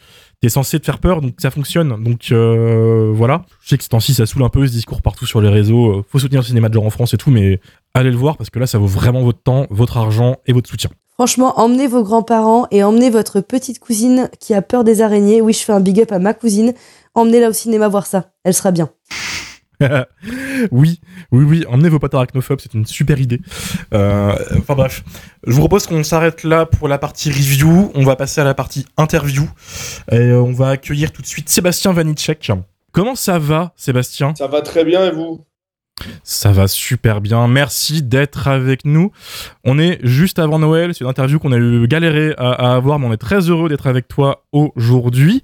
t'es 0.41 0.47
censé 0.47 0.79
te 0.79 0.85
faire 0.85 0.99
peur, 0.99 1.19
donc 1.19 1.33
ça 1.41 1.51
fonctionne. 1.51 2.01
Donc 2.01 2.27
euh, 2.31 3.11
voilà. 3.13 3.43
Je 3.63 3.67
sais 3.67 3.77
que 3.77 3.83
ce 3.83 3.89
temps-ci, 3.89 4.13
ça 4.13 4.25
saoule 4.25 4.43
un 4.43 4.49
peu 4.49 4.65
ce 4.65 4.71
discours 4.71 5.01
partout 5.01 5.25
sur 5.25 5.41
les 5.41 5.49
réseaux. 5.49 5.91
euh, 5.91 6.05
Faut 6.07 6.19
soutenir 6.19 6.39
le 6.39 6.45
cinéma 6.47 6.69
de 6.69 6.75
genre 6.75 6.85
en 6.85 6.89
France 6.89 7.13
et 7.13 7.17
tout, 7.17 7.31
mais 7.31 7.59
allez 7.93 8.11
le 8.11 8.15
voir 8.15 8.37
parce 8.37 8.49
que 8.49 8.59
là, 8.59 8.65
ça 8.65 8.77
vaut 8.77 8.87
vraiment 8.87 9.23
votre 9.23 9.41
temps, 9.43 9.67
votre 9.71 9.97
argent 9.97 10.37
et 10.45 10.53
votre 10.53 10.69
soutien. 10.69 10.89
Franchement, 11.15 11.59
emmenez 11.59 11.87
vos 11.87 12.03
grands-parents 12.03 12.67
et 12.71 12.81
emmenez 12.85 13.09
votre 13.09 13.41
petite 13.41 13.79
cousine 13.79 14.29
qui 14.39 14.53
a 14.53 14.61
peur 14.61 14.85
des 14.85 15.01
araignées. 15.01 15.41
Oui, 15.41 15.51
je 15.51 15.59
fais 15.65 15.73
un 15.73 15.81
big 15.81 15.99
up 15.99 16.13
à 16.13 16.19
ma 16.19 16.33
cousine. 16.33 16.73
Emmenez-la 17.13 17.49
au 17.49 17.53
cinéma 17.53 17.89
voir 17.89 18.05
ça. 18.05 18.31
Elle 18.45 18.53
sera 18.53 18.71
bien. 18.71 18.89
oui, 20.71 20.99
oui, 21.31 21.43
oui, 21.43 21.65
emmenez 21.67 21.89
vos 21.89 21.99
potes 21.99 22.13
arachnophobes, 22.13 22.59
c'est 22.61 22.73
une 22.73 22.85
super 22.85 23.19
idée. 23.19 23.41
Euh, 23.93 24.35
enfin 24.57 24.75
bref, 24.75 25.03
je 25.45 25.53
vous 25.53 25.59
propose 25.59 25.87
qu'on 25.87 26.03
s'arrête 26.03 26.43
là 26.43 26.65
pour 26.65 26.87
la 26.87 26.97
partie 26.97 27.29
review. 27.29 27.91
On 27.95 28.03
va 28.03 28.15
passer 28.15 28.41
à 28.41 28.43
la 28.43 28.53
partie 28.53 28.85
interview. 28.97 29.49
Et 30.11 30.17
euh, 30.17 30.41
on 30.41 30.51
va 30.51 30.69
accueillir 30.69 31.11
tout 31.11 31.21
de 31.21 31.27
suite 31.27 31.49
Sébastien 31.49 31.93
Vanitschek. 31.93 32.51
Comment 32.91 33.15
ça 33.15 33.39
va, 33.39 33.73
Sébastien? 33.75 34.33
Ça 34.35 34.47
va 34.47 34.61
très 34.61 34.85
bien 34.85 35.05
et 35.05 35.11
vous? 35.11 35.45
Ça 36.23 36.51
va 36.51 36.67
super 36.67 37.21
bien. 37.21 37.47
Merci 37.47 38.01
d'être 38.01 38.47
avec 38.47 38.85
nous. 38.85 39.11
On 39.63 39.79
est 39.79 39.99
juste 40.03 40.39
avant 40.39 40.59
Noël. 40.59 40.93
C'est 40.93 41.03
une 41.03 41.09
interview 41.09 41.39
qu'on 41.39 41.51
a 41.51 41.57
eu 41.57 41.87
galéré 41.87 42.33
à, 42.37 42.51
à 42.51 42.75
avoir, 42.75 42.99
mais 42.99 43.07
on 43.07 43.13
est 43.13 43.17
très 43.17 43.49
heureux 43.49 43.69
d'être 43.69 43.87
avec 43.87 44.07
toi 44.07 44.43
aujourd'hui. 44.51 45.43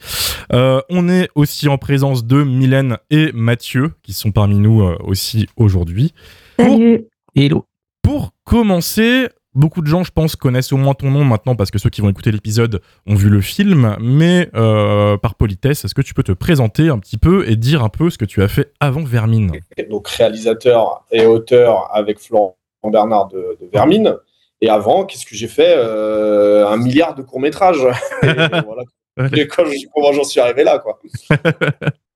Euh, 0.51 0.81
on 0.89 1.07
est 1.09 1.29
aussi 1.35 1.67
en 1.67 1.77
présence 1.77 2.25
de 2.25 2.43
Mylène 2.43 2.97
et 3.09 3.31
Mathieu, 3.33 3.91
qui 4.03 4.13
sont 4.13 4.31
parmi 4.31 4.57
nous 4.57 4.81
euh, 4.81 4.97
aussi 5.03 5.47
aujourd'hui. 5.55 6.13
Salut. 6.59 7.05
Hello. 7.35 7.65
Pour 8.01 8.33
commencer, 8.43 9.29
beaucoup 9.59 9.81
de 9.81 9.87
gens, 9.87 10.03
je 10.03 10.11
pense, 10.11 10.35
connaissent 10.35 10.71
au 10.73 10.77
moins 10.77 10.93
ton 10.93 11.11
nom 11.11 11.23
maintenant 11.23 11.55
parce 11.55 11.69
que 11.71 11.77
ceux 11.77 11.89
qui 11.89 12.01
vont 12.01 12.09
écouter 12.09 12.31
l'épisode 12.31 12.81
ont 13.05 13.15
vu 13.15 13.29
le 13.29 13.41
film. 13.41 13.95
Mais 13.99 14.49
euh, 14.55 15.17
par 15.17 15.35
politesse, 15.35 15.85
est-ce 15.85 15.93
que 15.93 16.01
tu 16.01 16.13
peux 16.13 16.23
te 16.23 16.31
présenter 16.31 16.89
un 16.89 16.97
petit 16.99 17.17
peu 17.17 17.47
et 17.49 17.55
dire 17.55 17.83
un 17.83 17.89
peu 17.89 18.09
ce 18.09 18.17
que 18.17 18.25
tu 18.25 18.41
as 18.41 18.47
fait 18.47 18.71
avant 18.79 19.03
Vermine? 19.03 19.51
Donc 19.89 20.07
réalisateur 20.07 21.03
et 21.11 21.25
auteur 21.25 21.89
avec 21.93 22.19
Florent 22.19 22.57
Bernard 22.83 23.27
de, 23.27 23.57
de 23.61 23.67
Vermine. 23.71 24.15
Et 24.61 24.69
avant, 24.69 25.05
qu'est-ce 25.05 25.25
que 25.25 25.35
j'ai 25.35 25.47
fait? 25.47 25.73
Euh, 25.77 26.67
Un 26.67 26.77
milliard 26.77 27.15
de 27.15 27.21
courts-métrages. 27.21 27.77
Et 28.23 28.27
voilà. 28.33 28.83
Et 29.35 29.47
quand 29.47 29.65
je- 29.65 29.87
comment 29.93 30.11
j'en 30.13 30.23
suis 30.23 30.39
arrivé 30.39 30.63
là, 30.63 30.79
quoi. 30.79 30.99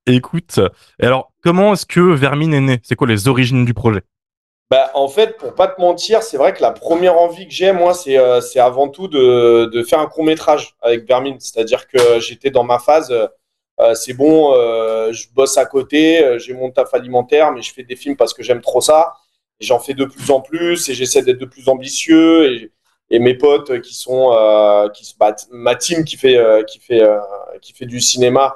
Écoute, 0.06 0.60
et 0.99 1.06
alors 1.06 1.32
comment 1.41 1.71
est-ce 1.73 1.86
que 1.86 2.01
Vermine 2.01 2.53
est 2.53 2.60
né? 2.60 2.79
C'est 2.84 2.95
quoi 2.95 3.08
les 3.08 3.29
origines 3.29 3.63
du 3.63 3.73
projet? 3.73 4.01
Bah, 4.74 4.90
en 4.96 5.08
fait, 5.08 5.38
pour 5.38 5.54
pas 5.54 5.68
te 5.68 5.80
mentir, 5.80 6.24
c'est 6.24 6.36
vrai 6.36 6.52
que 6.52 6.64
la 6.64 6.72
première 6.72 7.16
envie 7.20 7.48
que 7.48 7.54
j'ai, 7.54 7.72
moi, 7.74 7.94
c'est 7.94 8.18
euh, 8.18 8.42
c'est 8.42 8.58
avant 8.58 8.90
tout 8.90 9.08
de, 9.08 9.70
de 9.72 9.84
faire 9.84 10.00
un 10.00 10.08
court 10.08 10.24
métrage 10.24 10.76
avec 10.82 11.08
Vermine. 11.08 11.40
C'est-à-dire 11.40 11.88
que 11.88 12.20
j'étais 12.20 12.50
dans 12.50 12.64
ma 12.64 12.80
phase, 12.80 13.12
euh, 13.12 13.28
euh, 13.82 13.94
c'est 13.94 14.14
bon, 14.14 14.52
je 15.12 15.28
bosse 15.36 15.60
à 15.60 15.68
côté, 15.68 16.40
j'ai 16.40 16.56
mon 16.56 16.72
taf 16.72 16.92
alimentaire, 16.96 17.52
mais 17.52 17.62
je 17.62 17.72
fais 17.72 17.84
des 17.84 17.96
films 17.96 18.16
parce 18.16 18.34
que 18.34 18.42
j'aime 18.42 18.62
trop 18.62 18.82
ça. 18.82 19.14
J'en 19.60 19.78
fais 19.80 19.94
de 19.94 20.06
plus 20.06 20.32
en 20.32 20.42
plus 20.42 20.90
et 20.90 20.96
j'essaie 20.96 21.22
d'être 21.22 21.38
de 21.38 21.46
plus 21.46 21.70
ambitieux. 21.70 22.72
Et, 23.12 23.20
mes 23.20 23.36
potes 23.36 23.80
qui 23.82 23.94
sont, 23.94 24.32
qui 24.96 25.16
battent, 25.20 25.48
ma 25.52 25.76
team 25.76 26.04
qui 26.04 26.18
fait, 26.18 26.40
qui 26.68 26.80
fait, 26.80 27.04
qui 27.62 27.74
fait 27.74 27.86
du 27.86 28.02
cinéma 28.02 28.56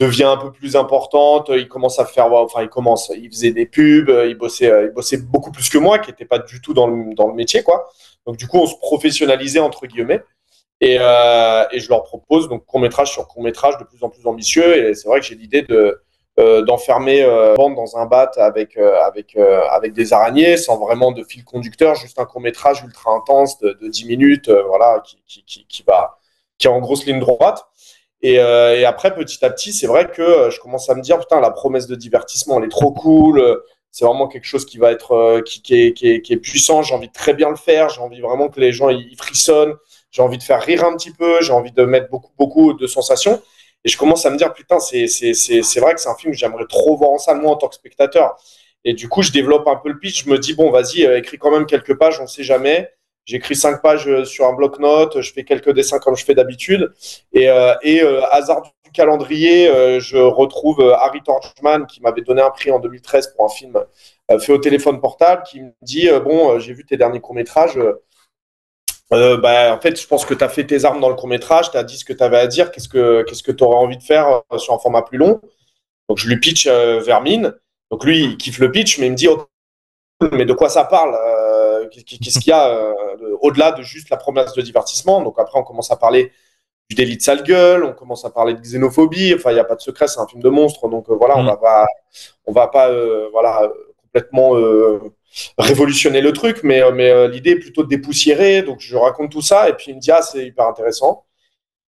devient 0.00 0.24
un 0.24 0.36
peu 0.36 0.52
plus 0.52 0.76
importante. 0.76 1.50
Il 1.54 1.68
commence 1.68 1.98
à 1.98 2.04
faire, 2.04 2.32
enfin, 2.32 2.62
il 2.62 2.68
commence, 2.68 3.10
il 3.16 3.30
faisait 3.30 3.52
des 3.52 3.66
pubs, 3.66 4.10
il 4.26 4.34
bossait, 4.34 4.70
euh, 4.70 4.86
il 4.86 4.90
bossait 4.90 5.18
beaucoup 5.18 5.52
plus 5.52 5.68
que 5.68 5.78
moi, 5.78 5.98
qui 5.98 6.10
n'était 6.10 6.24
pas 6.24 6.38
du 6.38 6.60
tout 6.60 6.74
dans 6.74 6.86
le, 6.86 7.14
dans 7.14 7.28
le 7.28 7.34
métier, 7.34 7.62
quoi. 7.62 7.88
Donc, 8.26 8.36
du 8.36 8.46
coup, 8.48 8.58
on 8.58 8.66
se 8.66 8.76
professionnalisait, 8.76 9.60
entre 9.60 9.86
guillemets. 9.86 10.22
Et, 10.80 10.98
euh, 11.00 11.64
et 11.72 11.78
je 11.78 11.88
leur 11.88 12.02
propose 12.02 12.48
donc 12.48 12.66
court 12.66 12.80
métrage 12.80 13.12
sur 13.12 13.26
court 13.28 13.42
métrage 13.42 13.78
de 13.78 13.84
plus 13.84 14.02
en 14.02 14.10
plus 14.10 14.26
ambitieux. 14.26 14.88
Et 14.88 14.94
c'est 14.94 15.08
vrai 15.08 15.20
que 15.20 15.26
j'ai 15.26 15.36
l'idée 15.36 15.62
de 15.62 16.00
euh, 16.40 16.62
d'enfermer 16.62 17.22
euh, 17.22 17.54
bande 17.54 17.76
dans 17.76 17.96
un 17.96 18.06
bat 18.06 18.30
avec 18.36 18.76
euh, 18.76 19.00
avec 19.02 19.36
euh, 19.36 19.62
avec 19.70 19.92
des 19.92 20.12
araignées 20.12 20.56
sans 20.56 20.78
vraiment 20.78 21.12
de 21.12 21.22
fil 21.22 21.44
conducteur, 21.44 21.94
juste 21.94 22.18
un 22.18 22.24
court 22.24 22.40
métrage 22.40 22.82
ultra 22.82 23.12
intense 23.12 23.58
de, 23.60 23.78
de 23.80 23.88
10 23.88 24.06
minutes, 24.06 24.48
euh, 24.48 24.64
voilà, 24.64 25.00
qui, 25.06 25.22
qui, 25.26 25.44
qui, 25.44 25.64
qui 25.68 25.82
va 25.84 26.18
qui 26.58 26.66
est 26.66 26.70
en 26.70 26.80
grosse 26.80 27.06
ligne 27.06 27.20
droite. 27.20 27.64
Et, 28.24 28.40
euh, 28.40 28.76
et 28.80 28.86
après, 28.86 29.14
petit 29.14 29.44
à 29.44 29.50
petit, 29.50 29.72
c'est 29.74 29.86
vrai 29.86 30.10
que 30.10 30.22
euh, 30.22 30.50
je 30.50 30.58
commence 30.60 30.90
à 30.90 30.96
me 30.96 31.02
dire, 31.02 31.20
putain, 31.20 31.40
la 31.40 31.50
promesse 31.52 31.86
de 31.86 31.94
divertissement, 31.94 32.58
elle 32.58 32.66
est 32.66 32.68
trop 32.70 32.92
cool. 32.92 33.38
euh, 33.40 33.56
C'est 33.92 34.06
vraiment 34.06 34.28
quelque 34.28 34.46
chose 34.46 34.66
qui 34.66 34.78
va 34.78 34.90
être, 34.92 35.42
qui, 35.46 35.60
est, 35.74 35.92
qui, 35.94 36.08
est, 36.32 36.36
puissant. 36.38 36.82
J'ai 36.82 36.94
envie 36.94 37.08
de 37.08 37.12
très 37.12 37.34
bien 37.34 37.50
le 37.50 37.56
faire. 37.56 37.90
J'ai 37.90 38.00
envie 38.00 38.20
vraiment 38.20 38.48
que 38.48 38.60
les 38.60 38.72
gens 38.72 38.88
ils 38.90 39.16
frissonnent. 39.16 39.74
J'ai 40.10 40.22
envie 40.22 40.38
de 40.38 40.42
faire 40.42 40.62
rire 40.62 40.84
un 40.84 40.96
petit 40.96 41.12
peu. 41.12 41.40
J'ai 41.42 41.52
envie 41.52 41.72
de 41.72 41.84
mettre 41.84 42.08
beaucoup, 42.10 42.32
beaucoup 42.38 42.72
de 42.74 42.86
sensations. 42.88 43.42
Et 43.84 43.88
je 43.90 43.98
commence 43.98 44.26
à 44.26 44.30
me 44.30 44.36
dire, 44.38 44.52
putain, 44.54 44.80
c'est 44.80 45.06
c'est- 45.06 45.34
c'est- 45.34 45.80
vrai 45.80 45.94
que 45.94 46.00
c'est 46.00 46.08
un 46.08 46.16
film 46.16 46.32
que 46.32 46.38
j'aimerais 46.38 46.66
trop 46.68 46.96
voir 46.96 47.10
en 47.10 47.18
salle, 47.18 47.40
moi, 47.40 47.52
en 47.52 47.56
tant 47.56 47.68
que 47.68 47.74
spectateur. 47.76 48.36
Et 48.84 48.94
du 48.94 49.08
coup, 49.08 49.22
je 49.22 49.32
développe 49.32 49.66
un 49.68 49.76
peu 49.76 49.90
le 49.90 49.98
pitch. 49.98 50.24
Je 50.24 50.30
me 50.30 50.38
dis, 50.38 50.54
bon, 50.54 50.70
vas-y, 50.70 51.02
écris 51.18 51.38
quand 51.38 51.50
même 51.50 51.66
quelques 51.66 51.96
pages, 51.98 52.20
on 52.20 52.26
sait 52.26 52.42
jamais. 52.44 52.90
J'écris 53.26 53.56
cinq 53.56 53.80
pages 53.80 54.06
euh, 54.06 54.24
sur 54.24 54.46
un 54.46 54.52
bloc-notes. 54.52 55.20
Je 55.20 55.32
fais 55.32 55.44
quelques 55.44 55.72
dessins 55.72 55.98
comme 55.98 56.16
je 56.16 56.24
fais 56.24 56.34
d'habitude. 56.34 56.92
Et, 57.32 57.48
euh, 57.48 57.74
et 57.82 58.02
euh, 58.02 58.22
hasard 58.30 58.62
du 58.62 58.90
calendrier, 58.92 59.66
je 60.00 60.18
retrouve 60.18 60.80
Harry 61.00 61.20
Torchman 61.22 61.84
qui 61.86 62.00
m'avait 62.00 62.22
donné 62.22 62.42
un 62.42 62.50
prix 62.50 62.70
en 62.70 62.78
2013 62.78 63.34
pour 63.34 63.44
un 63.44 63.48
film 63.48 63.76
fait 64.38 64.52
au 64.52 64.58
téléphone 64.58 65.00
portable, 65.00 65.42
qui 65.42 65.62
me 65.62 65.72
dit 65.82 66.08
bon, 66.24 66.60
j'ai 66.60 66.72
vu 66.74 66.86
tes 66.86 66.96
derniers 66.96 67.20
courts 67.20 67.34
métrages. 67.34 67.76
Bah, 69.10 69.74
en 69.74 69.80
fait, 69.80 70.00
je 70.00 70.06
pense 70.06 70.24
que 70.24 70.32
tu 70.32 70.44
as 70.44 70.48
fait 70.48 70.64
tes 70.64 70.84
armes 70.84 71.00
dans 71.00 71.08
le 71.08 71.16
court 71.16 71.26
métrage, 71.26 71.72
tu 71.72 71.76
as 71.76 71.82
dit 71.82 71.98
ce 71.98 72.04
que 72.04 72.12
tu 72.12 72.22
avais 72.22 72.38
à 72.38 72.46
dire, 72.46 72.70
qu'est-ce 72.70 72.88
que 72.88 73.22
qu'est-ce 73.22 73.42
que 73.42 73.50
tu 73.50 73.64
aurais 73.64 73.78
envie 73.78 73.96
de 73.98 74.02
faire 74.04 74.42
sur 74.58 74.74
un 74.74 74.78
format 74.78 75.02
plus 75.02 75.18
long. 75.18 75.40
Donc 76.08 76.18
je 76.18 76.28
lui 76.28 76.38
pitch 76.38 76.66
euh, 76.66 77.00
Vermine. 77.00 77.54
Donc 77.90 78.04
lui, 78.04 78.22
il 78.24 78.36
kiffe 78.36 78.58
le 78.58 78.70
pitch, 78.70 78.98
mais 78.98 79.06
il 79.06 79.12
me 79.12 79.16
dit 79.16 79.28
mais 80.32 80.44
de 80.44 80.52
quoi 80.52 80.68
ça 80.68 80.84
parle 80.84 81.16
Qu'est-ce 82.02 82.38
qu'il 82.40 82.50
y 82.50 82.52
a 82.52 82.68
euh, 82.68 82.92
de- 83.20 83.36
au-delà 83.40 83.72
de 83.72 83.82
juste 83.82 84.10
la 84.10 84.16
promesse 84.16 84.52
de 84.54 84.62
divertissement 84.62 85.20
Donc 85.22 85.38
après, 85.38 85.58
on 85.58 85.62
commence 85.64 85.90
à 85.90 85.96
parler 85.96 86.32
du 86.90 86.96
délit 86.96 87.16
de 87.16 87.22
sale 87.22 87.42
gueule, 87.44 87.84
on 87.84 87.92
commence 87.92 88.24
à 88.24 88.30
parler 88.30 88.54
de 88.54 88.60
xénophobie. 88.60 89.34
Enfin, 89.34 89.50
il 89.50 89.54
n'y 89.54 89.60
a 89.60 89.64
pas 89.64 89.76
de 89.76 89.80
secret, 89.80 90.06
c'est 90.08 90.20
un 90.20 90.26
film 90.26 90.42
de 90.42 90.48
monstre. 90.50 90.88
Donc 90.88 91.08
euh, 91.10 91.14
voilà, 91.14 91.36
on 91.38 91.42
Mm. 91.42 91.46
va 91.46 91.56
pas, 91.56 91.86
on 92.46 92.52
va 92.52 92.68
pas 92.68 92.88
euh, 92.90 93.28
voilà, 93.32 93.62
euh, 93.62 93.68
complètement 94.02 94.54
révolutionner 95.58 96.20
le 96.20 96.32
truc, 96.32 96.60
mais, 96.62 96.80
mais 96.92 97.28
l'idée 97.28 97.50
est 97.50 97.56
plutôt 97.58 97.82
de 97.82 97.88
dépoussiérer. 97.88 98.62
Donc 98.62 98.80
je 98.80 98.96
raconte 98.96 99.30
tout 99.32 99.42
ça, 99.42 99.68
et 99.68 99.72
puis 99.74 99.86
il 99.90 99.96
me 99.96 100.00
dit 100.00 100.10
Ah, 100.10 100.22
c'est 100.22 100.46
hyper 100.46 100.66
intéressant. 100.66 101.24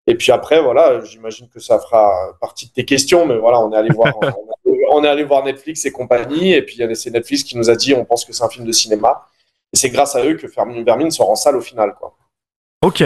Et 0.07 0.15
puis 0.15 0.31
après, 0.31 0.61
voilà, 0.61 1.03
j'imagine 1.03 1.49
que 1.49 1.59
ça 1.59 1.79
fera 1.79 2.13
partie 2.39 2.67
de 2.67 2.71
tes 2.73 2.85
questions, 2.85 3.25
mais 3.25 3.37
voilà, 3.37 3.59
on 3.59 3.71
est 3.73 3.77
allé 3.77 3.89
voir, 3.93 4.13
on 4.17 4.21
est- 4.71 4.85
on 4.91 5.03
est 5.03 5.07
allé 5.07 5.23
voir 5.23 5.43
Netflix 5.43 5.83
et 5.85 5.91
compagnie, 5.91 6.53
et 6.53 6.61
puis 6.61 6.75
il 6.77 6.79
y 6.81 6.83
a- 6.83 6.95
c'est 6.95 7.09
Netflix 7.09 7.43
qui 7.43 7.57
nous 7.57 7.69
a 7.69 7.75
dit 7.75 7.93
on 7.95 8.05
pense 8.05 8.23
que 8.23 8.31
c'est 8.33 8.43
un 8.43 8.49
film 8.49 8.65
de 8.65 8.71
cinéma. 8.71 9.25
Et 9.75 9.77
c'est 9.77 9.89
grâce 9.89 10.15
à 10.15 10.23
eux 10.25 10.35
que 10.35 10.47
Vermine 10.47 10.85
Vermine 10.85 11.11
sort 11.11 11.29
en 11.29 11.35
salle 11.35 11.57
au 11.57 11.61
final, 11.61 11.93
quoi. 11.99 12.15
Ok. 12.81 13.03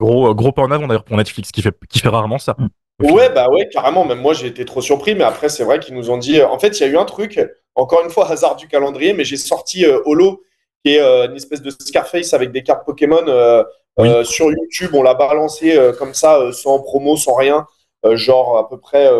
Gros, 0.00 0.28
euh, 0.28 0.32
gros 0.34 0.52
pas 0.52 0.62
en 0.62 0.70
avant 0.70 0.86
d'ailleurs 0.86 1.02
pour 1.02 1.16
Netflix 1.16 1.50
qui 1.50 1.60
fait, 1.60 1.74
qui 1.88 1.98
fait 1.98 2.08
rarement 2.08 2.38
ça. 2.38 2.54
Final. 2.54 2.70
Ouais, 3.12 3.30
bah 3.30 3.48
ouais, 3.50 3.68
carrément. 3.68 4.04
Même 4.04 4.20
moi, 4.20 4.32
j'ai 4.32 4.46
été 4.46 4.64
trop 4.64 4.80
surpris. 4.80 5.16
Mais 5.16 5.24
après, 5.24 5.48
c'est 5.48 5.64
vrai 5.64 5.80
qu'ils 5.80 5.96
nous 5.96 6.08
ont 6.10 6.18
dit. 6.18 6.38
euh, 6.40 6.46
En 6.48 6.60
fait, 6.60 6.78
il 6.78 6.82
y 6.82 6.84
a 6.84 6.88
eu 6.88 6.96
un 6.96 7.04
truc, 7.04 7.40
encore 7.74 8.04
une 8.04 8.10
fois, 8.10 8.26
hasard 8.30 8.54
du 8.54 8.68
calendrier, 8.68 9.12
mais 9.12 9.24
j'ai 9.24 9.36
sorti 9.36 9.84
euh, 9.84 9.98
Holo, 10.04 10.44
qui 10.84 10.94
est 10.94 11.00
euh, 11.00 11.26
une 11.28 11.34
espèce 11.34 11.62
de 11.62 11.70
Scarface 11.70 12.32
avec 12.32 12.52
des 12.52 12.62
cartes 12.62 12.86
Pokémon 12.86 13.24
euh, 13.26 13.64
Oui. 13.98 14.08
Euh, 14.08 14.22
sur 14.22 14.52
YouTube, 14.52 14.90
on 14.94 15.02
l'a 15.02 15.14
balancé 15.14 15.76
euh, 15.76 15.92
comme 15.92 16.14
ça, 16.14 16.38
euh, 16.38 16.52
sans 16.52 16.78
promo, 16.80 17.16
sans 17.16 17.34
rien, 17.34 17.66
euh, 18.06 18.16
genre 18.16 18.56
à 18.56 18.68
peu 18.68 18.78
près 18.78 19.10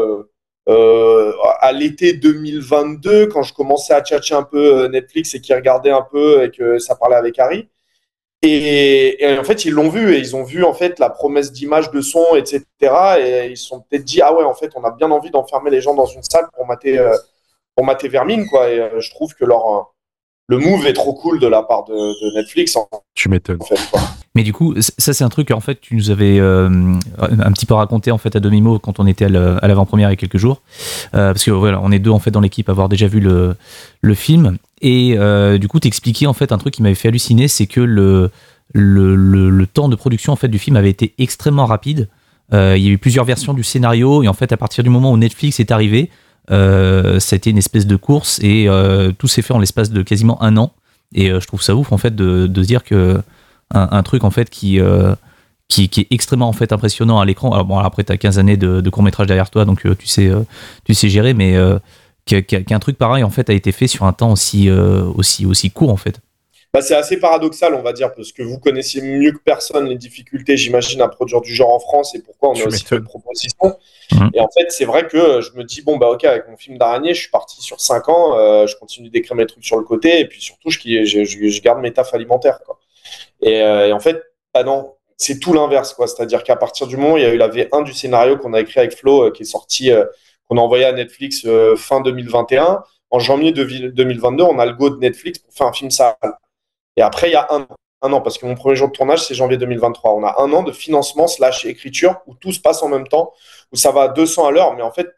euh, 0.68 1.32
à 1.60 1.72
l'été 1.72 2.12
2022, 2.12 3.26
quand 3.26 3.42
je 3.42 3.52
commençais 3.52 3.94
à 3.94 4.02
tchatcher 4.02 4.34
un 4.34 4.44
peu 4.44 4.84
euh, 4.84 4.88
Netflix 4.88 5.34
et 5.34 5.40
qu'ils 5.40 5.54
regardaient 5.54 5.90
un 5.90 6.06
peu 6.08 6.44
et 6.44 6.50
que 6.50 6.78
ça 6.78 6.94
parlait 6.94 7.16
avec 7.16 7.38
Harry. 7.38 7.68
Et, 8.42 9.24
et 9.24 9.38
en 9.38 9.44
fait, 9.44 9.64
ils 9.64 9.72
l'ont 9.72 9.88
vu 9.88 10.14
et 10.14 10.18
ils 10.18 10.34
ont 10.34 10.42
vu 10.42 10.64
en 10.64 10.74
fait 10.74 10.98
la 10.98 11.10
promesse 11.10 11.52
d'image, 11.52 11.90
de 11.92 12.00
son, 12.00 12.34
etc. 12.36 12.64
Et 13.20 13.46
ils 13.50 13.56
se 13.56 13.68
sont 13.68 13.80
peut-être 13.80 14.04
dit 14.04 14.20
ah 14.20 14.34
ouais, 14.34 14.44
en 14.44 14.54
fait, 14.54 14.72
on 14.74 14.82
a 14.82 14.90
bien 14.90 15.10
envie 15.10 15.30
d'enfermer 15.30 15.70
les 15.70 15.80
gens 15.80 15.94
dans 15.94 16.06
une 16.06 16.24
salle 16.24 16.46
pour 16.52 16.66
mater, 16.66 16.98
euh, 16.98 17.16
pour 17.76 17.84
mater 17.84 18.08
Vermine 18.08 18.48
quoi. 18.48 18.68
Et 18.68 18.80
euh, 18.80 19.00
je 19.00 19.10
trouve 19.10 19.34
que 19.34 19.44
leur 19.44 19.92
le 20.48 20.58
move 20.58 20.86
est 20.86 20.92
trop 20.92 21.14
cool 21.14 21.38
de 21.38 21.46
la 21.46 21.62
part 21.62 21.84
de, 21.84 21.94
de 21.94 22.34
Netflix 22.34 22.76
en 22.76 22.88
Tu 23.14 23.28
m'étonnes. 23.28 23.62
fait. 23.62 23.78
Mais 24.34 24.44
du 24.44 24.54
coup, 24.54 24.74
ça 24.80 25.12
c'est 25.12 25.24
un 25.24 25.28
truc 25.28 25.50
en 25.50 25.60
fait 25.60 25.78
tu 25.80 25.94
nous 25.94 26.10
avais 26.10 26.40
euh, 26.40 26.68
un 27.18 27.52
petit 27.52 27.66
peu 27.66 27.74
raconté 27.74 28.10
en 28.10 28.18
fait 28.18 28.34
à 28.34 28.40
demi 28.40 28.62
mot 28.62 28.78
quand 28.78 28.98
on 28.98 29.06
était 29.06 29.26
à 29.26 29.68
l'avant-première 29.68 30.08
il 30.08 30.12
y 30.12 30.14
a 30.14 30.16
quelques 30.16 30.38
jours, 30.38 30.62
Euh, 31.14 31.32
parce 31.32 31.44
que 31.44 31.50
voilà, 31.50 31.80
on 31.82 31.92
est 31.92 31.98
deux 31.98 32.10
en 32.10 32.18
fait 32.18 32.30
dans 32.30 32.40
l'équipe 32.40 32.68
à 32.68 32.72
avoir 32.72 32.88
déjà 32.88 33.06
vu 33.08 33.20
le 33.20 34.14
film 34.14 34.56
et 34.80 35.14
euh, 35.18 35.58
du 35.58 35.68
coup 35.68 35.80
t'expliquais 35.80 36.26
en 36.26 36.32
fait 36.32 36.50
un 36.50 36.58
truc 36.58 36.72
qui 36.74 36.82
m'avait 36.82 36.94
fait 36.94 37.08
halluciner, 37.08 37.46
c'est 37.46 37.66
que 37.66 37.80
le 37.80 38.30
temps 39.66 39.90
de 39.90 39.96
production 39.96 40.32
en 40.32 40.36
fait 40.36 40.48
du 40.48 40.58
film 40.58 40.76
avait 40.76 40.90
été 40.90 41.12
extrêmement 41.18 41.66
rapide. 41.66 42.08
Il 42.52 42.78
y 42.78 42.88
a 42.88 42.90
eu 42.90 42.98
plusieurs 42.98 43.26
versions 43.26 43.54
du 43.54 43.62
scénario 43.62 44.22
et 44.22 44.28
en 44.28 44.34
fait 44.34 44.52
à 44.52 44.56
partir 44.56 44.82
du 44.82 44.90
moment 44.90 45.12
où 45.12 45.16
Netflix 45.18 45.60
est 45.60 45.70
arrivé, 45.70 46.10
été 46.48 47.50
une 47.50 47.58
espèce 47.58 47.86
de 47.86 47.96
course 47.96 48.40
et 48.42 48.66
tout 49.18 49.28
s'est 49.28 49.42
fait 49.42 49.52
en 49.52 49.58
l'espace 49.58 49.90
de 49.90 50.02
quasiment 50.02 50.42
un 50.42 50.56
an. 50.56 50.72
Et 51.14 51.28
je 51.28 51.46
trouve 51.46 51.60
ça 51.62 51.74
ouf 51.76 51.92
en 51.92 51.98
fait 51.98 52.14
de, 52.14 52.46
de 52.46 52.62
dire 52.62 52.82
que 52.82 53.20
un, 53.72 53.88
un 53.90 54.02
truc 54.02 54.24
en 54.24 54.30
fait 54.30 54.50
qui, 54.50 54.80
euh, 54.80 55.14
qui, 55.68 55.88
qui 55.88 56.02
est 56.02 56.06
extrêmement 56.10 56.48
en 56.48 56.52
fait 56.52 56.72
impressionnant 56.72 57.20
à 57.20 57.24
l'écran. 57.24 57.52
Alors 57.52 57.64
bon, 57.64 57.78
après 57.78 58.04
tu 58.04 58.12
as 58.12 58.16
15 58.16 58.38
années 58.38 58.56
de, 58.56 58.80
de 58.80 58.90
court 58.90 59.02
métrage 59.02 59.26
derrière 59.26 59.50
toi, 59.50 59.64
donc 59.64 59.86
euh, 59.86 59.94
tu 59.94 60.06
sais 60.06 60.26
euh, 60.28 60.40
tu 60.84 60.94
sais 60.94 61.08
gérer, 61.08 61.34
mais 61.34 61.56
euh, 61.56 61.78
qu'un 62.26 62.78
truc 62.78 62.98
pareil 62.98 63.24
en 63.24 63.30
fait 63.30 63.50
a 63.50 63.52
été 63.52 63.72
fait 63.72 63.86
sur 63.86 64.04
un 64.04 64.12
temps 64.12 64.32
aussi 64.32 64.68
euh, 64.68 65.04
aussi 65.14 65.46
aussi 65.46 65.70
court 65.70 65.90
en 65.90 65.96
fait. 65.96 66.20
Bah, 66.74 66.80
c'est 66.80 66.94
assez 66.94 67.18
paradoxal, 67.18 67.74
on 67.74 67.82
va 67.82 67.92
dire, 67.92 68.14
parce 68.14 68.32
que 68.32 68.42
vous 68.42 68.58
connaissez 68.58 69.02
mieux 69.02 69.32
que 69.32 69.40
personne 69.44 69.86
les 69.90 69.96
difficultés, 69.96 70.56
j'imagine, 70.56 71.02
à 71.02 71.08
produire 71.08 71.42
du 71.42 71.54
genre 71.54 71.74
en 71.74 71.80
France 71.80 72.14
et 72.14 72.22
pourquoi 72.22 72.48
on 72.48 72.54
a 72.54 72.64
aussi 72.64 72.82
fait 72.86 72.98
de 72.98 73.04
propositions. 73.04 73.76
Mhm. 74.10 74.30
Et 74.32 74.40
en 74.40 74.48
fait, 74.48 74.70
c'est 74.70 74.86
vrai 74.86 75.06
que 75.06 75.42
je 75.42 75.52
me 75.52 75.64
dis, 75.64 75.82
bon, 75.82 75.98
bah, 75.98 76.08
ok, 76.08 76.24
avec 76.24 76.48
mon 76.48 76.56
film 76.56 76.78
d'araignée, 76.78 77.12
je 77.12 77.20
suis 77.20 77.30
parti 77.30 77.60
sur 77.60 77.78
5 77.78 78.08
ans, 78.08 78.38
euh, 78.38 78.66
je 78.66 78.74
continue 78.76 79.10
d'écrire 79.10 79.36
mes 79.36 79.44
trucs 79.44 79.66
sur 79.66 79.76
le 79.76 79.84
côté, 79.84 80.18
et 80.20 80.26
puis 80.26 80.40
surtout, 80.40 80.70
je, 80.70 80.78
je, 80.80 81.24
je, 81.24 81.48
je 81.48 81.60
garde 81.60 81.78
mes 81.78 81.92
tafs 81.92 82.14
alimentaires. 82.14 82.60
Quoi. 82.64 82.78
Et, 83.40 83.62
euh, 83.62 83.88
et 83.88 83.92
en 83.92 84.00
fait, 84.00 84.22
bah 84.54 84.64
non, 84.64 84.94
c'est 85.16 85.38
tout 85.38 85.52
l'inverse, 85.52 85.94
quoi. 85.94 86.06
C'est-à-dire 86.06 86.42
qu'à 86.44 86.56
partir 86.56 86.86
du 86.86 86.96
moment 86.96 87.14
où 87.14 87.16
il 87.18 87.22
y 87.22 87.26
a 87.26 87.32
eu 87.32 87.36
la 87.38 87.48
V1 87.48 87.82
du 87.84 87.92
scénario 87.92 88.36
qu'on 88.38 88.52
a 88.54 88.60
écrit 88.60 88.80
avec 88.80 88.96
Flo, 88.96 89.24
euh, 89.24 89.30
qui 89.30 89.42
est 89.42 89.46
sorti, 89.46 89.90
euh, 89.92 90.04
qu'on 90.48 90.56
a 90.58 90.60
envoyé 90.60 90.84
à 90.84 90.92
Netflix 90.92 91.46
fin 91.76 92.00
2021, 92.00 92.82
en 93.10 93.18
janvier 93.18 93.52
de- 93.52 93.64
2022, 93.90 94.44
on 94.44 94.58
a 94.58 94.66
le 94.66 94.72
go 94.72 94.90
de 94.90 94.98
Netflix 94.98 95.38
pour 95.38 95.52
faire 95.54 95.66
un 95.66 95.72
film 95.72 95.90
sale. 95.90 96.16
Et 96.96 97.02
après, 97.02 97.28
il 97.30 97.32
y 97.32 97.36
a 97.36 97.46
un 97.50 97.66
an, 98.12 98.20
parce 98.20 98.38
que 98.38 98.46
mon 98.46 98.54
premier 98.54 98.74
jour 98.76 98.88
de 98.88 98.92
tournage, 98.92 99.24
c'est 99.24 99.34
janvier 99.34 99.56
2023. 99.56 100.14
On 100.14 100.24
a 100.24 100.34
un 100.42 100.52
an 100.52 100.62
de 100.62 100.72
financement 100.72 101.26
slash 101.28 101.64
écriture 101.64 102.20
où 102.26 102.34
tout 102.34 102.52
se 102.52 102.60
passe 102.60 102.82
en 102.82 102.88
même 102.88 103.06
temps, 103.06 103.32
où 103.72 103.76
ça 103.76 103.92
va 103.92 104.02
à 104.02 104.08
200 104.08 104.46
à 104.46 104.50
l'heure. 104.50 104.74
Mais 104.74 104.82
en 104.82 104.92
fait, 104.92 105.08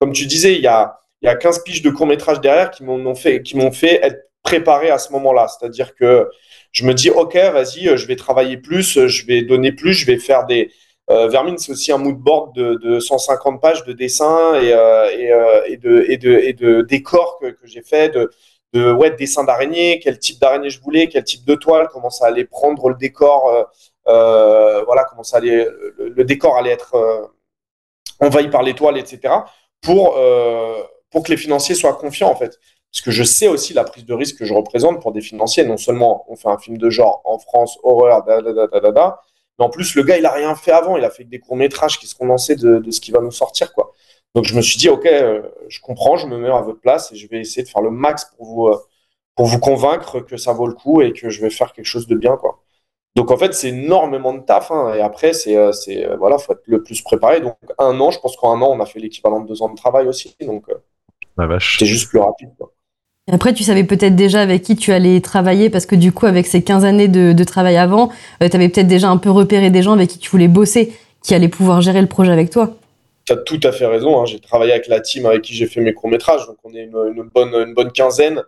comme 0.00 0.12
tu 0.12 0.26
disais, 0.26 0.54
il 0.54 0.60
y 0.62 0.66
a, 0.66 0.98
il 1.22 1.26
y 1.26 1.28
a 1.28 1.36
15 1.36 1.62
piges 1.64 1.82
de 1.82 1.90
court-métrage 1.90 2.40
derrière 2.40 2.70
qui 2.70 2.82
m'ont 2.84 3.14
fait, 3.14 3.42
qui 3.42 3.56
m'ont 3.56 3.72
fait 3.72 4.04
être 4.04 4.28
préparé 4.42 4.90
à 4.90 4.98
ce 4.98 5.12
moment-là. 5.12 5.48
C'est-à-dire 5.48 5.94
que 5.94 6.28
je 6.74 6.84
me 6.84 6.92
dis, 6.92 7.08
OK, 7.10 7.34
vas-y, 7.36 7.88
euh, 7.88 7.96
je 7.96 8.06
vais 8.06 8.16
travailler 8.16 8.58
plus, 8.58 8.98
euh, 8.98 9.08
je 9.08 9.24
vais 9.26 9.42
donner 9.42 9.72
plus, 9.72 9.94
je 9.94 10.06
vais 10.06 10.18
faire 10.18 10.44
des. 10.44 10.70
Euh, 11.10 11.28
Vermine, 11.28 11.58
c'est 11.58 11.72
aussi 11.72 11.92
un 11.92 11.98
mood 11.98 12.16
board 12.16 12.54
de, 12.54 12.74
de 12.82 12.98
150 12.98 13.60
pages 13.60 13.84
de 13.84 13.92
dessins 13.92 14.54
et, 14.60 14.70
de, 15.76 16.82
décors 16.82 17.38
que, 17.40 17.54
j'ai 17.64 17.82
fait, 17.82 18.10
de, 18.14 18.30
dessins 19.16 19.44
d'araignée, 19.44 20.00
quel 20.02 20.18
type 20.18 20.40
d'araignée 20.40 20.70
je 20.70 20.80
voulais, 20.80 21.08
quel 21.08 21.24
type 21.24 21.44
de 21.44 21.54
toile, 21.54 21.88
comment 21.92 22.10
ça 22.10 22.26
allait 22.26 22.46
prendre 22.46 22.88
le 22.88 22.94
décor, 22.94 23.70
voilà, 24.06 25.04
comment 25.10 25.22
ça 25.22 25.36
allait, 25.36 25.68
le, 25.98 26.24
décor 26.24 26.56
allait 26.56 26.70
être 26.70 27.30
envahi 28.20 28.48
par 28.48 28.62
l'étoile, 28.62 28.98
etc. 28.98 29.34
Pour, 29.80 30.16
euh, 30.16 30.82
pour 31.10 31.22
que 31.22 31.30
les 31.30 31.36
financiers 31.36 31.74
soient 31.74 31.94
confiants, 31.94 32.30
en 32.30 32.36
fait. 32.36 32.58
Parce 32.94 33.02
que 33.02 33.10
je 33.10 33.24
sais 33.24 33.48
aussi 33.48 33.74
la 33.74 33.84
prise 33.84 34.06
de 34.06 34.14
risque 34.14 34.38
que 34.38 34.44
je 34.46 34.54
représente 34.54 35.02
pour 35.02 35.12
des 35.12 35.20
financiers. 35.20 35.64
Non 35.64 35.76
seulement 35.76 36.24
on 36.28 36.36
fait 36.36 36.48
un 36.48 36.58
film 36.58 36.78
de 36.78 36.88
genre 36.88 37.20
en 37.24 37.38
France, 37.38 37.78
horreur, 37.82 38.24
da, 38.24 38.40
da, 38.40 38.52
da, 38.52 38.66
da, 38.68 38.80
da, 38.80 38.92
da, 38.92 39.20
mais 39.58 39.64
en 39.64 39.70
plus, 39.70 39.94
le 39.94 40.02
gars, 40.02 40.18
il 40.18 40.26
a 40.26 40.32
rien 40.32 40.54
fait 40.54 40.72
avant. 40.72 40.96
Il 40.96 41.04
a 41.04 41.10
fait 41.10 41.24
que 41.24 41.30
des 41.30 41.38
courts-métrages 41.38 41.98
qui 41.98 42.06
se 42.06 42.14
condensaient 42.14 42.56
de, 42.56 42.78
de 42.78 42.90
ce 42.90 43.00
qui 43.00 43.10
va 43.12 43.20
nous 43.20 43.30
sortir, 43.30 43.72
quoi. 43.72 43.92
Donc, 44.34 44.44
je 44.44 44.56
me 44.56 44.62
suis 44.62 44.78
dit, 44.78 44.88
OK, 44.88 45.06
euh, 45.06 45.42
je 45.68 45.80
comprends, 45.80 46.16
je 46.16 46.26
me 46.26 46.38
mets 46.38 46.48
à 46.50 46.60
votre 46.60 46.80
place 46.80 47.12
et 47.12 47.16
je 47.16 47.28
vais 47.28 47.40
essayer 47.40 47.62
de 47.62 47.68
faire 47.68 47.82
le 47.82 47.90
max 47.90 48.24
pour 48.36 48.46
vous, 48.46 48.66
euh, 48.66 48.76
pour 49.36 49.46
vous 49.46 49.60
convaincre 49.60 50.20
que 50.20 50.36
ça 50.36 50.52
vaut 50.52 50.66
le 50.66 50.74
coup 50.74 51.02
et 51.02 51.12
que 51.12 51.30
je 51.30 51.40
vais 51.40 51.50
faire 51.50 51.72
quelque 51.72 51.86
chose 51.86 52.08
de 52.08 52.16
bien, 52.16 52.36
quoi. 52.36 52.60
Donc, 53.16 53.30
en 53.30 53.36
fait, 53.36 53.54
c'est 53.54 53.68
énormément 53.68 54.34
de 54.34 54.40
taf. 54.40 54.72
Hein, 54.72 54.94
et 54.94 55.00
après, 55.00 55.32
c'est, 55.34 55.56
euh, 55.56 55.70
c'est, 55.72 56.04
voilà, 56.16 56.38
faut 56.38 56.52
être 56.52 56.66
le 56.66 56.82
plus 56.82 57.00
préparé. 57.02 57.40
Donc, 57.40 57.56
un 57.78 58.00
an, 58.00 58.10
je 58.10 58.18
pense 58.18 58.36
qu'en 58.36 58.56
un 58.56 58.62
an, 58.62 58.72
on 58.72 58.80
a 58.80 58.86
fait 58.86 58.98
l'équivalent 58.98 59.40
de 59.40 59.46
deux 59.46 59.62
ans 59.62 59.68
de 59.68 59.76
travail 59.76 60.08
aussi. 60.08 60.36
Donc, 60.40 60.66
c'était 61.78 61.86
juste 61.86 62.08
plus 62.08 62.18
rapide, 62.18 62.50
quoi. 62.58 62.72
Après, 63.32 63.54
tu 63.54 63.64
savais 63.64 63.84
peut-être 63.84 64.14
déjà 64.14 64.42
avec 64.42 64.62
qui 64.62 64.76
tu 64.76 64.92
allais 64.92 65.20
travailler 65.22 65.70
parce 65.70 65.86
que 65.86 65.94
du 65.94 66.12
coup, 66.12 66.26
avec 66.26 66.46
ces 66.46 66.62
15 66.62 66.84
années 66.84 67.08
de, 67.08 67.44
travail 67.44 67.78
avant, 67.78 68.08
tu 68.40 68.54
avais 68.54 68.68
peut-être 68.68 68.86
déjà 68.86 69.08
un 69.08 69.16
peu 69.16 69.30
repéré 69.30 69.70
des 69.70 69.82
gens 69.82 69.92
avec 69.92 70.10
qui 70.10 70.18
tu 70.18 70.30
voulais 70.30 70.48
bosser, 70.48 70.92
qui 71.22 71.34
allaient 71.34 71.48
pouvoir 71.48 71.80
gérer 71.80 72.02
le 72.02 72.06
projet 72.06 72.30
avec 72.32 72.50
toi. 72.50 72.74
Tu 73.24 73.32
as 73.32 73.36
tout 73.38 73.60
à 73.62 73.72
fait 73.72 73.86
raison. 73.86 74.20
hein. 74.20 74.26
J'ai 74.26 74.40
travaillé 74.40 74.72
avec 74.72 74.88
la 74.88 75.00
team 75.00 75.24
avec 75.24 75.40
qui 75.40 75.54
j'ai 75.54 75.66
fait 75.66 75.80
mes 75.80 75.94
courts-métrages. 75.94 76.46
Donc, 76.46 76.58
on 76.64 76.74
est 76.74 76.84
une, 76.84 77.30
bonne, 77.74 77.92
quinzaine. 77.92 78.42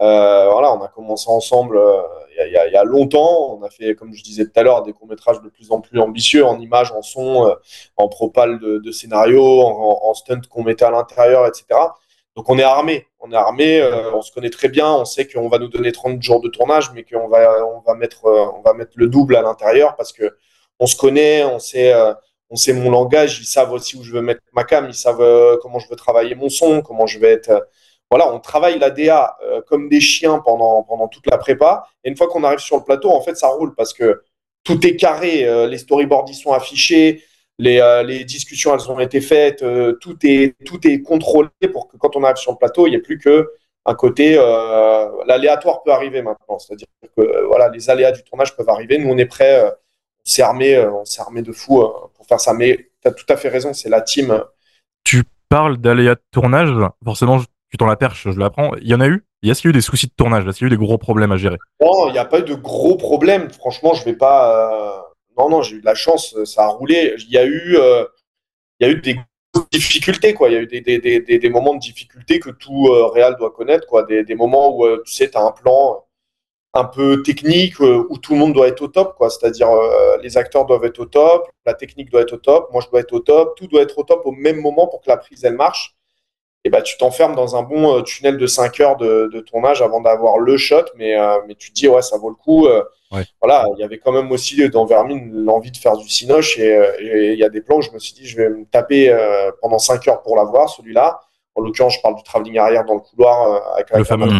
Euh, 0.00 0.48
voilà, 0.50 0.72
on 0.72 0.80
a 0.80 0.88
commencé 0.88 1.26
ensemble 1.28 1.76
euh, 1.76 2.00
il 2.46 2.52
y 2.52 2.76
a- 2.76 2.84
longtemps. 2.84 3.58
On 3.58 3.62
a 3.62 3.68
fait, 3.68 3.94
comme 3.94 4.14
je 4.14 4.22
disais 4.22 4.46
tout 4.46 4.52
à 4.58 4.62
l'heure, 4.62 4.82
des 4.82 4.94
courts-métrages 4.94 5.42
de 5.42 5.50
plus 5.50 5.70
en 5.70 5.82
plus 5.82 6.00
ambitieux 6.00 6.46
en 6.46 6.58
images, 6.58 6.90
en 6.92 7.02
son, 7.02 7.48
euh, 7.48 7.54
en 7.98 8.08
propale 8.08 8.58
de, 8.60 8.78
de 8.78 8.90
scénario, 8.92 9.44
en, 9.60 9.98
en 10.02 10.14
stunt 10.14 10.40
qu'on 10.48 10.62
mettait 10.62 10.86
à 10.86 10.90
l'intérieur, 10.90 11.46
etc. 11.46 11.66
Donc, 12.34 12.48
on 12.48 12.58
est 12.58 12.62
armé. 12.62 13.06
On 13.22 13.30
est 13.32 13.36
armé. 13.36 13.80
euh, 13.80 14.12
on 14.14 14.22
se 14.22 14.32
connaît 14.32 14.50
très 14.50 14.68
bien. 14.68 14.92
On 14.92 15.04
sait 15.04 15.26
qu'on 15.28 15.48
va 15.48 15.58
nous 15.58 15.68
donner 15.68 15.92
30 15.92 16.20
jours 16.22 16.40
de 16.40 16.48
tournage, 16.48 16.90
mais 16.94 17.04
qu'on 17.04 17.28
va, 17.28 17.64
on 17.66 17.80
va, 17.80 17.94
mettre, 17.94 18.26
euh, 18.26 18.46
on 18.56 18.62
va 18.62 18.74
mettre 18.74 18.92
le 18.96 19.06
double 19.08 19.36
à 19.36 19.42
l'intérieur 19.42 19.96
parce 19.96 20.12
que 20.12 20.36
on 20.80 20.86
se 20.86 20.96
connaît, 20.96 21.44
on 21.44 21.58
sait. 21.58 21.92
euh, 21.94 22.14
on 22.50 22.56
sait 22.56 22.74
mon 22.74 22.90
langage, 22.90 23.40
ils 23.40 23.46
savent 23.46 23.72
aussi 23.72 23.96
où 23.96 24.02
je 24.02 24.12
veux 24.12 24.20
mettre 24.20 24.42
ma 24.52 24.64
cam, 24.64 24.86
ils 24.86 24.94
savent 24.94 25.58
comment 25.62 25.78
je 25.78 25.88
veux 25.88 25.96
travailler 25.96 26.34
mon 26.34 26.50
son, 26.50 26.82
comment 26.82 27.06
je 27.06 27.18
vais 27.18 27.32
être. 27.32 27.66
voilà, 28.10 28.30
on 28.30 28.40
travaille 28.40 28.78
la 28.78 28.90
DA 28.90 29.38
comme 29.68 29.88
des 29.88 30.02
chiens 30.02 30.38
pendant, 30.38 30.82
pendant 30.82 31.08
toute 31.08 31.26
la 31.30 31.38
prépa. 31.38 31.86
Et 32.04 32.10
une 32.10 32.16
fois 32.16 32.28
qu'on 32.28 32.44
arrive 32.44 32.58
sur 32.58 32.76
le 32.76 32.84
plateau, 32.84 33.10
en 33.10 33.22
fait, 33.22 33.36
ça 33.36 33.48
roule 33.48 33.74
parce 33.74 33.94
que 33.94 34.22
tout 34.64 34.86
est 34.86 34.96
carré, 34.96 35.66
les 35.66 35.78
storyboards 35.78 36.26
ils 36.28 36.34
sont 36.34 36.52
affichés, 36.52 37.22
les, 37.64 37.78
euh, 37.80 38.02
les 38.02 38.24
discussions 38.24 38.74
elles 38.74 38.90
ont 38.90 39.00
été 39.08 39.20
faites, 39.20 39.62
euh, 39.62 39.92
tout, 40.00 40.18
est, 40.24 40.54
tout 40.64 40.80
est 40.86 41.00
contrôlé 41.02 41.48
pour 41.72 41.88
que 41.88 41.96
quand 41.96 42.16
on 42.16 42.24
arrive 42.24 42.36
sur 42.36 42.52
le 42.52 42.58
plateau, 42.58 42.86
il 42.86 42.90
n'y 42.90 42.96
ait 42.96 43.08
plus 43.10 43.18
que 43.18 43.36
un 43.84 43.94
côté. 43.94 44.36
euh, 44.38 45.08
L'aléatoire 45.26 45.82
peut 45.82 45.92
arriver 45.92 46.22
maintenant, 46.22 46.58
c'est-à-dire 46.58 46.86
que 47.16 47.44
voilà, 47.46 47.68
les 47.68 47.90
aléas 47.90 48.12
du 48.12 48.22
tournage 48.22 48.56
peuvent 48.56 48.68
arriver. 48.68 48.98
Nous, 48.98 49.10
on 49.10 49.18
est 49.18 49.26
prêts. 49.26 49.56
on 49.64 50.30
s'est 50.30 50.42
armé, 50.42 50.78
on 50.78 51.04
s'est 51.04 51.20
armé 51.20 51.42
de 51.42 51.52
fou 51.52 51.84
pour 52.14 52.26
faire 52.26 52.40
ça. 52.40 52.52
Mais 52.54 52.90
tu 53.02 53.08
as 53.08 53.12
tout 53.12 53.26
à 53.28 53.36
fait 53.36 53.48
raison, 53.48 53.72
c'est 53.72 53.88
la 53.88 54.00
team. 54.00 54.42
Tu 55.04 55.24
parles 55.48 55.78
d'aléas 55.78 56.14
de 56.14 56.22
tournage, 56.30 56.70
forcément, 57.04 57.40
tu 57.70 57.76
t'en 57.76 57.86
la 57.86 57.96
perche, 57.96 58.30
je 58.30 58.38
l'apprends. 58.38 58.70
Il 58.80 58.88
y 58.88 58.94
en 58.94 59.00
a 59.00 59.08
eu? 59.08 59.24
Il 59.42 59.48
y 59.48 59.52
a-t-il 59.52 59.70
eu 59.70 59.72
des 59.72 59.80
soucis 59.80 60.06
de 60.06 60.12
tournage? 60.16 60.46
Est-ce 60.46 60.58
qu'il 60.58 60.68
y 60.68 60.70
a 60.70 60.72
eu 60.72 60.76
des 60.76 60.84
gros 60.84 60.98
problèmes 60.98 61.32
à 61.32 61.36
gérer? 61.36 61.58
Non, 61.80 62.06
il 62.08 62.12
n'y 62.12 62.18
a 62.18 62.24
pas 62.24 62.38
eu 62.38 62.44
de 62.44 62.54
gros 62.54 62.96
problèmes. 62.96 63.50
Franchement, 63.50 63.94
je 63.94 64.04
vais 64.04 64.14
pas. 64.14 65.11
Non, 65.38 65.48
non, 65.48 65.62
j'ai 65.62 65.76
eu 65.76 65.80
de 65.80 65.86
la 65.86 65.94
chance, 65.94 66.34
euh, 66.36 66.44
ça 66.44 66.64
a 66.64 66.68
roulé. 66.68 67.14
Il 67.18 67.30
y 67.30 67.38
a 67.38 67.44
eu, 67.44 67.76
euh, 67.76 68.04
il 68.80 68.86
y 68.86 68.90
a 68.90 68.92
eu 68.92 69.00
des 69.00 69.16
difficultés, 69.70 70.34
quoi. 70.34 70.48
Il 70.50 70.52
y 70.54 70.56
a 70.56 70.60
eu 70.60 70.66
des, 70.66 70.80
des, 70.80 70.98
des, 70.98 71.20
des, 71.20 71.50
moments 71.50 71.74
de 71.74 71.80
difficulté 71.80 72.40
que 72.40 72.50
tout 72.50 72.88
euh, 72.88 73.06
Real 73.06 73.36
doit 73.36 73.50
connaître, 73.50 73.86
quoi. 73.86 74.04
Des, 74.04 74.34
moments 74.34 74.76
où, 74.76 74.86
tu 75.04 75.12
sais, 75.12 75.36
as 75.36 75.42
un 75.42 75.52
plan 75.52 76.04
un 76.74 76.84
peu 76.84 77.22
technique 77.22 77.80
où 77.80 78.16
tout 78.18 78.32
le 78.32 78.38
monde 78.38 78.54
doit 78.54 78.68
être 78.68 78.82
au 78.82 78.88
top, 78.88 79.16
quoi. 79.16 79.30
C'est-à-dire, 79.30 79.68
les 80.22 80.36
acteurs 80.38 80.66
doivent 80.66 80.84
être 80.84 81.00
au 81.00 81.06
top, 81.06 81.50
la 81.66 81.74
technique 81.74 82.10
doit 82.10 82.22
être 82.22 82.34
au 82.34 82.38
top, 82.38 82.72
moi 82.72 82.82
je 82.84 82.90
dois 82.90 83.00
être 83.00 83.12
au 83.12 83.20
top, 83.20 83.56
tout 83.56 83.66
doit 83.66 83.82
être 83.82 83.98
au 83.98 84.04
top 84.04 84.22
au 84.24 84.32
même 84.32 84.60
moment 84.60 84.86
pour 84.86 85.02
que 85.02 85.10
la 85.10 85.18
prise 85.18 85.44
elle 85.44 85.56
marche. 85.56 85.94
Et 86.64 86.70
bah, 86.70 86.80
tu 86.82 86.96
t'enfermes 86.96 87.34
dans 87.34 87.56
un 87.56 87.62
bon 87.62 87.98
euh, 87.98 88.02
tunnel 88.02 88.36
de 88.38 88.46
5 88.46 88.78
heures 88.80 88.96
de, 88.96 89.28
de 89.32 89.40
tournage 89.40 89.82
avant 89.82 90.00
d'avoir 90.00 90.38
le 90.38 90.56
shot, 90.56 90.84
mais, 90.96 91.18
euh, 91.18 91.38
mais 91.48 91.54
tu 91.56 91.70
te 91.70 91.74
dis, 91.74 91.88
ouais, 91.88 92.02
ça 92.02 92.18
vaut 92.18 92.28
le 92.30 92.36
coup. 92.36 92.66
euh, 92.66 92.82
Ouais. 93.10 93.24
Voilà, 93.42 93.66
il 93.76 93.80
y 93.80 93.84
avait 93.84 93.98
quand 93.98 94.10
même 94.12 94.32
aussi 94.32 94.66
dans 94.70 94.86
Vermine 94.86 95.30
l'envie 95.44 95.70
de 95.70 95.76
faire 95.76 95.98
du 95.98 96.08
cinoche 96.08 96.58
et 96.58 96.74
il 97.34 97.38
y 97.38 97.44
a 97.44 97.50
des 97.50 97.60
plans 97.60 97.76
où 97.76 97.82
je 97.82 97.90
me 97.90 97.98
suis 97.98 98.14
dit, 98.14 98.26
je 98.26 98.38
vais 98.38 98.48
me 98.48 98.64
taper 98.64 99.10
euh, 99.10 99.50
pendant 99.60 99.78
5 99.78 100.08
heures 100.08 100.22
pour 100.22 100.34
l'avoir, 100.34 100.70
celui-là. 100.70 101.20
En 101.54 101.60
l'occurrence, 101.60 101.94
je 101.96 102.00
parle 102.00 102.14
du 102.16 102.22
travelling 102.22 102.56
arrière 102.56 102.84
dans 102.86 102.94
le 102.94 103.00
couloir 103.00 103.74
avec 103.74 103.90
Le 103.90 104.04
fameux. 104.04 104.28
de 104.28 104.32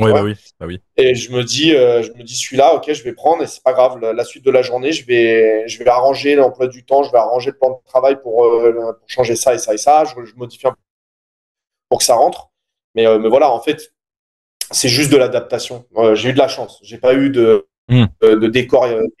Ouais, 0.00 0.06
Ouais. 0.06 0.12
bah 0.12 0.22
oui, 0.22 0.36
bah 0.60 0.66
oui. 0.68 0.80
Et 0.96 1.14
je 1.16 1.32
me 1.32 1.42
dis, 1.42 1.74
euh, 1.74 2.00
je 2.02 2.12
me 2.12 2.22
dis 2.22 2.36
celui-là, 2.36 2.76
ok, 2.76 2.92
je 2.92 3.02
vais 3.02 3.12
prendre 3.12 3.42
et 3.42 3.46
c'est 3.48 3.62
pas 3.62 3.72
grave. 3.72 3.98
La, 4.00 4.12
la 4.12 4.24
suite 4.24 4.44
de 4.44 4.50
la 4.52 4.62
journée, 4.62 4.92
je 4.92 5.04
vais, 5.04 5.66
je 5.68 5.78
vais 5.82 5.88
arranger 5.90 6.36
l'emploi 6.36 6.68
du 6.68 6.84
temps, 6.84 7.02
je 7.02 7.10
vais 7.10 7.18
arranger 7.18 7.50
le 7.50 7.58
plan 7.58 7.70
de 7.70 7.76
travail 7.86 8.20
pour, 8.22 8.44
euh, 8.46 8.72
pour 8.98 9.08
changer 9.08 9.34
ça 9.34 9.52
et 9.52 9.58
ça 9.58 9.74
et 9.74 9.78
ça. 9.78 10.04
Je, 10.04 10.24
je 10.24 10.34
modifie 10.36 10.66
un 10.68 10.70
peu 10.70 10.76
pour 11.92 11.98
que 11.98 12.04
ça 12.04 12.14
rentre. 12.14 12.48
Mais, 12.94 13.06
euh, 13.06 13.18
mais 13.18 13.28
voilà, 13.28 13.50
en 13.52 13.60
fait, 13.60 13.92
c'est 14.70 14.88
juste 14.88 15.12
de 15.12 15.18
l'adaptation. 15.18 15.84
Euh, 15.98 16.14
j'ai 16.14 16.30
eu 16.30 16.32
de 16.32 16.38
la 16.38 16.48
chance. 16.48 16.80
J'ai 16.82 16.96
pas 16.96 17.12
eu 17.12 17.28
de, 17.28 17.66
Mm. 17.90 18.04
euh, 18.22 18.36
de 18.38 18.46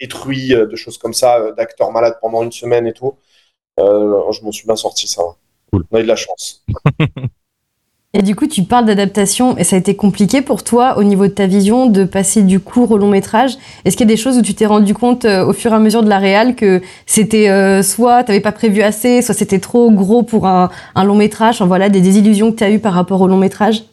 détruits, 0.00 0.54
euh, 0.54 0.64
de 0.66 0.74
choses 0.76 0.96
comme 0.96 1.12
ça, 1.12 1.50
d'acteurs 1.52 1.92
malades 1.92 2.16
pendant 2.22 2.42
une 2.42 2.52
semaine 2.52 2.86
et 2.86 2.94
tout. 2.94 3.18
Je 3.76 4.42
m'en 4.42 4.52
suis 4.52 4.64
bien 4.66 4.76
sorti, 4.76 5.06
ça. 5.06 5.20
Cool. 5.70 5.84
On 5.90 5.96
a 5.98 6.00
eu 6.00 6.04
de 6.04 6.08
la 6.08 6.16
chance. 6.16 6.64
Et 8.14 8.20
du 8.20 8.36
coup, 8.36 8.46
tu 8.46 8.64
parles 8.64 8.84
d'adaptation 8.84 9.56
et 9.56 9.64
ça 9.64 9.74
a 9.74 9.78
été 9.78 9.96
compliqué 9.96 10.42
pour 10.42 10.62
toi 10.62 10.98
au 10.98 11.02
niveau 11.02 11.28
de 11.28 11.32
ta 11.32 11.46
vision 11.46 11.86
de 11.86 12.04
passer 12.04 12.42
du 12.42 12.60
court 12.60 12.90
au 12.90 12.98
long 12.98 13.08
métrage. 13.08 13.56
Est-ce 13.86 13.96
qu'il 13.96 14.06
y 14.06 14.12
a 14.12 14.14
des 14.14 14.20
choses 14.20 14.36
où 14.36 14.42
tu 14.42 14.52
t'es 14.54 14.66
rendu 14.66 14.92
compte 14.92 15.24
euh, 15.24 15.46
au 15.46 15.54
fur 15.54 15.72
et 15.72 15.76
à 15.76 15.78
mesure 15.78 16.02
de 16.02 16.10
la 16.10 16.18
réal 16.18 16.54
que 16.54 16.82
c'était 17.06 17.48
euh, 17.48 17.82
soit 17.82 18.22
t'avais 18.22 18.40
pas 18.40 18.52
prévu 18.52 18.82
assez, 18.82 19.22
soit 19.22 19.34
c'était 19.34 19.60
trop 19.60 19.90
gros 19.90 20.22
pour 20.24 20.46
un, 20.46 20.68
long 20.94 21.14
métrage? 21.14 21.54
Enfin, 21.54 21.64
Voilà, 21.64 21.88
des 21.88 22.02
désillusions 22.02 22.52
que 22.52 22.58
tu 22.58 22.64
as 22.64 22.70
eues 22.70 22.80
par 22.80 22.92
rapport 22.92 23.18
au 23.22 23.28
long 23.28 23.38
métrage. 23.38 23.84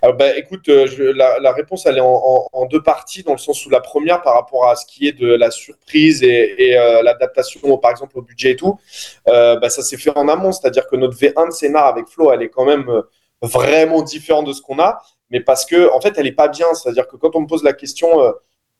Alors, 0.00 0.16
bah, 0.16 0.34
écoute, 0.38 0.66
euh, 0.70 1.12
la, 1.14 1.52
réponse 1.52 1.84
elle 1.84 1.98
est 1.98 2.02
en, 2.02 2.66
deux 2.70 2.82
parties, 2.82 3.24
dans 3.24 3.32
le 3.32 3.38
sens 3.38 3.66
où 3.66 3.68
la 3.68 3.80
première 3.80 4.22
par 4.22 4.36
rapport 4.36 4.70
à 4.70 4.76
ce 4.76 4.86
qui 4.86 5.06
est 5.06 5.12
de 5.12 5.34
la 5.34 5.50
surprise 5.50 6.22
et, 6.22 6.78
euh, 6.78 7.02
l'adaptation, 7.02 7.76
par 7.76 7.90
exemple 7.90 8.18
au 8.18 8.22
budget 8.22 8.52
et 8.52 8.56
tout, 8.56 8.78
bah, 9.26 9.68
ça 9.68 9.82
s'est 9.82 9.98
fait 9.98 10.16
en 10.16 10.28
amont, 10.28 10.50
c'est-à-dire 10.52 10.86
que 10.88 10.96
notre 10.96 11.14
V1 11.14 11.48
de 11.48 11.52
scénar 11.52 11.84
avec 11.84 12.06
Flo, 12.08 12.32
elle 12.32 12.40
est 12.40 12.48
quand 12.48 12.64
même 12.64 13.02
vraiment 13.42 14.02
différente 14.02 14.46
de 14.46 14.52
ce 14.52 14.62
qu'on 14.62 14.78
a, 14.78 15.00
mais 15.30 15.40
parce 15.40 15.64
que 15.66 15.90
en 15.92 16.00
fait, 16.00 16.14
elle 16.18 16.26
est 16.26 16.32
pas 16.32 16.48
bien, 16.48 16.66
c'est-à-dire 16.74 17.06
que 17.08 17.16
quand 17.16 17.36
on 17.36 17.40
me 17.42 17.46
pose 17.46 17.62
la 17.64 17.72
question, 17.72 18.20
euh, 18.22 18.32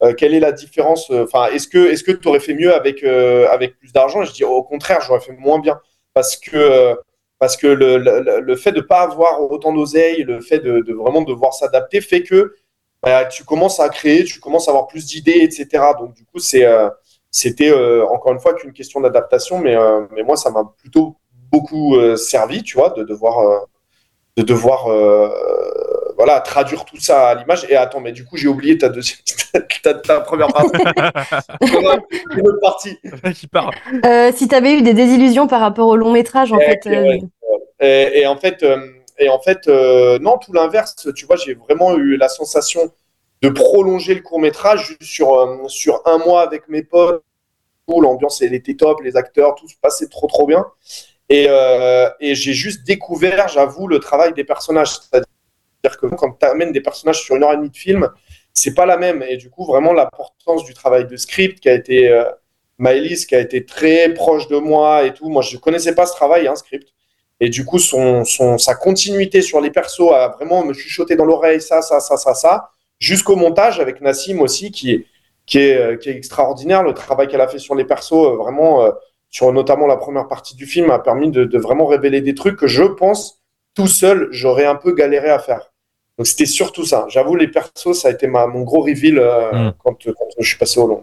euh, 0.03 0.15
quelle 0.15 0.35
est 0.35 0.41
la 0.41 0.53
différence, 0.53 1.11
euh, 1.11 1.25
enfin, 1.25 1.47
est-ce 1.53 1.69
que 1.69 1.79
est-ce 1.91 2.03
que 2.05 2.13
tu 2.13 2.29
aurais 2.29 2.41
fait 2.41 2.55
mieux 2.55 2.75
avec 2.75 3.03
euh, 3.05 3.49
avec 3.51 3.79
plus 3.79 3.93
d'argent? 3.93 4.23
Je 4.23 4.33
dis 4.33 4.45
au 4.45 4.63
contraire, 4.63 5.01
j'aurais 5.03 5.21
fait 5.21 5.33
moins 5.37 5.59
bien, 5.61 5.81
parce 6.15 6.37
que 6.37 6.57
euh, 6.57 6.95
parce 7.39 7.57
que 7.57 7.67
le, 7.67 7.97
le, 7.99 8.41
le 8.41 8.57
fait 8.57 8.73
de 8.73 8.81
pas 8.83 9.01
avoir 9.03 9.41
autant 9.51 9.73
d'oseille, 9.73 10.23
le 10.25 10.41
fait 10.41 10.59
de, 10.61 10.81
de 10.81 10.93
vraiment 10.95 11.23
devoir 11.23 11.55
s'adapter 11.55 12.01
fait 12.03 12.23
que 12.23 12.55
bah, 13.03 13.25
tu 13.27 13.45
commences 13.45 13.81
à 13.81 13.89
créer, 13.89 14.25
tu 14.25 14.41
commences 14.41 14.69
à 14.69 14.73
avoir 14.73 14.87
plus 14.89 15.07
d'idées, 15.07 15.41
etc. 15.43 15.85
Donc 15.99 16.15
du 16.15 16.25
coup, 16.27 16.39
c'est 16.39 16.65
euh, 16.67 16.91
c'était 17.31 17.73
encore 18.11 18.33
une 18.33 18.41
fois 18.41 18.55
qu'une 18.55 18.73
question 18.73 19.01
d'adaptation, 19.01 19.59
mais 19.59 19.77
mais 20.13 20.23
moi 20.25 20.37
ça 20.37 20.51
m'a 20.51 20.65
plutôt 20.79 21.17
beaucoup 21.53 21.97
servi, 22.17 22.63
tu 22.65 22.77
vois, 22.77 22.91
de 22.91 23.05
devoir 23.05 23.67
de 24.41 24.47
devoir 24.47 24.91
euh, 24.91 25.29
voilà 26.17 26.41
traduire 26.41 26.85
tout 26.85 26.99
ça 27.01 27.29
à 27.29 27.35
l'image. 27.35 27.67
Et 27.69 27.77
attends, 27.77 28.01
mais 28.01 28.13
du 28.13 28.25
coup 28.25 28.37
j'ai 28.37 28.49
oublié 28.49 28.79
ta 28.79 28.89
deuxième, 28.89 29.19
ta, 29.83 29.95
ta 29.95 30.21
première 30.21 30.49
partie. 30.49 30.71
Une 32.37 32.49
autre 32.49 32.61
partie. 32.61 32.99
Qui 33.35 33.47
part. 33.47 33.71
Euh, 34.05 34.33
Si 34.35 34.49
tu 34.49 34.55
avais 34.55 34.75
eu 34.75 34.83
des 34.83 34.95
désillusions 34.95 35.47
par 35.47 35.61
rapport 35.61 35.89
au 35.89 35.97
long 35.97 36.13
métrage, 36.13 36.53
en 36.53 36.59
fait. 36.59 36.87
euh. 36.87 37.19
Et, 37.81 38.21
et 38.21 38.27
en 38.27 38.37
fait, 38.37 38.63
euh, 38.63 38.79
et 39.19 39.29
en 39.29 39.41
fait 39.41 39.67
euh, 39.69 40.19
non, 40.19 40.39
tout 40.39 40.53
l'inverse. 40.53 41.09
Tu 41.15 41.27
vois, 41.27 41.37
j'ai 41.37 41.55
vraiment 41.55 41.97
eu 41.97 42.17
la 42.17 42.29
sensation 42.29 42.91
de 43.43 43.49
prolonger 43.49 44.15
le 44.15 44.21
court 44.21 44.39
métrage 44.41 44.87
juste 44.89 45.03
sur, 45.03 45.35
euh, 45.35 45.67
sur 45.69 46.03
un 46.07 46.19
mois 46.19 46.43
avec 46.43 46.69
mes 46.69 46.83
potes. 46.83 47.23
où 47.87 48.01
L'ambiance, 48.03 48.43
elle 48.43 48.55
était 48.55 48.75
top, 48.75 49.01
les 49.03 49.17
acteurs, 49.17 49.55
tout 49.55 49.67
se 49.69 49.75
passait 49.81 50.09
trop, 50.09 50.27
trop 50.27 50.47
bien. 50.47 50.65
Et, 51.31 51.47
euh, 51.49 52.11
et 52.21 52.35
j'ai 52.35 52.53
juste 52.53 52.85
découvert, 52.85 53.49
j'avoue, 53.49 53.87
le 53.87 54.01
travail 54.01 54.35
des 54.35 54.45
personnages. 54.45 54.91
C'est-à-dire 54.91 55.99
que 55.99 56.07
quand 56.07 56.33
tu 56.39 56.45
amènes 56.45 56.73
des 56.73 56.83
personnages 56.83 57.23
sur 57.23 57.37
une 57.37 57.45
heure 57.45 57.53
et 57.53 57.57
demie 57.57 57.71
de 57.71 57.77
film, 57.77 58.11
c'est 58.53 58.75
pas 58.75 58.85
la 58.85 58.99
même. 58.99 59.23
Et 59.23 59.37
du 59.37 59.49
coup, 59.49 59.65
vraiment, 59.65 59.93
l'importance 59.93 60.65
du 60.65 60.75
travail 60.75 61.07
de 61.07 61.17
script 61.17 61.61
qui 61.61 61.69
a 61.71 61.75
été. 61.75 62.11
Euh, 62.11 62.25
Maëlys, 62.81 63.27
qui 63.27 63.35
a 63.35 63.41
été 63.41 63.65
très 63.67 64.13
proche 64.15 64.49
de 64.49 64.57
moi 64.57 65.05
et 65.05 65.13
tout. 65.13 65.29
Moi, 65.29 65.43
je 65.43 65.59
connaissais 65.59 65.95
pas 65.95 66.07
ce 66.07 66.15
travail, 66.15 66.49
hein, 66.49 66.57
script. 66.57 66.89
Et 67.39 67.51
du 67.51 67.65
coup, 67.65 67.79
son, 67.79 68.25
sa 68.25 68.75
continuité 68.75 69.43
sur 69.43 69.61
les 69.61 69.71
persos 69.71 70.13
a 70.13 70.29
vraiment 70.29 70.65
me 70.65 70.73
chuchoté 70.73 71.15
dans 71.15 71.27
l'oreille, 71.27 71.61
ça, 71.61 71.83
ça, 71.83 72.01
ça, 72.01 72.17
ça, 72.17 72.35
ça, 72.35 72.71
jusqu'au 72.99 73.37
montage 73.37 73.81
avec 73.81 74.01
Nassim 74.01 74.41
aussi, 74.41 74.71
qui 74.71 74.93
est, 74.93 75.07
qui 75.47 75.59
est, 75.59 75.77
euh, 75.77 75.99
extraordinaire. 76.07 76.83
Le 76.83 76.95
travail 76.95 77.29
qu'elle 77.29 77.41
a 77.43 77.49
fait 77.49 77.59
sur 77.59 77.75
les 77.75 77.85
persos, 77.85 78.13
euh, 78.13 78.37
vraiment, 78.37 78.91
sur 79.31 79.53
notamment 79.53 79.87
la 79.87 79.97
première 79.97 80.29
partie 80.29 80.57
du 80.57 80.67
film, 80.67 80.91
a 80.91 80.99
permis 80.99 81.31
de, 81.31 81.45
de 81.45 81.59
vraiment 81.59 81.87
révéler 81.87 82.21
des 82.21 82.35
trucs 82.35 82.57
que 82.57 82.67
je 82.67 82.85
pense, 82.85 83.41
tout 83.75 83.87
seul, 83.87 84.29
j'aurais 84.33 84.67
un 84.67 84.75
peu 84.75 84.93
galéré 84.93 85.31
à 85.31 85.39
faire. 85.39 85.73
Donc, 86.19 86.27
c'était 86.27 86.47
surtout 86.47 86.85
ça. 86.85 87.07
J'avoue, 87.09 87.37
les 87.37 87.49
persos, 87.49 87.95
ça 87.95 88.09
a 88.09 88.11
été 88.11 88.27
ma, 88.27 88.47
mon 88.47 88.63
gros 88.63 88.83
reveal 88.83 89.19
euh, 89.19 89.53
Mm. 89.53 89.73
quand, 89.83 89.95
quand 90.05 90.29
je 90.39 90.49
suis 90.49 90.59
passé 90.59 90.79
au 90.81 90.87
long. 90.87 91.03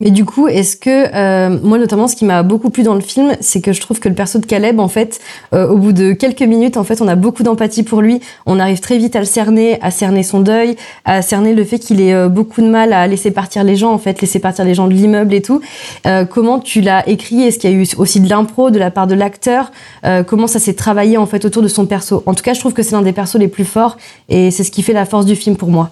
Mais 0.00 0.12
du 0.12 0.24
coup, 0.24 0.46
est-ce 0.46 0.76
que 0.76 1.12
euh, 1.12 1.58
moi 1.60 1.76
notamment, 1.76 2.06
ce 2.06 2.14
qui 2.14 2.24
m'a 2.24 2.44
beaucoup 2.44 2.70
plu 2.70 2.84
dans 2.84 2.94
le 2.94 3.00
film, 3.00 3.32
c'est 3.40 3.60
que 3.60 3.72
je 3.72 3.80
trouve 3.80 3.98
que 3.98 4.08
le 4.08 4.14
perso 4.14 4.38
de 4.38 4.46
Caleb, 4.46 4.78
en 4.78 4.86
fait, 4.86 5.18
euh, 5.54 5.66
au 5.66 5.76
bout 5.76 5.92
de 5.92 6.12
quelques 6.12 6.42
minutes, 6.42 6.76
en 6.76 6.84
fait, 6.84 7.02
on 7.02 7.08
a 7.08 7.16
beaucoup 7.16 7.42
d'empathie 7.42 7.82
pour 7.82 8.00
lui. 8.00 8.20
On 8.46 8.60
arrive 8.60 8.78
très 8.78 8.96
vite 8.96 9.16
à 9.16 9.18
le 9.18 9.24
cerner, 9.24 9.76
à 9.82 9.90
cerner 9.90 10.22
son 10.22 10.38
deuil, 10.38 10.76
à 11.04 11.20
cerner 11.20 11.52
le 11.52 11.64
fait 11.64 11.80
qu'il 11.80 12.00
ait 12.00 12.14
euh, 12.14 12.28
beaucoup 12.28 12.60
de 12.60 12.68
mal 12.68 12.92
à 12.92 13.08
laisser 13.08 13.32
partir 13.32 13.64
les 13.64 13.74
gens, 13.74 13.90
en 13.92 13.98
fait, 13.98 14.20
laisser 14.20 14.38
partir 14.38 14.64
les 14.64 14.74
gens 14.74 14.86
de 14.86 14.94
l'immeuble 14.94 15.34
et 15.34 15.42
tout. 15.42 15.60
Euh, 16.06 16.24
comment 16.24 16.60
tu 16.60 16.80
l'as 16.80 17.08
écrit? 17.08 17.42
Est-ce 17.42 17.58
qu'il 17.58 17.68
y 17.68 17.74
a 17.74 17.76
eu 17.76 17.84
aussi 17.96 18.20
de 18.20 18.28
l'impro 18.28 18.70
de 18.70 18.78
la 18.78 18.92
part 18.92 19.08
de 19.08 19.16
l'acteur? 19.16 19.72
Euh, 20.04 20.22
Comment 20.22 20.46
ça 20.46 20.60
s'est 20.60 20.74
travaillé 20.74 21.16
en 21.16 21.26
fait 21.26 21.44
autour 21.44 21.62
de 21.64 21.68
son 21.68 21.86
perso? 21.86 22.22
En 22.26 22.34
tout 22.34 22.44
cas, 22.44 22.54
je 22.54 22.60
trouve 22.60 22.72
que 22.72 22.84
c'est 22.84 22.92
l'un 22.92 23.02
des 23.02 23.12
persos 23.12 23.34
les 23.34 23.48
plus 23.48 23.64
forts 23.64 23.96
et 24.28 24.52
c'est 24.52 24.62
ce 24.62 24.70
qui 24.70 24.82
fait 24.82 24.92
la 24.92 25.06
force 25.06 25.26
du 25.26 25.34
film 25.34 25.56
pour 25.56 25.70
moi. 25.70 25.90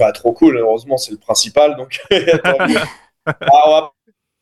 Bah, 0.00 0.10
trop 0.10 0.32
cool, 0.32 0.56
heureusement, 0.56 0.96
c'est 0.96 1.12
le 1.12 1.18
principal. 1.18 1.76
Donc. 1.76 2.00
Ah, 3.26 3.90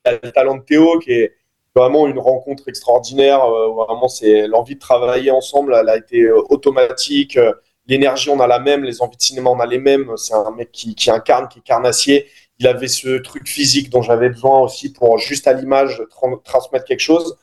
ouais, 0.06 0.20
le 0.22 0.32
talent 0.32 0.56
de 0.56 0.62
Théo 0.62 0.98
qui 1.00 1.12
est 1.12 1.34
vraiment 1.74 2.06
une 2.08 2.18
rencontre 2.18 2.68
extraordinaire. 2.68 3.44
euh, 3.44 3.68
vraiment, 3.72 4.08
c'est 4.08 4.46
l'envie 4.48 4.74
de 4.76 4.80
travailler 4.80 5.30
ensemble, 5.30 5.76
elle 5.80 5.88
a 5.88 5.96
été 5.96 6.22
euh, 6.22 6.42
automatique. 6.50 7.36
Euh, 7.36 7.52
L'énergie, 7.88 8.30
on 8.30 8.40
a 8.40 8.46
la 8.46 8.60
même. 8.60 8.84
Les 8.84 9.02
envies 9.02 9.16
de 9.16 9.22
cinéma, 9.22 9.50
on 9.50 9.60
a 9.60 9.66
les 9.66 9.78
mêmes. 9.78 10.12
C'est 10.16 10.34
un 10.34 10.52
mec 10.52 10.70
qui, 10.72 10.94
incarne, 11.10 11.48
qui 11.48 11.60
est 11.60 11.62
carnassier. 11.62 12.28
Il 12.60 12.66
avait 12.68 12.88
ce 12.88 13.18
truc 13.18 13.48
physique 13.48 13.90
dont 13.90 14.02
j'avais 14.02 14.28
besoin 14.30 14.60
aussi 14.60 14.92
pour 14.92 15.18
juste 15.18 15.48
à 15.48 15.52
l'image 15.52 16.00
tra- 16.10 16.42
transmettre 16.44 16.84
quelque 16.84 17.00
chose. 17.00 17.38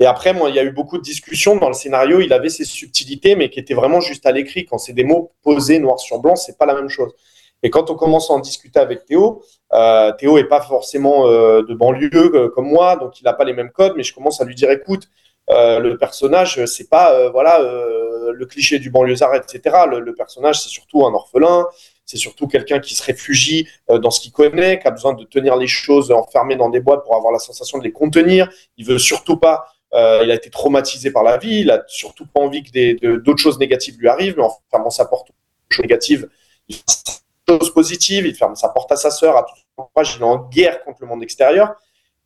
Et 0.00 0.06
après, 0.06 0.34
moi, 0.34 0.50
il 0.50 0.56
y 0.56 0.58
a 0.58 0.64
eu 0.64 0.72
beaucoup 0.72 0.98
de 0.98 1.02
discussions 1.02 1.56
dans 1.56 1.68
le 1.68 1.74
scénario. 1.74 2.20
Il 2.20 2.32
avait 2.32 2.50
ses 2.50 2.64
subtilités, 2.64 3.36
mais 3.36 3.50
qui 3.50 3.60
étaient 3.60 3.74
vraiment 3.74 4.00
juste 4.00 4.26
à 4.26 4.32
l'écrit. 4.32 4.66
Quand 4.66 4.78
c'est 4.78 4.92
des 4.92 5.04
mots 5.04 5.32
posés 5.42 5.78
noir 5.78 6.00
sur 6.00 6.18
blanc, 6.20 6.36
c'est 6.36 6.58
pas 6.58 6.66
la 6.66 6.74
même 6.74 6.88
chose. 6.88 7.14
Et 7.62 7.70
quand 7.70 7.90
on 7.90 7.94
commence 7.94 8.30
à 8.30 8.34
en 8.34 8.38
discuter 8.38 8.78
avec 8.78 9.06
Théo, 9.06 9.42
euh, 9.72 10.12
Théo 10.12 10.38
est 10.38 10.44
pas 10.44 10.60
forcément 10.60 11.26
euh, 11.26 11.62
de 11.62 11.74
banlieue 11.74 12.10
euh, 12.14 12.48
comme 12.48 12.68
moi, 12.68 12.96
donc 12.96 13.20
il 13.20 13.24
n'a 13.24 13.32
pas 13.32 13.44
les 13.44 13.54
mêmes 13.54 13.70
codes, 13.70 13.94
mais 13.96 14.02
je 14.02 14.14
commence 14.14 14.40
à 14.40 14.44
lui 14.44 14.54
dire 14.54 14.70
écoute, 14.70 15.08
le 15.48 15.94
personnage, 15.94 16.64
c'est 16.66 16.88
pas 16.90 17.30
voilà 17.30 17.60
le 17.60 18.46
cliché 18.46 18.80
du 18.80 18.90
banlieusard, 18.90 19.32
etc. 19.36 19.76
Le, 19.88 20.12
personnage, 20.12 20.60
c'est 20.60 20.68
surtout 20.68 21.06
un 21.06 21.14
orphelin, 21.14 21.66
c'est 22.04 22.16
surtout 22.16 22.48
quelqu'un 22.48 22.80
qui 22.80 22.96
se 22.96 23.02
réfugie 23.04 23.68
dans 23.88 24.10
ce 24.10 24.20
qu'il 24.20 24.32
connaît, 24.32 24.80
qui 24.80 24.88
a 24.88 24.90
besoin 24.90 25.14
de 25.14 25.22
tenir 25.22 25.54
les 25.56 25.68
choses 25.68 26.10
enfermées 26.10 26.56
dans 26.56 26.68
des 26.68 26.80
boîtes 26.80 27.04
pour 27.04 27.14
avoir 27.14 27.32
la 27.32 27.38
sensation 27.38 27.78
de 27.78 27.84
les 27.84 27.92
contenir. 27.92 28.50
Il 28.76 28.86
veut 28.86 28.98
surtout 28.98 29.36
pas. 29.36 29.66
il 29.94 30.30
a 30.32 30.34
été 30.34 30.50
traumatisé 30.50 31.12
par 31.12 31.22
la 31.22 31.36
vie, 31.36 31.60
il 31.60 31.70
a 31.70 31.84
surtout 31.86 32.26
pas 32.26 32.40
envie 32.40 32.64
que 32.64 33.16
d'autres 33.18 33.40
choses 33.40 33.60
négatives 33.60 33.96
lui 34.00 34.08
arrivent, 34.08 34.34
mais 34.36 34.44
en 34.44 34.52
fermant 34.68 34.90
sa 34.90 35.04
porte 35.04 35.30
aux 35.30 35.34
choses 35.70 35.84
négatives, 35.84 36.28
il 36.68 36.76
choses 37.48 37.72
il 38.08 38.34
ferme 38.34 38.56
sa 38.56 38.68
porte 38.68 38.90
à 38.92 38.96
sa 38.96 39.10
sœur, 39.10 39.36
à 39.36 39.42
tout 39.42 39.54
son 39.76 39.82
entourage, 39.82 40.16
il 40.16 40.22
est 40.22 40.24
en 40.24 40.48
guerre 40.48 40.84
contre 40.84 40.98
le 41.02 41.08
monde 41.08 41.22
extérieur. 41.22 41.74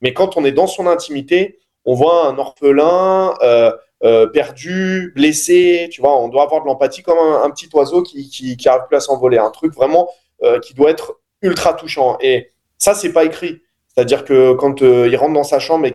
Mais 0.00 0.14
quand 0.14 0.36
on 0.36 0.44
est 0.44 0.52
dans 0.52 0.66
son 0.66 0.86
intimité, 0.86 1.58
on 1.84 1.94
voit 1.94 2.26
un 2.26 2.38
orphelin 2.38 3.34
euh, 3.42 3.72
euh, 4.02 4.26
perdu, 4.26 5.12
blessé, 5.14 5.88
tu 5.90 6.00
vois, 6.00 6.18
on 6.18 6.28
doit 6.28 6.42
avoir 6.42 6.62
de 6.62 6.66
l'empathie 6.66 7.02
comme 7.02 7.18
un, 7.18 7.50
petit 7.50 7.68
oiseau 7.74 8.02
qui, 8.02 8.28
qui, 8.28 8.56
qui 8.56 8.68
arrive 8.68 8.86
plus 8.88 8.96
à 8.96 9.00
s'envoler, 9.00 9.38
un 9.38 9.50
truc 9.50 9.74
vraiment 9.74 10.08
euh, 10.42 10.58
qui 10.58 10.74
doit 10.74 10.90
être 10.90 11.20
ultra 11.42 11.74
touchant. 11.74 12.16
Et 12.20 12.50
ça, 12.78 12.94
c'est 12.94 13.12
pas 13.12 13.24
écrit. 13.24 13.62
C'est-à-dire 13.88 14.24
que 14.24 14.54
quand 14.54 14.80
il 14.80 15.14
rentre 15.16 15.34
dans 15.34 15.44
sa 15.44 15.58
chambre 15.58 15.86
et 15.86 15.92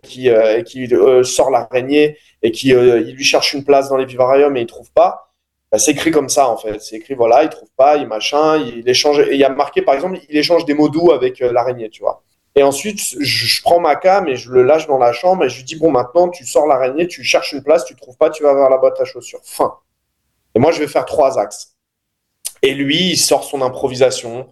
qu'il 0.64 1.24
sort 1.24 1.50
l'araignée 1.50 2.18
et 2.42 2.52
qu'il 2.52 2.70
il 2.70 3.14
lui 3.14 3.24
cherche 3.24 3.54
une 3.54 3.64
place 3.64 3.88
dans 3.88 3.96
les 3.96 4.04
vivariums 4.04 4.56
et 4.56 4.60
il 4.60 4.66
trouve 4.66 4.92
pas, 4.92 5.25
bah, 5.76 5.78
c'est 5.78 5.90
écrit 5.90 6.10
comme 6.10 6.30
ça 6.30 6.48
en 6.48 6.56
fait. 6.56 6.80
C'est 6.80 6.96
écrit 6.96 7.14
voilà, 7.14 7.42
il 7.42 7.50
trouve 7.50 7.68
pas, 7.76 7.96
il 7.96 8.06
machin, 8.06 8.56
il 8.56 8.88
échange. 8.88 9.20
Et 9.20 9.34
il 9.34 9.38
y 9.38 9.44
a 9.44 9.50
marqué 9.50 9.82
par 9.82 9.94
exemple, 9.94 10.18
il 10.28 10.36
échange 10.38 10.64
des 10.64 10.72
mots 10.72 10.88
doux 10.88 11.12
avec 11.12 11.42
euh, 11.42 11.52
l'araignée, 11.52 11.90
tu 11.90 12.00
vois. 12.02 12.22
Et 12.54 12.62
ensuite, 12.62 12.98
je, 13.20 13.62
prends 13.62 13.80
ma 13.80 13.96
cam 13.96 14.26
et 14.26 14.36
je 14.36 14.50
le 14.50 14.62
lâche 14.62 14.86
dans 14.86 14.96
la 14.96 15.12
chambre 15.12 15.44
et 15.44 15.50
je 15.50 15.58
lui 15.58 15.64
dis 15.64 15.76
bon 15.76 15.90
maintenant 15.90 16.30
tu 16.30 16.46
sors 16.46 16.66
l'araignée, 16.66 17.06
tu 17.06 17.22
cherches 17.22 17.52
une 17.52 17.62
place, 17.62 17.84
tu 17.84 17.94
trouves 17.94 18.16
pas, 18.16 18.30
tu 18.30 18.42
vas 18.42 18.54
vers 18.54 18.70
la 18.70 18.78
boîte 18.78 18.98
à 18.98 19.04
chaussures. 19.04 19.40
Fin. 19.44 19.74
Et 20.54 20.58
moi 20.58 20.72
je 20.72 20.78
vais 20.78 20.88
faire 20.88 21.04
trois 21.04 21.38
axes. 21.38 21.74
Et 22.62 22.72
lui, 22.72 23.10
il 23.10 23.16
sort 23.18 23.44
son 23.44 23.60
improvisation, 23.60 24.48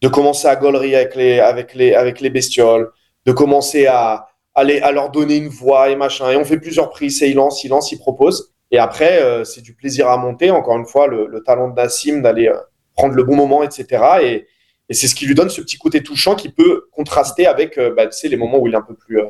de 0.00 0.08
commencer 0.08 0.48
à 0.48 0.56
gaulerie 0.56 0.96
avec 0.96 1.14
les, 1.14 1.38
avec 1.38 1.74
les, 1.74 1.94
avec 1.94 2.20
les 2.20 2.30
bestioles, 2.30 2.90
de 3.26 3.32
commencer 3.32 3.86
à, 3.86 4.26
à, 4.54 4.64
les- 4.64 4.80
à 4.80 4.90
leur 4.90 5.10
donner 5.10 5.36
une 5.36 5.48
voix 5.48 5.90
et 5.90 5.96
machin. 5.96 6.30
Et 6.30 6.36
on 6.36 6.44
fait 6.46 6.58
plusieurs 6.58 6.88
prises, 6.88 7.22
et 7.22 7.28
il 7.28 7.36
lance, 7.36 7.62
il 7.62 7.68
lance, 7.68 7.92
il 7.92 7.98
propose. 7.98 8.51
Et 8.72 8.78
après, 8.78 9.22
euh, 9.22 9.44
c'est 9.44 9.60
du 9.60 9.74
plaisir 9.74 10.08
à 10.08 10.16
monter. 10.16 10.50
Encore 10.50 10.78
une 10.78 10.86
fois, 10.86 11.06
le, 11.06 11.26
le 11.26 11.42
talent 11.42 11.68
de 11.68 11.74
Nassim 11.74 12.22
d'aller 12.22 12.48
euh, 12.48 12.56
prendre 12.96 13.14
le 13.14 13.22
bon 13.22 13.36
moment, 13.36 13.62
etc. 13.62 14.02
Et, 14.22 14.48
c'est 14.90 15.08
ce 15.08 15.14
qui 15.14 15.24
lui 15.24 15.34
donne 15.34 15.48
ce 15.48 15.62
petit 15.62 15.78
côté 15.78 16.02
touchant 16.02 16.34
qui 16.34 16.50
peut 16.50 16.88
contraster 16.92 17.46
avec 17.46 17.78
euh, 17.78 17.94
bah, 17.94 18.10
les 18.24 18.36
moments 18.36 18.58
où 18.58 18.66
il 18.66 18.74
est 18.74 18.76
un 18.76 18.82
peu 18.82 18.94
plus, 18.94 19.20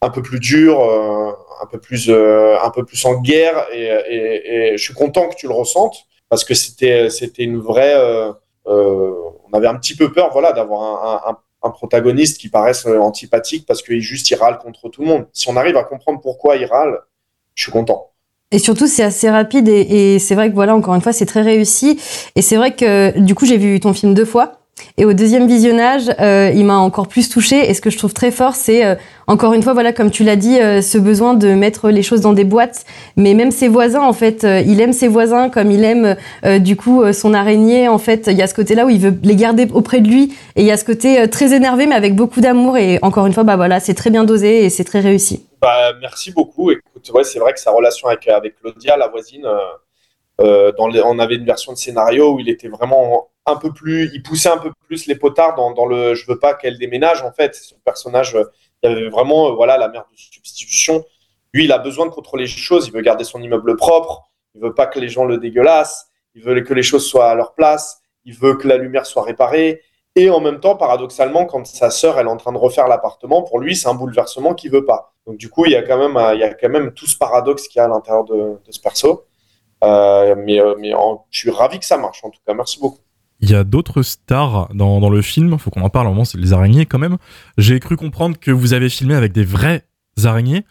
un 0.00 0.08
peu 0.08 0.22
plus 0.22 0.40
dur, 0.40 0.80
un, 0.80 1.66
peu 1.66 1.78
plus, 1.78 2.08
un 2.08 2.70
peu 2.70 2.84
plus 2.84 3.04
en 3.04 3.20
guerre. 3.20 3.66
Et, 3.72 4.72
je 4.74 4.82
suis 4.82 4.94
content 4.94 5.28
que 5.28 5.34
tu 5.34 5.48
le 5.48 5.52
ressentes 5.52 5.96
parce 6.30 6.44
que 6.44 6.54
c'était 6.54 7.10
une 7.38 7.58
vraie. 7.58 7.94
on 8.64 9.52
avait 9.52 9.66
un 9.66 9.74
petit 9.74 9.94
peu 9.94 10.12
peur 10.12 10.30
voilà, 10.32 10.52
d'avoir 10.52 11.26
un, 11.28 11.38
un- 11.62 11.70
protagoniste 11.70 12.40
qui 12.40 12.48
paraisse 12.48 12.86
antipathique 12.86 13.66
parce 13.66 13.82
qu'il 13.82 14.00
juste 14.00 14.30
il 14.30 14.36
râle 14.36 14.58
contre 14.58 14.88
tout 14.88 15.02
le 15.02 15.08
monde. 15.08 15.26
Si 15.34 15.50
on 15.50 15.56
arrive 15.56 15.76
à 15.76 15.84
comprendre 15.84 16.22
pourquoi 16.22 16.56
il 16.56 16.64
râle, 16.64 17.00
je 17.54 17.64
suis 17.64 17.72
content. 17.72 18.11
Et 18.52 18.58
surtout, 18.58 18.86
c'est 18.86 19.02
assez 19.02 19.28
rapide 19.28 19.68
et, 19.68 20.14
et 20.14 20.18
c'est 20.18 20.34
vrai 20.34 20.50
que 20.50 20.54
voilà, 20.54 20.76
encore 20.76 20.94
une 20.94 21.00
fois, 21.00 21.12
c'est 21.12 21.26
très 21.26 21.42
réussi. 21.42 21.98
Et 22.36 22.42
c'est 22.42 22.56
vrai 22.56 22.72
que 22.74 23.18
du 23.18 23.34
coup, 23.34 23.46
j'ai 23.46 23.56
vu 23.56 23.80
ton 23.80 23.92
film 23.92 24.14
deux 24.14 24.26
fois. 24.26 24.58
Et 24.98 25.04
au 25.04 25.12
deuxième 25.12 25.46
visionnage, 25.46 26.10
euh, 26.20 26.50
il 26.54 26.64
m'a 26.64 26.76
encore 26.76 27.08
plus 27.08 27.28
touché. 27.28 27.70
Et 27.70 27.74
ce 27.74 27.80
que 27.80 27.90
je 27.90 27.98
trouve 27.98 28.12
très 28.12 28.30
fort, 28.30 28.54
c'est 28.54 28.84
euh, 28.84 28.94
encore 29.26 29.54
une 29.54 29.62
fois, 29.62 29.72
voilà, 29.72 29.92
comme 29.92 30.10
tu 30.10 30.24
l'as 30.24 30.36
dit, 30.36 30.58
euh, 30.58 30.82
ce 30.82 30.98
besoin 30.98 31.34
de 31.34 31.54
mettre 31.54 31.90
les 31.90 32.02
choses 32.02 32.20
dans 32.20 32.32
des 32.32 32.44
boîtes. 32.44 32.84
Mais 33.16 33.34
même 33.34 33.50
ses 33.50 33.68
voisins, 33.68 34.02
en 34.02 34.12
fait, 34.12 34.44
euh, 34.44 34.62
il 34.66 34.80
aime 34.80 34.92
ses 34.92 35.08
voisins 35.08 35.48
comme 35.48 35.70
il 35.70 35.84
aime 35.84 36.16
euh, 36.44 36.58
du 36.58 36.76
coup 36.76 37.02
euh, 37.02 37.12
son 37.12 37.34
araignée. 37.34 37.88
En 37.88 37.98
fait, 37.98 38.28
il 38.30 38.36
y 38.36 38.42
a 38.42 38.46
ce 38.46 38.54
côté-là 38.54 38.86
où 38.86 38.90
il 38.90 39.00
veut 39.00 39.14
les 39.22 39.36
garder 39.36 39.66
auprès 39.72 40.00
de 40.00 40.08
lui. 40.08 40.34
Et 40.56 40.62
il 40.62 40.66
y 40.66 40.70
a 40.70 40.76
ce 40.76 40.84
côté 40.84 41.28
très 41.28 41.54
énervé, 41.54 41.86
mais 41.86 41.94
avec 41.94 42.14
beaucoup 42.14 42.40
d'amour. 42.40 42.76
Et 42.76 42.98
encore 43.02 43.26
une 43.26 43.32
fois, 43.32 43.44
bah 43.44 43.56
voilà, 43.56 43.80
c'est 43.80 43.94
très 43.94 44.10
bien 44.10 44.24
dosé 44.24 44.64
et 44.64 44.70
c'est 44.70 44.84
très 44.84 45.00
réussi. 45.00 45.44
Bah, 45.62 45.92
merci 46.00 46.32
beaucoup. 46.32 46.72
C'est 47.22 47.38
vrai 47.38 47.52
que 47.52 47.60
sa 47.60 47.70
relation 47.70 48.08
avec, 48.08 48.26
avec 48.28 48.56
Claudia, 48.56 48.96
la 48.96 49.08
voisine, 49.08 49.46
euh, 49.46 49.58
euh, 50.42 50.72
dans 50.72 50.88
les- 50.88 51.02
on 51.02 51.18
avait 51.20 51.36
une 51.36 51.46
version 51.46 51.72
de 51.72 51.78
scénario 51.78 52.34
où 52.34 52.40
il 52.40 52.48
était 52.50 52.68
vraiment 52.68 53.30
un 53.46 53.56
peu 53.56 53.72
plus, 53.72 54.10
il 54.14 54.22
poussait 54.24 54.48
un 54.50 54.58
peu 54.58 54.72
plus 54.86 55.06
les 55.06 55.16
potards 55.16 55.54
dans, 55.56 55.86
le 55.86 56.14
je 56.14 56.26
veux 56.26 56.38
pas 56.38 56.54
qu'elle 56.54 56.78
déménage 56.78 57.22
en 57.22 57.32
fait. 57.32 57.54
Son 57.56 57.76
personnage, 57.84 58.36
il 58.82 58.90
avait 58.90 59.08
vraiment 59.10 59.48
euh, 59.50 59.52
voilà 59.54 59.78
la 59.78 59.88
mère 59.88 60.06
de 60.12 60.16
substitution. 60.18 61.04
Lui, 61.54 61.64
il 61.66 61.72
a 61.72 61.78
besoin 61.78 62.06
de 62.06 62.10
contrôler 62.12 62.44
les 62.44 62.50
choses. 62.50 62.88
Il 62.88 62.92
veut 62.94 63.02
garder 63.02 63.24
son 63.24 63.40
immeuble 63.42 63.76
propre. 63.76 64.30
Il 64.54 64.62
veut 64.62 64.74
pas 64.74 64.86
que 64.86 64.98
les 65.00 65.08
gens 65.08 65.24
le 65.26 65.38
dégueulassent. 65.38 66.08
Il 66.34 66.42
veut 66.42 66.60
que 66.62 66.74
les 66.74 66.82
choses 66.82 67.06
soient 67.06 67.30
à 67.30 67.34
leur 67.36 67.54
place. 67.54 68.02
Il 68.24 68.34
veut 68.34 68.56
que 68.56 68.68
la 68.68 68.78
lumière 68.78 69.06
soit 69.06 69.22
réparée. 69.24 69.82
Et 70.16 70.30
en 70.30 70.40
même 70.40 70.60
temps, 70.60 70.76
paradoxalement, 70.76 71.46
quand 71.46 71.66
sa 71.66 71.90
sœur 71.90 72.18
est 72.20 72.24
en 72.26 72.36
train 72.36 72.52
de 72.52 72.58
refaire 72.58 72.88
l'appartement, 72.88 73.42
pour 73.42 73.60
lui, 73.60 73.76
c'est 73.76 73.88
un 73.88 73.94
bouleversement 73.94 74.54
qu'il 74.54 74.70
veut 74.72 74.84
pas. 74.84 75.11
Donc 75.26 75.36
du 75.38 75.48
coup, 75.48 75.64
il 75.66 75.72
y 75.72 75.76
a 75.76 75.82
quand 75.82 75.98
même, 75.98 76.16
euh, 76.16 76.34
il 76.34 76.40
y 76.40 76.44
a 76.44 76.52
quand 76.54 76.68
même 76.68 76.92
tout 76.92 77.06
ce 77.06 77.16
paradoxe 77.16 77.68
qu'il 77.68 77.78
y 77.78 77.80
a 77.80 77.84
à 77.84 77.88
l'intérieur 77.88 78.24
de, 78.24 78.34
de 78.34 78.72
ce 78.72 78.80
perso. 78.80 79.24
Euh, 79.84 80.34
mais 80.38 80.60
euh, 80.60 80.74
mais 80.78 80.94
en- 80.94 81.24
je 81.30 81.38
suis 81.40 81.50
ravi 81.50 81.78
que 81.78 81.84
ça 81.84 81.96
marche. 81.98 82.20
En 82.24 82.30
tout 82.30 82.40
cas, 82.46 82.54
merci 82.54 82.78
beaucoup. 82.80 83.00
Il 83.40 83.50
y 83.50 83.54
a 83.56 83.64
d'autres 83.64 84.02
stars 84.02 84.68
dans, 84.72 85.00
dans 85.00 85.10
le 85.10 85.20
film, 85.22 85.58
faut 85.58 85.70
qu'on 85.70 85.82
en 85.82 85.90
parle, 85.90 86.06
à 86.06 86.10
un 86.10 86.12
moment 86.12 86.24
c'est 86.24 86.38
les 86.38 86.52
araignées 86.52 86.86
quand 86.86 87.00
même. 87.00 87.16
J'ai 87.58 87.80
cru 87.80 87.96
comprendre 87.96 88.38
que 88.38 88.52
vous 88.52 88.72
avez 88.72 88.88
filmé 88.88 89.14
avec 89.16 89.32
des 89.32 89.44
vraies 89.44 89.82
araignées. 90.24 90.64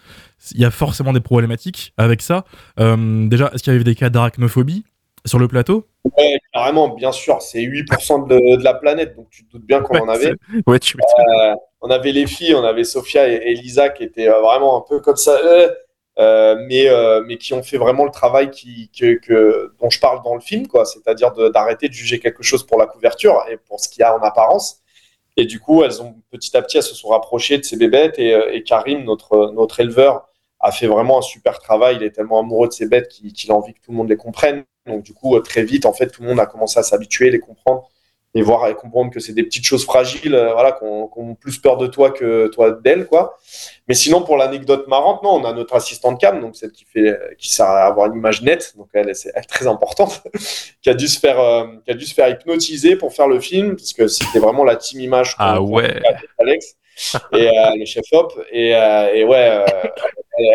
Il 0.54 0.62
y 0.62 0.66
a 0.66 0.72
forcément 0.72 1.12
des 1.12 1.20
problématiques 1.20 1.94
avec 1.98 2.22
ça. 2.22 2.46
Euh, 2.80 3.28
déjà, 3.28 3.52
est-ce 3.54 3.64
qu'il 3.64 3.74
y 3.74 3.76
avait 3.76 3.84
des 3.84 3.96
cas 3.96 4.10
d'arachnophobie 4.10 4.86
sur 5.26 5.38
le 5.38 5.48
plateau? 5.50 5.86
Ouais, 6.18 6.40
carrément, 6.62 6.90
bien 6.90 7.12
sûr, 7.12 7.42
c'est 7.42 7.60
8% 7.62 8.28
de, 8.28 8.58
de 8.58 8.64
la 8.64 8.74
planète, 8.76 9.16
donc 9.16 9.30
tu 9.32 9.46
te 9.46 9.52
doutes 9.52 9.66
bien 9.66 9.82
qu'on 9.82 9.98
en 10.00 10.10
avait. 10.10 10.34
Ouais, 10.68 10.80
tu 10.80 10.98
Euh, 11.20 11.56
on 11.82 11.90
avait 11.90 12.12
les 12.12 12.28
filles, 12.28 12.54
on 12.54 12.64
avait 12.64 12.84
Sophia 12.84 13.28
et, 13.28 13.34
et 13.34 13.54
Lisa 13.56 13.90
qui 13.90 14.04
étaient 14.04 14.30
euh, 14.30 14.42
vraiment 14.42 14.78
un 14.78 14.82
peu 14.88 15.00
comme 15.00 15.16
ça, 15.16 15.40
euh, 16.20 16.56
mais, 16.68 16.88
euh, 16.88 17.24
mais 17.26 17.38
qui 17.38 17.54
ont 17.54 17.64
fait 17.64 17.78
vraiment 17.78 18.06
le 18.06 18.12
travail 18.12 18.52
qui, 18.52 18.92
que, 18.98 19.16
que- 19.16 19.74
dont 19.82 19.90
je 19.90 20.00
parle 20.00 20.22
dans 20.24 20.36
le 20.36 20.42
film, 20.42 20.68
quoi. 20.68 20.86
C'est-à-dire 20.86 21.32
d'arrêter 21.52 21.88
de, 21.88 21.94
juger 21.94 22.20
quelque 22.20 22.44
chose 22.44 22.64
pour 22.66 22.78
la 22.78 22.86
couverture 22.86 23.44
et 23.50 23.58
pour 23.58 23.80
ce 23.80 23.90
qu'il 23.90 24.02
y 24.02 24.04
a 24.04 24.16
en 24.16 24.22
apparence. 24.22 24.82
Et 25.38 25.46
du 25.46 25.60
coup, 25.60 25.84
elles 25.84 26.02
ont 26.02 26.16
petit 26.30 26.56
à 26.56 26.62
petit, 26.62 26.78
elles 26.78 26.84
se 26.84 26.94
sont 26.94 27.08
rapprochées 27.08 27.58
de 27.58 27.64
ces 27.64 27.78
bébêtes 27.78 28.20
et, 28.20 28.38
et 28.52 28.64
Karim, 28.64 29.04
notre, 29.06 29.52
notre 29.54 29.80
éleveur, 29.80 30.28
a 30.60 30.72
fait 30.72 30.88
vraiment 30.88 31.20
un 31.20 31.22
super 31.24 31.58
travail. 31.60 31.96
Il 31.96 32.04
est 32.04 32.12
tellement 32.12 32.40
amoureux 32.40 32.68
de 32.68 32.74
ces 32.74 32.88
bêtes 32.88 33.08
qu'il 33.08 33.34
qu'il 33.34 33.50
a 33.50 33.56
envie 33.56 33.74
que 33.74 33.80
tout 33.80 33.92
le 33.92 33.98
monde 33.98 34.10
les 34.10 34.18
comprenne. 34.18 34.64
Donc 34.86 35.04
du 35.04 35.14
coup, 35.14 35.36
euh, 35.36 35.42
très 35.42 35.64
vite, 35.64 35.86
en 35.86 35.94
fait, 35.94 36.08
tout 36.08 36.22
le 36.22 36.30
monde 36.30 36.40
a 36.40 36.46
commencé 36.46 36.80
à 36.80 36.84
s'habituer, 36.84 37.30
les 37.30 37.40
comprendre 37.40 37.88
et 38.34 38.42
voir 38.42 38.70
et 38.70 38.76
comprendre 38.76 39.12
que 39.12 39.20
c'est 39.20 39.34
des 39.34 39.44
petites 39.44 39.66
choses 39.66 39.84
fragiles, 39.84 40.34
euh, 40.34 40.54
voilà, 40.54 40.72
qu'on 40.72 41.08
qu'on 41.08 41.32
ont 41.32 41.36
plus 41.36 41.58
peur 41.58 41.76
de 41.76 41.86
toi 41.88 42.12
que 42.12 42.48
toi 42.48 42.72
d'elle, 42.72 43.06
quoi. 43.06 43.38
Mais 43.90 43.94
sinon, 43.94 44.22
pour 44.22 44.38
l'anecdote 44.38 44.88
marrante, 44.88 45.22
non, 45.22 45.32
on 45.32 45.44
a 45.44 45.52
notre 45.52 45.76
assistante 45.76 46.20
cam, 46.20 46.40
donc 46.40 46.56
celle 46.56 46.72
qui 46.72 46.86
fait, 46.86 47.20
qui 47.38 47.50
sert 47.54 47.66
à 47.66 47.86
avoir 47.88 48.08
une 48.08 48.18
image 48.18 48.42
nette, 48.42 48.74
donc 48.78 48.88
elle, 48.94 49.14
c'est 49.16 49.34
très 49.50 49.68
importante, 49.68 50.24
qui 50.82 50.90
a 50.90 50.94
dû 50.94 51.10
se 51.10 51.20
faire, 51.20 51.40
euh, 51.42 51.66
qui 51.84 51.92
a 51.92 51.94
dû 51.94 52.06
se 52.06 52.14
faire 52.14 52.30
hypnotiser 52.30 52.96
pour 52.96 53.14
faire 53.14 53.28
le 53.28 53.42
film, 53.42 53.76
parce 53.76 53.92
que 53.92 54.08
c'était 54.08 54.40
vraiment 54.40 54.64
la 54.64 54.78
team 54.78 55.02
image. 55.02 55.36
Ah 55.38 55.62
ouais. 55.62 55.90
avec 55.90 56.30
Alex 56.40 56.78
et 57.34 57.48
euh, 57.48 57.76
le 57.78 57.86
chef 57.86 58.06
op 58.12 58.34
et, 58.52 58.76
euh, 58.76 59.14
et 59.14 59.24
ouais, 59.24 59.50
euh, 59.50 59.66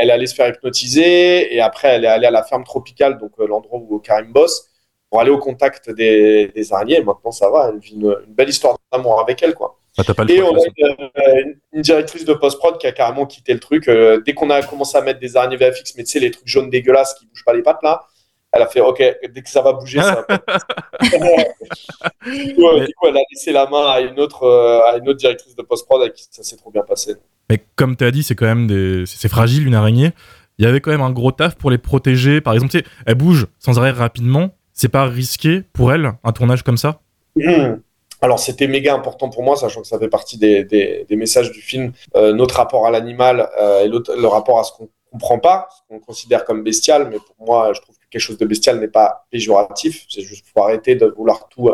elle, 0.00 0.10
allait 0.10 0.26
se 0.26 0.34
faire 0.34 0.48
hypnotiser 0.48 1.54
et 1.54 1.60
après 1.60 1.88
elle 1.88 2.04
est 2.04 2.08
allée 2.08 2.26
à 2.26 2.30
la 2.30 2.42
ferme 2.42 2.64
tropicale, 2.64 3.18
donc 3.18 3.32
euh, 3.38 3.46
l'endroit 3.46 3.78
où 3.78 3.98
Karim 3.98 4.32
bosse, 4.32 4.68
pour 5.10 5.20
aller 5.20 5.30
au 5.30 5.38
contact 5.38 5.90
des, 5.90 6.48
des 6.48 6.72
araignées. 6.72 6.98
Et 6.98 7.04
maintenant, 7.04 7.30
ça 7.30 7.50
va, 7.50 7.70
elle 7.72 7.78
vit 7.78 7.94
une, 7.94 8.16
une 8.26 8.34
belle 8.34 8.48
histoire 8.48 8.78
d'amour 8.92 9.20
avec 9.20 9.42
elle, 9.42 9.54
quoi. 9.54 9.78
Ah, 9.98 10.02
T'as 10.04 10.14
pas 10.14 10.24
le 10.24 10.30
Et 10.30 10.38
choix, 10.38 10.50
on 10.50 10.58
a 10.58 11.40
une, 11.72 11.82
directrice 11.82 12.24
de 12.24 12.34
post-prod 12.34 12.78
qui 12.78 12.86
a 12.86 12.92
carrément 12.92 13.24
quitté 13.24 13.54
le 13.54 13.60
truc. 13.60 13.88
Euh, 13.88 14.20
dès 14.24 14.34
qu'on 14.34 14.50
a 14.50 14.62
commencé 14.62 14.98
à 14.98 15.00
mettre 15.00 15.20
des 15.20 15.36
araignées 15.36 15.56
VFX, 15.56 15.94
mais 15.96 16.04
tu 16.04 16.10
sais, 16.10 16.20
les 16.20 16.30
trucs 16.30 16.46
jaunes 16.46 16.68
dégueulasses 16.68 17.14
qui 17.14 17.26
bougent 17.26 17.44
pas 17.44 17.54
les 17.54 17.62
pattes, 17.62 17.82
là, 17.82 18.04
elle 18.52 18.62
a 18.62 18.66
fait 18.66 18.80
OK, 18.80 18.98
dès 18.98 19.42
que 19.42 19.48
ça 19.48 19.62
va 19.62 19.72
bouger, 19.72 20.00
ça 20.00 20.26
va 20.28 20.36
du, 22.26 22.54
coup, 22.54 22.68
euh, 22.68 22.86
du 22.86 22.94
coup, 22.94 23.06
elle 23.06 23.16
a 23.16 23.22
laissé 23.30 23.52
la 23.52 23.66
main 23.66 23.86
à 23.90 24.00
une 24.00 24.20
autre, 24.20 24.42
euh, 24.44 24.80
à 24.82 24.96
une 24.98 25.08
autre 25.08 25.18
directrice 25.18 25.56
de 25.56 25.62
post-prod 25.62 26.02
avec 26.02 26.14
qui 26.14 26.26
ça 26.30 26.42
s'est 26.42 26.56
trop 26.56 26.70
bien 26.70 26.82
passé. 26.82 27.16
Mais 27.50 27.64
comme 27.76 27.96
tu 27.96 28.04
as 28.04 28.10
dit, 28.10 28.22
c'est 28.22 28.34
quand 28.34 28.46
même 28.46 28.66
des... 28.66 29.04
c'est 29.06 29.28
fragile 29.28 29.66
une 29.66 29.74
araignée. 29.74 30.12
Il 30.58 30.64
y 30.64 30.68
avait 30.68 30.80
quand 30.80 30.90
même 30.90 31.02
un 31.02 31.10
gros 31.10 31.32
taf 31.32 31.54
pour 31.56 31.70
les 31.70 31.78
protéger. 31.78 32.40
Par 32.40 32.54
exemple, 32.54 32.80
elle 33.04 33.14
bouge 33.14 33.46
sans 33.58 33.78
arrêt 33.78 33.90
rapidement. 33.90 34.50
C'est 34.72 34.88
pas 34.88 35.04
risqué 35.04 35.62
pour 35.72 35.92
elle 35.92 36.12
un 36.24 36.32
tournage 36.32 36.62
comme 36.62 36.76
ça? 36.76 37.00
Mmh. 37.36 37.76
Alors 38.22 38.38
c'était 38.38 38.66
méga 38.66 38.94
important 38.94 39.28
pour 39.28 39.42
moi, 39.42 39.56
sachant 39.56 39.82
que 39.82 39.86
ça 39.86 39.98
fait 39.98 40.08
partie 40.08 40.38
des, 40.38 40.64
des- 40.64 41.16
messages 41.16 41.52
du 41.52 41.60
film, 41.60 41.92
euh, 42.14 42.32
notre 42.32 42.56
rapport 42.56 42.86
à 42.86 42.90
l'animal 42.90 43.48
euh, 43.60 43.84
et 43.84 43.88
le 43.88 44.26
rapport 44.26 44.58
à 44.58 44.64
ce 44.64 44.72
qu'on 44.72 44.88
comprend 45.10 45.38
pas, 45.38 45.68
ce 45.70 45.82
qu'on 45.88 46.00
considère 46.00 46.44
comme 46.46 46.62
bestial, 46.62 47.08
mais 47.10 47.18
pour 47.18 47.46
moi 47.46 47.72
je 47.74 47.80
trouve 47.80 47.94
que 47.96 48.04
quelque 48.10 48.22
chose 48.22 48.38
de 48.38 48.46
bestial 48.46 48.80
n'est 48.80 48.88
pas 48.88 49.26
péjoratif, 49.30 50.06
c'est 50.08 50.22
juste 50.22 50.46
faut 50.52 50.62
arrêter 50.62 50.94
de 50.94 51.06
vouloir 51.06 51.48
tout 51.48 51.68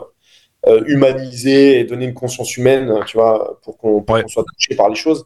euh, 0.66 0.82
humaniser 0.86 1.80
et 1.80 1.84
donner 1.84 2.04
une 2.06 2.14
conscience 2.14 2.56
humaine, 2.56 2.92
tu 3.06 3.16
vois, 3.16 3.58
pour 3.62 3.76
qu'on 3.78 4.04
Ouais. 4.08 4.22
soit 4.28 4.44
touché 4.54 4.76
par 4.76 4.88
les 4.88 4.94
choses. 4.94 5.24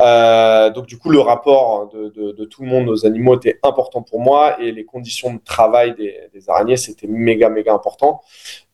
Euh, 0.00 0.70
donc 0.70 0.86
du 0.86 0.98
coup 0.98 1.10
le 1.10 1.20
rapport 1.20 1.90
de, 1.94 2.08
de- 2.08 2.32
de 2.32 2.44
tout 2.46 2.62
le 2.62 2.68
monde 2.68 2.88
aux 2.88 3.06
animaux 3.06 3.36
était 3.36 3.58
important 3.62 4.02
pour 4.02 4.18
moi 4.20 4.60
et 4.60 4.72
les 4.72 4.84
conditions 4.84 5.34
de 5.34 5.40
travail 5.44 5.94
des, 5.94 6.16
des 6.34 6.48
araignées 6.50 6.76
c'était 6.76 7.06
méga 7.06 7.48
méga 7.48 7.72
important. 7.74 8.22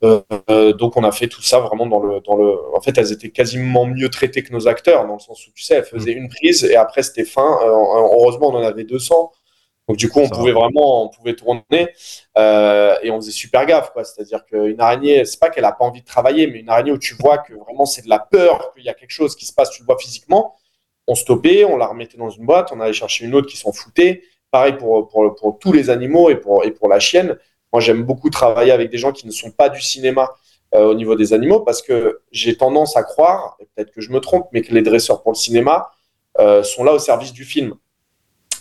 Euh, 0.05 0.73
donc 0.75 0.97
on 0.97 1.05
a 1.05 1.13
fait 1.13 1.27
tout 1.27 1.43
ça 1.43 1.59
vraiment 1.61 1.87
dans 1.87 2.01
le 2.01 2.21
dans 2.21 2.37
le. 2.37 2.55
En 2.77 2.81
fait, 2.81 2.97
elles 2.99 3.13
étaient 3.13 3.31
quasiment 3.31 3.85
mieux 3.87 4.09
traitées 4.09 4.43
que 4.43 4.53
nos 4.53 4.69
acteurs 4.69 5.07
dans 5.07 5.15
le 5.15 5.19
sens 5.21 5.47
où 5.47 5.51
tu 5.55 5.63
sais, 5.63 5.75
elles 5.75 5.85
faisaient 5.85 6.13
une 6.13 6.29
prise 6.29 6.65
et 6.65 6.77
après 6.77 7.03
c'était 7.03 7.25
fin. 7.25 7.59
Heureusement, 7.65 8.49
on 8.51 8.55
en 8.57 8.63
avait 8.63 8.85
200. 8.85 9.33
Donc 9.89 9.97
du 9.97 10.11
coup, 10.11 10.21
on 10.21 10.29
Ça 10.29 10.35
pouvait 10.35 10.53
vraiment, 10.53 11.05
on 11.05 11.09
pouvait 11.09 11.35
tourner 11.35 11.95
euh, 12.37 12.97
et 13.03 13.11
on 13.11 13.17
faisait 13.17 13.33
super 13.33 13.65
gaffe, 13.65 13.91
quoi. 13.91 14.05
C'est-à-dire 14.05 14.45
qu'une 14.45 14.81
araignée, 14.81 15.25
c'est 15.25 15.41
pas 15.41 15.49
qu'elle 15.49 15.65
a 15.65 15.73
pas 15.73 15.85
envie 15.85 16.03
de 16.03 16.07
travailler, 16.07 16.47
mais 16.47 16.59
une 16.59 16.69
araignée 16.69 16.93
où 16.93 16.99
tu 16.99 17.15
vois 17.15 17.39
que 17.39 17.55
vraiment 17.55 17.87
c'est 17.87 18.03
de 18.03 18.09
la 18.11 18.19
peur, 18.19 18.73
qu'il 18.75 18.85
y 18.85 18.91
a 18.91 18.95
quelque 18.95 19.11
chose 19.11 19.35
qui 19.35 19.47
se 19.47 19.53
passe, 19.53 19.71
tu 19.71 19.83
le 19.83 19.87
vois 19.87 19.99
physiquement. 19.99 20.55
On 21.07 21.15
stoppait, 21.15 21.65
on 21.65 21.79
la 21.79 21.87
remettait 21.87 22.19
dans 22.19 22.29
une 22.29 22.45
boîte, 22.45 22.71
on 22.71 22.81
allait 22.81 22.93
chercher 22.93 23.25
une 23.25 23.35
autre 23.35 23.49
qui 23.49 23.57
s'en 23.57 23.73
foutait. 23.73 24.23
Pareil 24.51 24.75
pour, 24.75 25.09
pour, 25.09 25.35
pour 25.35 25.59
tous 25.59 25.73
les 25.73 25.89
animaux 25.89 26.29
et 26.29 26.37
pour, 26.37 26.65
et 26.65 26.71
pour 26.71 26.89
la 26.89 27.01
chienne. 27.01 27.39
Moi, 27.73 27.81
j'aime 27.81 28.03
beaucoup 28.03 28.29
travailler 28.29 28.73
avec 28.73 28.91
des 28.91 28.99
gens 28.99 29.13
qui 29.13 29.27
ne 29.27 29.33
sont 29.33 29.51
pas 29.51 29.71
du 29.71 29.81
cinéma 29.81 30.31
euh, 30.75 30.91
au 30.91 30.95
niveau 30.95 31.15
des 31.15 31.33
animaux 31.33 31.61
parce 31.61 31.81
que 31.81 32.21
j'ai 32.31 32.57
tendance 32.57 32.97
à 32.97 33.03
croire, 33.03 33.57
et 33.59 33.67
peut-être 33.75 33.91
que 33.91 34.03
je 34.03 34.11
me 34.11 34.21
trompe, 34.21 34.49
mais 34.53 34.61
que 34.61 34.75
les 34.75 34.83
dresseurs 34.83 35.23
pour 35.23 35.33
le 35.33 35.37
cinéma 35.37 35.91
euh, 36.39 36.63
sont 36.63 36.85
là 36.85 36.93
au 36.93 36.99
service 36.99 37.33
du 37.33 37.45
film. 37.45 37.75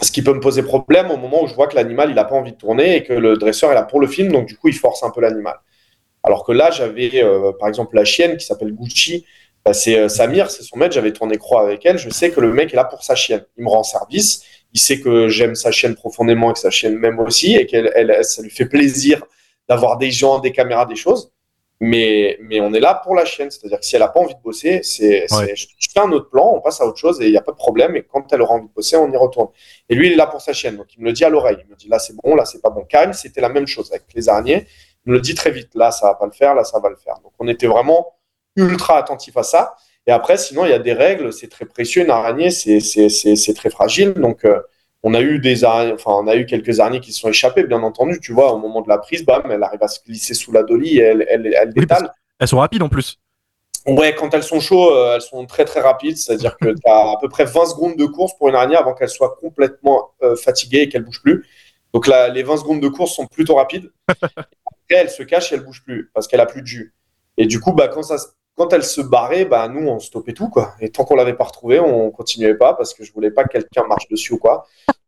Ce 0.01 0.11
qui 0.11 0.21
peut 0.21 0.33
me 0.33 0.39
poser 0.39 0.61
problème 0.63 1.09
au 1.09 1.17
moment 1.17 1.43
où 1.43 1.47
je 1.47 1.55
vois 1.55 1.67
que 1.67 1.75
l'animal 1.75 2.09
il 2.09 2.15
n'a 2.15 2.23
pas 2.23 2.35
envie 2.35 2.51
de 2.51 2.57
tourner 2.57 2.97
et 2.97 3.03
que 3.03 3.13
le 3.13 3.35
dresseur 3.37 3.71
est 3.71 3.75
là 3.75 3.83
pour 3.83 3.99
le 3.99 4.07
film, 4.07 4.31
donc 4.31 4.47
du 4.47 4.55
coup 4.57 4.67
il 4.67 4.75
force 4.75 5.03
un 5.03 5.09
peu 5.09 5.21
l'animal. 5.21 5.55
Alors 6.23 6.43
que 6.45 6.51
là, 6.51 6.71
j'avais 6.71 7.11
euh, 7.23 7.51
par 7.59 7.69
exemple 7.69 7.95
la 7.95 8.05
chienne 8.05 8.37
qui 8.37 8.45
s'appelle 8.45 8.73
Gucci, 8.73 9.25
bah, 9.65 9.73
c'est 9.73 9.97
euh, 9.97 10.09
Samir, 10.09 10.51
c'est 10.51 10.63
son 10.63 10.77
maître, 10.77 10.93
j'avais 10.93 11.13
tourné 11.13 11.37
croix 11.37 11.61
avec 11.63 11.85
elle, 11.85 11.97
je 11.97 12.09
sais 12.09 12.31
que 12.31 12.39
le 12.41 12.53
mec 12.53 12.73
est 12.73 12.75
là 12.75 12.83
pour 12.85 13.03
sa 13.03 13.15
chienne. 13.15 13.45
Il 13.57 13.63
me 13.63 13.69
rend 13.69 13.83
service, 13.83 14.43
il 14.73 14.79
sait 14.79 14.99
que 14.99 15.29
j'aime 15.29 15.55
sa 15.55 15.71
chienne 15.71 15.95
profondément 15.95 16.51
et 16.51 16.53
que 16.53 16.59
sa 16.59 16.69
chienne 16.69 16.95
m'aime 16.97 17.19
aussi 17.19 17.55
et 17.55 17.65
qu'elle 17.65 17.91
elle- 17.95 18.23
ça 18.23 18.41
lui 18.41 18.49
fait 18.51 18.65
plaisir 18.67 19.23
d'avoir 19.69 19.97
des 19.97 20.11
gens, 20.11 20.39
des 20.39 20.51
caméras, 20.51 20.85
des 20.85 20.95
choses. 20.95 21.31
Mais, 21.79 22.39
mais 22.41 22.59
on 22.59 22.73
est 22.73 22.79
là 22.79 22.95
pour 23.03 23.13
la 23.13 23.23
chienne, 23.23 23.51
c'est-à-dire 23.51 23.79
que 23.79 23.85
si 23.85 23.95
elle 23.95 24.01
n'a 24.01 24.07
pas 24.07 24.19
envie 24.19 24.33
de 24.33 24.41
bosser, 24.41 24.81
c'est, 24.81 25.21
Ouais. 25.21 25.27
c'est- 25.29 25.55
je, 25.55 25.67
je 25.77 25.87
fais 25.93 25.99
un 25.99 26.11
autre 26.11 26.29
plan, 26.29 26.53
on 26.55 26.59
passe 26.59 26.81
à 26.81 26.85
autre 26.87 26.97
chose 26.97 27.21
et 27.21 27.25
il 27.25 27.31
n'y 27.31 27.37
a 27.37 27.41
pas 27.41 27.51
de 27.51 27.57
problème. 27.57 27.95
Et 27.95 28.01
quand 28.03 28.33
elle 28.33 28.41
aura 28.41 28.55
envie 28.55 28.67
de 28.67 28.73
bosser, 28.73 28.95
on 28.97 29.11
y 29.11 29.15
retourne. 29.17 29.49
Et 29.87 29.93
lui, 29.95 30.07
il 30.07 30.13
est 30.13 30.15
là 30.15 30.25
pour 30.25 30.41
sa 30.41 30.53
chienne, 30.53 30.75
donc 30.77 30.87
il 30.95 31.01
me 31.01 31.05
le 31.05 31.13
dit 31.13 31.23
à 31.23 31.29
l'oreille. 31.29 31.57
Il 31.63 31.69
me 31.69 31.75
dit 31.75 31.87
là 31.87 31.99
c'est 31.99 32.15
bon, 32.23 32.35
là 32.35 32.45
c'est 32.45 32.61
pas 32.61 32.71
bon. 32.71 32.83
Karim, 32.85 33.13
c'était 33.13 33.41
la 33.41 33.49
même 33.49 33.67
chose 33.67 33.91
avec 33.91 34.05
les 34.15 34.27
araignées. 34.27 34.65
me 35.05 35.13
le 35.13 35.21
dit 35.21 35.35
très 35.35 35.51
vite. 35.51 35.69
Là, 35.75 35.91
ça 35.91 36.07
va 36.07 36.15
pas 36.15 36.25
le 36.25 36.33
faire, 36.33 36.53
là, 36.53 36.65
ça 36.65 36.79
va 36.79 36.89
le 36.89 36.97
faire. 36.97 37.13
Donc, 37.23 37.31
on 37.39 37.47
était 37.47 37.67
vraiment 37.67 38.15
ultra 38.57 38.97
attentif 38.97 39.37
à 39.37 39.43
ça. 39.43 39.73
Et 40.05 40.11
après, 40.11 40.35
sinon, 40.35 40.65
il 40.65 40.71
y 40.71 40.73
a 40.73 40.79
des 40.79 40.91
règles, 40.91 41.31
c'est 41.31 41.47
très 41.47 41.63
précieux. 41.63 42.03
Une 42.03 42.09
araignée, 42.09 42.49
c'est 42.51 43.53
très 43.55 43.69
fragile. 43.69 44.13
Donc, 44.15 44.43
euh, 44.43 44.59
on 45.03 45.13
a 45.13 45.21
eu 45.21 45.39
des 45.39 45.63
araignées, 45.63 45.93
enfin, 45.93 46.11
on 46.11 46.27
a 46.27 46.35
eu 46.35 46.45
quelques 46.45 46.79
araignées 46.79 46.99
qui 46.99 47.11
se 47.11 47.19
sont 47.21 47.29
échappées, 47.29 47.63
bien 47.63 47.83
entendu. 47.83 48.19
Tu 48.19 48.33
vois, 48.33 48.53
au 48.53 48.57
moment 48.57 48.81
de 48.81 48.89
la 48.89 48.97
prise, 48.97 49.23
bam, 49.25 49.43
elle 49.49 49.63
arrive 49.63 49.83
à 49.83 49.87
se 49.87 49.99
glisser 50.03 50.33
sous 50.33 50.51
la 50.51 50.63
dolly 50.63 50.97
et 50.97 51.01
elle, 51.01 51.25
elle, 51.29 51.53
elle 51.53 51.73
détale. 51.73 52.11
elles 52.39 52.47
sont 52.47 52.57
rapides 52.57 52.81
en 52.81 52.89
plus. 52.89 53.19
Ouais, 53.85 54.13
quand 54.13 54.33
elles 54.33 54.43
sont 54.43 54.59
chaudes, 54.59 54.93
euh, 54.93 55.15
elles 55.15 55.21
sont 55.21 55.45
très 55.45 55.63
très 55.63 55.79
rapides. 55.79 56.17
C'est-à-dire 56.17 56.57
que 56.57 56.69
tu 56.69 56.81
as 56.85 57.11
à 57.11 57.15
peu 57.21 57.29
près 57.29 57.45
20 57.45 57.65
secondes 57.67 57.95
de 57.95 58.05
course 58.05 58.33
pour 58.37 58.49
une 58.49 58.55
araignée 58.55 58.75
avant 58.75 58.93
qu'elle 58.93 59.09
soit 59.09 59.37
complètement 59.39 60.11
euh, 60.23 60.35
fatiguée 60.35 60.81
et 60.81 60.89
qu'elle 60.89 61.03
bouge 61.03 61.21
plus. 61.21 61.45
Donc 61.93 62.07
là, 62.07 62.27
les 62.27 62.43
20 62.43 62.57
secondes 62.57 62.81
de 62.81 62.89
course 62.89 63.15
sont 63.15 63.27
plutôt 63.27 63.55
rapides. 63.55 63.89
Après, 64.09 64.35
elle 64.89 65.09
se 65.09 65.23
cache 65.23 65.51
et 65.51 65.55
elle 65.55 65.63
bouge 65.63 65.83
plus 65.83 66.11
parce 66.13 66.27
qu'elle 66.27 66.41
a 66.41 66.45
plus 66.45 66.61
de 66.61 66.67
jus. 66.67 66.93
Et 67.37 67.45
du 67.45 67.61
coup, 67.61 67.71
bah, 67.71 67.87
quand, 67.87 68.03
ça, 68.03 68.17
quand 68.57 68.73
elle 68.73 68.83
se 68.83 69.01
barrait, 69.01 69.45
bah, 69.45 69.67
nous, 69.67 69.87
on 69.87 69.99
stoppait 69.99 70.33
tout. 70.33 70.49
Quoi. 70.49 70.73
Et 70.81 70.89
tant 70.89 71.05
qu'on 71.05 71.15
l'avait 71.15 71.35
pas 71.35 71.45
retrouvée, 71.45 71.79
on 71.79 72.09
continuait 72.11 72.55
pas 72.55 72.73
parce 72.73 72.93
que 72.93 73.03
je 73.03 73.13
voulais 73.13 73.31
pas 73.31 73.43
que 73.43 73.49
quelqu'un 73.49 73.85
marche 73.87 74.07
dessus 74.09 74.33
ou 74.33 74.37
quoi. 74.39 74.65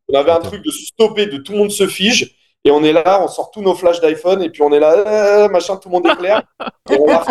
On 0.07 0.17
avait 0.17 0.31
un 0.31 0.39
truc 0.39 0.63
de 0.63 0.71
stopper, 0.71 1.25
de 1.25 1.37
tout 1.37 1.53
le 1.53 1.57
monde 1.57 1.71
se 1.71 1.87
fige. 1.87 2.35
Et 2.63 2.71
on 2.71 2.83
est 2.83 2.91
là, 2.91 3.21
on 3.23 3.27
sort 3.27 3.51
tous 3.51 3.61
nos 3.61 3.73
flashs 3.73 4.01
d'iPhone 4.01 4.43
et 4.43 4.49
puis 4.49 4.61
on 4.61 4.71
est 4.71 4.79
là, 4.79 4.93
euh, 4.93 5.49
machin, 5.49 5.77
tout 5.77 5.87
le 5.89 5.93
monde 5.93 6.07
éclaire. 6.07 6.43
et 6.91 6.97
on 6.99 7.05
va 7.05 7.23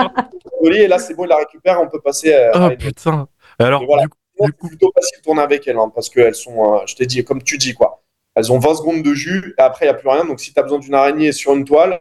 et 0.73 0.89
là, 0.89 0.99
c'est 0.99 1.15
bon, 1.15 1.25
il 1.25 1.29
la 1.29 1.37
récupère, 1.37 1.81
on 1.81 1.89
peut 1.89 2.01
passer. 2.01 2.51
oh 2.55 2.69
putain. 2.79 3.29
Alors, 3.59 3.81
du 3.81 3.87
coup, 3.87 4.19
c'est 4.41 4.69
plutôt 4.69 4.93
facile 4.95 5.19
de 5.19 5.23
tourner 5.23 5.43
avec 5.43 5.69
elles 5.69 5.77
hein, 5.77 5.91
parce 5.95 6.09
qu'elles 6.09 6.35
sont, 6.35 6.75
euh, 6.75 6.87
je 6.87 6.95
t'ai 6.97 7.07
dit, 7.07 7.23
comme 7.25 7.43
tu 7.43 7.59
dis, 7.59 7.75
quoi. 7.75 8.03
Elles 8.35 8.53
ont 8.53 8.59
20 8.59 8.77
secondes 8.77 9.03
de 9.03 9.15
jus 9.15 9.55
et 9.59 9.61
après, 9.61 9.87
il 9.87 9.89
n'y 9.89 9.95
a 9.95 9.99
plus 9.99 10.09
rien. 10.09 10.25
Donc, 10.25 10.41
si 10.41 10.53
tu 10.53 10.61
as 10.61 10.63
besoin 10.63 10.79
d'une 10.79 10.95
araignée 10.95 11.33
sur 11.33 11.55
une 11.55 11.65
toile, 11.65 12.01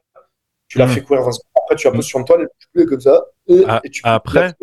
tu 0.68 0.78
la 0.78 0.86
hmm. 0.86 0.90
fais 0.90 1.02
courir 1.02 1.24
20 1.24 1.32
secondes. 1.32 1.52
Après, 1.64 1.76
tu 1.76 1.88
la 1.88 1.94
poses 1.94 2.06
sur 2.06 2.20
une 2.20 2.26
toile, 2.26 2.42
elle 2.42 2.50
plus 2.74 2.86
comme 2.86 3.02
ça. 3.02 3.22
Et, 3.48 3.64
ah, 3.68 3.82
tu 3.92 4.02
après, 4.04 4.54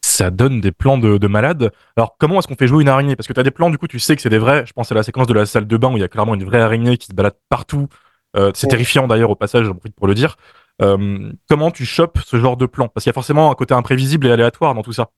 ça 0.00 0.30
donne 0.30 0.60
des 0.60 0.72
plans 0.72 0.98
de, 0.98 1.18
de 1.18 1.26
malade. 1.26 1.70
Alors, 1.96 2.16
comment 2.18 2.38
est-ce 2.38 2.48
qu'on 2.48 2.56
fait 2.56 2.66
jouer 2.66 2.82
une 2.82 2.88
araignée? 2.88 3.16
Parce 3.16 3.26
que 3.26 3.32
tu 3.32 3.40
as 3.40 3.42
des 3.42 3.50
plans, 3.50 3.70
du 3.70 3.78
coup, 3.78 3.88
tu 3.88 3.98
sais 3.98 4.16
que 4.16 4.22
c'est 4.22 4.30
des 4.30 4.38
vrais. 4.38 4.66
Je 4.66 4.72
pense 4.72 4.90
à 4.92 4.94
la 4.94 5.02
séquence 5.02 5.26
de 5.26 5.34
la 5.34 5.46
salle 5.46 5.66
de 5.66 5.76
bain 5.76 5.92
où 5.92 5.96
il 5.96 6.00
y 6.00 6.04
a 6.04 6.08
clairement 6.08 6.34
une 6.34 6.44
vraie 6.44 6.60
araignée 6.60 6.96
qui 6.96 7.06
se 7.06 7.12
balade 7.12 7.34
partout. 7.48 7.88
Euh, 8.36 8.52
c'est 8.54 8.66
terrifiant 8.68 9.06
d'ailleurs 9.06 9.30
au 9.30 9.36
passage, 9.36 9.66
j'en 9.66 9.74
profite 9.74 9.94
pour 9.94 10.06
le 10.06 10.14
dire. 10.14 10.36
Euh, 10.80 11.32
comment 11.48 11.70
tu 11.70 11.84
chopes 11.84 12.18
ce 12.24 12.36
genre 12.36 12.56
de 12.56 12.66
plan? 12.66 12.88
Parce 12.88 13.04
qu'il 13.04 13.10
y 13.10 13.12
a 13.12 13.14
forcément 13.14 13.50
un 13.50 13.54
côté 13.54 13.74
imprévisible 13.74 14.26
et 14.26 14.30
aléatoire 14.30 14.74
dans 14.74 14.82
tout 14.82 14.92
ça. 14.92 15.10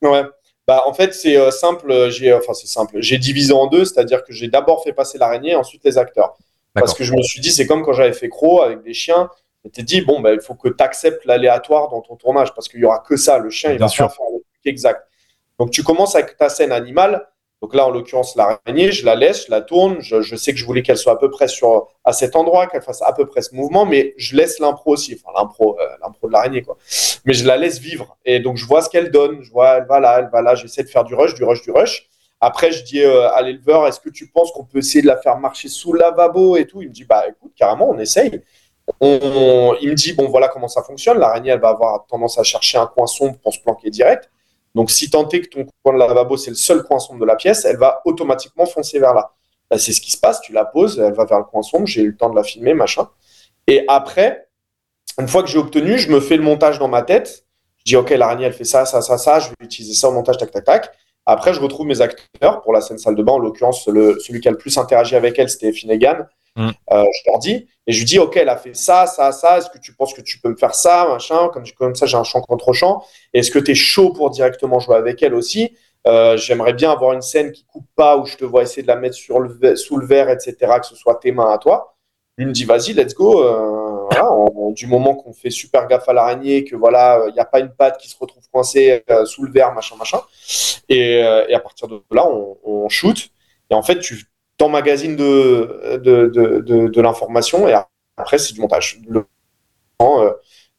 Ouais. 0.00 0.24
Bah, 0.66 0.82
en 0.86 0.94
fait, 0.94 1.12
c'est 1.12 1.36
euh, 1.36 1.50
simple. 1.50 2.10
J'ai, 2.10 2.32
enfin, 2.32 2.54
c'est 2.54 2.68
simple. 2.68 2.96
J'ai 3.00 3.18
divisé 3.18 3.52
en 3.52 3.66
deux, 3.66 3.84
c'est-à-dire 3.84 4.24
que 4.24 4.32
j'ai 4.32 4.48
d'abord 4.48 4.82
fait 4.82 4.92
passer 4.92 5.18
l'araignée, 5.18 5.54
ensuite 5.54 5.84
les 5.84 5.98
acteurs. 5.98 6.34
Parce 6.74 6.94
que 6.94 7.04
je 7.04 7.12
me 7.12 7.22
suis 7.22 7.40
dit, 7.40 7.50
c'est 7.50 7.66
comme 7.66 7.82
quand 7.82 7.92
j'avais 7.92 8.12
fait 8.12 8.28
Crow 8.28 8.62
avec 8.62 8.82
des 8.82 8.94
chiens. 8.94 9.30
Je 9.62 9.68
m'étais 9.68 9.82
dit, 9.82 10.00
bon, 10.00 10.20
bah, 10.20 10.32
il 10.32 10.40
faut 10.40 10.54
que 10.54 10.68
tu 10.68 10.82
acceptes 10.82 11.24
l'aléatoire 11.24 11.88
dans 11.88 12.00
ton 12.00 12.16
tournage 12.16 12.54
parce 12.54 12.68
qu'il 12.68 12.80
y 12.80 12.84
aura 12.84 12.98
que 13.00 13.16
ça. 13.16 13.38
Le 13.38 13.50
chien, 13.50 13.72
il 13.72 13.78
va 13.78 13.88
faire 13.88 14.06
le 14.06 14.40
truc 14.40 14.44
exact. 14.64 15.06
Donc, 15.58 15.70
tu 15.70 15.82
commences 15.82 16.14
avec 16.16 16.36
ta 16.36 16.48
scène 16.48 16.72
animale. 16.72 17.28
Donc 17.60 17.76
là, 17.76 17.86
en 17.86 17.90
l'occurrence, 17.90 18.34
l'araignée, 18.34 18.90
je 18.90 19.06
la 19.06 19.14
laisse, 19.14 19.46
je 19.46 19.50
la 19.52 19.60
tourne. 19.60 20.00
Je, 20.00 20.34
sais 20.34 20.52
que 20.52 20.58
je 20.58 20.64
voulais 20.64 20.82
qu'elle 20.82 20.96
soit 20.96 21.12
à 21.12 21.16
peu 21.16 21.30
près 21.30 21.46
sur, 21.46 21.86
à 22.02 22.12
cet 22.12 22.34
endroit, 22.34 22.66
qu'elle 22.66 22.82
fasse 22.82 23.02
à 23.02 23.12
peu 23.12 23.24
près 23.24 23.40
ce 23.40 23.54
mouvement, 23.54 23.86
mais 23.86 24.14
je 24.16 24.34
laisse 24.34 24.58
l'impro 24.58 24.94
aussi, 24.94 25.14
enfin 25.14 25.32
l'impro, 25.38 25.78
euh, 25.78 25.86
l'impro 26.02 26.26
de 26.26 26.32
l'araignée, 26.32 26.62
quoi. 26.62 26.76
Mais 27.24 27.34
je 27.34 27.46
la 27.46 27.56
laisse 27.56 27.78
vivre. 27.78 28.16
Et 28.24 28.40
donc, 28.40 28.56
je 28.56 28.66
vois 28.66 28.82
ce 28.82 28.90
qu'elle 28.90 29.12
donne. 29.12 29.42
Je 29.42 29.52
vois, 29.52 29.76
elle 29.76 29.86
va 29.86 30.00
là, 30.00 30.18
elle 30.18 30.28
va 30.32 30.42
là. 30.42 30.56
J'essaie 30.56 30.82
de 30.82 30.88
faire 30.88 31.04
du 31.04 31.14
rush, 31.14 31.34
du 31.34 31.44
rush, 31.44 31.62
du 31.62 31.70
rush. 31.70 32.08
Après, 32.44 32.72
je 32.72 32.82
dis 32.84 33.00
euh, 33.00 33.30
à 33.30 33.40
l'éleveur, 33.40 33.86
est-ce 33.86 34.00
que 34.00 34.10
tu 34.10 34.28
penses 34.28 34.50
qu'on 34.52 34.64
peut 34.64 34.78
essayer 34.78 35.00
de 35.00 35.06
la 35.06 35.16
faire 35.16 35.38
marcher 35.38 35.68
sous 35.68 35.94
le 35.94 36.00
lavabo 36.00 36.56
et 36.56 36.66
tout? 36.66 36.82
Il 36.82 36.88
me 36.88 36.92
dit, 36.92 37.04
bah 37.04 37.24
écoute, 37.28 37.52
carrément, 37.56 37.88
on 37.88 37.98
essaye 37.98 38.42
il 39.00 39.90
me 39.90 39.94
dit, 39.94 40.12
bon, 40.12 40.28
voilà 40.28 40.48
comment 40.48 40.68
ça 40.68 40.82
fonctionne. 40.82 41.18
L'araignée, 41.18 41.50
elle 41.50 41.60
va 41.60 41.70
avoir 41.70 42.06
tendance 42.06 42.38
à 42.38 42.42
chercher 42.42 42.78
un 42.78 42.86
coin 42.86 43.06
sombre 43.06 43.38
pour 43.38 43.52
se 43.52 43.60
planquer 43.60 43.90
direct. 43.90 44.30
Donc, 44.74 44.90
si 44.90 45.10
tant 45.10 45.28
est 45.28 45.40
que 45.40 45.48
ton 45.48 45.66
coin 45.82 45.92
de 45.92 45.98
lavabo, 45.98 46.36
c'est 46.36 46.50
le 46.50 46.56
seul 46.56 46.82
coin 46.82 46.98
sombre 46.98 47.20
de 47.20 47.26
la 47.26 47.36
pièce, 47.36 47.64
elle 47.64 47.76
va 47.76 48.00
automatiquement 48.04 48.66
foncer 48.66 48.98
vers 48.98 49.14
là. 49.14 49.32
Bah, 49.70 49.78
c'est 49.78 49.92
ce 49.92 50.00
qui 50.00 50.10
se 50.10 50.18
passe. 50.18 50.40
Tu 50.40 50.52
la 50.52 50.64
poses, 50.64 50.98
elle 50.98 51.12
va 51.12 51.24
vers 51.24 51.38
le 51.38 51.44
coin 51.44 51.62
sombre. 51.62 51.86
J'ai 51.86 52.02
eu 52.02 52.08
le 52.08 52.16
temps 52.16 52.30
de 52.30 52.36
la 52.36 52.42
filmer, 52.42 52.74
machin. 52.74 53.08
Et 53.66 53.84
après, 53.88 54.48
une 55.18 55.28
fois 55.28 55.42
que 55.42 55.48
j'ai 55.48 55.58
obtenu, 55.58 55.98
je 55.98 56.10
me 56.10 56.20
fais 56.20 56.36
le 56.36 56.42
montage 56.42 56.78
dans 56.78 56.88
ma 56.88 57.02
tête. 57.02 57.44
Je 57.78 57.84
dis, 57.84 57.96
OK, 57.96 58.10
l'araignée, 58.10 58.46
elle 58.46 58.52
fait 58.52 58.64
ça, 58.64 58.84
ça, 58.86 59.02
ça, 59.02 59.18
ça. 59.18 59.40
Je 59.40 59.48
vais 59.48 59.54
utiliser 59.60 59.94
ça 59.94 60.08
au 60.08 60.12
montage, 60.12 60.38
tac, 60.38 60.50
tac, 60.50 60.64
tac. 60.64 60.90
Après, 61.26 61.54
je 61.54 61.60
retrouve 61.60 61.86
mes 61.86 62.00
acteurs 62.00 62.62
pour 62.62 62.72
la 62.72 62.80
scène 62.80 62.98
salle 62.98 63.14
de 63.14 63.22
bain. 63.22 63.32
En 63.32 63.38
l'occurrence, 63.38 63.84
celui 63.84 64.40
qui 64.40 64.48
a 64.48 64.50
le 64.50 64.58
plus 64.58 64.76
interagi 64.78 65.14
avec 65.14 65.38
elle, 65.38 65.48
c'était 65.48 65.72
Finnegan. 65.72 66.26
Mm. 66.56 66.68
Euh, 66.92 67.04
je 67.04 67.30
leur 67.30 67.38
dis, 67.38 67.66
et 67.86 67.92
je 67.92 67.98
lui 67.98 68.04
dis, 68.04 68.18
OK, 68.18 68.36
elle 68.36 68.48
a 68.48 68.56
fait 68.56 68.74
ça, 68.74 69.06
ça, 69.06 69.32
ça. 69.32 69.58
Est-ce 69.58 69.70
que 69.70 69.78
tu 69.78 69.94
penses 69.94 70.14
que 70.14 70.20
tu 70.20 70.40
peux 70.40 70.50
me 70.50 70.56
faire 70.56 70.74
ça, 70.74 71.06
machin 71.08 71.48
Comme, 71.52 71.64
comme 71.78 71.94
ça, 71.94 72.06
j'ai 72.06 72.16
un 72.16 72.24
champ 72.24 72.40
contre 72.42 72.72
champ. 72.72 73.04
Est-ce 73.32 73.50
que 73.50 73.58
tu 73.58 73.70
es 73.70 73.74
chaud 73.74 74.12
pour 74.12 74.30
directement 74.30 74.78
jouer 74.78 74.96
avec 74.96 75.22
elle 75.22 75.34
aussi? 75.34 75.76
Euh, 76.06 76.36
J'aimerais 76.36 76.72
bien 76.72 76.90
avoir 76.90 77.12
une 77.12 77.22
scène 77.22 77.52
qui 77.52 77.64
coupe 77.64 77.86
pas, 77.96 78.16
où 78.16 78.26
je 78.26 78.36
te 78.36 78.44
vois 78.44 78.62
essayer 78.62 78.82
de 78.82 78.88
la 78.88 78.96
mettre 78.96 79.14
sur 79.14 79.40
le, 79.40 79.76
sous 79.76 79.96
le 79.96 80.06
verre, 80.06 80.28
etc., 80.28 80.56
que 80.80 80.86
ce 80.86 80.96
soit 80.96 81.16
tes 81.16 81.32
mains 81.32 81.50
à 81.50 81.58
toi. 81.58 81.96
Lui 82.36 82.46
me 82.46 82.52
dit, 82.52 82.64
vas-y, 82.64 82.92
let's 82.92 83.14
go. 83.14 83.42
Euh, 83.42 83.91
du 84.72 84.86
moment 84.86 85.14
qu'on 85.14 85.32
fait 85.32 85.50
super 85.50 85.86
gaffe 85.86 86.08
à 86.08 86.12
l'araignée, 86.12 86.64
que 86.64 86.76
voilà, 86.76 87.24
il 87.28 87.34
n'y 87.34 87.40
a 87.40 87.44
pas 87.44 87.60
une 87.60 87.70
patte 87.70 87.98
qui 87.98 88.08
se 88.08 88.16
retrouve 88.18 88.42
coincée 88.50 89.04
sous 89.24 89.44
le 89.44 89.52
verre, 89.52 89.72
machin, 89.72 89.96
machin. 89.96 90.20
Et, 90.88 91.18
et 91.20 91.54
à 91.54 91.60
partir 91.60 91.88
de 91.88 92.02
là, 92.10 92.26
on, 92.26 92.56
on 92.64 92.88
shoot. 92.88 93.30
Et 93.70 93.74
en 93.74 93.82
fait, 93.82 94.00
tu, 94.00 94.26
magazine 94.68 95.16
de, 95.16 96.00
de, 96.02 96.26
de, 96.26 96.88
de, 96.88 97.00
l'information 97.00 97.68
et 97.68 97.74
après, 98.16 98.38
c'est 98.38 98.52
du 98.52 98.60
montage. 98.60 99.00
Le, 99.08 99.24
euh, 100.00 100.32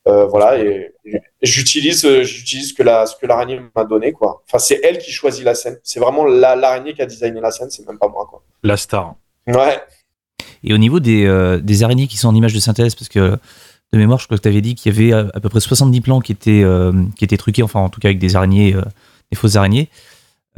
euh, 0.07 0.25
voilà, 0.25 0.59
et, 0.59 0.93
j'utilise, 1.41 2.05
j'utilise 2.23 2.73
que 2.73 2.83
la, 2.83 3.05
ce 3.05 3.15
que 3.15 3.25
l'araignée 3.25 3.59
m'a 3.75 3.85
donné, 3.85 4.11
quoi. 4.11 4.43
Enfin, 4.45 4.59
c'est 4.59 4.81
elle 4.83 4.97
qui 4.97 5.11
choisit 5.11 5.45
la 5.45 5.55
scène. 5.55 5.79
C'est 5.83 5.99
vraiment 5.99 6.25
l'araignée 6.25 6.93
qui 6.93 7.01
a 7.01 7.05
designé 7.05 7.39
la 7.39 7.51
scène, 7.51 7.69
c'est 7.69 7.87
même 7.87 7.97
pas 7.97 8.09
moi, 8.09 8.27
quoi. 8.29 8.43
La 8.63 8.77
star. 8.77 9.15
Ouais. 9.47 9.81
Et 10.63 10.73
au 10.73 10.77
niveau 10.77 10.99
des, 10.99 11.25
euh, 11.25 11.59
des 11.59 11.83
araignées 11.83 12.07
qui 12.07 12.17
sont 12.17 12.29
en 12.29 12.35
image 12.35 12.53
de 12.53 12.59
synthèse, 12.59 12.95
parce 12.95 13.09
que 13.09 13.37
de 13.91 13.97
mémoire, 13.97 14.19
je 14.19 14.25
crois 14.25 14.37
que 14.37 14.43
tu 14.43 14.49
avais 14.49 14.61
dit 14.61 14.75
qu'il 14.75 14.91
y 14.91 15.11
avait 15.11 15.13
à, 15.13 15.39
peu 15.39 15.49
près 15.49 15.59
70 15.59 16.01
plans 16.01 16.19
qui 16.19 16.31
étaient, 16.31 16.63
qui 17.15 17.23
étaient 17.23 17.37
truqués, 17.37 17.61
enfin, 17.61 17.79
en 17.79 17.89
tout 17.89 17.99
cas 17.99 18.07
avec 18.07 18.17
des 18.17 18.35
araignées, 18.35 18.75
des 19.31 19.37
fausses 19.37 19.55
araignées. 19.55 19.89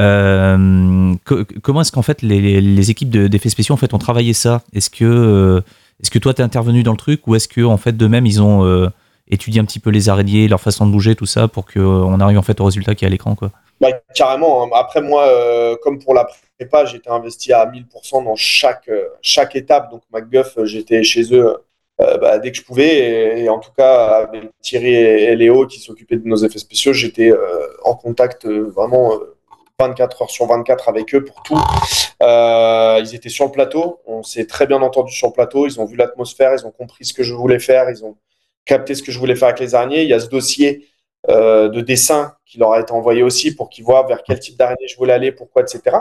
Euh, 0.01 1.14
comment 1.62 1.82
est-ce 1.82 1.91
qu'en 1.91 2.01
fait 2.01 2.22
les, 2.22 2.91
équipes 2.91 3.10
d'effets 3.10 3.49
spéciaux 3.49 3.74
en 3.74 3.78
fait 3.78 3.93
ont 3.93 3.97
travaillé 3.97 4.34
ça? 4.34 4.62
Est-ce 4.74 4.89
que 4.89 5.06
euh, 5.06 5.62
est-ce 6.01 6.12
que 6.12 6.20
toi 6.20 6.34
t'es 6.34 6.43
intervenu 6.43 6.84
dans 6.84 6.91
le 6.91 6.97
truc 6.97 7.26
ou 7.28 7.36
est-ce 7.36 7.47
que 7.47 7.62
en 7.62 7.78
fait 7.78 7.95
de 7.95 8.08
même 8.08 8.26
ils 8.26 8.41
ont 8.41 8.66
euh, 8.66 8.89
étudié 9.30 9.62
un 9.62 9.66
petit 9.66 9.80
peu 9.80 9.89
les 9.91 10.10
araignées, 10.10 10.47
leur 10.47 10.60
façon 10.60 10.86
de 10.86 10.91
bouger, 10.91 11.16
tout 11.16 11.26
ça 11.26 11.47
pour 11.47 11.66
qu'on 11.66 12.20
arrive 12.20 12.38
en 12.38 12.41
fait 12.41 12.60
au 12.60 12.66
résultat 12.66 12.93
qui 12.93 13.06
est 13.06 13.08
à 13.08 13.12
l'écran 13.12 13.36
quoi? 13.36 13.51
Bah, 13.80 13.88
Carrément. 14.14 14.64
Hein. 14.64 14.70
Après 14.76 15.01
moi, 15.01 15.30
comme 15.82 15.99
pour 15.99 16.14
la 16.14 16.28
prépa, 16.58 16.86
j'étais 16.86 17.10
investi 17.10 17.53
à 17.53 17.66
1000% 17.66 18.24
dans 18.24 18.36
chaque 18.36 18.89
chaque 19.22 19.56
étape. 19.56 19.91
Donc 19.91 20.01
MacGuff, 20.12 20.58
j'étais 20.64 21.03
chez 21.03 21.34
eux 21.34 21.58
bah, 21.97 22.39
dès 22.39 22.51
que 22.51 22.58
je 22.58 22.64
pouvais. 22.64 23.41
Et, 23.41 23.49
en 23.49 23.60
tout 23.60 23.72
cas, 23.76 24.28
avec 24.28 24.49
Thierry 24.62 24.93
et, 24.95 25.36
Léo 25.36 25.68
qui 25.68 25.80
s'occupaient 25.80 26.18
de 26.18 26.28
nos 26.28 26.38
effets 26.38 26.60
spéciaux, 26.60 26.93
j'étais 26.93 27.32
en 27.84 27.95
contact 27.95 28.45
vraiment 28.47 29.12
24 29.80 30.22
heures 30.22 30.30
sur 30.30 30.45
24 30.45 30.89
avec 30.89 31.14
eux 31.16 31.24
pour 31.24 31.43
tout. 31.43 31.60
Euh, 32.22 32.99
ils 33.01 33.14
étaient 33.14 33.30
sur 33.30 33.45
le 33.45 33.51
plateau, 33.51 33.99
on 34.06 34.24
s'est 34.24 34.45
très 34.45 34.68
bien 34.68 34.82
entendu 34.82 35.14
sur 35.14 35.28
le 35.28 35.34
plateau, 35.34 35.68
ils 35.68 35.80
ont 35.80 35.86
vu 35.86 35.97
l'atmosphère, 35.97 36.53
ils 36.53 36.66
ont 36.66 36.72
compris 36.72 37.06
ce 37.06 37.14
que 37.14 37.24
je 37.24 37.34
voulais 37.34 37.60
faire, 37.60 37.89
ils 37.89 38.03
ont 38.06 38.16
capté 38.64 38.95
ce 38.95 39.03
que 39.03 39.12
je 39.12 39.20
voulais 39.20 39.36
faire 39.36 39.49
avec 39.49 39.60
les 39.60 39.76
araignées. 39.76 40.03
Il 40.03 40.10
y 40.10 40.14
a 40.14 40.20
ce 40.20 40.30
dossier 40.30 40.88
euh, 41.30 41.70
de 41.70 41.82
dessin 41.82 42.36
qui 42.46 42.58
leur 42.58 42.74
a 42.74 42.80
été 42.80 42.92
envoyé 42.92 43.24
aussi 43.24 43.56
pour 43.56 43.70
qu'ils 43.70 43.84
voient 43.84 44.06
vers 44.08 44.24
quel 44.24 44.40
type 44.40 44.58
d'araignée 44.58 44.88
je 44.88 44.96
voulais 44.98 45.14
aller, 45.14 45.32
pourquoi, 45.32 45.64
etc. 45.64 45.98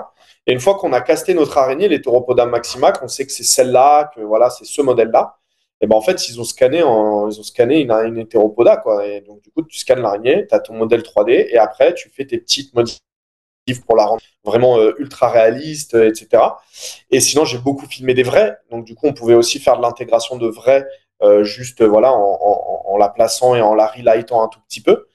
Et 0.46 0.52
une 0.52 0.60
fois 0.60 0.74
qu'on 0.76 0.92
a 0.92 1.00
casté 1.00 1.34
notre 1.34 1.56
araignée, 1.58 1.88
les 1.88 2.02
maxima, 2.46 2.92
qu'on 2.92 3.08
sait 3.08 3.26
que 3.26 3.32
c'est 3.32 3.44
celle-là, 3.44 4.10
que 4.14 4.20
voilà, 4.20 4.50
c'est 4.50 4.64
ce 4.64 4.82
modèle-là, 4.82 5.38
et 5.80 5.86
ben 5.86 5.96
en 5.96 6.00
fait, 6.00 6.28
ils 6.28 6.40
ont 6.40 6.44
scanné, 6.44 6.82
en, 6.82 7.28
ils 7.28 7.38
ont 7.40 7.42
scanné 7.42 7.80
une, 7.80 7.90
une 7.90 8.18
hétéropoda, 8.18 8.76
quoi. 8.78 9.06
Et 9.06 9.20
donc, 9.20 9.42
du 9.42 9.50
coup, 9.50 9.62
tu 9.62 9.78
scannes 9.78 10.00
l'araignée, 10.00 10.46
tu 10.46 10.54
as 10.54 10.60
ton 10.60 10.74
modèle 10.74 11.02
3D, 11.02 11.48
et 11.50 11.58
après, 11.58 11.94
tu 11.94 12.10
fais 12.10 12.26
tes 12.26 12.38
petites 12.38 12.74
modifications 12.74 13.04
pour 13.86 13.96
la 13.96 14.06
rendre 14.06 14.22
vraiment 14.44 14.78
euh, 14.78 14.94
ultra 14.98 15.30
réaliste, 15.30 15.94
etc. 15.94 16.42
Et 17.10 17.20
sinon, 17.20 17.44
j'ai 17.44 17.58
beaucoup 17.58 17.86
filmé 17.86 18.14
des 18.14 18.22
vrais. 18.22 18.58
Donc, 18.70 18.84
du 18.84 18.94
coup, 18.94 19.06
on 19.06 19.14
pouvait 19.14 19.34
aussi 19.34 19.58
faire 19.58 19.76
de 19.76 19.82
l'intégration 19.82 20.36
de 20.36 20.46
vrais, 20.46 20.86
euh, 21.22 21.44
juste 21.44 21.82
voilà, 21.82 22.12
en, 22.12 22.96
la 22.98 23.08
plaçant 23.08 23.54
et 23.54 23.60
en 23.60 23.74
la 23.74 23.86
relightant 23.86 24.42
un 24.42 24.48
tout 24.48 24.60
petit 24.68 24.80
peu. 24.80 25.06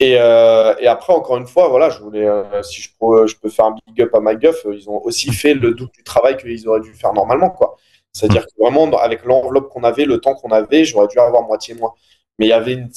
Et, 0.00 0.16
après, 0.16 1.12
encore 1.12 1.36
une 1.36 1.46
fois, 1.46 1.68
voilà, 1.68 1.90
je 1.90 2.00
voulais, 2.00 2.26
si 2.62 2.80
je 2.80 2.90
peux, 2.98 3.26
je 3.26 3.36
peux 3.36 3.50
faire 3.50 3.66
un 3.66 3.76
big 3.86 4.02
up 4.02 4.14
à 4.14 4.20
MyGuff, 4.20 4.66
ils 4.72 4.88
ont 4.88 5.02
aussi 5.04 5.32
fait 5.32 5.54
le 5.54 5.74
double 5.74 5.92
du 5.92 6.02
travail 6.02 6.36
qu'ils 6.36 6.68
auraient 6.68 6.80
dû 6.80 6.94
faire 6.94 7.12
normalement, 7.12 7.50
quoi. 7.50 7.76
C'est-à-dire 8.12 8.44
que 8.46 8.52
vraiment, 8.58 8.90
avec 8.98 9.24
l'enveloppe 9.24 9.68
qu'on 9.68 9.84
avait, 9.84 10.04
le 10.04 10.18
temps 10.18 10.34
qu'on 10.34 10.50
avait, 10.50 10.84
j'aurais 10.84 11.06
dû 11.06 11.18
avoir 11.18 11.42
moitié 11.44 11.74
moins 11.74 11.92
mais 12.40 12.46
il 12.46 12.48
y 12.48 12.52
avait 12.52 12.72
une, 12.72 12.90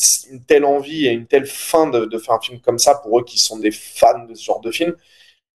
telle 0.47 0.63
envie 0.63 1.05
et 1.05 1.11
une 1.11 1.27
telle 1.27 1.45
fin 1.45 1.87
de, 1.89 2.17
faire 2.17 2.35
un 2.35 2.39
film 2.39 2.61
comme 2.61 2.79
ça 2.79 2.95
pour 2.95 3.19
eux 3.19 3.25
qui 3.25 3.37
sont 3.37 3.59
des 3.59 3.71
fans 3.71 4.23
de 4.25 4.33
ce 4.35 4.45
genre 4.45 4.61
de 4.61 4.71
film 4.71 4.95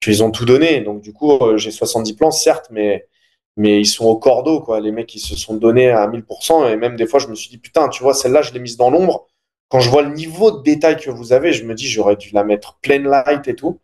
qu'ils 0.00 0.24
ont 0.24 0.30
tout 0.30 0.46
donné. 0.46 0.80
Donc 0.80 1.02
du 1.02 1.12
coup, 1.12 1.32
euh, 1.32 1.58
j'ai 1.58 1.70
70 1.70 2.14
plans, 2.14 2.30
certes, 2.30 2.68
mais 2.70 3.06
mais 3.56 3.80
ils 3.80 3.86
sont 3.86 4.06
au 4.06 4.16
cordeau, 4.16 4.60
quoi. 4.60 4.80
Les 4.80 4.90
mecs, 4.90 5.14
ils 5.14 5.20
se 5.20 5.36
sont 5.36 5.54
donnés 5.54 5.90
à 5.90 6.06
1000%. 6.08 6.72
Et 6.72 6.76
même 6.76 6.96
des 6.96 7.06
fois, 7.06 7.20
je 7.20 7.28
me 7.28 7.34
suis 7.36 7.50
dit, 7.50 7.58
putain, 7.58 7.88
tu 7.88 8.02
vois, 8.02 8.14
celle-là, 8.14 8.42
je 8.42 8.52
l'ai 8.52 8.58
mise 8.60 8.76
dans 8.76 8.90
l'ombre. 8.90 9.28
Quand 9.74 9.80
je 9.80 9.90
vois 9.90 10.02
le 10.02 10.14
niveau 10.14 10.52
de 10.52 10.62
détail 10.62 10.98
que 10.98 11.10
vous 11.10 11.32
avez, 11.32 11.52
je 11.52 11.64
me 11.64 11.74
dis, 11.74 11.88
j'aurais 11.88 12.14
dû 12.14 12.30
la 12.32 12.44
mettre 12.44 12.78
plein 12.80 13.00
light 13.00 13.48
et 13.48 13.56
tout. 13.56 13.80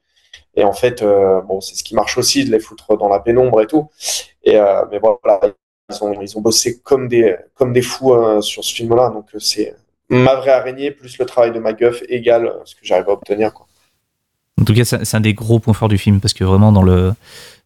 Et 0.54 0.62
en 0.62 0.72
fait, 0.72 1.02
euh, 1.02 1.40
bon, 1.40 1.60
c'est 1.60 1.74
ce 1.74 1.82
qui 1.82 1.96
marche 1.96 2.16
aussi, 2.16 2.44
de 2.44 2.52
les 2.52 2.60
foutre 2.60 2.96
dans 2.96 3.08
la 3.08 3.18
pénombre 3.18 3.60
et 3.60 3.66
tout. 3.66 3.90
Et, 4.44 4.54
euh, 4.54 4.84
mais 4.92 5.00
voilà, 5.00 5.40
ils 5.90 6.04
ont, 6.04 6.22
ils 6.22 6.40
bossé 6.40 6.78
comme 6.78 7.08
des, 7.08 7.34
comme 7.54 7.74
fous 7.82 8.14
euh, 8.14 8.40
sur 8.40 8.62
ce 8.62 8.72
film-là. 8.72 9.10
Donc, 9.10 9.34
euh, 9.34 9.40
c'est 9.40 9.74
ma 10.08 10.36
vraie 10.36 10.52
araignée 10.52 10.92
plus 10.92 11.18
le 11.18 11.26
travail 11.26 11.50
de 11.50 11.58
MacGuff 11.58 12.04
égale 12.08 12.54
ce 12.66 12.76
que 12.76 12.82
j'arrive 12.84 13.08
à 13.08 13.12
obtenir. 13.14 13.50
En 14.60 14.64
tout 14.64 14.74
cas, 14.74 14.84
c'est 14.84 15.16
un 15.16 15.20
des 15.20 15.34
gros 15.34 15.58
points 15.58 15.74
forts 15.74 15.88
du 15.88 15.98
film 15.98 16.20
parce 16.20 16.34
que 16.34 16.44
vraiment 16.44 16.70
dans 16.70 16.84
le 16.84 17.14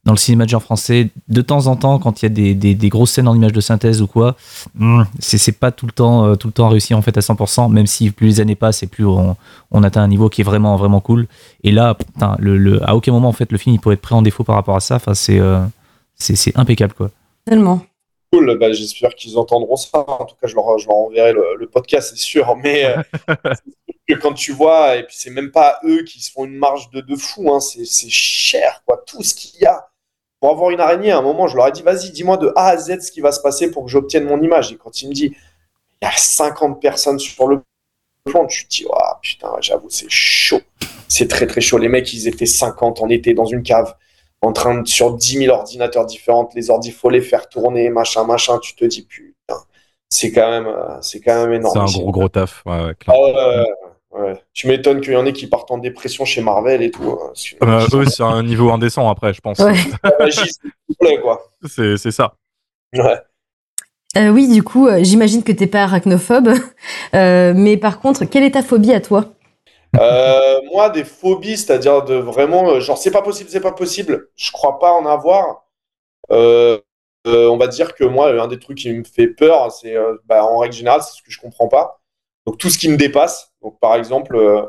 dans 0.05 0.13
le 0.13 0.19
cinéma 0.19 0.45
de 0.45 0.51
genre 0.51 0.63
français, 0.63 1.09
de 1.29 1.41
temps 1.41 1.67
en 1.67 1.77
temps, 1.77 1.99
quand 1.99 2.21
il 2.23 2.25
y 2.25 2.27
a 2.27 2.29
des, 2.29 2.55
des, 2.55 2.75
des 2.75 2.89
grosses 2.91 3.13
scènes 3.13 3.29
en 3.29 3.35
images 3.35 3.53
de 3.53 3.61
synthèse 3.61 4.03
ou 4.03 4.07
quoi, 4.07 4.37
hmm, 4.75 5.03
c'est 5.19 5.39
c'est 5.39 5.53
pas 5.53 5.71
tout 5.73 5.87
le 5.87 5.93
temps 5.93 6.27
euh, 6.27 6.35
tout 6.37 6.49
le 6.49 6.53
temps 6.53 6.69
réussi 6.69 6.93
en 6.95 7.03
fait 7.03 7.17
à 7.17 7.23
100%. 7.23 7.71
Même 7.73 7.87
si 7.87 8.11
plus 8.11 8.27
les 8.27 8.41
années 8.41 8.55
passent 8.57 8.83
et 8.83 8.87
plus 8.87 9.07
on, 9.07 9.37
on 9.71 9.83
atteint 9.83 10.03
un 10.03 10.09
niveau 10.09 10.29
qui 10.29 10.43
est 10.43 10.45
vraiment 10.45 10.77
vraiment 10.77 11.01
cool. 11.01 11.27
Et 11.63 11.71
là, 11.73 11.95
putain, 11.95 12.37
le, 12.39 12.57
le- 12.59 12.87
à 12.89 12.95
aucun 12.97 13.13
moment 13.13 13.29
en 13.29 13.33
fait 13.33 13.51
le 13.51 13.59
film 13.59 13.75
il 13.75 13.79
pourrait 13.81 13.95
être 13.95 14.03
pris 14.03 14.15
en 14.15 14.23
défaut 14.23 14.45
par 14.45 14.57
rapport 14.57 14.77
à 14.77 14.81
ça. 14.81 14.97
Enfin, 14.97 15.15
c'est 15.15 15.39
euh, 15.39 15.61
c'est 16.17 16.57
impeccable 16.57 16.95
quoi. 16.95 17.11
Tellement. 17.47 17.81
Cool, 18.33 18.59
bah, 18.59 18.73
j'espère 18.73 19.15
qu'ils 19.15 19.39
entendront 19.39 19.77
ça. 19.77 19.99
En 20.09 20.25
tout 20.25 20.35
cas, 20.41 20.49
je 20.49 20.57
leur, 20.57 20.77
je 20.79 20.89
leur 20.89 20.97
enverrai 20.97 21.33
le, 21.33 21.57
le 21.57 21.67
podcast, 21.69 22.11
c'est 22.11 22.21
sûr. 22.21 22.57
Mais 22.57 22.85
euh, 22.85 23.01
c'est 23.29 23.55
sûr 23.87 23.95
que 24.09 24.15
quand 24.23 24.33
tu 24.33 24.53
vois, 24.53 24.97
et 24.97 25.05
puis 25.05 25.15
c'est 25.17 25.31
même 25.31 25.53
pas 25.53 25.79
eux 25.85 26.03
qui 26.03 26.21
se 26.21 26.33
font 26.33 26.45
une 26.45 26.57
marge 26.57 26.91
de, 26.91 27.01
de 27.01 27.15
fou, 27.17 27.53
hein, 27.53 27.61
c'est 27.61 27.85
c'est 27.85 28.11
cher, 28.11 28.83
quoi. 28.87 29.03
Tout 29.07 29.23
ce 29.23 29.35
qu'il 29.35 29.61
y 29.61 29.67
a. 29.67 29.89
Pour 30.45 30.53
avoir 30.53 30.69
une 30.69 30.81
araignée, 30.81 31.11
à 31.11 31.17
un 31.17 31.23
moment, 31.23 31.47
je 31.49 31.57
leur 31.57 31.69
ai 31.69 31.73
dit, 31.73 31.81
vas-y, 31.81 32.11
dis-moi 32.11 32.37
de 32.37 32.53
A 32.55 32.67
à 32.67 32.77
Z 32.77 33.01
ce 33.01 33.11
qui 33.11 33.23
va 33.23 33.33
se 33.33 33.41
passer 33.41 33.71
pour 33.71 33.87
que 33.87 33.91
j'obtienne 33.91 34.25
mon 34.25 34.43
image. 34.43 34.73
Et 34.73 34.77
quand 34.77 35.01
il 35.01 35.09
me 35.09 35.15
dit, 35.15 35.35
il 36.03 36.05
y 36.05 36.07
a 36.07 36.13
50 36.15 36.83
personnes 36.83 37.19
sur 37.19 37.47
le 37.47 37.63
plan, 38.27 38.45
tu 38.45 38.65
te 38.67 38.69
dis, 38.69 38.85
oh, 38.87 38.93
putain, 39.23 39.49
j'avoue, 39.61 39.89
c'est 39.89 40.11
chaud. 40.11 40.61
C'est 41.09 41.29
très, 41.29 41.47
très 41.47 41.63
chaud. 41.63 41.79
Les 41.79 41.89
mecs, 41.89 42.13
ils 42.13 42.29
étaient 42.29 42.45
50 42.45 43.01
en 43.01 43.09
été 43.09 43.33
dans 43.33 43.47
une 43.47 43.63
cave 43.63 43.95
en 44.43 44.53
train 44.53 44.83
de, 44.83 44.87
sur 44.87 45.15
10 45.15 45.39
000 45.47 45.57
ordinateurs 45.57 46.05
différents, 46.05 46.47
les 46.55 46.69
ordi, 46.69 46.91
faut 46.91 47.09
les 47.09 47.23
faire 47.23 47.49
tourner, 47.49 47.89
machin, 47.89 48.25
machin, 48.25 48.59
tu 48.59 48.75
te 48.77 48.85
dis, 48.85 49.01
putain, 49.01 49.57
c'est 50.11 50.31
quand 50.31 50.51
même, 50.51 50.67
euh, 50.67 51.01
c'est 51.01 51.21
quand 51.21 51.47
même 51.47 51.53
C'est 51.53 51.71
énorme. 51.71 51.79
un 51.79 51.91
gros 51.91 52.13
gros 52.13 52.29
taf. 52.29 52.63
Ouais, 52.67 52.85
ouais, 52.85 52.95
Ah. 53.07 53.65
Ouais. 54.15 54.41
Tu 54.53 54.67
m'étonnes 54.69 55.01
qu'il 55.01 55.13
y 55.13 55.17
en 55.17 55.27
ait 55.27 55.33
qui 55.33 55.47
partent 55.47 55.71
en 55.71 55.79
dépression 55.79 56.25
chez 56.25 56.41
Marvel 56.41 56.83
et 56.83 56.91
tout. 56.91 57.19
hein, 57.21 57.33
Euh, 57.63 57.87
eux, 57.95 58.05
c'est 58.07 58.23
un 58.23 58.43
niveau 58.43 58.71
indécent 58.71 59.09
après, 59.11 59.33
je 59.35 59.41
pense. 59.41 59.59
Ouais. 59.59 59.75
C'est 61.67 62.11
ça. 62.11 62.35
Ouais. 62.95 63.19
Euh, 64.17 64.29
oui, 64.29 64.47
du 64.49 64.63
coup, 64.63 64.87
euh, 64.87 65.03
j'imagine 65.03 65.43
que 65.43 65.53
t'es 65.53 65.67
pas 65.67 65.83
arachnophobe. 65.85 66.51
Euh, 67.15 67.53
mais 67.55 67.77
par 67.77 68.01
contre, 68.01 68.25
quelle 68.25 68.43
est 68.43 68.53
ta 68.53 68.63
phobie 68.63 68.93
à 68.93 69.01
toi? 69.01 69.27
Euh, 70.01 70.61
moi, 70.73 70.91
des 70.91 71.05
phobies, 71.05 71.57
c'est-à-dire 71.57 72.03
de 72.03 72.15
vraiment, 72.15 72.81
genre, 72.81 72.99
c'est 72.99 73.13
pas 73.13 73.23
possible, 73.23 73.49
c'est 73.51 73.61
pas 73.61 73.71
possible. 73.71 74.31
Je 74.35 74.51
crois 74.51 74.81
pas 74.81 74.91
en 74.91 75.07
avoir. 75.07 75.65
Euh, 76.33 76.81
euh, 77.29 77.49
on 77.49 77.57
va 77.57 77.69
dire 77.69 77.95
que 77.95 78.03
moi, 78.03 78.31
un 78.43 78.49
des 78.49 78.59
trucs 78.59 78.79
qui 78.79 78.93
me 78.93 79.05
fait 79.05 79.29
peur, 79.29 79.71
c'est, 79.71 79.95
euh, 79.97 80.17
bah, 80.27 80.45
en 80.45 80.59
règle 80.59 80.75
générale, 80.75 81.03
c'est 81.03 81.17
ce 81.17 81.23
que 81.23 81.31
je 81.31 81.41
comprends 81.41 81.69
pas. 81.69 82.01
Donc, 82.47 82.59
tout 82.59 82.71
ce 82.71 82.79
qui 82.79 82.89
me 82.89 82.97
dépasse. 82.97 83.53
Donc, 83.63 83.79
par 83.81 83.95
exemple, 83.97 84.37
euh, 84.37 84.63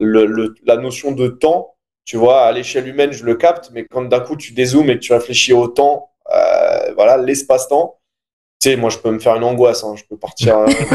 le, 0.00 0.26
le- 0.26 0.54
la 0.64 0.76
notion 0.76 1.12
de 1.12 1.28
temps, 1.28 1.74
tu 2.04 2.16
vois, 2.16 2.42
à 2.42 2.52
l'échelle 2.52 2.88
humaine, 2.88 3.12
je 3.12 3.24
le 3.24 3.36
capte, 3.36 3.70
mais 3.72 3.84
quand 3.86 4.02
d'un 4.02 4.20
coup, 4.20 4.36
tu 4.36 4.52
dézoomes 4.52 4.90
et 4.90 4.94
que 4.94 5.00
tu 5.04 5.12
réfléchis 5.12 5.52
au 5.52 5.68
temps, 5.68 6.10
euh, 6.34 6.92
voilà, 6.94 7.16
l'espace-temps, 7.16 7.98
tu 8.62 8.70
sais, 8.70 8.76
moi, 8.76 8.90
je 8.90 8.98
peux 8.98 9.10
me 9.10 9.20
faire 9.20 9.36
une 9.36 9.44
angoisse, 9.44 9.84
hein, 9.84 9.94
je 9.96 10.04
peux 10.04 10.16
partir. 10.18 10.58
euh, 10.58 10.66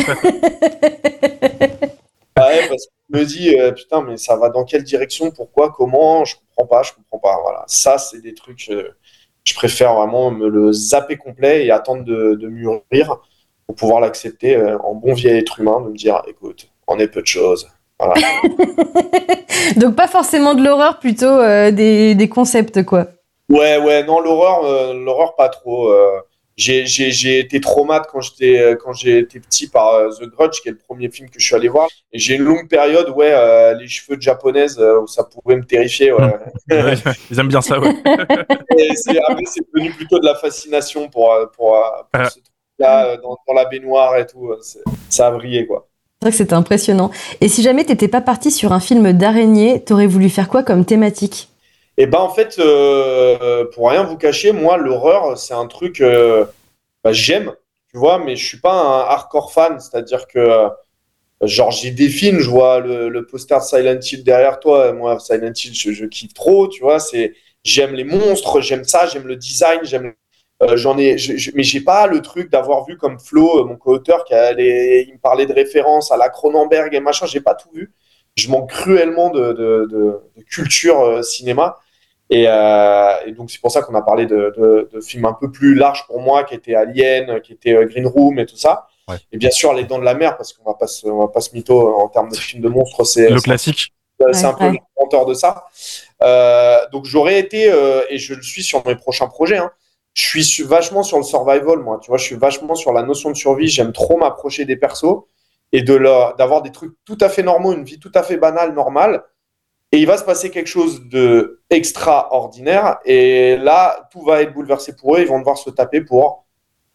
Ouais, 2.38 2.68
parce 2.68 2.86
que 2.86 2.92
je 3.14 3.20
me 3.20 3.26
dis, 3.26 3.60
euh, 3.60 3.72
putain, 3.72 4.02
mais 4.02 4.18
ça 4.18 4.36
va 4.36 4.50
dans 4.50 4.64
quelle 4.64 4.84
direction, 4.84 5.32
pourquoi, 5.32 5.72
comment, 5.72 6.24
je 6.26 6.36
comprends 6.36 6.68
pas, 6.68 6.84
je 6.84 6.94
comprends 6.94 7.20
pas. 7.20 7.42
Voilà, 7.42 7.64
ça, 7.68 7.98
c'est 7.98 8.22
des 8.22 8.34
trucs, 8.36 8.72
je 9.46 9.54
préfère 9.56 9.96
vraiment 9.96 10.32
me 10.32 10.48
le 10.50 10.72
zapper 10.72 11.18
complet 11.18 11.66
et 11.66 11.72
attendre 11.72 12.04
de, 12.04 12.36
de 12.36 12.48
mûrir 12.48 13.18
pour 13.68 13.76
pouvoir 13.76 13.99
l'accepter 13.99 14.55
euh, 14.55 14.78
en 14.80 14.95
bon 14.95 15.13
vieil 15.13 15.38
être 15.38 15.59
humain, 15.59 15.82
de 15.82 15.89
me 15.89 15.95
dire, 15.95 16.22
écoute, 16.28 16.70
on 16.88 16.97
est 16.99 17.07
peu 17.07 17.22
de 17.22 17.28
choses. 17.28 17.70
Voilà. 17.99 18.15
Donc 19.78 19.95
pas 19.95 20.07
forcément 20.07 20.53
de 20.55 20.63
l'horreur, 20.63 20.99
plutôt 20.99 21.26
euh, 21.26 21.72
des, 21.72 22.15
des 22.15 22.30
concepts, 22.30 22.84
quoi. 22.86 23.07
Ouais, 23.49 23.78
ouais, 23.78 24.03
non, 24.03 24.20
l'horreur, 24.20 24.63
euh, 24.65 24.93
l'horreur 24.93 25.36
pas 25.36 25.49
trop. 25.49 25.89
euh, 25.89 26.20
j'ai, 26.57 26.88
j'ai, 26.88 27.11
j'ai 27.11 27.38
été 27.39 27.61
traumatisé 27.61 28.09
quand 28.11 28.22
j'étais, 28.22 28.78
quand 28.84 28.91
j'ai 28.93 29.20
été 29.20 29.39
petit 29.39 29.68
par 29.70 29.93
euh, 29.93 30.09
The 30.09 30.24
Grudge, 30.26 30.59
qui 30.61 30.70
est 30.70 30.72
le 30.72 30.78
premier 30.78 31.09
film 31.09 31.30
que 31.30 31.39
je 31.39 31.45
suis 31.45 31.55
allé 31.55 31.68
voir. 31.68 31.88
Et 32.11 32.18
j'ai 32.20 32.34
une 32.36 32.43
longue 32.43 32.68
période, 32.68 33.09
ouais, 33.09 33.32
euh, 33.32 33.76
les 33.76 33.88
cheveux 33.88 34.18
de 34.18 34.22
japonaise, 34.24 34.78
euh, 34.80 35.01
où 35.01 35.07
ça 35.07 35.24
pouvait 35.24 35.55
me 35.55 35.63
terrifier. 35.65 36.11
Ouais. 36.13 36.34
Ouais, 36.72 36.95
ils 37.32 37.39
aiment 37.39 37.47
bien 37.47 37.61
ça, 37.61 37.80
ouais. 37.80 37.93
C'est, 38.95 39.18
après, 39.28 39.43
c'est 39.45 39.61
devenu 39.74 39.91
plutôt 39.91 40.20
de 40.20 40.26
la 40.26 40.36
fascination 40.36 41.07
pour, 41.09 41.34
pour, 41.55 41.78
pour 42.11 42.26
ce 42.26 42.39
truc-là, 42.39 42.57
euh, 42.82 43.18
dans, 43.22 43.38
dans 43.48 43.54
la 43.54 43.66
baignoire 43.66 44.18
et 44.18 44.26
tout. 44.26 44.52
euh, 44.52 44.60
ça 45.10 45.28
a 45.28 45.32
brillé, 45.32 45.66
quoi. 45.66 45.88
C'est 46.22 46.26
vrai 46.26 46.32
que 46.32 46.38
c'était 46.38 46.54
impressionnant. 46.54 47.12
Et 47.42 47.48
si 47.48 47.62
jamais 47.62 47.86
t'étais 47.86 48.08
pas 48.08 48.22
parti 48.22 48.52
sur 48.52 48.74
un 48.74 48.80
film 48.80 49.14
d'araignée, 49.14 49.84
t'aurais 49.84 50.08
voulu 50.08 50.30
faire 50.30 50.50
quoi 50.50 50.64
comme 50.64 50.84
thématique? 50.86 51.50
Et 51.98 52.06
ben 52.06 52.20
en 52.20 52.30
fait, 52.30 52.60
euh, 52.60 53.66
pour 53.74 53.90
rien 53.90 54.04
vous 54.04 54.18
cacher, 54.18 54.52
moi, 54.52 54.78
l'horreur, 54.78 55.38
c'est 55.38 55.54
un 55.54 55.68
truc, 55.68 56.02
euh, 56.02 56.46
bah, 57.04 57.14
j'aime, 57.14 57.54
tu 57.92 57.98
vois, 57.98 58.20
mais 58.20 58.36
je 58.36 58.46
suis 58.46 58.60
pas 58.60 58.74
un 58.74 59.00
hardcore 59.02 59.52
fan. 59.52 59.80
C'est-à-dire 59.80 60.28
que, 60.28 60.70
genre, 61.44 61.72
j'ai 61.72 61.92
des 61.92 62.10
films, 62.10 62.40
je 62.40 62.50
vois 62.50 62.80
le, 62.80 63.10
le 63.10 63.26
poster 63.26 63.58
de 63.60 63.64
Silent 63.64 64.00
Hill 64.02 64.24
derrière 64.24 64.60
toi. 64.60 64.94
Moi, 64.94 65.20
Silent 65.20 65.54
Hill, 65.56 65.76
je, 65.76 65.92
je 65.92 66.06
kiffe 66.06 66.34
trop, 66.34 66.68
tu 66.68 66.82
vois. 66.82 67.00
C'est, 67.00 67.34
j'aime 67.64 67.94
les 67.94 68.04
monstres, 68.04 68.62
j'aime 68.62 68.84
ça, 68.84 69.08
j'aime 69.08 69.28
le 69.28 69.36
design, 69.36 69.80
j'aime. 69.84 70.14
Euh, 70.64 70.76
j'en 70.78 70.97
ai, 70.97 71.18
je, 71.18 71.38
je- 71.38 71.51
mais 71.55 71.64
j'ai 71.64 71.82
pas 71.82 72.08
le 72.08 72.22
truc 72.22 72.49
d'avoir 72.51 72.86
vu 72.86 72.97
comme 72.97 73.20
Flo, 73.20 73.62
euh, 73.62 73.66
mon 73.66 73.76
co-auteur, 73.76 74.24
qui 74.26 74.34
allait, 74.34 75.03
il 75.08 75.14
me 75.14 75.20
parlait 75.20 75.45
de 75.45 75.53
références 75.53 76.12
à 76.12 76.18
la 76.18 76.30
Cronenberg 76.30 76.93
et 76.93 76.99
machin. 76.99 77.26
J'ai 77.28 77.41
pas 77.41 77.55
tout 77.55 77.70
vu. 77.74 77.93
Je 78.36 78.49
manque 78.49 78.70
cruellement 78.72 79.30
de, 79.30 79.53
de, 79.53 79.88
de- 79.91 80.22
de 80.36 80.43
culture 80.43 80.99
euh, 81.01 81.22
cinéma. 81.22 81.78
Et, 82.30 82.45
euh, 82.47 83.14
et 83.26 83.32
donc, 83.32 83.49
c'est 83.51 83.62
pour 83.62 83.72
ça 83.72 83.82
qu'on 83.82 83.95
a 83.95 84.01
parlé 84.01 84.26
de, 84.26 84.53
de, 84.58 84.89
de 84.91 84.99
films 85.01 85.26
un 85.26 85.34
peu 85.34 85.49
plus 85.51 85.76
larges 85.76 86.05
pour 86.08 86.20
moi, 86.20 86.43
qui 86.43 86.55
étaient 86.55 86.76
Alien, 86.76 87.39
qui 87.41 87.53
étaient 87.53 87.74
Green 87.86 88.05
Room 88.08 88.38
et 88.39 88.45
tout 88.45 88.58
ça. 88.58 88.88
Ouais. 89.08 89.16
Et 89.32 89.38
bien 89.38 89.51
sûr, 89.51 89.74
Les 89.74 89.86
Dents 89.86 89.99
de 89.99 90.03
la 90.03 90.14
Mer, 90.14 90.36
parce 90.36 90.51
qu'on 90.53 90.66
va 90.70 90.74
pas 90.76 90.88
se, 90.88 91.08
on 91.08 91.20
va 91.20 91.30
pas 91.30 91.39
se 91.39 91.53
mytho 91.55 91.95
en 92.01 92.10
termes 92.10 92.30
de 92.30 92.36
films 92.36 92.62
de 92.62 92.68
monstres, 92.68 93.05
c'est 93.05 93.30
Le 93.30 93.39
classique. 93.39 93.93
c'est 94.34 94.45
un 94.45 94.53
Ouais, 94.55 94.72
peu 94.72 94.78
mentor 94.99 95.26
de 95.26 95.34
ça. 95.34 95.66
Euh, 96.22 96.80
donc, 96.91 97.05
j'aurais 97.05 97.39
été, 97.39 97.72
euh, 97.72 98.01
et 98.10 98.18
je 98.18 98.34
le 98.34 98.41
suis 98.41 98.64
sur 98.64 98.86
mes 98.86 98.95
prochains 98.95 99.28
projets, 99.28 99.58
hein, 99.58 99.72
je 100.18 100.24
suis 100.26 100.43
su- 100.43 100.63
vachement 100.65 101.03
sur 101.03 101.18
le 101.18 101.24
survival, 101.24 101.80
moi. 101.80 101.99
Tu 102.01 102.09
vois, 102.09 102.18
je 102.18 102.26
suis 102.26 102.36
vachement 102.36 102.76
sur 102.76 102.91
la 102.93 103.03
notion 103.03 103.30
de 103.32 103.36
survie. 103.38 103.68
J'aime 103.68 103.93
trop 103.93 104.18
m'approcher 104.18 104.65
des 104.65 104.76
persos 104.78 105.24
et 105.72 105.82
de 105.84 105.97
d'avoir 106.38 106.61
des 106.61 106.72
trucs 106.72 106.93
tout 107.05 107.18
à 107.22 107.30
fait 107.30 107.43
normaux, 107.43 107.74
une 107.74 107.84
vie 107.84 107.99
tout 107.99 108.11
à 108.15 108.24
fait 108.24 108.38
banale, 108.38 108.74
normale. 108.74 109.24
Et 109.91 109.99
il 109.99 110.07
va 110.07 110.18
se 110.18 110.24
passer 110.26 110.51
quelque 110.51 110.68
chose 110.68 111.01
de 111.09 111.61
extraordinaire. 111.70 112.99
Et 113.05 113.57
là, 113.57 114.07
tout 114.11 114.24
va 114.24 114.41
être 114.41 114.53
bouleversé 114.53 114.95
pour 114.95 115.15
eux. 115.18 115.22
Ils 115.22 115.28
vont 115.28 115.39
devoir 115.39 115.57
se 115.57 115.70
taper 115.70 116.01
pour 116.01 116.45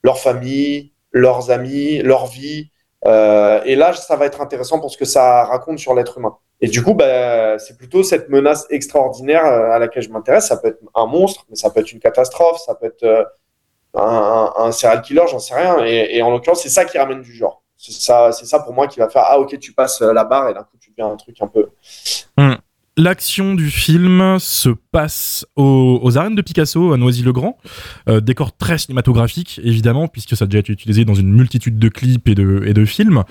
leur 0.03 0.19
famille, 0.19 0.93
leurs 1.13 1.51
amis, 1.51 1.99
leur 2.03 2.27
vie. 2.27 2.71
Euh, 3.07 3.63
et 3.65 3.77
là, 3.77 3.93
ça 3.95 4.17
va 4.17 4.27
être 4.27 4.41
intéressant 4.41 4.81
pour 4.81 4.91
ce 4.93 4.99
que 4.99 5.05
ça 5.07 5.45
raconte 5.45 5.79
sur 5.79 5.95
l'être 5.95 6.19
humain. 6.19 6.37
Et 6.65 6.69
du 6.69 6.81
coup, 6.83 6.95
bah, 6.95 7.59
c'est 7.59 7.77
plutôt 7.77 8.05
cette 8.05 8.29
menace 8.29 8.67
extraordinaire 8.71 9.45
euh, 9.45 9.73
à 9.73 9.81
laquelle 9.81 10.05
je 10.05 10.11
m'intéresse. 10.11 10.47
Ça 10.47 10.57
peut 10.57 10.69
être 10.69 10.79
un 10.95 11.07
monstre, 11.07 11.45
mais 11.51 11.57
ça 11.57 11.71
peut 11.71 11.81
être 11.81 11.91
une 11.91 11.99
catastrophe, 11.99 12.59
ça 12.65 12.77
peut 12.77 12.87
être 12.87 13.03
euh, 13.03 13.25
un, 13.95 14.71
serial 14.71 15.03
killer, 15.03 15.25
j'en 15.29 15.41
sais 15.41 15.57
rien. 15.57 15.85
Et, 15.85 16.23
en 16.23 16.31
l'occurrence, 16.31 16.63
c'est 16.63 16.69
ça 16.69 16.85
qui 16.85 16.97
ramène 16.97 17.21
du 17.21 17.33
genre. 17.33 17.65
C'est 17.77 17.93
ça, 18.47 18.61
pour 18.61 18.73
moi 18.73 18.87
qui 18.87 19.01
va 19.01 19.09
faire 19.09 19.25
ah 19.27 19.41
ok, 19.41 19.59
tu 19.59 19.73
passes 19.73 20.03
euh, 20.03 20.13
la 20.13 20.23
barre 20.23 20.51
et 20.51 20.55
d'un 20.55 20.63
coup 20.63 20.77
tu 20.79 20.91
deviens 20.91 21.09
un 21.09 21.17
truc 21.17 21.37
un 21.43 21.49
peu. 21.49 21.69
L'action 22.99 23.55
du 23.55 23.71
film 23.71 24.37
se 24.39 24.69
passe 24.69 25.47
aux, 25.57 26.19
arènes 26.19 26.35
de 26.35 26.43
Picasso 26.43 26.93
à 26.93 26.99
Noisy-le-Grand. 26.99 27.57
Euh, 28.11 28.21
décor 28.21 28.55
très 28.55 28.77
cinématographique, 28.77 29.63
évidemment, 29.65 30.09
puisque 30.09 30.37
ça 30.37 30.45
a 30.45 30.47
déjà 30.47 30.59
été 30.59 30.75
utilisé 30.75 31.07
dans 31.07 31.15
une 31.15 31.33
multitude 31.33 31.79
de 31.79 31.89
clips 31.89 32.29
et 32.29 32.35
de, 32.35 32.85
films. 32.85 33.25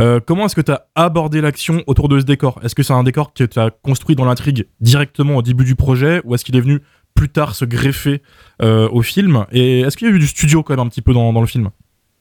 Euh, 0.00 0.18
comment 0.24 0.46
est-ce 0.46 0.56
que 0.56 0.62
tu 0.62 0.72
as 0.72 0.86
abordé 0.94 1.42
l'action 1.42 1.84
autour 1.86 2.08
de 2.08 2.20
ce 2.20 2.24
décor? 2.24 2.58
Est-ce 2.62 2.74
que 2.74 2.82
c'est 2.82 2.94
un 2.94 3.04
décor 3.04 3.34
que 3.34 3.44
tu 3.44 3.58
as 3.58 3.70
construit 3.70 4.16
dans 4.16 4.24
l'intrigue 4.24 4.66
directement 4.80 5.36
au 5.36 5.42
début 5.42 5.64
du 5.64 5.74
projet, 5.74 6.22
ou 6.24 6.34
est-ce 6.34 6.46
qu'il 6.46 6.56
est 6.56 6.60
venu 6.62 6.80
plus 7.14 7.28
tard 7.28 7.54
se 7.54 7.66
greffer 7.66 8.22
euh, 8.62 8.88
au 8.88 9.02
film? 9.02 9.44
Et 9.52 9.80
est-ce 9.80 9.98
qu'il 9.98 10.08
y 10.08 10.10
a 10.10 10.14
eu 10.14 10.20
du 10.20 10.26
studio 10.26 10.62
quand 10.62 10.72
même 10.72 10.86
un 10.86 10.88
petit 10.88 11.02
peu 11.02 11.12
dans 11.12 11.38
le 11.38 11.46
film? 11.46 11.68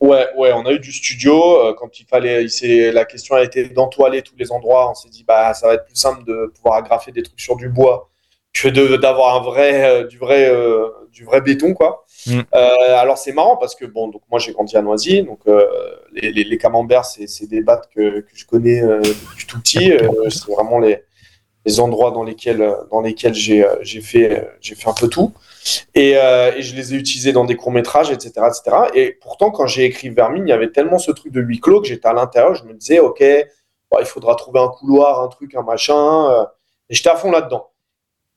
Ouais, 0.01 0.27
ouais, 0.35 0.51
on 0.51 0.65
a 0.65 0.71
eu 0.71 0.79
du 0.79 0.91
studio 0.91 1.59
euh, 1.59 1.73
quand 1.73 1.99
il 1.99 2.05
fallait. 2.05 2.45
il 2.45 2.91
la 2.91 3.05
question 3.05 3.35
a 3.35 3.43
été 3.43 3.69
d'entoiler 3.69 4.23
tous 4.23 4.35
les 4.37 4.51
endroits. 4.51 4.89
On 4.89 4.95
s'est 4.95 5.09
dit 5.09 5.23
bah 5.23 5.53
ça 5.53 5.67
va 5.67 5.75
être 5.75 5.85
plus 5.85 5.95
simple 5.95 6.23
de 6.25 6.51
pouvoir 6.55 6.75
agrafer 6.75 7.11
des 7.11 7.23
trucs 7.23 7.39
sur 7.39 7.55
du 7.55 7.69
bois 7.69 8.09
que 8.53 8.97
d'avoir 8.97 9.35
un 9.35 9.43
vrai 9.43 9.83
euh, 9.89 10.07
du 10.07 10.17
vrai 10.17 10.49
euh, 10.49 10.87
du 11.11 11.23
vrai 11.23 11.41
béton 11.41 11.73
quoi. 11.73 12.05
Mm. 12.27 12.39
Euh, 12.53 12.97
alors 12.97 13.17
c'est 13.17 13.31
marrant 13.31 13.57
parce 13.57 13.75
que 13.75 13.85
bon 13.85 14.09
donc 14.09 14.21
moi 14.29 14.39
j'ai 14.39 14.51
grandi 14.51 14.75
à 14.75 14.81
Noisy 14.81 15.23
donc 15.23 15.39
euh, 15.47 15.65
les, 16.13 16.31
les, 16.31 16.43
les 16.43 16.57
camemberts 16.57 17.05
c'est 17.05 17.47
des 17.47 17.61
battes 17.61 17.89
que, 17.95 18.19
que 18.21 18.31
je 18.33 18.45
connais 18.45 18.81
euh, 18.81 18.99
depuis 19.01 19.47
tout 19.47 19.59
petit 19.59 19.91
c'est 20.29 20.51
vraiment 20.51 20.79
les 20.79 21.03
les 21.65 21.79
endroits 21.79 22.11
dans 22.11 22.23
lesquels 22.23 22.75
dans 22.91 23.01
lesquels 23.01 23.33
j'ai 23.33 23.63
fait 24.01 24.47
j'ai 24.61 24.75
fait 24.75 24.89
un 24.89 24.93
peu 24.93 25.07
tout 25.07 25.33
et, 25.95 26.17
euh, 26.17 26.53
et 26.55 26.61
je 26.61 26.75
les 26.75 26.93
ai 26.93 26.97
utilisés 26.97 27.31
dans 27.33 27.45
des 27.45 27.55
courts 27.55 27.71
métrages 27.71 28.11
etc 28.11 28.31
etc 28.47 28.77
et 28.93 29.11
pourtant 29.21 29.51
quand 29.51 29.67
j'ai 29.67 29.85
écrit 29.85 30.09
Vermine 30.09 30.47
il 30.47 30.49
y 30.49 30.53
avait 30.53 30.71
tellement 30.71 30.99
ce 30.99 31.11
truc 31.11 31.31
de 31.31 31.41
huis 31.41 31.59
clos 31.59 31.81
que 31.81 31.87
j'étais 31.87 32.07
à 32.07 32.13
l'intérieur 32.13 32.55
je 32.55 32.63
me 32.63 32.73
disais 32.73 32.99
ok 32.99 33.21
il 33.21 34.05
faudra 34.05 34.35
trouver 34.35 34.59
un 34.59 34.69
couloir 34.69 35.21
un 35.21 35.27
truc 35.27 35.55
un 35.55 35.63
machin 35.63 36.31
euh, 36.31 36.45
et 36.89 36.95
j'étais 36.95 37.09
à 37.09 37.15
fond 37.15 37.31
là-dedans 37.31 37.71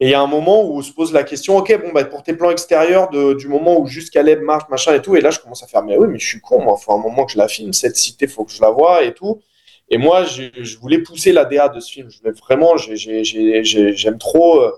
et 0.00 0.08
il 0.08 0.10
y 0.10 0.14
a 0.14 0.20
un 0.20 0.26
moment 0.26 0.64
où 0.64 0.78
on 0.78 0.82
se 0.82 0.92
pose 0.92 1.12
la 1.12 1.22
question, 1.22 1.56
ok, 1.56 1.80
bon, 1.80 1.92
bah, 1.92 2.04
pour 2.04 2.22
tes 2.24 2.34
plans 2.34 2.50
extérieurs, 2.50 3.08
du 3.10 3.46
moment 3.46 3.78
où 3.78 3.86
juste 3.86 4.12
Caleb 4.12 4.40
marche, 4.42 4.68
machin 4.68 4.92
et 4.94 5.00
tout, 5.00 5.14
et 5.14 5.20
là, 5.20 5.30
je 5.30 5.38
commence 5.38 5.62
à 5.62 5.68
faire, 5.68 5.84
mais 5.84 5.96
oui, 5.96 6.08
mais 6.08 6.18
je 6.18 6.26
suis 6.26 6.40
con, 6.40 6.60
moi, 6.60 6.76
faut 6.76 6.92
un 6.92 6.98
moment 6.98 7.24
que 7.24 7.32
je 7.32 7.38
la 7.38 7.46
filme, 7.46 7.72
cette 7.72 7.96
cité, 7.96 8.26
faut 8.26 8.44
que 8.44 8.50
je 8.52 8.60
la 8.60 8.70
vois 8.70 9.04
et 9.04 9.14
tout. 9.14 9.40
Et 9.88 9.98
moi, 9.98 10.24
je, 10.24 10.78
voulais 10.78 10.98
pousser 10.98 11.32
la 11.32 11.44
DA 11.44 11.68
de 11.68 11.78
ce 11.78 11.92
film. 11.92 12.10
Je 12.10 12.18
voulais 12.18 12.32
vraiment, 12.32 12.76
j'ai- 12.76 12.96
j'ai- 12.96 13.22
j'ai- 13.22 13.62
j'ai- 13.64 13.92
j'aime 13.94 14.18
trop 14.18 14.60
euh, 14.62 14.72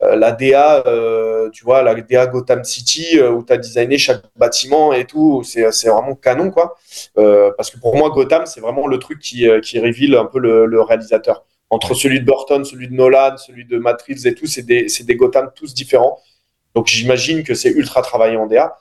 la 0.00 0.32
DA, 0.32 0.84
euh, 0.86 1.50
tu 1.50 1.64
vois, 1.64 1.82
la 1.82 1.94
DA 1.94 2.26
Gotham 2.26 2.62
City, 2.64 3.18
euh, 3.18 3.32
où 3.32 3.42
tu 3.44 3.52
as 3.52 3.56
designé 3.56 3.98
chaque 3.98 4.22
bâtiment 4.36 4.92
et 4.92 5.04
tout. 5.04 5.42
C'est 5.44 5.62
vraiment 5.88 6.14
canon, 6.14 6.50
quoi. 6.50 6.76
Euh, 7.18 7.50
parce 7.56 7.70
que 7.70 7.78
pour 7.78 7.96
moi, 7.96 8.10
Gotham, 8.10 8.46
c'est 8.46 8.60
vraiment 8.60 8.86
le 8.86 8.98
truc 8.98 9.18
qui, 9.18 9.48
euh, 9.48 9.60
qui 9.60 9.78
révèle 9.78 10.14
un 10.14 10.26
peu 10.26 10.38
le, 10.38 10.66
le 10.66 10.80
réalisateur 10.82 11.44
entre 11.70 11.94
celui 11.94 12.20
de 12.20 12.24
Burton, 12.24 12.64
celui 12.64 12.88
de 12.88 12.94
Nolan, 12.94 13.36
celui 13.36 13.64
de 13.64 13.76
Reeves 13.76 14.26
et 14.26 14.34
tout, 14.34 14.46
c'est 14.46 14.62
des, 14.62 14.86
des 14.86 15.16
Gotham 15.16 15.50
tous 15.54 15.74
différents. 15.74 16.18
Donc 16.74 16.86
j'imagine 16.86 17.42
que 17.42 17.54
c'est 17.54 17.70
ultra 17.70 18.02
travaillé 18.02 18.36
en 18.36 18.46
DA. 18.46 18.78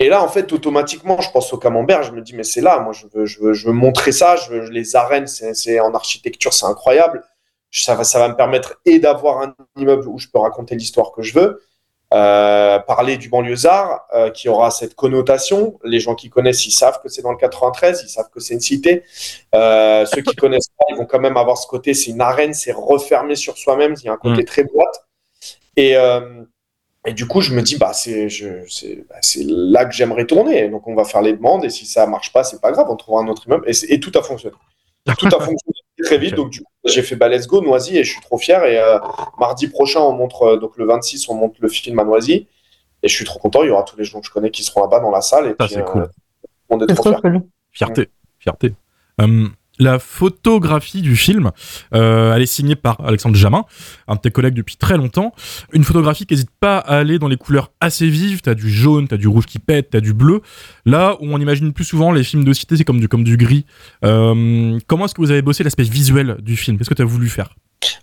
Et 0.00 0.08
là, 0.08 0.22
en 0.22 0.28
fait, 0.28 0.52
automatiquement, 0.52 1.20
je 1.20 1.30
pense 1.30 1.52
au 1.52 1.58
camembert, 1.58 2.04
je 2.04 2.12
me 2.12 2.20
dis, 2.20 2.34
mais 2.34 2.44
c'est 2.44 2.60
là, 2.60 2.78
moi, 2.78 2.92
je 2.92 3.06
veux, 3.12 3.26
je 3.26 3.40
veux, 3.40 3.52
je 3.52 3.66
veux 3.66 3.72
montrer 3.72 4.12
ça, 4.12 4.36
je 4.36 4.50
veux, 4.50 4.70
les 4.70 4.94
arènes, 4.94 5.26
c'est 5.26 5.80
en 5.80 5.92
architecture, 5.92 6.52
c'est 6.52 6.66
incroyable. 6.66 7.24
Ça 7.70 7.94
va, 7.94 8.04
ça 8.04 8.18
va 8.18 8.28
me 8.28 8.34
permettre 8.34 8.80
et 8.84 8.98
d'avoir 8.98 9.42
un 9.42 9.54
immeuble 9.76 10.08
où 10.08 10.18
je 10.18 10.28
peux 10.28 10.38
raconter 10.38 10.74
l'histoire 10.74 11.12
que 11.12 11.22
je 11.22 11.38
veux, 11.38 11.62
euh, 12.14 12.78
parler 12.78 13.18
du 13.18 13.28
banlieusard 13.28 14.06
euh, 14.14 14.30
qui 14.30 14.48
aura 14.48 14.70
cette 14.70 14.94
connotation. 14.94 15.78
Les 15.84 16.00
gens 16.00 16.14
qui 16.14 16.30
connaissent, 16.30 16.66
ils 16.66 16.72
savent 16.72 17.02
que 17.02 17.10
c'est 17.10 17.20
dans 17.20 17.32
le 17.32 17.36
93, 17.36 18.02
ils 18.02 18.08
savent 18.08 18.30
que 18.30 18.40
c'est 18.40 18.54
une 18.54 18.60
cité. 18.60 19.02
Euh, 19.54 20.06
ceux 20.06 20.22
qui 20.22 20.34
connaissent 20.34 20.70
pas, 20.78 20.86
ils 20.88 20.96
vont 20.96 21.04
quand 21.04 21.20
même 21.20 21.36
avoir 21.36 21.58
ce 21.58 21.66
côté, 21.66 21.92
c'est 21.92 22.10
une 22.10 22.22
arène, 22.22 22.54
c'est 22.54 22.72
refermé 22.72 23.36
sur 23.36 23.58
soi-même, 23.58 23.94
il 23.98 24.06
y 24.06 24.08
a 24.08 24.12
un 24.12 24.16
côté 24.16 24.44
très 24.44 24.64
boîte. 24.64 25.06
Et, 25.76 25.96
euh, 25.96 26.44
et 27.06 27.12
du 27.12 27.26
coup, 27.26 27.42
je 27.42 27.54
me 27.54 27.62
dis, 27.62 27.76
bah, 27.76 27.92
c'est 27.92 28.28
bah, 29.08 29.16
c'est 29.20 29.44
là 29.46 29.84
que 29.84 29.94
j'aimerais 29.94 30.26
tourner. 30.26 30.68
Donc, 30.70 30.88
on 30.88 30.94
va 30.94 31.04
faire 31.04 31.22
les 31.22 31.34
demandes 31.34 31.64
et 31.64 31.70
si 31.70 31.84
ça 31.84 32.06
marche 32.06 32.32
pas, 32.32 32.42
c'est 32.42 32.60
pas 32.60 32.72
grave, 32.72 32.86
on 32.88 32.96
trouvera 32.96 33.22
un 33.22 33.28
autre 33.28 33.46
immeuble. 33.46 33.64
Et, 33.68 33.94
et 33.94 34.00
tout 34.00 34.12
a 34.14 34.22
fonctionné. 34.22 34.56
Tout 35.18 35.26
a 35.26 35.30
fonctionné 35.44 35.78
très 36.02 36.18
vite. 36.18 36.34
Donc, 36.34 36.50
du 36.50 36.60
coup, 36.60 36.72
j'ai 36.88 37.02
fait 37.02 37.16
bah, 37.16 37.28
let's 37.28 37.46
go, 37.46 37.60
Noisy, 37.60 37.96
et 37.96 38.04
je 38.04 38.12
suis 38.12 38.20
trop 38.20 38.38
fier. 38.38 38.64
Et 38.64 38.78
euh, 38.78 38.98
mardi 39.38 39.68
prochain, 39.68 40.00
on 40.00 40.12
montre, 40.12 40.42
euh, 40.42 40.56
donc 40.56 40.76
le 40.76 40.86
26, 40.86 41.28
on 41.28 41.34
monte 41.34 41.56
le 41.60 41.68
film 41.68 41.98
à 41.98 42.04
Noisy. 42.04 42.46
Et 43.02 43.08
je 43.08 43.14
suis 43.14 43.24
trop 43.24 43.38
content. 43.38 43.62
Il 43.62 43.68
y 43.68 43.70
aura 43.70 43.84
tous 43.84 43.96
les 43.96 44.04
gens 44.04 44.20
que 44.20 44.26
je 44.26 44.32
connais 44.32 44.50
qui 44.50 44.64
seront 44.64 44.80
là-bas 44.80 45.00
dans 45.00 45.10
la 45.10 45.20
salle. 45.20 45.46
Et 45.46 45.54
puis, 45.54 45.68
c'est 45.68 45.78
euh, 45.78 45.82
cool. 45.82 46.08
on 46.68 46.80
est 46.80 46.86
trop 46.86 47.02
trop 47.02 47.10
fiers. 47.12 47.20
cool. 47.20 47.42
Fierté, 47.70 48.08
fierté. 48.38 48.74
Hum, 49.18 49.52
la 49.78 49.98
photographie 49.98 51.02
du 51.02 51.16
film, 51.16 51.50
euh, 51.94 52.34
elle 52.34 52.42
est 52.42 52.46
signée 52.46 52.76
par 52.76 53.00
Alexandre 53.04 53.36
Jamin, 53.36 53.64
un 54.06 54.14
de 54.16 54.20
tes 54.20 54.30
collègues 54.30 54.54
depuis 54.54 54.76
très 54.76 54.96
longtemps. 54.96 55.32
Une 55.72 55.84
photographie 55.84 56.26
qui 56.26 56.34
n'hésite 56.34 56.50
pas 56.60 56.78
à 56.78 56.98
aller 56.98 57.18
dans 57.18 57.28
les 57.28 57.36
couleurs 57.36 57.70
assez 57.80 58.08
vives. 58.08 58.40
T'as 58.40 58.54
du 58.54 58.70
jaune, 58.70 59.08
t'as 59.08 59.16
du 59.16 59.28
rouge 59.28 59.46
qui 59.46 59.58
pète, 59.58 59.90
t'as 59.90 60.00
du 60.00 60.14
bleu. 60.14 60.42
Là 60.86 61.16
où 61.20 61.26
on 61.32 61.38
imagine 61.40 61.72
plus 61.72 61.84
souvent 61.84 62.12
les 62.12 62.24
films 62.24 62.44
de 62.44 62.52
cité, 62.52 62.76
c'est 62.76 62.84
comme 62.84 63.00
du, 63.00 63.08
comme 63.08 63.24
du 63.24 63.36
gris. 63.36 63.64
Euh, 64.04 64.78
comment 64.86 65.04
est-ce 65.04 65.14
que 65.14 65.20
vous 65.20 65.30
avez 65.30 65.42
bossé 65.42 65.64
l'aspect 65.64 65.82
visuel 65.84 66.36
du 66.40 66.56
film? 66.56 66.78
Qu'est-ce 66.78 66.90
que 66.90 66.94
tu 66.94 67.02
as 67.02 67.06
voulu 67.06 67.28
faire? 67.28 67.54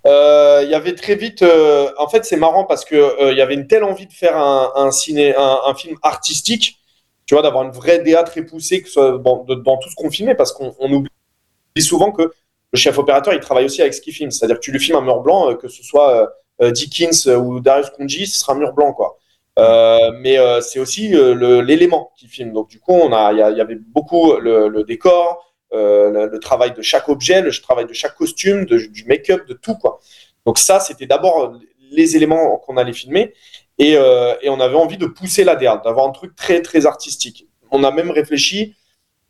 Euh, 0.08 0.62
Il 0.64 0.70
y 0.70 0.76
avait 0.76 0.96
très 0.96 1.16
vite. 1.16 1.42
euh, 1.42 1.90
en 1.98 2.08
fait, 2.08 2.26
c'est 2.26 2.38
marrant 2.38 2.64
parce 2.64 2.86
que 2.86 2.96
euh, 2.96 3.32
il 3.32 3.38
y 3.38 3.42
avait 3.42 3.56
une 3.56 3.68
telle 3.68 3.84
envie 3.84 4.08
de 4.08 4.14
faire 4.14 4.38
un, 4.38 4.92
ciné, 4.92 5.36
un, 5.36 5.74
film 5.76 5.98
artistique, 6.02 6.78
tu 7.26 7.36
vois, 7.36 7.42
d'avoir 7.42 7.64
une 7.66 7.72
vraie 7.72 8.00
DA 8.00 8.24
très 8.24 8.44
poussée 8.44 8.82
que 8.82 8.88
ce 8.88 8.94
soit 8.94 9.12
de- 9.12 9.56
dans 9.56 9.78
tout 9.78 9.90
ce 9.90 9.96
qu'on 9.96 10.10
filmait, 10.10 10.36
parce 10.36 10.54
qu'on 10.54 10.74
on 10.80 11.04
oublie 11.76 11.86
souvent 11.86 12.12
que 12.12 12.34
le 12.72 12.78
chef 12.78 12.98
opérateur, 12.98 13.34
il 13.34 13.40
travaille 13.40 13.66
aussi 13.66 13.82
avec 13.82 13.94
ce 13.94 14.02
qu'il 14.02 14.14
filme. 14.14 14.32
C'est-à-dire 14.32 14.58
que 14.58 14.62
tu 14.62 14.72
lui 14.72 14.80
filmes 14.80 14.98
un 14.98 15.02
mur 15.02 15.22
blanc, 15.22 15.50
euh, 15.50 15.56
que 15.56 15.68
ce 15.68 15.84
soit 15.84 16.12
euh, 16.12 16.28
euh, 16.62 16.72
Dickens 16.72 17.28
ou 17.28 17.60
Darius 17.60 17.90
Kunji, 17.92 18.28
ce 18.28 18.40
sera 18.40 18.54
un 18.54 18.58
mur 18.58 18.74
blanc, 18.74 18.94
quoi. 18.94 19.18
Mais 20.20 20.38
c'est 20.62 20.80
aussi 20.80 21.10
l'élément 21.10 22.12
qui 22.18 22.28
filme. 22.28 22.52
Donc 22.52 22.70
du 22.70 22.80
coup, 22.80 22.94
on 22.94 23.14
a, 23.14 23.32
il 23.32 23.38
y, 23.38 23.62
avait 23.62 23.76
beaucoup 23.76 24.36
le, 24.38 24.84
décor, 24.84 25.56
le, 25.72 26.38
travail 26.40 26.74
de 26.74 26.82
chaque 26.82 27.08
objet, 27.08 27.42
le 27.42 27.52
travail 27.52 27.86
de 27.86 27.94
chaque 27.94 28.16
costume, 28.16 28.66
du 28.66 29.06
make-up, 29.06 29.48
de 29.48 29.54
tout 29.54 29.76
quoi. 29.76 30.00
Donc 30.46 30.58
ça, 30.58 30.82
c'était 30.82 31.06
d'abord 31.06 31.58
les 31.92 32.18
éléments 32.18 32.58
qu'on 32.58 32.76
allait 32.76 32.92
filmer 32.92 33.34
et, 33.78 33.94
et 33.94 34.50
on 34.50 34.60
avait 34.60 34.76
envie 34.76 34.98
de 34.98 35.06
pousser 35.06 35.46
la 35.46 35.56
DA, 35.56 35.82
d'avoir 35.86 36.06
un 36.06 36.12
truc 36.12 36.36
très 36.36 36.62
très 36.62 36.86
artistique. 36.86 37.48
On 37.72 37.86
a 37.86 37.92
même 37.92 38.12
réfléchi. 38.12 38.76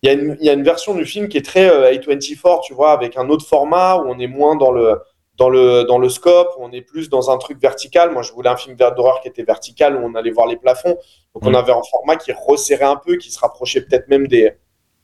Il 0.05 0.07
y, 0.07 0.11
a 0.11 0.13
une, 0.13 0.37
il 0.39 0.45
y 0.45 0.49
a 0.51 0.53
une 0.53 0.63
version 0.63 0.93
du 0.93 1.03
film 1.03 1.27
qui 1.29 1.37
est 1.37 1.45
très 1.45 1.67
euh, 1.67 1.91
A24, 1.91 2.61
tu 2.61 2.75
vois, 2.75 2.91
avec 2.91 3.17
un 3.17 3.27
autre 3.29 3.43
format 3.47 3.95
où 3.97 4.03
on 4.07 4.19
est 4.19 4.27
moins 4.27 4.55
dans 4.55 4.71
le 4.71 4.99
dans 5.35 5.49
le 5.49 5.83
dans 5.83 5.97
le 5.97 6.09
scope, 6.09 6.49
où 6.59 6.63
on 6.63 6.71
est 6.71 6.83
plus 6.83 7.09
dans 7.09 7.31
un 7.31 7.37
truc 7.39 7.59
vertical. 7.59 8.11
Moi, 8.11 8.21
je 8.21 8.31
voulais 8.31 8.49
un 8.49 8.55
film 8.55 8.75
d'horreur 8.75 9.19
qui 9.21 9.29
était 9.29 9.41
vertical 9.43 9.95
où 9.95 10.05
on 10.05 10.13
allait 10.13 10.29
voir 10.29 10.45
les 10.45 10.57
plafonds. 10.57 10.95
Donc 11.33 11.43
on 11.43 11.49
Mhm. 11.49 11.55
avait 11.55 11.71
un 11.71 11.81
format 11.89 12.17
qui 12.17 12.31
resserrait 12.33 12.85
un 12.85 12.97
peu, 12.97 13.15
qui 13.17 13.31
se 13.31 13.39
rapprochait 13.39 13.81
peut-être 13.81 14.07
même 14.07 14.27
des 14.27 14.53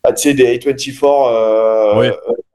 bah, 0.04 0.14
tu 0.14 0.30
sais, 0.30 0.34
des 0.36 0.45
A24 0.60 1.04
euh, 1.30 1.99
Oui. 1.99 2.08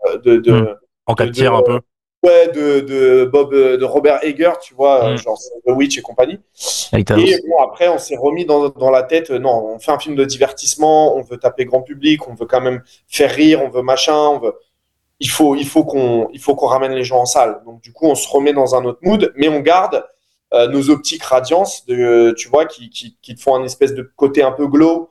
euh, 0.06 0.18
de, 0.18 0.36
de, 0.36 0.52
Mhm. 0.52 0.76
En 1.06 1.14
4 1.14 1.28
de- 1.28 1.32
tiers 1.34 1.52
un 1.54 1.62
peu. 1.62 1.80
Ouais, 2.26 2.48
de, 2.48 2.80
de 2.80 3.24
Bob, 3.24 3.54
de 3.54 3.84
Robert 3.84 4.18
Eger, 4.22 4.52
tu 4.62 4.74
vois, 4.74 5.04
euh, 5.04 5.12
Mm. 5.14 5.18
genre 5.18 5.38
The 5.66 5.70
Witch 5.70 5.96
et 5.98 6.02
compagnie. 6.02 6.38
Et 7.18 7.40
bon, 7.48 7.58
après, 7.62 7.88
on 7.88 7.98
s'est 7.98 8.16
remis 8.16 8.44
dans, 8.44 8.68
dans 8.68 8.90
la 8.90 9.02
tête, 9.02 9.30
euh, 9.30 9.38
non, 9.38 9.54
on 9.74 9.78
fait 9.78 9.92
un 9.92 9.98
film 9.98 10.14
de 10.16 10.24
divertissement, 10.24 11.16
on 11.16 11.22
veut 11.22 11.38
taper 11.38 11.64
grand 11.64 11.82
public, 11.82 12.26
on 12.28 12.34
veut 12.34 12.46
quand 12.46 12.60
même 12.60 12.82
faire 13.08 13.30
rire, 13.30 13.62
on 13.64 13.68
veut 13.70 13.82
machin, 13.82 14.16
on 14.16 14.38
veut. 14.38 14.54
Il 15.20 15.30
faut, 15.30 15.54
il 15.56 15.66
faut 15.66 15.84
qu'on, 15.84 16.28
il 16.34 16.40
faut 16.40 16.54
qu'on 16.54 16.66
ramène 16.66 16.92
les 16.92 17.04
gens 17.04 17.20
en 17.20 17.26
salle. 17.26 17.62
Donc 17.64 17.80
du 17.80 17.92
coup, 17.92 18.06
on 18.06 18.14
se 18.14 18.28
remet 18.28 18.52
dans 18.52 18.74
un 18.74 18.84
autre 18.84 18.98
mood, 19.02 19.32
mais 19.36 19.48
on 19.48 19.60
garde 19.60 20.04
euh, 20.54 20.68
nos 20.68 20.90
optiques 20.90 21.22
radiance, 21.24 21.86
de, 21.86 22.34
tu 22.36 22.48
vois, 22.48 22.66
qui, 22.66 22.90
qui, 22.90 23.16
qui 23.22 23.34
font 23.36 23.54
un 23.56 23.64
espèce 23.64 23.94
de 23.94 24.02
côté 24.16 24.42
un 24.42 24.52
peu 24.52 24.66
glow, 24.66 25.10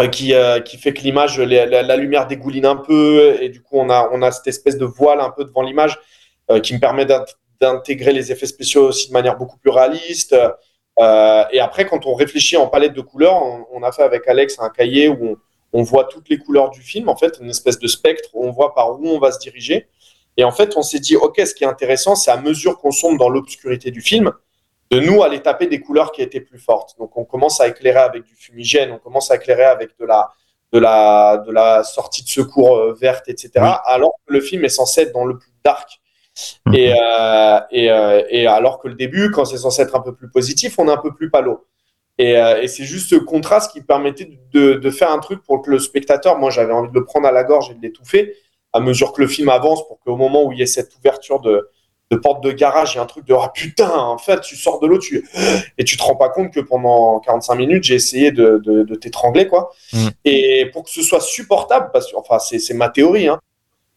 euh, 0.00 0.08
qui, 0.08 0.34
euh, 0.34 0.58
qui 0.60 0.76
fait 0.78 0.92
que 0.92 1.00
l'image, 1.02 1.38
la, 1.38 1.64
la- 1.66 1.82
la 1.82 1.96
lumière 1.96 2.26
dégouline 2.26 2.66
un 2.66 2.74
peu, 2.76 3.36
et 3.40 3.48
du 3.48 3.62
coup, 3.62 3.78
on 3.78 3.88
a, 3.88 4.10
on 4.12 4.20
a 4.22 4.32
cette 4.32 4.48
espèce 4.48 4.76
de 4.78 4.84
voile 4.84 5.20
un 5.20 5.30
peu 5.30 5.44
devant 5.44 5.62
l'image 5.62 5.96
qui 6.62 6.74
me 6.74 6.80
permet 6.80 7.04
d'int- 7.06 7.24
d'intégrer 7.60 8.12
les 8.12 8.30
effets 8.32 8.46
spéciaux 8.46 8.88
aussi 8.88 9.08
de 9.08 9.12
manière 9.12 9.36
beaucoup 9.36 9.58
plus 9.58 9.70
réaliste. 9.70 10.34
Euh, 11.00 11.44
et 11.50 11.60
après, 11.60 11.86
quand 11.86 12.06
on 12.06 12.14
réfléchit 12.14 12.56
en 12.56 12.68
palette 12.68 12.92
de 12.92 13.00
couleurs, 13.00 13.42
on, 13.42 13.66
on 13.72 13.82
a 13.82 13.90
fait 13.92 14.02
avec 14.02 14.28
Alex 14.28 14.58
un 14.60 14.70
cahier 14.70 15.08
où 15.08 15.30
on, 15.30 15.36
on 15.72 15.82
voit 15.82 16.04
toutes 16.04 16.28
les 16.28 16.38
couleurs 16.38 16.70
du 16.70 16.82
film, 16.82 17.08
en 17.08 17.16
fait, 17.16 17.38
une 17.40 17.50
espèce 17.50 17.78
de 17.78 17.88
spectre 17.88 18.28
où 18.34 18.46
on 18.46 18.52
voit 18.52 18.74
par 18.74 19.00
où 19.00 19.08
on 19.08 19.18
va 19.18 19.32
se 19.32 19.38
diriger. 19.38 19.88
Et 20.36 20.44
en 20.44 20.52
fait, 20.52 20.76
on 20.76 20.82
s'est 20.82 21.00
dit, 21.00 21.16
OK, 21.16 21.40
ce 21.44 21.54
qui 21.54 21.64
est 21.64 21.66
intéressant, 21.66 22.14
c'est 22.14 22.30
à 22.30 22.36
mesure 22.36 22.78
qu'on 22.78 22.90
sombre 22.92 23.18
dans 23.18 23.28
l'obscurité 23.28 23.90
du 23.90 24.00
film, 24.00 24.32
de 24.90 25.00
nous 25.00 25.22
aller 25.22 25.40
taper 25.40 25.66
des 25.66 25.80
couleurs 25.80 26.12
qui 26.12 26.22
étaient 26.22 26.40
plus 26.40 26.58
fortes. 26.58 26.96
Donc, 26.98 27.16
on 27.16 27.24
commence 27.24 27.60
à 27.60 27.66
éclairer 27.66 28.00
avec 28.00 28.24
du 28.24 28.34
fumigène, 28.36 28.92
on 28.92 28.98
commence 28.98 29.30
à 29.30 29.36
éclairer 29.36 29.64
avec 29.64 29.98
de 29.98 30.04
la, 30.04 30.30
de 30.72 30.78
la, 30.78 31.38
de 31.38 31.50
la 31.50 31.82
sortie 31.82 32.22
de 32.22 32.28
secours 32.28 32.76
euh, 32.76 32.92
verte, 32.92 33.28
etc. 33.28 33.50
Oui. 33.56 33.68
Alors 33.84 34.12
que 34.26 34.32
le 34.32 34.40
film 34.40 34.64
est 34.64 34.68
censé 34.68 35.02
être 35.02 35.12
dans 35.12 35.24
le 35.24 35.38
plus 35.38 35.52
dark. 35.64 36.00
Mhm. 36.66 36.74
Et, 36.74 36.94
euh, 36.94 37.60
et, 37.70 37.90
euh, 37.90 38.22
et 38.28 38.46
alors 38.46 38.78
que 38.78 38.88
le 38.88 38.94
début, 38.94 39.30
quand 39.30 39.44
c'est 39.44 39.58
censé 39.58 39.82
être 39.82 39.94
un 39.94 40.00
peu 40.00 40.14
plus 40.14 40.30
positif, 40.30 40.78
on 40.78 40.88
est 40.88 40.92
un 40.92 40.98
peu 40.98 41.14
plus 41.14 41.30
palo. 41.30 41.66
Et, 42.18 42.36
euh, 42.36 42.62
et 42.62 42.68
c'est 42.68 42.84
juste 42.84 43.10
ce 43.10 43.16
contraste 43.16 43.72
qui 43.72 43.80
permettait 43.80 44.38
de, 44.52 44.74
de 44.74 44.90
faire 44.90 45.10
un 45.10 45.18
truc 45.18 45.42
pour 45.42 45.62
que 45.62 45.70
le 45.70 45.78
spectateur, 45.78 46.38
moi 46.38 46.50
j'avais 46.50 46.72
envie 46.72 46.88
de 46.90 46.94
le 46.94 47.04
prendre 47.04 47.26
à 47.26 47.32
la 47.32 47.42
gorge 47.42 47.70
et 47.70 47.74
de 47.74 47.82
l'étouffer, 47.82 48.34
à 48.72 48.80
mesure 48.80 49.12
que 49.12 49.20
le 49.20 49.28
film 49.28 49.48
avance, 49.48 49.86
pour 49.86 49.98
qu'au 50.00 50.16
moment 50.16 50.44
où 50.44 50.52
il 50.52 50.58
y 50.58 50.62
ait 50.62 50.66
cette 50.66 50.96
ouverture 50.96 51.40
de, 51.40 51.68
de 52.10 52.16
porte 52.16 52.42
de 52.44 52.52
garage, 52.52 52.94
il 52.94 52.96
y 52.96 53.00
a 53.00 53.02
un 53.02 53.06
truc 53.06 53.24
de 53.24 53.34
ah 53.34 53.50
putain, 53.52 53.90
en 53.90 54.18
fait, 54.18 54.40
tu 54.42 54.56
sors 54.56 54.78
de 54.80 54.86
l'eau, 54.86 54.98
tu 54.98 55.28
et 55.78 55.84
tu 55.84 55.96
te 55.96 56.02
rends 56.02 56.16
pas 56.16 56.28
compte 56.28 56.52
que 56.52 56.60
pendant 56.60 57.18
45 57.20 57.54
minutes, 57.56 57.84
j'ai 57.84 57.94
essayé 57.94 58.30
de, 58.30 58.60
de, 58.64 58.82
de 58.82 58.94
t'étrangler, 58.94 59.48
quoi. 59.48 59.72
Mm. 59.92 60.08
Et 60.24 60.70
pour 60.72 60.84
que 60.84 60.90
ce 60.90 61.02
soit 61.02 61.20
supportable, 61.20 61.90
parce 61.92 62.10
que, 62.10 62.16
enfin, 62.16 62.38
c'est 62.38 62.58
c'est 62.58 62.74
ma 62.74 62.88
théorie, 62.88 63.26
hein, 63.28 63.40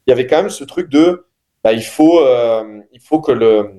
il 0.06 0.12
y 0.12 0.14
avait 0.14 0.26
quand 0.26 0.38
même 0.38 0.50
ce 0.50 0.64
truc 0.64 0.90
de 0.90 1.28
bah, 1.64 1.74
il, 1.74 1.84
faut, 1.84 2.20
euh, 2.22 2.80
il 2.92 3.00
faut 3.02 3.20
que 3.22 3.32
le, 3.32 3.72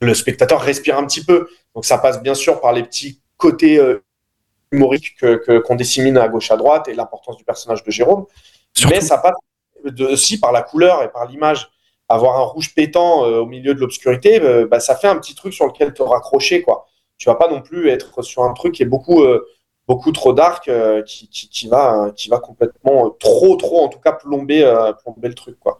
le 0.00 0.14
spectateur 0.14 0.60
respire 0.60 0.96
un 0.98 1.06
petit 1.06 1.24
peu. 1.24 1.48
Donc 1.74 1.84
ça 1.84 1.98
passe 1.98 2.22
bien 2.22 2.34
sûr 2.34 2.60
par 2.60 2.72
les 2.72 2.82
petits 2.82 3.20
côtés 3.36 3.78
euh, 3.78 4.02
humoriques 4.72 5.16
que- 5.20 5.36
que- 5.36 5.58
qu'on 5.58 5.74
dissémine 5.76 6.18
à 6.18 6.28
gauche 6.28 6.50
à 6.50 6.56
droite 6.56 6.88
et 6.88 6.94
l'importance 6.94 7.36
du 7.36 7.44
personnage 7.44 7.82
de 7.84 7.90
Jérôme. 7.90 8.26
Surtout- 8.76 8.94
Mais 8.94 9.00
ça 9.00 9.18
passe 9.18 9.36
de- 9.84 10.06
aussi 10.06 10.38
par 10.40 10.52
la 10.52 10.62
couleur 10.62 11.02
et 11.02 11.10
par 11.10 11.26
l'image. 11.26 11.70
avoir 12.12 12.40
un 12.40 12.42
rouge 12.42 12.74
pétant 12.74 13.20
au 13.22 13.46
milieu 13.46 13.72
de 13.72 13.78
l'obscurité, 13.78 14.40
bah, 14.68 14.80
ça 14.80 14.96
fait 14.96 15.06
un 15.06 15.16
petit 15.16 15.36
truc 15.36 15.54
sur 15.54 15.66
lequel 15.66 15.94
te 15.94 16.02
raccrocher, 16.02 16.60
quoi. 16.60 16.86
Tu 17.18 17.28
vas 17.28 17.36
pas 17.36 17.46
non 17.48 17.62
plus 17.62 17.88
être 17.88 18.22
sur 18.22 18.42
un 18.42 18.52
truc 18.52 18.74
qui 18.74 18.82
est 18.82 18.86
beaucoup, 18.86 19.22
beaucoup 19.86 20.10
trop 20.10 20.32
dark, 20.32 20.68
qui, 21.06 21.28
qui, 21.28 21.48
qui, 21.48 21.68
va, 21.68 22.10
qui 22.16 22.28
va 22.28 22.40
complètement 22.40 23.10
trop, 23.10 23.54
trop, 23.54 23.84
en 23.84 23.88
tout 23.88 24.00
cas, 24.00 24.10
plomber, 24.10 24.64
plomber 25.04 25.28
le 25.28 25.34
truc, 25.36 25.56
quoi. 25.60 25.78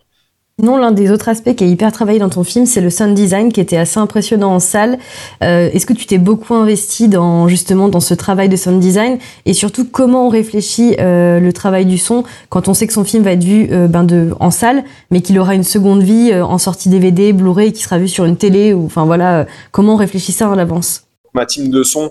Non, 0.63 0.77
l'un 0.77 0.93
des 0.93 1.11
autres 1.11 1.29
aspects 1.29 1.55
qui 1.55 1.65
est 1.65 1.69
hyper 1.71 1.91
travaillé 1.93 2.19
dans 2.19 2.29
ton 2.29 2.45
film, 2.45 2.67
c'est 2.67 2.81
le 2.81 2.91
sound 2.91 3.15
design 3.15 3.53
qui 3.53 3.61
était 3.61 3.77
assez 3.77 3.99
impressionnant 3.99 4.55
en 4.55 4.61
salle. 4.61 4.99
Euh, 5.43 5.71
Est-ce 5.73 5.87
que 5.87 5.93
tu 5.93 6.07
t'es 6.07 6.19
beaucoup 6.19 6.55
investi 6.55 7.09
dans 7.09 7.49
justement 7.49 7.89
dans 7.89 8.01
ce 8.01 8.15
travail 8.15 8.49
de 8.49 8.57
sound 8.57 8.81
design? 8.81 9.19
Et 9.47 9.55
surtout 9.55 9.87
comment 9.91 10.27
on 10.27 10.29
réfléchit 10.29 10.97
euh, 10.99 11.41
le 11.41 11.53
travail 11.53 11.87
du 11.87 11.99
son 11.99 12.25
quand 12.49 12.69
on 12.69 12.75
sait 12.75 12.87
que 12.87 12.93
son 12.93 13.05
film 13.05 13.23
va 13.23 13.33
être 13.33 13.45
vu 13.45 13.69
euh, 13.71 13.89
ben 13.89 14.05
de 14.05 14.35
en 14.39 14.51
salle, 14.51 14.85
mais 15.11 15.21
qu'il 15.21 15.39
aura 15.39 15.55
une 15.55 15.65
seconde 15.65 16.03
vie 16.03 16.31
euh, 16.33 16.45
en 16.45 16.59
sortie 16.59 16.89
DVD, 16.89 17.33
Blu-ray, 17.33 17.73
qui 17.73 17.83
sera 17.83 17.99
vu 17.99 18.09
sur 18.09 18.25
une 18.25 18.37
télé 18.37 18.75
ou 18.75 18.85
enfin 18.87 19.05
voilà, 19.05 19.41
euh, 19.41 19.45
comment 19.73 19.95
on 19.95 19.97
réfléchit 19.97 20.33
ça 20.33 20.49
en 20.49 20.59
avance? 20.59 21.05
Ma 21.33 21.47
team 21.47 21.71
de 21.71 21.83
son, 21.83 22.11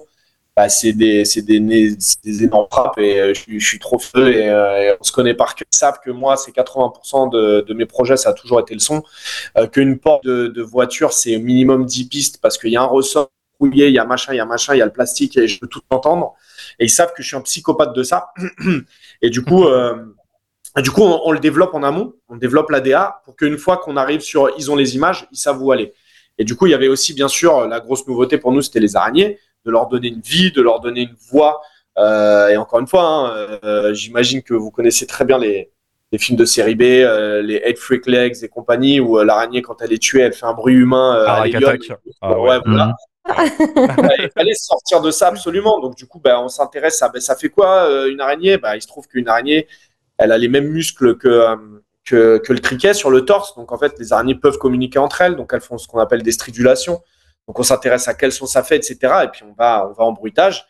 bah, 0.59 0.67
c'est 0.67 0.91
des, 0.91 1.23
des, 1.23 1.95
des, 2.25 2.43
énormes 2.43 2.67
frappes 2.69 2.97
et 2.97 3.17
euh, 3.17 3.33
je, 3.33 3.65
suis 3.65 3.79
trop 3.79 3.97
feu 3.97 4.33
et, 4.33 4.93
on 4.99 5.03
se 5.05 5.13
connaît 5.13 5.33
par. 5.33 5.55
Ils 5.57 5.77
savent 5.77 6.01
que 6.03 6.11
moi, 6.11 6.35
c'est 6.35 6.51
80% 6.53 7.31
de, 7.31 7.73
mes 7.73 7.85
projets, 7.85 8.17
ça 8.17 8.31
a 8.31 8.33
toujours 8.33 8.59
été 8.59 8.73
le 8.73 8.81
son. 8.81 9.01
Euh, 9.57 9.67
Qu'une 9.67 9.99
porte 9.99 10.25
de, 10.25 10.61
voiture, 10.61 11.13
c'est 11.13 11.37
au 11.37 11.39
minimum 11.39 11.85
10 11.85 12.09
pistes 12.09 12.39
parce 12.41 12.57
qu'il 12.57 12.71
y 12.71 12.75
a 12.75 12.81
un 12.81 12.87
ressort 12.87 13.31
il 13.61 13.77
y 13.77 13.99
a 13.99 14.03
machin, 14.03 14.33
il 14.33 14.37
y 14.37 14.41
a 14.41 14.45
machin, 14.45 14.75
il 14.75 14.79
y 14.79 14.81
a 14.81 14.85
le 14.85 14.91
plastique 14.91 15.37
et 15.37 15.47
je 15.47 15.61
peux 15.61 15.67
tout 15.67 15.79
entendre. 15.91 16.33
Et 16.77 16.85
ils 16.85 16.89
savent 16.89 17.13
que 17.15 17.23
je 17.23 17.27
suis 17.29 17.37
un 17.37 17.41
psychopathe 17.41 17.95
de 17.95 18.03
ça. 18.03 18.33
et 19.21 19.29
du 19.29 19.41
coup, 19.41 19.63
euh, 19.65 19.95
du 20.77 20.91
coup 20.91 21.03
on, 21.03 21.21
on, 21.23 21.31
le 21.31 21.39
développe 21.39 21.73
en 21.73 21.83
amont, 21.83 22.15
on 22.27 22.35
développe 22.35 22.69
l'ADA 22.69 23.21
pour 23.23 23.37
qu'une 23.37 23.57
fois 23.57 23.77
qu'on 23.77 23.95
arrive 23.95 24.19
sur 24.19 24.49
ils 24.57 24.69
ont 24.69 24.75
les 24.75 24.95
images, 24.95 25.25
ils 25.31 25.37
savent 25.37 25.61
où 25.63 25.71
aller. 25.71 25.93
Et 26.37 26.43
du 26.43 26.55
coup, 26.55 26.67
il 26.67 26.71
y 26.71 26.73
avait 26.73 26.87
aussi, 26.87 27.13
bien 27.13 27.27
sûr, 27.27 27.67
la 27.67 27.81
grosse 27.81 28.07
nouveauté 28.07 28.37
pour 28.37 28.53
nous, 28.53 28.61
c'était 28.61 28.79
les 28.79 28.95
araignées 28.95 29.39
de 29.69 29.73
leur 29.73 29.87
donner 29.87 30.07
une 30.07 30.21
vie, 30.21 30.51
de 30.51 30.61
leur 30.61 30.79
donner 30.79 31.01
une 31.01 31.15
voix. 31.31 31.61
Euh, 31.97 32.47
et 32.49 32.57
encore 32.57 32.79
une 32.79 32.87
fois, 32.87 33.03
hein, 33.03 33.59
euh, 33.63 33.93
j'imagine 33.93 34.41
que 34.41 34.53
vous 34.53 34.71
connaissez 34.71 35.05
très 35.05 35.25
bien 35.25 35.37
les, 35.37 35.71
les 36.11 36.17
films 36.17 36.37
de 36.37 36.45
série 36.45 36.75
B, 36.75 36.81
euh, 36.81 37.41
les 37.41 37.61
Head 37.63 37.77
Freak 37.77 38.07
Legs 38.07 38.43
et 38.43 38.47
compagnie, 38.47 38.99
où 38.99 39.19
euh, 39.19 39.23
l'araignée, 39.23 39.61
quand 39.61 39.81
elle 39.81 39.93
est 39.93 40.01
tuée, 40.01 40.21
elle 40.21 40.33
fait 40.33 40.45
un 40.45 40.53
bruit 40.53 40.73
humain. 40.73 41.15
Euh, 41.15 41.25
ah, 41.27 41.43
à 41.43 41.45
ah, 42.21 42.39
ouais. 42.39 42.49
ouais, 42.49 42.59
voilà. 42.65 42.95
il 44.17 44.29
fallait 44.35 44.53
sortir 44.55 45.01
de 45.01 45.11
ça 45.11 45.27
absolument. 45.27 45.79
Donc, 45.79 45.95
du 45.95 46.07
coup, 46.07 46.19
bah, 46.19 46.41
on 46.41 46.47
s'intéresse 46.47 47.01
à 47.03 47.09
bah, 47.09 47.19
ça 47.19 47.35
fait 47.35 47.49
quoi 47.49 47.87
une 48.07 48.21
araignée? 48.21 48.57
Bah, 48.57 48.75
Il 48.75 48.81
se 48.81 48.87
trouve 48.87 49.07
qu'une 49.07 49.27
araignée, 49.27 49.67
elle 50.17 50.31
a 50.31 50.37
les 50.37 50.47
mêmes 50.47 50.67
muscles 50.67 51.15
que, 51.15 51.55
que, 52.05 52.39
que, 52.39 52.53
le 52.53 52.59
criquet 52.59 52.95
sur 52.95 53.11
le 53.11 53.25
torse. 53.25 53.55
Donc, 53.55 53.71
en 53.71 53.77
fait, 53.77 53.93
les 53.99 54.11
araignées 54.11 54.35
peuvent 54.35 54.57
communiquer 54.57 54.97
entre 54.97 55.21
elles. 55.21 55.35
Donc, 55.35 55.51
elles 55.53 55.61
font 55.61 55.77
ce 55.77 55.87
qu'on 55.87 55.99
appelle 55.99 56.23
des 56.23 56.31
stridulations. 56.31 57.01
Donc 57.49 57.57
on 57.57 57.63
s'intéresse 57.63 58.07
à 58.07 58.13
quels 58.13 58.31
son 58.31 58.45
ça 58.45 58.61
fait, 58.61 58.75
etc. 58.75 58.97
Et 59.23 59.27
puis 59.27 59.41
on 59.43 59.53
va, 59.57 59.87
on 59.89 59.93
va 59.93 60.03
en 60.03 60.11
bruitage. 60.11 60.67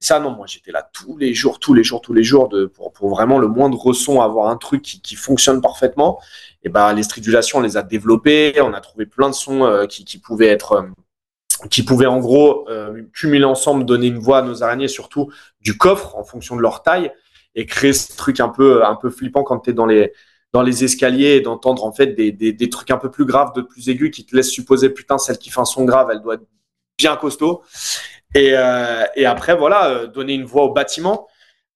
Ça, 0.00 0.18
non, 0.18 0.30
moi 0.30 0.46
j'étais 0.46 0.72
là 0.72 0.88
tous 0.90 1.18
les 1.18 1.34
jours, 1.34 1.58
tous 1.58 1.74
les 1.74 1.84
jours, 1.84 2.00
tous 2.00 2.14
les 2.14 2.24
jours 2.24 2.48
de, 2.48 2.64
pour, 2.64 3.10
vraiment 3.10 3.38
le 3.38 3.48
moindre 3.48 3.92
son, 3.92 4.22
avoir 4.22 4.48
un 4.48 4.56
truc 4.56 4.80
qui, 4.80 5.14
fonctionne 5.14 5.60
parfaitement. 5.60 6.18
Et 6.62 6.70
ben 6.70 6.94
les 6.94 7.02
stridulations, 7.02 7.58
on 7.58 7.60
les 7.60 7.76
a 7.76 7.82
développées, 7.82 8.58
on 8.62 8.72
a 8.72 8.80
trouvé 8.80 9.04
plein 9.04 9.28
de 9.28 9.34
sons 9.34 9.66
euh, 9.66 9.84
qui, 9.84 10.06
qui 10.06 10.16
pouvaient 10.16 10.46
être, 10.46 10.72
euh, 10.72 11.66
qui 11.68 11.82
pouvaient 11.82 12.06
en 12.06 12.18
gros 12.18 12.66
euh, 12.70 13.02
cumuler 13.12 13.44
ensemble, 13.44 13.84
donner 13.84 14.06
une 14.06 14.18
voix 14.18 14.38
à 14.38 14.42
nos 14.42 14.62
araignées, 14.62 14.88
surtout 14.88 15.30
du 15.60 15.76
coffre 15.76 16.16
en 16.16 16.24
fonction 16.24 16.56
de 16.56 16.62
leur 16.62 16.82
taille, 16.82 17.12
et 17.54 17.66
créer 17.66 17.92
ce 17.92 18.16
truc 18.16 18.40
un 18.40 18.48
peu, 18.48 18.86
un 18.86 18.96
peu 18.96 19.10
flippant 19.10 19.42
quand 19.42 19.58
tu 19.58 19.70
es 19.70 19.72
dans 19.74 19.84
les, 19.84 20.14
dans 20.52 20.62
les 20.62 20.84
escaliers 20.84 21.36
et 21.36 21.40
d'entendre 21.40 21.84
en 21.84 21.92
fait 21.92 22.08
des, 22.08 22.30
des, 22.30 22.70
trucs 22.70 22.90
un 22.90 22.98
peu 22.98 23.10
plus 23.10 23.24
graves, 23.24 23.52
de 23.54 23.62
plus 23.62 23.88
aigus, 23.88 24.10
qui 24.10 24.26
te 24.26 24.36
laissent 24.36 24.50
supposer 24.50 24.90
putain 24.90 25.16
celle 25.18 25.38
qui 25.38 25.50
fait 25.50 25.60
un 25.60 25.64
son 25.64 25.84
grave, 25.84 26.10
elle 26.12 26.20
doit 26.20 26.34
être 26.34 26.46
bien 26.98 27.16
costaud. 27.16 27.62
Et, 28.34 28.52
euh, 28.54 29.04
et 29.16 29.26
après 29.26 29.56
voilà, 29.56 29.88
euh, 29.88 30.06
donner 30.06 30.34
une 30.34 30.44
voix 30.44 30.64
au 30.64 30.72
bâtiment. 30.72 31.26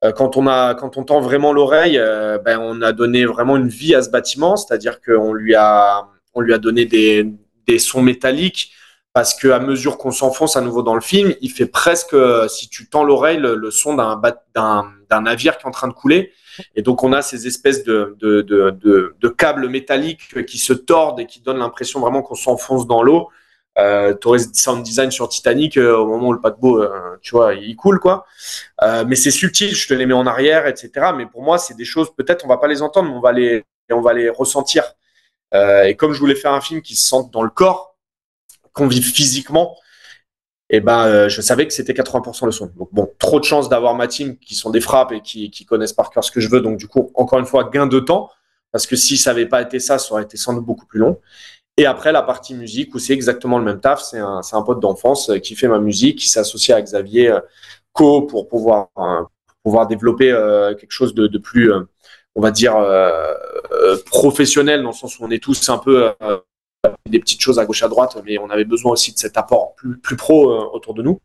Euh, 0.05 0.12
quand 0.12 0.37
on 0.37 0.47
a 0.47 0.74
quand 0.74 0.99
on 0.99 1.05
tend 1.05 1.20
vraiment 1.20 1.55
l'oreille, 1.55 1.99
ben 2.45 2.59
on 2.61 2.83
a 2.83 2.93
donné 2.93 3.24
vraiment 3.24 3.57
une 3.57 3.68
vie 3.68 3.95
à 3.95 4.03
ce 4.03 4.11
bâtiment, 4.11 4.57
c'est-à-dire 4.57 5.01
qu'on 5.01 5.33
lui 5.33 5.55
a 5.55 6.09
on 6.35 6.43
lui 6.43 6.53
a 6.53 6.59
donné 6.59 6.85
des, 6.85 7.27
des 7.66 7.79
sons 7.79 8.03
métalliques 8.03 8.72
parce 9.14 9.33
que 9.33 9.49
à 9.49 9.59
mesure 9.59 9.97
qu'on 9.97 10.11
s'enfonce 10.11 10.59
à 10.59 10.61
nouveau 10.61 10.83
dans 10.83 10.95
le 10.95 11.01
film, 11.01 11.35
il 11.41 11.51
fait 11.51 11.66
presque 11.66 12.14
si 12.51 12.68
tu 12.68 12.91
tends 12.91 13.05
l'oreille 13.05 13.39
le, 13.39 13.55
le 13.55 13.70
son 13.70 13.95
d'un 13.95 14.20
d'un 14.55 15.20
navire 15.22 15.57
qui 15.57 15.64
est 15.64 15.68
en 15.68 15.70
train 15.70 15.89
de 15.89 15.95
couler. 15.95 16.33
Et 16.74 16.82
donc, 16.82 17.02
on 17.02 17.12
a 17.12 17.22
ces 17.22 17.46
espèces 17.46 17.84
de, 17.84 18.16
de, 18.20 18.42
de, 18.42 19.28
câbles 19.28 19.68
métalliques 19.68 20.44
qui 20.46 20.59
se 20.59 20.72
tordent 20.72 21.20
et 21.20 21.26
qui 21.26 21.40
donnent 21.40 21.59
l'impression 21.59 22.00
vraiment 22.00 22.22
qu'on 22.22 22.34
s'enfonce 22.34 22.86
dans 22.86 23.02
l'eau. 23.02 23.28
Euh, 23.78 24.14
Torres 24.14 24.54
Sound 24.54 24.82
Design 24.82 25.11
sur 25.11 25.28
Titanic, 25.28 25.76
euh, 25.76 25.96
au 25.96 26.07
moment 26.07 26.28
où 26.28 26.32
le 26.32 26.40
paquebot, 26.40 26.82
euh, 26.82 27.18
tu 27.20 27.32
vois, 27.32 27.54
il 27.54 27.76
coule, 27.76 28.00
quoi. 28.00 28.24
Euh, 28.82 29.04
mais 29.07 29.16
c'est 29.16 29.30
subtil, 29.30 29.74
je 29.74 29.86
te 29.86 29.92
les 29.92 30.07
mets 30.07 30.14
en 30.14 30.26
arrière, 30.26 30.66
etc. 30.66 31.12
Mais 31.14 31.26
pour 31.26 31.42
moi, 31.42 31.59
c'est 31.59 31.74
des 31.74 31.84
choses, 31.84 32.09
peut-être, 32.16 32.44
on 32.44 32.48
va 32.48 32.57
pas 32.57 32.68
les 32.68 32.80
entendre, 32.80 33.11
mais 33.11 33.16
on 33.16 33.20
va 33.20 33.32
les, 33.32 33.64
on 33.90 34.00
va 34.00 34.14
les 34.14 34.30
ressentir. 34.30 34.84
Et 35.54 35.96
comme 35.96 36.12
je 36.12 36.20
voulais 36.20 36.34
faire 36.34 36.52
un 36.52 36.61
film 36.61 36.82
qui 36.82 36.94
se 36.94 37.09
sente 37.09 37.32
dans 37.32 37.42
le 37.42 37.48
corps, 37.48 37.96
qu'on 38.74 38.88
vive 38.88 39.11
physiquement, 39.11 39.76
et 40.68 40.80
ben 40.80 41.06
euh, 41.06 41.28
je 41.28 41.40
savais 41.40 41.66
que 41.66 41.72
c'était 41.72 41.92
80% 41.92 42.46
le 42.46 42.52
son. 42.52 42.66
Donc 42.76 42.88
bon, 42.92 43.08
trop 43.18 43.38
de 43.38 43.44
chance 43.44 43.68
d'avoir 43.68 43.94
ma 43.94 44.08
team 44.08 44.36
qui 44.38 44.54
sont 44.54 44.70
des 44.70 44.80
frappes 44.80 45.12
et 45.12 45.20
qui, 45.20 45.50
qui, 45.50 45.64
connaissent 45.64 45.92
par 45.92 46.10
cœur 46.10 46.24
ce 46.24 46.30
que 46.30 46.40
je 46.40 46.48
veux. 46.48 46.60
Donc 46.60 46.76
du 46.78 46.88
coup, 46.88 47.12
encore 47.14 47.38
une 47.38 47.46
fois, 47.46 47.70
gain 47.72 47.86
de 47.86 48.00
temps 48.00 48.30
parce 48.72 48.86
que 48.86 48.96
si 48.96 49.16
ça 49.16 49.30
n'avait 49.30 49.46
pas 49.46 49.62
été 49.62 49.78
ça, 49.78 49.98
ça 49.98 50.12
aurait 50.12 50.24
été 50.24 50.36
sans 50.36 50.54
doute 50.54 50.64
beaucoup 50.64 50.86
plus 50.86 50.98
long. 50.98 51.20
Et 51.76 51.86
après 51.86 52.10
la 52.12 52.22
partie 52.22 52.54
musique 52.54 52.94
où 52.94 52.98
c'est 52.98 53.12
exactement 53.12 53.58
le 53.58 53.64
même 53.64 53.80
taf, 53.80 54.02
c'est 54.02 54.18
un, 54.18 54.40
un 54.50 54.62
pote 54.62 54.80
d'enfance 54.80 55.30
euh, 55.30 55.38
qui 55.38 55.54
fait 55.54 55.68
ma 55.68 55.78
musique, 55.78 56.18
qui 56.18 56.28
s'associe 56.28 56.76
à 56.76 56.80
Xavier 56.80 57.30
euh, 57.30 57.40
Co 57.92 58.22
pour 58.22 58.48
pouvoir 58.48 58.88
euh, 58.98 59.22
pouvoir 59.62 59.86
développer 59.86 60.30
quelque 60.78 60.92
chose 60.92 61.12
de, 61.14 61.26
de 61.26 61.38
plus, 61.38 61.72
on 62.36 62.40
va 62.40 62.52
dire 62.52 62.76
professionnel 64.04 64.82
dans 64.82 64.90
le 64.90 64.94
sens 64.94 65.18
où 65.18 65.24
on 65.24 65.30
est 65.30 65.42
tous 65.42 65.68
un 65.70 65.78
peu 65.78 66.12
des 67.09 67.18
petites 67.18 67.41
choses 67.41 67.59
à 67.59 67.64
gauche 67.64 67.82
à 67.82 67.89
droite, 67.89 68.16
mais 68.24 68.39
on 68.39 68.51
avait 68.51 68.64
besoin 68.64 68.93
aussi 68.93 69.12
de 69.12 69.18
cet 69.18 69.37
apport 69.37 69.74
plus, 69.76 69.99
plus 69.99 70.16
pro 70.16 70.51
euh, 70.51 70.68
autour 70.72 70.95
de 70.95 71.03
nous. 71.03 71.20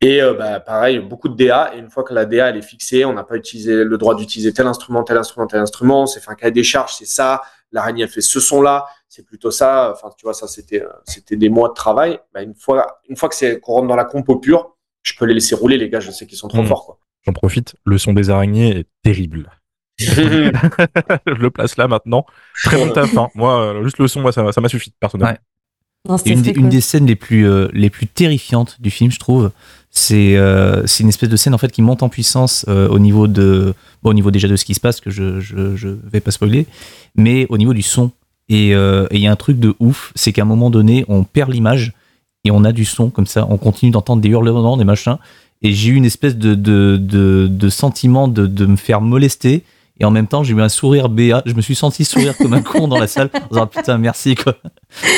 Et 0.00 0.22
euh, 0.22 0.32
bah, 0.34 0.60
pareil, 0.60 0.98
beaucoup 0.98 1.28
de 1.28 1.36
DA. 1.36 1.72
Et 1.74 1.78
une 1.78 1.90
fois 1.90 2.04
que 2.04 2.14
la 2.14 2.24
DA 2.24 2.48
elle 2.48 2.56
est 2.56 2.62
fixée, 2.62 3.04
on 3.04 3.12
n'a 3.12 3.24
pas 3.24 3.36
utilisé 3.36 3.84
le 3.84 3.98
droit 3.98 4.14
d'utiliser 4.14 4.52
tel 4.52 4.66
instrument, 4.66 5.02
tel 5.04 5.18
instrument, 5.18 5.46
tel 5.46 5.60
instrument. 5.60 6.06
C'est 6.06 6.20
fait 6.20 6.30
un 6.30 6.34
cahier 6.34 6.52
des 6.52 6.64
charges, 6.64 6.94
c'est 6.94 7.06
ça. 7.06 7.42
L'araignée 7.72 8.06
fait 8.08 8.20
ce 8.22 8.40
son-là, 8.40 8.86
c'est 9.08 9.24
plutôt 9.24 9.50
ça. 9.50 9.92
Enfin, 9.92 10.10
tu 10.16 10.24
vois, 10.24 10.34
ça 10.34 10.48
c'était 10.48 10.84
c'était 11.04 11.36
des 11.36 11.48
mois 11.48 11.68
de 11.68 11.74
travail. 11.74 12.18
Bah, 12.32 12.42
une 12.42 12.54
fois 12.54 13.00
une 13.08 13.16
fois 13.16 13.28
que 13.28 13.34
c'est 13.34 13.60
qu'on 13.60 13.74
rentre 13.74 13.88
dans 13.88 13.96
la 13.96 14.04
compo 14.04 14.36
pure, 14.36 14.76
je 15.02 15.12
peux 15.18 15.26
les 15.26 15.34
laisser 15.34 15.54
rouler 15.54 15.76
les 15.76 15.88
gars. 15.90 16.00
Je 16.00 16.10
sais 16.10 16.26
qu'ils 16.26 16.38
sont 16.38 16.48
trop 16.48 16.62
Mmh. 16.62 16.66
forts. 16.66 16.86
Quoi. 16.86 16.98
J'en 17.26 17.32
profite, 17.32 17.74
le 17.84 17.98
son 17.98 18.12
des 18.14 18.30
araignées 18.30 18.78
est 18.78 18.86
terrible. 19.02 19.50
je 21.26 21.32
le 21.32 21.50
place 21.50 21.76
là 21.76 21.88
maintenant. 21.88 22.26
Très 22.64 22.76
bon 22.76 22.92
taf. 22.92 23.16
hein. 23.16 23.28
Moi, 23.34 23.60
euh, 23.60 23.84
juste 23.84 23.98
le 23.98 24.08
son, 24.08 24.20
moi, 24.20 24.32
ça 24.32 24.42
m'a 24.42 24.52
ça 24.52 24.60
m'a 24.60 24.68
suffi 24.68 24.92
personnellement. 24.98 25.32
Ouais. 25.32 25.38
Non, 26.08 26.16
une, 26.16 26.40
des, 26.40 26.52
une 26.52 26.80
scènes 26.80 27.06
les 27.06 27.14
plus, 27.14 27.46
euh, 27.46 27.68
les 27.74 27.90
plus 27.90 28.06
terrifiantes 28.06 28.80
du 28.80 28.90
film, 28.90 29.10
je 29.10 29.18
trouve, 29.18 29.50
c'est 29.90 30.36
euh, 30.38 30.86
c'est 30.86 31.02
une 31.02 31.10
espèce 31.10 31.28
de 31.28 31.36
scène 31.36 31.52
en 31.52 31.58
fait 31.58 31.70
qui 31.70 31.82
monte 31.82 32.02
en 32.02 32.08
puissance 32.08 32.64
euh, 32.68 32.88
au 32.88 32.98
niveau 32.98 33.26
de 33.26 33.74
bon, 34.02 34.10
au 34.10 34.14
niveau 34.14 34.30
déjà 34.30 34.48
de 34.48 34.56
ce 34.56 34.64
qui 34.64 34.72
se 34.72 34.80
passe 34.80 35.00
que 35.00 35.10
je 35.10 35.40
je, 35.40 35.76
je 35.76 35.88
vais 36.10 36.20
pas 36.20 36.30
spoiler, 36.30 36.66
mais 37.16 37.46
au 37.50 37.58
niveau 37.58 37.74
du 37.74 37.82
son. 37.82 38.12
Et 38.48 38.74
euh, 38.74 39.06
et 39.10 39.16
il 39.16 39.20
y 39.20 39.26
a 39.26 39.30
un 39.30 39.36
truc 39.36 39.60
de 39.60 39.74
ouf, 39.78 40.12
c'est 40.14 40.32
qu'à 40.32 40.42
un 40.42 40.46
moment 40.46 40.70
donné, 40.70 41.04
on 41.08 41.22
perd 41.24 41.52
l'image 41.52 41.92
et 42.44 42.50
on 42.50 42.64
a 42.64 42.72
du 42.72 42.86
son 42.86 43.10
comme 43.10 43.26
ça, 43.26 43.46
on 43.50 43.58
continue 43.58 43.90
d'entendre 43.92 44.22
des 44.22 44.30
hurlements, 44.30 44.78
des 44.78 44.84
machins. 44.84 45.18
Et 45.60 45.74
j'ai 45.74 45.90
eu 45.90 45.94
une 45.96 46.06
espèce 46.06 46.36
de, 46.38 46.54
de, 46.54 46.96
de, 46.98 47.46
de 47.46 47.68
sentiment 47.68 48.26
de, 48.26 48.46
de 48.46 48.64
me 48.64 48.76
faire 48.76 49.02
molester. 49.02 49.62
Et 50.00 50.04
en 50.06 50.10
même 50.10 50.26
temps, 50.26 50.42
j'ai 50.42 50.54
eu 50.54 50.60
un 50.62 50.68
sourire 50.70 51.08
béat. 51.10 51.42
Je 51.44 51.52
me 51.52 51.60
suis 51.60 51.74
senti 51.74 52.04
sourire 52.06 52.34
comme 52.36 52.54
un 52.54 52.62
con 52.62 52.88
dans 52.88 52.98
la 52.98 53.06
salle. 53.06 53.28
En 53.34 53.46
disant, 53.50 53.66
putain, 53.66 53.98
merci, 53.98 54.34
quoi. 54.34 54.56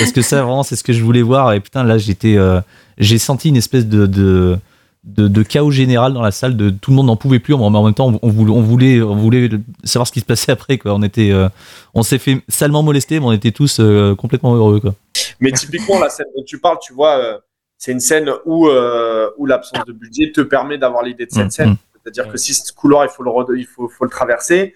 Parce 0.01 0.11
que 0.13 0.23
ça, 0.23 0.43
vraiment, 0.43 0.65
c'est 0.65 0.75
ce 0.77 0.83
que 0.83 0.93
je 0.93 1.03
voulais 1.05 1.23
voir. 1.23 1.53
Et 1.53 1.61
putain, 1.61 1.85
là, 1.85 1.99
j'étais, 1.99 2.37
euh, 2.37 2.61
j'ai 2.99 3.19
senti 3.19 3.49
une 3.51 3.57
espèce 3.57 3.87
de, 3.87 4.07
de, 4.07 4.59
de, 5.05 5.29
de 5.29 5.43
chaos 5.45 5.71
général 5.71 6.13
dans 6.13 6.21
la 6.23 6.33
salle. 6.33 6.57
De 6.57 6.71
tout 6.71 6.91
le 6.91 6.97
monde 6.97 7.07
n'en 7.07 7.15
pouvait 7.17 7.39
plus. 7.39 7.55
Mais 7.57 7.63
en 7.63 7.85
même 7.85 7.95
temps, 7.95 8.13
on 8.23 8.29
voulait, 8.29 8.51
on 8.53 8.61
voulait, 8.61 9.03
on 9.03 9.15
voulait 9.15 9.49
savoir 9.85 10.09
ce 10.09 10.13
qui 10.13 10.19
se 10.21 10.25
passait 10.25 10.51
après, 10.51 10.79
quoi. 10.79 10.95
On 10.95 11.03
était, 11.03 11.31
euh, 11.31 11.49
on 11.95 12.03
s'est 12.03 12.19
fait 12.19 12.43
salement 12.49 12.83
molester, 12.83 13.21
mais 13.21 13.27
on 13.27 13.33
était 13.33 13.53
tous 13.53 13.79
euh, 13.79 14.17
complètement 14.17 14.57
heureux, 14.57 14.81
quoi. 14.81 14.95
Mais 15.39 15.53
typiquement, 15.53 16.01
la 16.01 16.09
scène 16.09 16.27
dont 16.37 16.43
tu 16.45 16.59
parles, 16.59 16.79
tu 16.83 16.93
vois, 16.93 17.19
euh, 17.19 17.39
c'est 17.79 17.93
une 17.93 18.01
scène 18.01 18.31
où, 18.47 18.67
euh, 18.69 19.29
où 19.39 19.47
l'absence 19.47 19.85
de 19.87 19.93
budget 19.93 20.33
te 20.33 20.41
permet 20.41 20.77
d'avoir 20.77 21.05
l'idée 21.05 21.27
de 21.27 21.31
cette 21.31 21.47
Mmh, 21.47 21.51
scène. 21.51 21.71
mmh. 21.71 21.77
C'est-à-dire 22.05 22.33
que 22.33 22.37
si 22.37 22.53
ce 22.53 22.73
couloir, 22.73 23.05
il 23.05 23.09
faut 23.11 23.23
le, 23.23 23.31
il 23.59 23.65
faut, 23.65 23.89
faut 23.89 24.05
le 24.05 24.11
traverser 24.11 24.75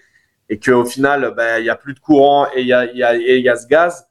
et 0.49 0.59
qu'au 0.59 0.85
final, 0.85 1.33
ben, 1.35 1.59
il 1.59 1.65
y 1.65 1.69
a 1.69 1.75
plus 1.75 1.93
de 1.93 1.99
courant 1.99 2.47
et 2.55 2.61
il 2.61 2.67
y 2.67 2.73
a, 2.73 2.85
il 2.85 2.97
y, 2.97 3.03
a, 3.03 3.15
y 3.15 3.49
a 3.49 3.55
ce 3.55 3.67
gaz, 3.67 4.07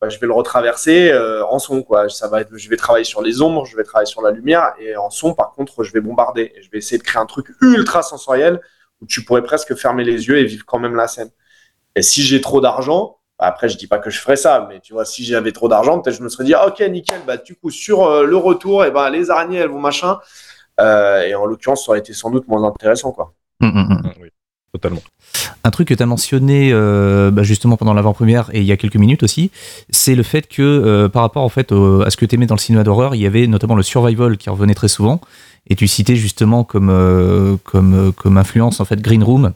ben, 0.00 0.08
je 0.08 0.18
vais 0.18 0.26
le 0.26 0.32
retraverser 0.32 1.10
euh, 1.10 1.44
en 1.46 1.58
son. 1.58 1.82
Quoi. 1.82 2.08
Ça 2.08 2.28
va 2.28 2.40
être, 2.40 2.56
je 2.56 2.68
vais 2.68 2.76
travailler 2.76 3.04
sur 3.04 3.22
les 3.22 3.40
ombres, 3.40 3.64
je 3.64 3.76
vais 3.76 3.84
travailler 3.84 4.06
sur 4.06 4.22
la 4.22 4.30
lumière 4.30 4.74
et 4.78 4.96
en 4.96 5.10
son, 5.10 5.34
par 5.34 5.52
contre, 5.52 5.84
je 5.84 5.92
vais 5.92 6.00
bombarder. 6.00 6.52
Et 6.54 6.62
je 6.62 6.70
vais 6.70 6.78
essayer 6.78 6.98
de 6.98 7.02
créer 7.02 7.20
un 7.20 7.26
truc 7.26 7.46
ultra 7.62 8.02
sensoriel 8.02 8.60
où 9.00 9.06
tu 9.06 9.24
pourrais 9.24 9.42
presque 9.42 9.74
fermer 9.74 10.04
les 10.04 10.26
yeux 10.28 10.38
et 10.38 10.44
vivre 10.44 10.64
quand 10.66 10.78
même 10.78 10.94
la 10.94 11.08
scène. 11.08 11.30
Et 11.94 12.02
si 12.02 12.22
j'ai 12.22 12.40
trop 12.40 12.60
d'argent, 12.60 13.18
Après, 13.38 13.68
je 13.68 13.76
dis 13.76 13.86
pas 13.86 13.98
que 13.98 14.08
je 14.08 14.18
ferais 14.18 14.36
ça, 14.36 14.66
mais 14.68 14.80
tu 14.80 14.94
vois, 14.94 15.04
si 15.04 15.22
j'avais 15.24 15.52
trop 15.52 15.68
d'argent, 15.68 16.00
peut-être 16.00 16.16
je 16.16 16.22
me 16.22 16.28
serais 16.30 16.44
dit, 16.44 16.54
ah, 16.54 16.68
ok, 16.68 16.80
nickel, 16.80 17.20
bah, 17.26 17.36
du 17.36 17.54
coup, 17.54 17.70
sur 17.70 18.04
euh, 18.04 18.24
le 18.24 18.36
retour, 18.36 18.84
et 18.84 18.90
ben 18.90 19.10
les 19.10 19.30
araignées, 19.30 19.58
elles 19.58 19.68
vont 19.68 19.78
machin. 19.80 20.18
Euh, 20.80 21.22
et 21.22 21.34
en 21.34 21.44
l'occurrence, 21.44 21.84
ça 21.84 21.90
aurait 21.90 21.98
été 21.98 22.14
sans 22.14 22.30
doute 22.30 22.48
moins 22.48 22.64
intéressant, 22.64 23.12
quoi. 23.12 23.34
Hum, 23.60 23.70
hum, 23.76 24.00
hum. 24.04 24.12
Oui, 24.22 24.30
Un 25.64 25.70
truc 25.70 25.88
que 25.88 25.94
tu 25.94 26.02
as 26.02 26.06
mentionné 26.06 26.70
euh, 26.72 27.30
bah, 27.30 27.42
justement 27.42 27.76
pendant 27.76 27.92
l'avant-première 27.94 28.48
et 28.52 28.60
il 28.60 28.64
y 28.66 28.72
a 28.72 28.76
quelques 28.76 28.96
minutes 28.96 29.22
aussi, 29.22 29.50
c'est 29.90 30.14
le 30.14 30.22
fait 30.22 30.46
que 30.48 30.62
euh, 30.62 31.08
par 31.08 31.22
rapport 31.22 31.42
au- 31.72 32.02
à 32.02 32.10
ce 32.10 32.16
que 32.16 32.24
tu 32.26 32.34
aimais 32.36 32.46
dans 32.46 32.54
le 32.54 32.60
cinéma 32.60 32.84
d'horreur, 32.84 33.14
il 33.14 33.20
y 33.20 33.26
avait 33.26 33.46
notamment 33.46 33.74
le 33.74 33.82
survival 33.82 34.36
qui 34.38 34.48
revenait 34.50 34.74
très 34.74 34.88
souvent. 34.88 35.20
Et 35.68 35.74
tu 35.74 35.88
citais 35.88 36.14
justement 36.16 36.64
euh, 36.90 37.56
comme 38.16 38.38
influence 38.38 38.78
en 38.80 38.84
fait 38.84 39.00
Green 39.00 39.22
Room 39.24 39.52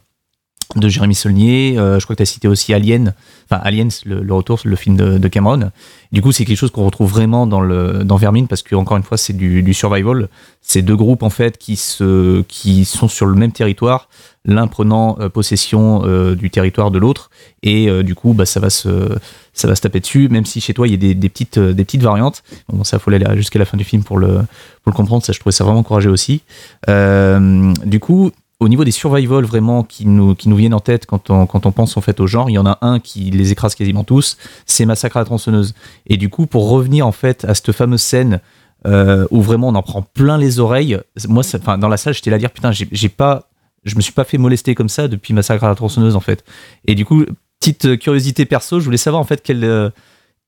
de 0.76 0.88
Jérémy 0.88 1.14
Saulnier, 1.14 1.78
euh, 1.78 1.98
je 1.98 2.05
crois 2.05 2.14
que 2.14 2.18
tu 2.18 2.22
as 2.22 2.26
cité 2.26 2.48
aussi 2.48 2.72
Alien, 2.72 3.14
enfin 3.51 3.60
Aliens 3.64 3.88
le, 4.05 4.32
retour 4.32 4.60
le 4.64 4.76
film 4.76 4.97
de, 4.97 5.28
Cameron. 5.28 5.70
Du 6.12 6.22
coup, 6.22 6.32
c'est 6.32 6.44
quelque 6.44 6.56
chose 6.56 6.70
qu'on 6.70 6.84
retrouve 6.84 7.10
vraiment 7.10 7.47
dans 7.47 7.60
le 7.60 8.05
dans 8.05 8.16
Vermine 8.16 8.48
parce 8.48 8.62
que 8.62 8.74
encore 8.74 8.97
une 8.97 9.02
fois, 9.02 9.16
c'est 9.16 9.32
du, 9.32 9.62
du 9.62 9.74
survival, 9.74 10.28
c'est 10.62 10.82
deux 10.82 10.97
groupes 10.97 11.22
en 11.22 11.30
fait 11.30 11.59
qui 11.59 11.76
se 11.76 12.42
qui 12.42 12.84
sont 12.84 13.09
sur 13.09 13.26
le 13.26 13.34
même 13.34 13.52
territoire 13.52 14.09
l'un 14.44 14.66
prenant 14.66 15.18
euh, 15.20 15.28
possession 15.28 16.02
euh, 16.05 16.34
du 16.34 16.51
territoire 16.51 16.90
de 16.90 16.98
l'autre. 16.98 17.30
Et 17.62 17.88
euh, 17.88 18.02
du 18.02 18.14
coup 18.14 18.32
bah, 18.32 18.47
ça 18.47 18.60
va 18.60 18.70
se 18.70 19.18
ça 19.52 19.68
va 19.68 19.74
se 19.74 19.82
taper 19.82 20.01
dessus 20.01 20.28
même 20.28 20.47
si 20.47 20.60
chez 20.60 20.72
toi 20.72 20.86
il 20.86 20.92
y 20.92 20.94
a 20.94 20.97
des, 20.97 21.14
des 21.14 21.28
petites 21.28 21.59
euh, 21.59 21.72
des 21.72 21.84
petites 21.84 22.02
variantes. 22.02 22.42
Bon 22.68 22.84
ça 22.84 22.98
faut 22.98 23.10
aller 23.10 23.24
jusqu'à 23.36 23.59
la 23.59 23.64
fin 23.64 23.76
du 23.76 23.84
film 23.84 24.02
pour 24.02 24.18
le 24.18 24.36
pour 24.82 24.92
le 24.92 24.92
comprendre. 24.92 25.24
Ça 25.24 25.32
je 25.32 25.40
trouvais 25.40 25.52
ça 25.52 25.64
vraiment 25.64 25.80
encouragé 25.80 26.09
aussi. 26.09 26.42
Euh, 26.88 27.72
du 27.84 28.01
coup 28.01 28.30
au 28.61 28.69
niveau 28.69 28.85
des 28.85 28.91
survival 28.91 29.45
vraiment 29.45 29.82
qui 29.82 30.07
nous 30.07 30.37
viennent 30.37 30.74
en 30.74 30.81
tête 30.81 31.07
quand 31.07 31.31
on 31.31 31.73
pense 31.73 31.97
en 31.97 32.01
fait 32.01 32.20
au 32.20 32.27
genre 32.27 32.51
il 32.51 32.55
y 32.55 32.59
en 32.59 32.66
a 32.66 32.78
un 32.82 33.01
qui 33.01 33.31
les 33.31 33.53
écrase 33.53 33.74
quasiment 33.74 34.05
tous 34.05 34.37
c'est 34.66 34.85
Massacre 34.87 35.16
à 35.16 35.20
la 35.20 35.24
tronçonneuse 35.24 35.74
et 36.07 36.16
du 36.16 36.28
coup 36.28 36.47
pour 36.47 36.69
revenir 36.69 37.07
en 37.07 37.12
fait 37.12 37.45
à 37.47 37.55
cette 37.55 37.73
fameuse 37.73 38.03
scène 38.03 38.41
euh, 38.87 39.27
où 39.31 39.43
vraiment 39.43 39.69
on 39.69 39.74
en 39.74 39.82
prend 39.82 40.03
plein 40.03 40.39
les 40.39 40.61
oreilles 40.61 40.99
moi 41.27 41.43
dans 41.78 41.89
la 41.89 41.97
salle 41.97 42.15
j'étais 42.15 42.31
là 42.31 42.37
à 42.37 42.39
dire 42.39 42.51
putain 42.51 42.70
j'ai 42.73 43.09
pas 43.09 43.51
je 43.85 43.97
me 43.97 44.01
suis 44.01 44.12
pas 44.12 44.24
fait 44.24 44.39
molester 44.39 44.74
comme 44.74 44.89
ça 44.89 45.09
depuis 45.09 45.32
Massacre 45.32 45.65
à 45.65 45.69
la 45.69 45.74
tronçonneuse 45.74 46.16
en 46.16 46.20
fait. 46.20 46.45
Et 46.87 46.95
du 46.95 47.05
coup, 47.05 47.24
petite 47.61 47.99
curiosité 47.99 48.45
perso, 48.45 48.81
je 48.81 48.85
voulais 48.85 48.97
savoir 48.97 49.20
en 49.20 49.24
fait 49.24 49.43
quelle, 49.43 49.65
euh, 49.65 49.91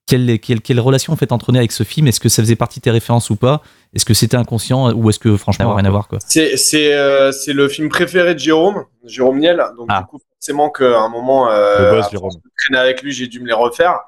quelle, 0.07 0.39
quelle, 0.41 0.61
quelle 0.61 0.81
relation 0.81 1.13
en 1.13 1.17
fait 1.17 1.33
entretenait 1.33 1.59
avec 1.61 1.73
ce 1.73 1.85
film? 1.85 2.07
Est-ce 2.07 2.21
que 2.21 2.29
ça 2.29 2.43
faisait 2.43 2.57
partie 2.57 2.81
de 2.81 2.85
tes 2.85 2.91
références 2.91 3.31
ou 3.31 3.37
pas? 3.37 3.63
Est-ce 3.95 4.05
que 4.05 4.15
c'était 4.15 4.37
inconscient 4.37 4.93
ou 4.93 5.09
est-ce 5.11 5.19
que 5.19 5.37
franchement 5.37 5.75
rien 5.75 5.85
à 5.85 5.91
voir 5.91 6.09
quoi? 6.09 6.19
C'est 6.27 6.57
c'est 6.57 6.93
euh, 6.95 7.31
c'est 7.33 7.53
le 7.53 7.69
film 7.69 7.89
préféré 7.89 8.35
de 8.35 8.39
Jérôme, 8.41 8.85
Jérôme 9.05 9.39
Niel. 9.39 9.63
Donc 9.77 9.87
Ah. 9.91 10.01
du 10.01 10.07
coup, 10.07 10.19
forcément 10.39 10.71
qu'à 10.71 10.99
un 10.99 11.09
moment, 11.09 11.51
euh, 11.51 11.93
boss, 11.93 12.11
Jérôme. 12.11 12.33
traîner 12.67 12.81
avec 12.81 13.03
lui, 13.03 13.13
j'ai 13.13 13.27
dû 13.29 13.41
me 13.41 13.47
les 13.47 13.53
refaire 13.53 14.01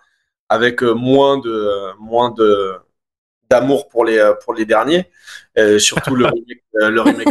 avec 0.48 0.82
euh, 0.82 0.92
moins 0.94 1.38
de 1.38 1.70
moins 2.00 2.30
de 2.30 2.74
d'amour 3.50 3.88
pour 3.88 4.04
les 4.04 4.18
euh, 4.18 4.34
pour 4.44 4.52
les 4.54 4.64
derniers, 4.66 5.08
Euh, 5.58 5.78
surtout 5.78 6.16
le 6.16 6.24
remake, 6.26 6.64
euh, 6.82 6.90
le 6.90 7.00
remake. 7.02 7.28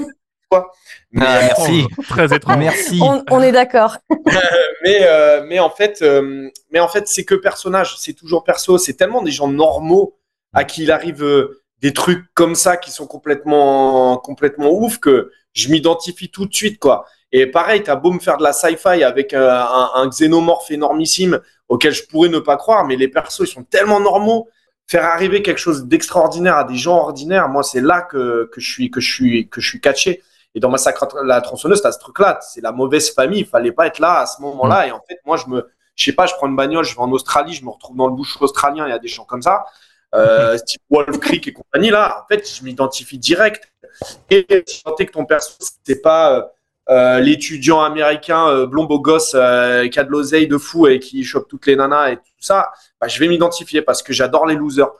quoi. 0.49 0.71
Mais, 1.13 1.25
Ah, 1.25 1.37
euh, 1.37 1.41
merci. 1.47 1.87
Très 2.09 2.35
étrange. 2.35 2.57
Merci. 2.57 2.99
On, 3.01 3.23
on 3.31 3.41
est 3.41 3.51
d'accord. 3.51 3.97
mais, 4.83 4.99
euh, 5.03 5.45
mais 5.47 5.59
en 5.59 5.69
fait, 5.69 6.01
euh, 6.01 6.49
mais 6.71 6.79
en 6.79 6.87
fait, 6.87 7.07
c'est 7.07 7.23
que 7.23 7.35
personnage, 7.35 7.95
c'est 7.97 8.13
toujours 8.13 8.43
perso. 8.43 8.77
C'est 8.77 8.93
tellement 8.93 9.21
des 9.21 9.31
gens 9.31 9.47
normaux 9.47 10.15
à 10.53 10.63
qui 10.63 10.83
il 10.83 10.91
arrive 10.91 11.23
euh, 11.23 11.61
des 11.81 11.93
trucs 11.93 12.25
comme 12.33 12.55
ça 12.55 12.77
qui 12.77 12.91
sont 12.91 13.07
complètement, 13.07 14.17
complètement 14.17 14.71
ouf 14.71 14.97
que 14.99 15.31
je 15.53 15.69
m'identifie 15.69 16.29
tout 16.29 16.45
de 16.45 16.53
suite, 16.53 16.79
quoi. 16.79 17.05
Et 17.31 17.47
pareil, 17.47 17.81
t'as 17.83 17.95
beau 17.95 18.11
me 18.11 18.19
faire 18.19 18.37
de 18.37 18.43
la 18.43 18.53
sci-fi 18.53 19.03
avec 19.03 19.33
euh, 19.33 19.49
un, 19.51 19.91
un 19.95 20.07
xénomorphe 20.09 20.69
énormissime 20.71 21.39
auquel 21.67 21.91
je 21.93 22.03
pourrais 22.03 22.29
ne 22.29 22.39
pas 22.39 22.57
croire, 22.57 22.85
mais 22.85 22.95
les 22.95 23.07
persos, 23.07 23.41
ils 23.41 23.47
sont 23.47 23.63
tellement 23.63 23.99
normaux. 23.99 24.47
Faire 24.87 25.05
arriver 25.05 25.41
quelque 25.41 25.59
chose 25.59 25.85
d'extraordinaire 25.85 26.57
à 26.57 26.63
des 26.63 26.75
gens 26.75 26.97
ordinaires, 26.97 27.49
moi, 27.49 27.63
c'est 27.63 27.81
là 27.81 28.01
que, 28.01 28.49
que 28.51 28.59
je 28.61 28.69
suis, 28.71 28.91
que 28.91 28.99
je 28.99 29.11
suis, 29.11 29.47
que 29.49 29.61
je 29.61 29.67
suis 29.69 29.79
catché. 29.81 30.21
Et 30.55 30.59
dans 30.59 30.69
Massacre 30.69 31.03
à 31.03 31.23
la 31.23 31.41
tronçonneuse, 31.41 31.81
t'as 31.81 31.91
ce 31.91 31.99
truc-là. 31.99 32.39
C'est 32.41 32.61
la 32.61 32.71
mauvaise 32.71 33.11
famille. 33.13 33.39
Il 33.39 33.47
fallait 33.47 33.71
pas 33.71 33.87
être 33.87 33.99
là 33.99 34.19
à 34.19 34.25
ce 34.25 34.41
moment-là. 34.41 34.87
Et 34.87 34.91
en 34.91 35.01
fait, 35.07 35.19
moi, 35.25 35.37
je 35.37 35.47
me, 35.47 35.67
je 35.95 36.05
sais 36.05 36.13
pas, 36.13 36.25
je 36.25 36.33
prends 36.35 36.47
une 36.47 36.55
bagnole, 36.55 36.85
je 36.85 36.95
vais 36.95 37.01
en 37.01 37.11
Australie, 37.11 37.53
je 37.53 37.63
me 37.63 37.69
retrouve 37.69 37.95
dans 37.95 38.07
le 38.07 38.13
bush 38.13 38.37
australien. 38.39 38.85
Il 38.85 38.89
y 38.89 38.93
a 38.93 38.99
des 38.99 39.07
gens 39.07 39.25
comme 39.25 39.41
ça, 39.41 39.65
euh, 40.13 40.57
type 40.65 40.81
Wolf 40.89 41.19
Creek 41.19 41.47
et 41.47 41.53
compagnie. 41.53 41.89
Là, 41.89 42.23
en 42.23 42.27
fait, 42.27 42.47
je 42.47 42.63
m'identifie 42.63 43.17
direct. 43.17 43.71
Et 44.29 44.45
si 44.67 44.83
que 44.83 45.11
ton 45.11 45.25
perso, 45.25 45.53
c'est 45.83 46.01
pas 46.01 46.37
euh, 46.37 46.41
euh, 46.89 47.19
l'étudiant 47.21 47.81
américain 47.81 48.49
euh, 48.49 48.65
blond 48.65 48.83
beau 48.83 48.99
gosse 48.99 49.33
euh, 49.35 49.87
qui 49.87 49.99
a 49.99 50.03
de 50.03 50.09
l'oseille 50.09 50.47
de 50.47 50.57
fou 50.57 50.87
et 50.87 50.99
qui 50.99 51.23
chope 51.23 51.47
toutes 51.47 51.65
les 51.65 51.77
nanas 51.77 52.11
et 52.11 52.17
tout 52.17 52.23
ça, 52.39 52.73
bah, 52.99 53.07
je 53.07 53.17
vais 53.19 53.29
m'identifier 53.29 53.81
parce 53.81 54.03
que 54.03 54.11
j'adore 54.11 54.45
les 54.45 54.55
losers. 54.55 54.91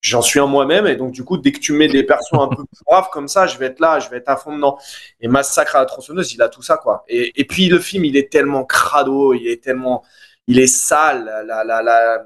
J'en 0.00 0.22
suis 0.22 0.38
un 0.38 0.46
moi-même 0.46 0.86
et 0.86 0.94
donc 0.94 1.10
du 1.10 1.24
coup 1.24 1.38
dès 1.38 1.50
que 1.50 1.58
tu 1.58 1.72
mets 1.72 1.88
des 1.88 2.04
persos 2.04 2.32
un 2.34 2.46
peu 2.48 2.64
plus 2.64 2.82
braves 2.86 3.08
comme 3.10 3.26
ça, 3.26 3.46
je 3.48 3.58
vais 3.58 3.66
être 3.66 3.80
là, 3.80 3.98
je 3.98 4.08
vais 4.10 4.18
être 4.18 4.28
à 4.28 4.36
fond 4.36 4.54
dedans. 4.54 4.78
Et 5.20 5.26
Massacre 5.26 5.74
à 5.76 5.80
la 5.80 5.86
tronçonneuse, 5.86 6.32
il 6.34 6.40
a 6.42 6.48
tout 6.48 6.62
ça 6.62 6.76
quoi. 6.76 7.04
Et, 7.08 7.40
et 7.40 7.44
puis 7.44 7.68
le 7.68 7.80
film, 7.80 8.04
il 8.04 8.16
est 8.16 8.30
tellement 8.30 8.64
crado, 8.64 9.34
il 9.34 9.48
est 9.48 9.62
tellement, 9.62 10.04
il 10.46 10.60
est 10.60 10.68
sale, 10.68 11.24
la 11.46 11.64
la 11.64 11.82
la 11.82 12.18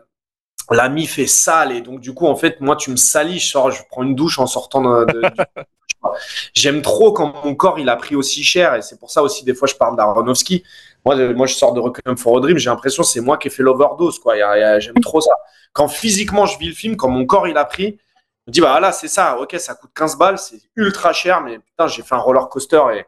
la 0.70 0.88
mif 0.88 1.18
est 1.18 1.26
sale 1.26 1.72
et 1.72 1.80
donc 1.82 2.00
du 2.00 2.14
coup 2.14 2.26
en 2.26 2.36
fait 2.36 2.60
moi 2.60 2.76
tu 2.76 2.90
me 2.90 2.96
salis, 2.96 3.38
je 3.40 3.48
je 3.70 3.82
prends 3.90 4.02
une 4.04 4.14
douche 4.14 4.38
en 4.38 4.46
sortant 4.46 4.82
de, 4.82 5.04
de- 5.06 5.22
J'aime 6.54 6.82
trop 6.82 7.12
quand 7.12 7.44
mon 7.44 7.54
corps 7.54 7.78
il 7.78 7.88
a 7.88 7.96
pris 7.96 8.14
aussi 8.14 8.42
cher 8.42 8.74
et 8.74 8.82
c'est 8.82 8.98
pour 8.98 9.10
ça 9.10 9.22
aussi 9.22 9.44
des 9.44 9.54
fois 9.54 9.68
je 9.68 9.74
parle 9.74 9.96
d'Aronofsky. 9.96 10.64
Moi, 11.04 11.16
moi 11.34 11.46
je 11.46 11.54
sors 11.54 11.72
de 11.72 11.80
Requiem 11.80 12.16
for 12.16 12.36
a 12.38 12.40
Dream, 12.40 12.58
j'ai 12.58 12.70
l'impression 12.70 13.02
que 13.02 13.08
c'est 13.08 13.20
moi 13.20 13.36
qui 13.38 13.48
ai 13.48 13.50
fait 13.50 13.62
l'overdose 13.62 14.18
quoi. 14.20 14.36
Il 14.36 14.40
y 14.40 14.42
a- 14.42 14.56
il 14.56 14.60
y 14.60 14.64
a- 14.64 14.78
J'aime 14.80 14.94
trop 15.02 15.20
ça. 15.20 15.32
Quand 15.72 15.88
physiquement 15.88 16.46
je 16.46 16.58
vis 16.58 16.68
le 16.68 16.74
film, 16.74 16.96
quand 16.96 17.08
mon 17.08 17.26
corps 17.26 17.48
il 17.48 17.56
a 17.56 17.64
pris, 17.64 17.98
je 18.46 18.50
me 18.50 18.52
dis 18.52 18.60
bah 18.60 18.70
voilà 18.70 18.92
c'est 18.92 19.08
ça. 19.08 19.38
Ok 19.38 19.56
ça 19.58 19.74
coûte 19.74 19.90
15 19.94 20.16
balles, 20.16 20.38
c'est 20.38 20.60
ultra 20.76 21.12
cher 21.12 21.40
mais 21.40 21.58
putain 21.58 21.88
j'ai 21.88 22.02
fait 22.02 22.14
un 22.14 22.18
roller 22.18 22.48
coaster 22.48 22.80
et 22.94 23.04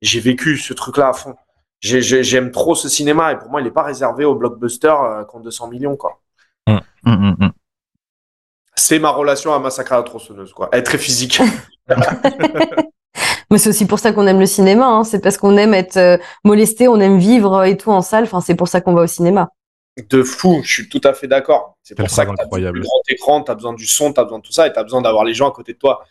j'ai 0.00 0.20
vécu 0.20 0.56
ce 0.56 0.72
truc 0.72 0.96
là 0.96 1.08
à 1.08 1.12
fond. 1.12 1.34
J'ai- 1.80 2.00
j'ai- 2.00 2.22
J'aime 2.24 2.50
trop 2.50 2.74
ce 2.74 2.88
cinéma 2.88 3.32
et 3.32 3.38
pour 3.38 3.50
moi 3.50 3.60
il 3.60 3.64
n'est 3.64 3.70
pas 3.70 3.82
réservé 3.82 4.24
aux 4.24 4.34
blockbusters 4.34 5.02
euh, 5.02 5.24
qui 5.24 5.36
ont 5.36 5.40
200 5.40 5.68
millions 5.68 5.96
quoi. 5.96 6.20
Hum, 6.66 6.80
hum, 7.04 7.36
hum. 7.40 7.52
C'est 8.76 8.98
ma 8.98 9.10
relation 9.10 9.52
à 9.54 9.58
Massacre 9.58 9.92
à 9.92 9.96
la 9.98 10.02
tronçonneuse 10.02 10.52
quoi. 10.54 10.68
Elle 10.72 10.80
est 10.80 10.82
très 10.82 10.98
physique. 10.98 11.40
Mais 13.50 13.58
c'est 13.58 13.68
aussi 13.68 13.86
pour 13.86 13.98
ça 13.98 14.12
qu'on 14.12 14.26
aime 14.26 14.40
le 14.40 14.46
cinéma. 14.46 14.86
hein. 14.86 15.04
C'est 15.04 15.20
parce 15.20 15.36
qu'on 15.36 15.56
aime 15.56 15.74
être 15.74 15.96
euh, 15.96 16.18
molesté, 16.44 16.88
on 16.88 17.00
aime 17.00 17.18
vivre 17.18 17.64
et 17.64 17.76
tout 17.76 17.90
en 17.90 18.02
salle. 18.02 18.24
Enfin, 18.24 18.40
c'est 18.40 18.54
pour 18.54 18.68
ça 18.68 18.80
qu'on 18.80 18.94
va 18.94 19.02
au 19.02 19.06
cinéma. 19.06 19.50
de 20.10 20.22
fou, 20.22 20.60
je 20.64 20.72
suis 20.72 20.88
tout 20.88 21.00
à 21.04 21.12
fait 21.14 21.28
d'accord. 21.28 21.76
C'est 21.82 21.94
pour 21.96 22.10
ça 22.10 22.24
que 22.26 22.32
tu 22.34 22.40
as 22.40 22.44
incroyable. 22.44 22.78
le 22.78 22.84
grand 22.84 23.02
écran, 23.08 23.42
tu 23.42 23.50
as 23.50 23.54
besoin 23.54 23.74
du 23.74 23.86
son, 23.86 24.12
tu 24.12 24.20
as 24.20 24.24
besoin 24.24 24.38
de 24.38 24.44
tout 24.44 24.52
ça 24.52 24.66
et 24.66 24.72
tu 24.72 24.78
as 24.78 24.82
besoin 24.82 25.02
d'avoir 25.02 25.24
les 25.24 25.34
gens 25.34 25.48
à 25.48 25.52
côté 25.52 25.72
de 25.72 25.78
toi. 25.78 26.04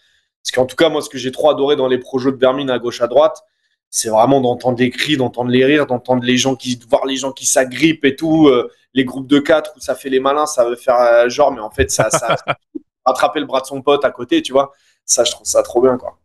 Parce 0.44 0.52
qu'en 0.52 0.66
tout 0.66 0.76
cas, 0.76 0.90
moi, 0.90 1.02
ce 1.02 1.10
que 1.10 1.18
j'ai 1.18 1.32
trop 1.32 1.50
adoré 1.50 1.76
dans 1.76 1.88
les 1.88 1.98
projets 1.98 2.32
de 2.32 2.38
Vermine 2.38 2.70
à 2.70 2.78
gauche, 2.80 3.02
à 3.02 3.08
droite, 3.08 3.42
c'est 3.90 4.10
vraiment 4.10 4.42
d'entendre 4.42 4.80
les 4.80 4.90
cris, 4.90 5.18
d'entendre 5.18 5.52
les 5.52 5.64
rires, 5.64 5.86
d'entendre 5.86 6.24
les 6.24 6.36
gens 6.38 6.56
qui, 6.56 6.78
de 6.78 6.86
voir 6.90 7.06
les 7.06 7.16
gens 7.16 7.32
qui 7.32 7.46
s'agrippent 7.46 8.04
et 8.06 8.16
tout, 8.16 8.48
euh, 8.48 8.72
les 8.94 9.06
groupes 9.06 9.28
de 9.28 9.40
quatre 9.40 9.74
où 9.78 9.80
ça 9.80 9.96
fait 9.96 10.10
les 10.10 10.20
malins, 10.20 10.48
ça 10.48 10.66
veut 10.66 10.76
faire 10.76 11.00
euh, 11.00 11.30
genre, 11.30 11.52
mais 11.52 11.62
en 11.62 11.70
fait, 11.70 11.92
ça, 11.92 12.10
ça 12.10 12.36
attraper 13.06 13.40
le 13.40 13.46
bras 13.46 13.62
de 13.62 13.68
son 13.68 13.82
pote 13.82 14.04
à 14.04 14.12
côté, 14.12 14.42
tu 14.42 14.52
vois. 14.52 14.72
Ça, 15.06 15.24
je 15.24 15.32
trouve 15.32 15.46
ça 15.46 15.62
trop 15.64 15.82
bien, 15.82 15.98
quoi. 15.98 16.18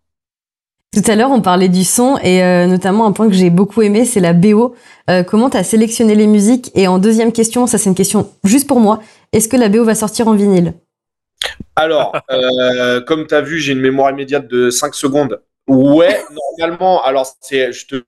Tout 0.94 1.02
à 1.10 1.16
l'heure, 1.16 1.30
on 1.30 1.42
parlait 1.42 1.68
du 1.68 1.84
son 1.84 2.18
et 2.22 2.42
euh, 2.42 2.66
notamment 2.66 3.06
un 3.06 3.12
point 3.12 3.28
que 3.28 3.34
j'ai 3.34 3.50
beaucoup 3.50 3.82
aimé, 3.82 4.04
c'est 4.04 4.20
la 4.20 4.32
BO. 4.32 4.74
Euh, 5.10 5.22
comment 5.22 5.50
tu 5.50 5.56
as 5.58 5.64
sélectionné 5.64 6.14
les 6.14 6.26
musiques? 6.26 6.70
Et 6.74 6.88
en 6.88 6.98
deuxième 6.98 7.32
question, 7.32 7.66
ça 7.66 7.76
c'est 7.76 7.90
une 7.90 7.94
question 7.94 8.32
juste 8.44 8.66
pour 8.66 8.80
moi, 8.80 9.00
est-ce 9.32 9.48
que 9.48 9.56
la 9.56 9.68
BO 9.68 9.84
va 9.84 9.94
sortir 9.94 10.28
en 10.28 10.34
vinyle? 10.34 10.74
Alors, 11.76 12.16
euh, 12.30 13.00
comme 13.02 13.26
tu 13.26 13.34
as 13.34 13.42
vu, 13.42 13.58
j'ai 13.58 13.72
une 13.72 13.80
mémoire 13.80 14.10
immédiate 14.10 14.48
de 14.48 14.70
5 14.70 14.94
secondes. 14.94 15.42
Ouais, 15.68 16.20
normalement, 16.58 17.04
alors 17.04 17.26
c'est, 17.40 17.72
je 17.72 17.86
te 17.86 18.04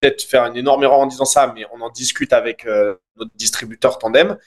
peut-être 0.00 0.22
faire 0.22 0.44
une 0.46 0.56
énorme 0.56 0.84
erreur 0.84 1.00
en 1.00 1.06
disant 1.06 1.24
ça, 1.24 1.52
mais 1.54 1.66
on 1.72 1.80
en 1.80 1.90
discute 1.90 2.32
avec 2.32 2.66
euh, 2.66 2.94
notre 3.16 3.32
distributeur 3.34 3.98
Tandem, 3.98 4.38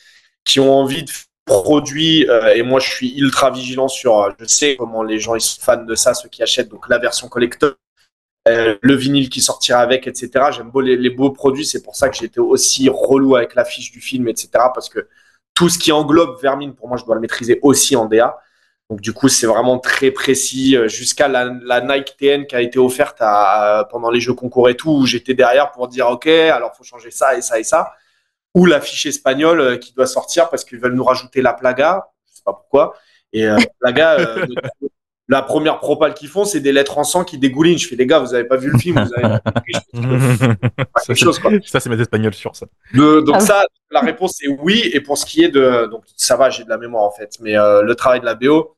qui 0.43 0.59
ont 0.59 0.73
envie 0.73 1.03
de 1.03 1.11
produits, 1.45 2.30
euh, 2.30 2.53
et 2.55 2.63
moi 2.63 2.80
je 2.80 2.89
suis 2.89 3.18
ultra 3.18 3.51
vigilant 3.51 3.88
sur, 3.88 4.22
euh, 4.22 4.31
je 4.39 4.45
sais 4.45 4.76
comment 4.76 5.03
les 5.03 5.19
gens 5.19 5.35
ils 5.35 5.41
sont 5.41 5.61
fans 5.61 5.84
de 5.84 5.95
ça, 5.95 6.13
ceux 6.13 6.30
qui 6.30 6.43
achètent 6.43 6.69
donc 6.69 6.88
la 6.89 6.97
version 6.97 7.27
collector, 7.27 7.73
euh, 8.47 8.76
le 8.81 8.95
vinyle 8.95 9.30
qui 9.30 9.41
sortira 9.41 9.80
avec, 9.80 10.07
etc. 10.07 10.30
J'aime 10.51 10.72
beau 10.72 10.81
les, 10.81 11.09
beaux 11.09 11.31
produits, 11.31 11.65
c'est 11.65 11.84
pour 11.84 11.95
ça 11.95 12.09
que 12.09 12.15
j'étais 12.15 12.39
aussi 12.39 12.89
relou 12.89 13.35
avec 13.35 13.55
l'affiche 13.55 13.91
du 13.91 14.01
film, 14.01 14.27
etc. 14.27 14.49
Parce 14.73 14.89
que 14.89 15.07
tout 15.53 15.69
ce 15.69 15.77
qui 15.77 15.91
englobe 15.91 16.41
Vermine, 16.41 16.73
pour 16.73 16.88
moi, 16.88 16.97
je 16.97 17.05
dois 17.05 17.15
le 17.15 17.22
maîtriser 17.22 17.59
aussi 17.61 17.95
en 17.95 18.05
DA. 18.05 18.39
Donc 18.89 19.01
du 19.01 19.13
coup, 19.13 19.30
c'est 19.30 19.47
vraiment 19.47 19.80
très 19.80 20.11
précis, 20.11 20.76
jusqu'à 20.88 21.27
la, 21.27 21.81
Nike 21.81 22.18
TN 22.18 22.45
qui 22.47 22.55
a 22.55 22.61
été 22.61 22.80
offerte 22.80 23.18
à- 23.22 23.88
pendant 23.91 24.09
les 24.09 24.19
jeux 24.19 24.34
concours 24.34 24.69
et 24.69 24.76
tout, 24.76 24.91
où 24.91 25.05
j'étais 25.05 25.34
derrière 25.34 25.72
pour 25.72 25.88
dire, 25.88 26.09
OK, 26.09 26.27
alors 26.27 26.76
faut 26.76 26.84
changer 26.84 27.11
ça 27.11 27.38
et 27.38 27.41
ça 27.41 27.59
et 27.59 27.63
ça. 27.63 27.93
Ou 28.56 28.65
l'affiche 28.65 29.06
espagnole 29.06 29.61
euh, 29.61 29.78
qui 29.78 29.94
doit 29.94 30.07
sortir 30.07 30.49
parce 30.49 30.65
qu'ils 30.65 30.80
veulent 30.80 30.94
nous 30.95 31.03
rajouter 31.03 31.41
la 31.41 31.53
plaga, 31.53 32.07
je 32.30 32.36
sais 32.38 32.44
pas 32.45 32.53
pourquoi. 32.53 32.95
Et 33.34 33.48
euh, 33.48 33.56
la 33.57 33.65
plaga, 33.80 34.19
euh, 34.19 34.45
la 35.30 35.41
première 35.41 35.80
propale 35.80 36.14
qu'ils 36.14 36.28
font, 36.28 36.44
c'est 36.44 36.60
des 36.60 36.73
lettres 36.73 36.98
en 36.98 37.06
sang 37.06 37.23
qui 37.23 37.38
dégoulinent. 37.38 37.78
Je 37.78 37.88
fais, 37.88 37.95
les 37.95 38.06
gars, 38.06 38.19
vous 38.19 38.34
avez 38.34 38.44
pas 38.44 38.57
vu 38.57 38.69
le 38.69 38.78
film, 38.78 39.02
vous 39.02 39.14
avez 39.15 39.40
pas 39.40 39.53
quelque 41.06 41.15
chose, 41.15 41.40
quoi. 41.40 41.52
Ça, 41.65 41.80
c'est 41.80 41.90
mes 41.90 41.99
espagnols 42.02 42.34
sur 42.34 42.56
ça. 42.56 42.65
Donc 43.22 43.36
Ah 43.36 43.38
oui. 43.40 43.45
ça, 43.48 43.65
la 43.91 44.02
réponse 44.02 44.44
est 44.44 44.49
oui. 44.49 44.90
Et 44.94 44.99
pour 44.99 45.18
ce 45.18 45.26
qui 45.26 45.44
est 45.44 45.49
de, 45.49 45.88
donc 45.90 46.03
ça 46.18 46.36
va, 46.36 46.49
j'ai 46.49 46.65
de 46.65 46.69
la 46.69 46.78
mémoire 46.78 47.03
en 47.03 47.11
fait. 47.11 47.38
Mais 47.40 47.57
euh, 47.57 47.82
le 47.84 47.95
travail 47.95 48.19
de 48.19 48.26
la 48.26 48.36
BO, 48.36 48.76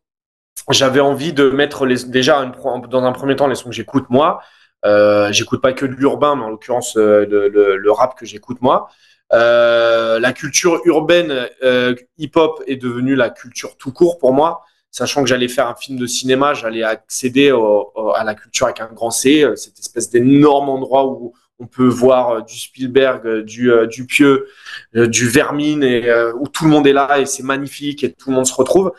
j'avais 0.70 1.00
envie 1.00 1.34
de 1.34 1.50
mettre 1.50 1.88
les, 1.88 2.04
déjà 2.06 2.38
une 2.38 2.52
dans 2.90 3.04
un 3.04 3.12
premier 3.12 3.36
temps 3.36 3.48
les 3.48 3.56
sons 3.56 3.70
que 3.70 3.76
j'écoute 3.76 4.06
moi. 4.10 4.40
Euh, 4.86 5.32
j'écoute 5.32 5.62
pas 5.62 5.74
que 5.74 5.86
de 5.88 5.94
l'urbain, 5.94 6.36
mais 6.36 6.44
en 6.44 6.50
l'occurrence 6.50 6.98
euh, 6.98 7.26
le, 7.28 7.48
le- 7.48 7.78
le 7.78 7.91
rap 7.91 8.16
que 8.20 8.26
j'écoute 8.26 8.58
moi. 8.62 8.90
Euh, 9.34 10.19
la 10.19 10.31
culture 10.31 10.81
urbaine 10.85 11.47
euh, 11.64 11.95
hip-hop 12.18 12.64
est 12.68 12.76
devenue 12.76 13.15
la 13.15 13.30
culture 13.30 13.77
tout 13.77 13.91
court 13.91 14.19
pour 14.19 14.34
moi. 14.34 14.61
Sachant 14.91 15.23
que 15.23 15.30
j'allais 15.30 15.47
faire 15.47 15.68
un 15.68 15.76
film 15.76 15.97
de 15.97 16.05
cinéma, 16.05 16.53
j'allais 16.53 16.84
accéder 16.84 17.49
à 17.49 18.23
la 18.23 18.35
culture 18.35 18.68
avec 18.68 18.80
un 18.80 18.93
grand 18.93 19.10
C, 19.10 19.43
euh, 19.43 19.55
cette 19.55 19.80
espèce 19.80 20.11
d'énorme 20.11 20.69
endroit 20.69 21.07
où 21.07 21.34
on 21.60 21.65
peut 21.65 21.88
voir 21.88 22.43
du 22.43 22.60
Spielberg, 22.60 23.41
du, 23.41 23.72
du 23.88 24.05
Pieux, 24.05 24.47
du 24.93 25.30
Vermine, 25.30 25.84
et, 25.84 26.11
où 26.35 26.47
tout 26.47 26.65
le 26.65 26.72
monde 26.72 26.85
est 26.88 26.93
là 26.93 27.19
et 27.19 27.26
c'est 27.26 27.43
magnifique 27.43 28.03
et 28.03 28.11
tout 28.11 28.31
le 28.31 28.35
monde 28.35 28.47
se 28.47 28.53
retrouve. 28.53 28.91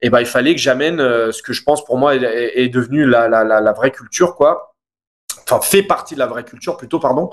Et 0.00 0.08
ben 0.08 0.20
il 0.20 0.26
fallait 0.26 0.54
que 0.54 0.60
j'amène 0.60 0.98
ce 0.98 1.42
que 1.42 1.52
je 1.52 1.62
pense 1.64 1.84
pour 1.84 1.98
moi 1.98 2.14
est, 2.14 2.22
est- 2.54 2.68
devenu 2.68 3.04
la, 3.04 3.72
vraie 3.72 3.90
culture, 3.90 4.36
quoi. 4.36 4.74
Enfin, 5.42 5.60
fait 5.60 5.82
partie 5.82 6.14
de 6.14 6.20
la 6.20 6.26
vraie 6.26 6.44
culture 6.44 6.76
plutôt, 6.76 7.00
pardon. 7.00 7.30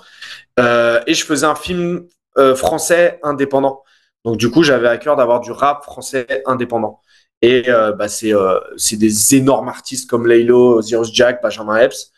Et 0.57 1.13
je 1.13 1.26
faisais 1.26 1.45
un 1.45 1.55
film 1.55 2.07
euh, 2.38 2.56
français 2.56 3.20
indépendant. 3.24 3.84
Donc 4.24 4.38
du 4.38 4.49
coup, 4.49 4.64
j'avais 4.64 4.88
à 4.88 4.98
cœur 4.98 5.16
d'avoir 5.16 5.40
du 5.40 5.52
rap 5.52 5.84
français 5.84 6.44
indépendant. 6.45 7.02
Et 7.41 7.70
euh, 7.70 7.91
bah, 7.94 8.07
c'est 8.07 8.34
euh, 8.34 8.60
c'est 8.78 8.98
des 8.98 9.36
énormes 9.36 9.68
artistes 9.70 10.10
comme 10.10 10.28
Laylo, 10.28 10.80
Osiris 10.80 11.14
Jack, 11.14 11.41
Benjamin 11.41 11.78
Epps. 11.78 12.12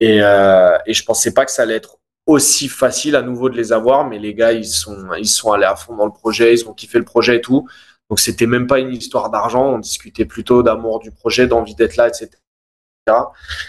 Et, 0.00 0.18
et 0.18 0.92
je 0.94 1.04
pensais 1.04 1.32
pas 1.32 1.44
que 1.46 1.50
ça 1.50 1.62
allait 1.62 1.76
être 1.76 1.98
aussi 2.26 2.68
facile 2.68 3.16
à 3.16 3.22
nouveau 3.22 3.48
de 3.48 3.56
les 3.56 3.72
avoir, 3.72 4.06
mais 4.06 4.18
les 4.18 4.34
gars, 4.34 4.52
ils 4.52 4.66
sont, 4.66 5.12
ils 5.18 5.28
sont 5.28 5.52
allés 5.52 5.64
à 5.64 5.76
fond 5.76 5.96
dans 5.96 6.06
le 6.06 6.12
projet, 6.12 6.52
ils 6.54 6.68
ont 6.68 6.74
kiffé 6.74 6.98
le 6.98 7.04
projet 7.04 7.36
et 7.36 7.40
tout. 7.40 7.66
Donc 8.10 8.20
c'était 8.20 8.46
même 8.46 8.66
pas 8.66 8.80
une 8.80 8.92
histoire 8.92 9.30
d'argent, 9.30 9.66
on 9.74 9.78
discutait 9.78 10.26
plutôt 10.26 10.62
d'amour 10.62 11.00
du 11.00 11.10
projet, 11.10 11.46
d'envie 11.46 11.74
d'être 11.74 11.96
là, 11.96 12.08
etc. 12.08 12.30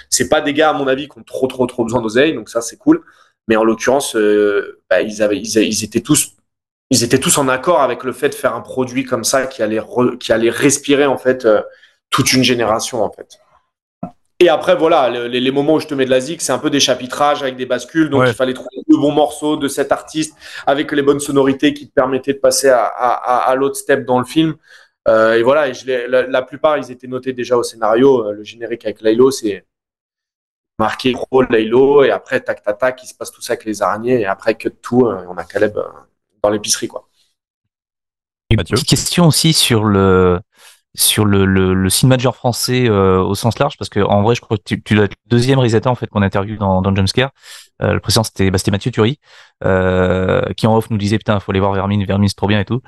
C'est 0.09 0.29
pas 0.29 0.41
des 0.41 0.53
gars, 0.53 0.69
à 0.69 0.73
mon 0.73 0.87
avis, 0.87 1.07
qui 1.07 1.17
ont 1.19 1.23
trop, 1.23 1.47
trop, 1.47 1.65
trop 1.67 1.83
besoin 1.83 2.01
d'oseille, 2.01 2.33
donc 2.33 2.49
ça 2.49 2.61
c'est 2.61 2.77
cool. 2.77 3.03
Mais 3.47 3.55
en 3.55 3.63
l'occurrence, 3.63 4.15
euh, 4.15 4.81
bah, 4.89 5.01
ils, 5.01 5.21
avaient, 5.21 5.37
ils, 5.37 5.57
ils 5.57 5.83
étaient 5.83 6.01
tous 6.01 6.31
ils 6.91 7.03
étaient 7.03 7.17
tous 7.19 7.39
en 7.39 7.47
accord 7.47 7.81
avec 7.81 8.03
le 8.03 8.13
fait 8.13 8.29
de 8.29 8.35
faire 8.35 8.53
un 8.53 8.61
produit 8.61 9.05
comme 9.05 9.23
ça 9.23 9.47
qui 9.47 9.63
allait, 9.63 9.79
re- 9.79 10.19
qui 10.19 10.31
allait 10.31 10.51
respirer 10.51 11.07
en 11.07 11.17
fait 11.17 11.43
euh, 11.45 11.61
toute 12.11 12.31
une 12.33 12.43
génération 12.43 13.03
en 13.03 13.11
fait. 13.11 13.39
Et 14.39 14.49
après 14.49 14.75
voilà, 14.75 15.09
le- 15.09 15.27
les, 15.27 15.39
les 15.39 15.51
moments 15.51 15.75
où 15.75 15.79
je 15.79 15.87
te 15.87 15.95
mets 15.95 16.05
de 16.05 16.11
la 16.11 16.19
zik, 16.19 16.43
c'est 16.43 16.51
un 16.51 16.59
peu 16.59 16.69
des 16.69 16.79
chapitrages 16.79 17.41
avec 17.41 17.55
des 17.55 17.65
bascules, 17.65 18.09
donc 18.11 18.21
Ouais. 18.21 18.29
il 18.29 18.35
fallait 18.35 18.53
trouver 18.53 18.69
le 18.87 18.97
bon 18.97 19.11
morceau 19.11 19.57
de 19.57 19.67
cet 19.67 19.91
artiste 19.91 20.35
avec 20.67 20.91
les 20.91 21.01
bonnes 21.01 21.19
sonorités 21.19 21.73
qui 21.73 21.87
te 21.87 21.93
permettaient 21.93 22.33
de 22.33 22.39
passer 22.39 22.69
à, 22.69 22.83
à, 22.85 23.09
à, 23.13 23.49
à 23.49 23.55
l'autre 23.55 23.77
step 23.77 24.05
dans 24.05 24.19
le 24.19 24.25
film. 24.25 24.55
Euh, 25.07 25.33
et 25.33 25.41
voilà, 25.41 25.69
et 25.69 25.73
je 25.73 26.07
la, 26.07 26.27
la 26.27 26.41
plupart 26.43 26.77
ils 26.77 26.91
étaient 26.91 27.07
notés 27.07 27.33
déjà 27.33 27.57
au 27.57 27.63
scénario. 27.63 28.31
Le 28.31 28.43
générique 28.43 28.85
avec 28.85 29.01
Laylo, 29.01 29.31
c'est 29.31 29.65
marqué 30.79 31.13
pro 31.13 31.41
Laylo, 31.43 32.03
et 32.03 32.11
après 32.11 32.41
tac 32.41 32.63
tac 32.63 32.77
tac, 32.77 33.03
il 33.03 33.07
se 33.07 33.15
passe 33.15 33.31
tout 33.31 33.41
ça 33.41 33.53
avec 33.53 33.65
les 33.65 33.81
araignées, 33.81 34.21
et 34.21 34.25
après 34.25 34.55
que 34.55 34.69
tout, 34.69 35.05
euh, 35.05 35.25
on 35.29 35.37
a 35.37 35.43
Caleb 35.43 35.77
euh, 35.77 35.83
dans 36.43 36.49
l'épicerie 36.49 36.87
quoi. 36.87 37.07
Une 38.51 38.57
Mathieu 38.57 38.75
petite 38.75 38.89
question 38.89 39.27
aussi 39.27 39.53
sur 39.53 39.83
le 39.83 40.39
sur 40.97 41.25
le, 41.25 41.45
le, 41.45 41.73
le 41.73 41.89
cinéma 41.89 42.15
de 42.15 42.21
genre 42.21 42.35
français 42.37 42.87
euh, 42.87 43.19
au 43.19 43.35
sens 43.35 43.59
large, 43.59 43.77
parce 43.77 43.89
que 43.89 43.99
en 43.99 44.21
vrai, 44.21 44.33
je 44.33 44.39
crois 44.39 44.55
que 44.57 44.63
tu, 44.63 44.81
tu 44.81 44.95
dois 44.95 45.05
être 45.05 45.15
le 45.25 45.29
deuxième 45.29 45.59
réalisateur 45.59 45.91
en 45.91 45.95
fait 45.95 46.07
qu'on 46.07 46.21
interviewe 46.21 46.57
dans, 46.57 46.81
dans 46.81 46.95
Jumpscare. 46.95 47.31
Euh, 47.81 47.93
le 47.93 47.99
précédent 47.99 48.23
c'était 48.23 48.49
bah, 48.49 48.57
c'était 48.57 48.71
Mathieu 48.71 48.91
Turi, 48.91 49.19
euh, 49.65 50.41
qui 50.55 50.67
en 50.67 50.77
off 50.77 50.89
nous 50.89 50.97
disait 50.97 51.17
putain, 51.17 51.37
faut 51.41 51.51
aller 51.51 51.59
voir 51.59 51.73
Vermine, 51.73 52.05
Vermine 52.05 52.29
c'est 52.29 52.35
trop 52.35 52.47
bien 52.47 52.61
et 52.61 52.65
tout. 52.65 52.81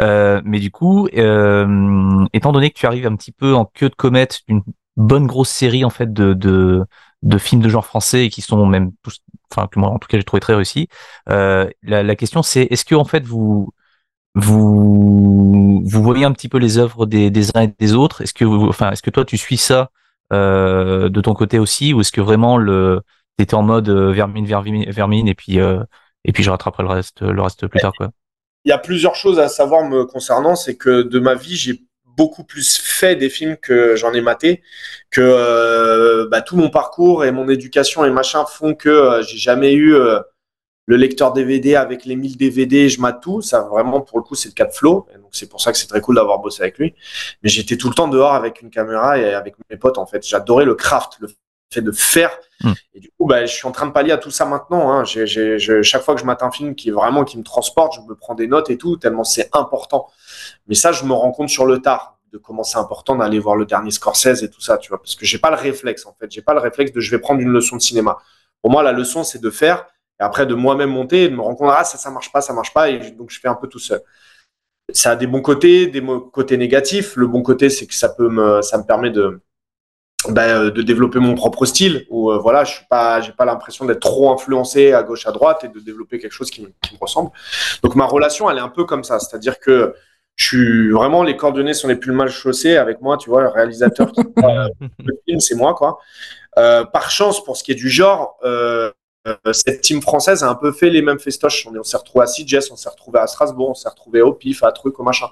Euh, 0.00 0.42
mais 0.44 0.58
du 0.60 0.70
coup, 0.70 1.08
euh, 1.16 2.26
étant 2.34 2.52
donné 2.52 2.70
que 2.70 2.78
tu 2.78 2.84
arrives 2.84 3.06
un 3.06 3.16
petit 3.16 3.32
peu 3.32 3.54
en 3.54 3.64
queue 3.64 3.88
de 3.88 3.94
comète 3.94 4.40
d'une 4.46 4.62
bonne 4.96 5.26
grosse 5.26 5.48
série 5.48 5.84
en 5.86 5.90
fait 5.90 6.12
de, 6.12 6.34
de 6.34 6.84
de 7.24 7.38
films 7.38 7.62
de 7.62 7.68
genre 7.68 7.86
français 7.86 8.26
et 8.26 8.30
qui 8.30 8.42
sont 8.42 8.66
même 8.66 8.92
tous, 9.02 9.20
enfin 9.50 9.66
que 9.68 9.78
moi 9.80 9.90
en 9.90 9.98
tout 9.98 10.08
cas 10.08 10.18
j'ai 10.18 10.24
trouvé 10.24 10.40
très 10.40 10.54
réussi. 10.54 10.88
Euh, 11.30 11.68
la, 11.82 12.02
la 12.02 12.16
question 12.16 12.42
c'est 12.42 12.64
est-ce 12.70 12.84
que 12.84 12.94
en 12.94 13.04
fait 13.04 13.24
vous 13.24 13.70
vous 14.34 15.82
vous 15.84 16.02
voyez 16.02 16.24
un 16.24 16.32
petit 16.32 16.48
peu 16.48 16.58
les 16.58 16.78
œuvres 16.78 17.06
des, 17.06 17.30
des 17.30 17.56
uns 17.56 17.62
et 17.62 17.68
des 17.78 17.94
autres? 17.94 18.22
Est-ce 18.22 18.34
que 18.34 18.44
vous, 18.44 18.68
enfin 18.68 18.90
est-ce 18.92 19.02
que 19.02 19.10
toi 19.10 19.24
tu 19.24 19.36
suis 19.38 19.56
ça 19.56 19.90
euh, 20.32 21.08
de 21.08 21.20
ton 21.20 21.34
côté 21.34 21.58
aussi? 21.58 21.94
Ou 21.94 22.00
est-ce 22.00 22.12
que 22.12 22.20
vraiment 22.20 22.58
le 22.58 23.02
t'étais 23.36 23.54
en 23.54 23.62
mode 23.62 23.88
euh, 23.88 24.12
vermine 24.12 24.46
vermine 24.46 24.90
vermine 24.90 25.28
et 25.28 25.34
puis 25.34 25.60
euh, 25.60 25.82
et 26.24 26.32
puis 26.32 26.42
je 26.42 26.50
rattraperai 26.50 26.82
le 26.84 26.88
reste 26.90 27.22
le 27.22 27.42
reste 27.42 27.66
plus 27.66 27.80
tard 27.80 27.94
quoi? 27.96 28.10
il 28.64 28.70
y 28.70 28.72
a 28.72 28.78
plusieurs 28.78 29.14
choses 29.14 29.38
à 29.38 29.48
savoir 29.48 29.84
me 29.84 30.04
concernant. 30.04 30.56
C'est 30.56 30.76
que 30.76 31.02
de 31.02 31.18
ma 31.18 31.34
vie, 31.34 31.56
j'ai 31.56 31.83
beaucoup 32.16 32.44
plus 32.44 32.78
fait 32.78 33.16
des 33.16 33.30
films 33.30 33.56
que 33.56 33.96
j'en 33.96 34.12
ai 34.12 34.20
maté, 34.20 34.62
que 35.10 35.20
euh, 35.20 36.28
bah, 36.30 36.42
tout 36.42 36.56
mon 36.56 36.70
parcours 36.70 37.24
et 37.24 37.32
mon 37.32 37.48
éducation 37.48 38.04
et 38.04 38.10
machin 38.10 38.44
font 38.46 38.74
que 38.74 38.88
euh, 38.88 39.22
j'ai 39.22 39.38
jamais 39.38 39.72
eu 39.72 39.94
euh, 39.94 40.20
le 40.86 40.96
lecteur 40.96 41.32
DVD 41.32 41.76
avec 41.76 42.04
les 42.04 42.16
1000 42.16 42.36
DVD, 42.36 42.88
je 42.88 43.00
mate 43.00 43.22
tout. 43.22 43.40
Ça, 43.40 43.62
vraiment, 43.62 44.00
pour 44.00 44.18
le 44.18 44.24
coup, 44.24 44.34
c'est 44.34 44.48
le 44.48 44.54
cas 44.54 44.66
de 44.66 44.72
Flo. 44.72 45.06
Et 45.14 45.18
donc, 45.18 45.30
c'est 45.32 45.48
pour 45.48 45.60
ça 45.60 45.72
que 45.72 45.78
c'est 45.78 45.86
très 45.86 46.00
cool 46.00 46.16
d'avoir 46.16 46.40
bossé 46.40 46.62
avec 46.62 46.78
lui. 46.78 46.94
Mais 47.42 47.48
j'étais 47.48 47.76
tout 47.76 47.88
le 47.88 47.94
temps 47.94 48.08
dehors 48.08 48.34
avec 48.34 48.60
une 48.60 48.70
caméra 48.70 49.18
et 49.18 49.32
avec 49.32 49.54
mes 49.70 49.76
potes, 49.78 49.98
en 49.98 50.06
fait. 50.06 50.26
J'adorais 50.26 50.66
le 50.66 50.74
craft, 50.74 51.16
le 51.20 51.28
fait 51.74 51.82
de 51.82 51.92
faire. 51.92 52.30
Mm. 52.62 52.72
Et 52.94 53.00
du 53.00 53.10
coup, 53.10 53.26
bah, 53.26 53.44
je 53.44 53.52
suis 53.52 53.66
en 53.66 53.72
train 53.72 53.86
de 53.86 53.92
pallier 53.92 54.12
à 54.12 54.18
tout 54.18 54.30
ça 54.30 54.44
maintenant. 54.46 54.90
Hein. 54.90 55.04
Je- 55.04 55.82
chaque 55.82 56.02
fois 56.02 56.14
que 56.14 56.20
je 56.20 56.26
mate 56.26 56.42
un 56.42 56.50
film 56.50 56.74
qui 56.74 56.88
est 56.88 56.92
vraiment 56.92 57.24
qui 57.24 57.36
me 57.38 57.42
transporte, 57.42 57.94
je 57.96 58.00
me 58.08 58.14
prends 58.14 58.34
des 58.34 58.46
notes 58.46 58.70
et 58.70 58.78
tout, 58.78 58.96
tellement 58.96 59.24
c'est 59.24 59.48
important. 59.52 60.06
Mais 60.66 60.74
ça, 60.74 60.92
je 60.92 61.04
me 61.04 61.12
rends 61.12 61.32
compte 61.32 61.48
sur 61.48 61.66
le 61.66 61.80
tard 61.80 62.18
de 62.32 62.38
comment 62.38 62.64
c'est 62.64 62.78
important 62.78 63.16
d'aller 63.16 63.38
voir 63.38 63.56
le 63.56 63.64
dernier 63.66 63.90
Scorsese 63.90 64.42
et 64.42 64.50
tout 64.50 64.60
ça, 64.60 64.78
tu 64.78 64.88
vois, 64.88 64.98
parce 64.98 65.14
que 65.14 65.24
j'ai 65.24 65.38
pas 65.38 65.50
le 65.50 65.56
réflexe 65.56 66.04
en 66.06 66.14
fait. 66.18 66.30
J'ai 66.30 66.42
pas 66.42 66.54
le 66.54 66.60
réflexe 66.60 66.92
de 66.92 67.00
je 67.00 67.10
vais 67.10 67.18
prendre 67.18 67.40
une 67.40 67.50
leçon 67.50 67.76
de 67.76 67.80
cinéma. 67.82 68.18
Pour 68.60 68.70
moi, 68.70 68.82
la 68.82 68.92
leçon, 68.92 69.22
c'est 69.24 69.40
de 69.40 69.50
faire 69.50 69.86
et 70.20 70.22
après 70.22 70.46
de 70.46 70.54
moi-même 70.54 70.90
monter 70.90 71.24
et 71.24 71.28
de 71.28 71.34
me 71.34 71.40
rendre 71.42 71.58
compte 71.58 71.72
ah 71.76 71.82
ça 71.84 71.98
ça 71.98 72.10
marche 72.10 72.30
pas, 72.32 72.40
ça 72.40 72.52
marche 72.52 72.72
pas 72.72 72.88
et 72.88 73.10
donc 73.12 73.30
je 73.30 73.40
fais 73.40 73.48
un 73.48 73.54
peu 73.54 73.66
tout 73.68 73.80
seul. 73.80 74.00
Ça 74.92 75.12
a 75.12 75.16
des 75.16 75.26
bons 75.26 75.40
côtés, 75.40 75.86
des 75.86 76.04
côtés 76.32 76.56
négatifs. 76.56 77.16
Le 77.16 77.26
bon 77.26 77.42
côté, 77.42 77.70
c'est 77.70 77.86
que 77.86 77.94
ça 77.94 78.10
peut 78.10 78.28
me, 78.28 78.60
ça 78.62 78.78
me 78.78 78.84
permet 78.84 79.10
de 79.10 79.40
ben, 80.30 80.48
euh, 80.48 80.70
de 80.70 80.82
développer 80.82 81.18
mon 81.18 81.34
propre 81.34 81.66
style 81.66 82.06
où 82.10 82.30
euh, 82.30 82.38
voilà 82.38 82.64
je 82.64 82.72
suis 82.76 82.84
pas 82.88 83.20
j'ai 83.20 83.32
pas 83.32 83.44
l'impression 83.44 83.84
d'être 83.84 84.00
trop 84.00 84.32
influencé 84.32 84.92
à 84.92 85.02
gauche 85.02 85.26
à 85.26 85.32
droite 85.32 85.64
et 85.64 85.68
de 85.68 85.78
développer 85.80 86.18
quelque 86.18 86.32
chose 86.32 86.50
qui, 86.50 86.62
me- 86.62 86.72
qui 86.82 86.94
me 86.94 86.98
ressemble. 87.00 87.30
Donc 87.82 87.94
ma 87.94 88.06
relation 88.06 88.50
elle 88.50 88.58
est 88.58 88.62
un 88.62 88.68
peu 88.68 88.84
comme 88.84 89.04
ça. 89.04 89.18
C'est 89.18 89.36
à 89.36 89.38
dire 89.38 89.58
que 89.60 89.94
je 90.36 90.44
suis 90.46 90.90
vraiment 90.90 91.22
les 91.22 91.36
coordonnées 91.36 91.74
sont 91.74 91.88
les 91.88 91.96
plus 91.96 92.12
mal 92.12 92.28
chaussées 92.30 92.76
avec 92.76 93.00
moi 93.00 93.16
tu 93.18 93.28
vois 93.30 93.42
le 93.42 93.48
réalisateur 93.48 94.10
qui 94.12 94.20
euh, 94.20 94.68
le 95.04 95.14
film 95.28 95.40
c'est 95.40 95.54
moi 95.56 95.74
quoi. 95.74 95.98
Euh, 96.58 96.84
par 96.84 97.10
chance 97.10 97.42
pour 97.44 97.56
ce 97.56 97.64
qui 97.64 97.72
est 97.72 97.76
du 97.76 97.90
genre 97.90 98.38
euh, 98.44 98.90
cette 99.52 99.80
team 99.80 100.02
française 100.02 100.42
a 100.44 100.48
un 100.50 100.54
peu 100.54 100.70
fait 100.70 100.90
les 100.90 101.00
mêmes 101.00 101.18
festoches. 101.18 101.66
On, 101.66 101.74
est- 101.74 101.78
on 101.78 101.82
s'est 101.82 101.96
retrouvé 101.96 102.24
à 102.24 102.26
Sitges 102.26 102.68
on 102.70 102.76
s'est 102.76 102.90
retrouvé 102.90 103.18
à 103.20 103.26
Strasbourg 103.26 103.70
on 103.70 103.74
s'est 103.74 103.88
retrouvé 103.88 104.22
au 104.22 104.32
PIF 104.32 104.62
à 104.64 104.72
truc 104.72 104.98
au 105.00 105.02
machin. 105.02 105.28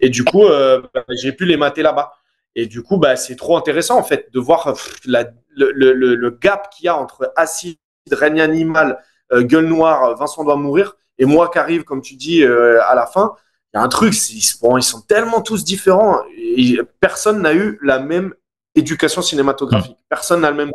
Et 0.00 0.08
du 0.08 0.24
coup 0.24 0.44
ben, 0.46 0.82
j'ai 1.20 1.32
pu 1.32 1.44
les 1.44 1.56
mater 1.56 1.82
là-bas 1.82 2.14
et 2.56 2.66
du 2.66 2.82
coup, 2.82 2.96
bah, 2.98 3.16
c'est 3.16 3.36
trop 3.36 3.56
intéressant 3.56 3.98
en 3.98 4.02
fait 4.02 4.28
de 4.32 4.40
voir 4.40 4.64
pff, 4.72 5.00
la- 5.06 5.24
le, 5.56 5.70
le- 5.72 5.92
le- 5.92 6.14
le 6.14 6.30
gap 6.30 6.70
qu'il 6.70 6.86
y 6.86 6.88
a 6.88 6.96
entre 6.96 7.32
Acide, 7.36 7.78
Règne 8.10 8.40
Animal, 8.40 8.98
euh, 9.32 9.42
Gueule 9.42 9.66
Noire, 9.66 10.16
Vincent 10.16 10.42
doit 10.44 10.56
mourir, 10.56 10.96
et 11.18 11.24
moi 11.26 11.48
qui 11.50 11.58
arrive, 11.58 11.84
comme 11.84 12.00
tu 12.02 12.14
dis, 12.16 12.42
euh, 12.42 12.80
à 12.84 12.94
la 12.94 13.06
fin. 13.06 13.34
Il 13.72 13.76
y 13.76 13.80
a 13.80 13.82
un 13.84 13.88
truc, 13.88 14.14
ils, 14.30 14.40
sont- 14.42 14.76
ils 14.78 14.82
sont 14.82 15.00
tellement 15.02 15.42
tous 15.42 15.62
différents. 15.62 16.20
Et 16.36 16.80
personne 16.98 17.40
n'a 17.42 17.54
eu 17.54 17.78
la 17.82 18.00
même 18.00 18.34
éducation 18.74 19.22
cinématographique. 19.22 19.96
Personne 20.08 20.40
n'a 20.40 20.50
le 20.50 20.56
même. 20.56 20.72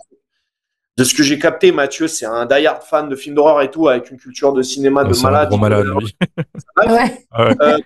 De 0.97 1.03
ce 1.03 1.13
que 1.13 1.23
j'ai 1.23 1.37
capté, 1.37 1.73
Mathieu, 1.73 2.07
c'est 2.07 2.25
un 2.25 2.45
die-hard 2.45 2.81
fan 2.83 3.09
de 3.09 3.17
films 3.17 3.35
d'horreur 3.35 3.61
et 3.61 3.69
tout, 3.69 3.89
avec 3.89 4.11
une 4.11 4.17
culture 4.17 4.53
de 4.53 4.61
cinéma 4.61 5.03
de 5.03 5.11
C'est 5.11 5.25
un 5.25 5.31
malade. 5.31 5.49
gros 5.49 5.57
malade, 5.57 5.85
lui. 5.87 6.15
Ouais. 6.87 7.27
Euh, 7.37 7.77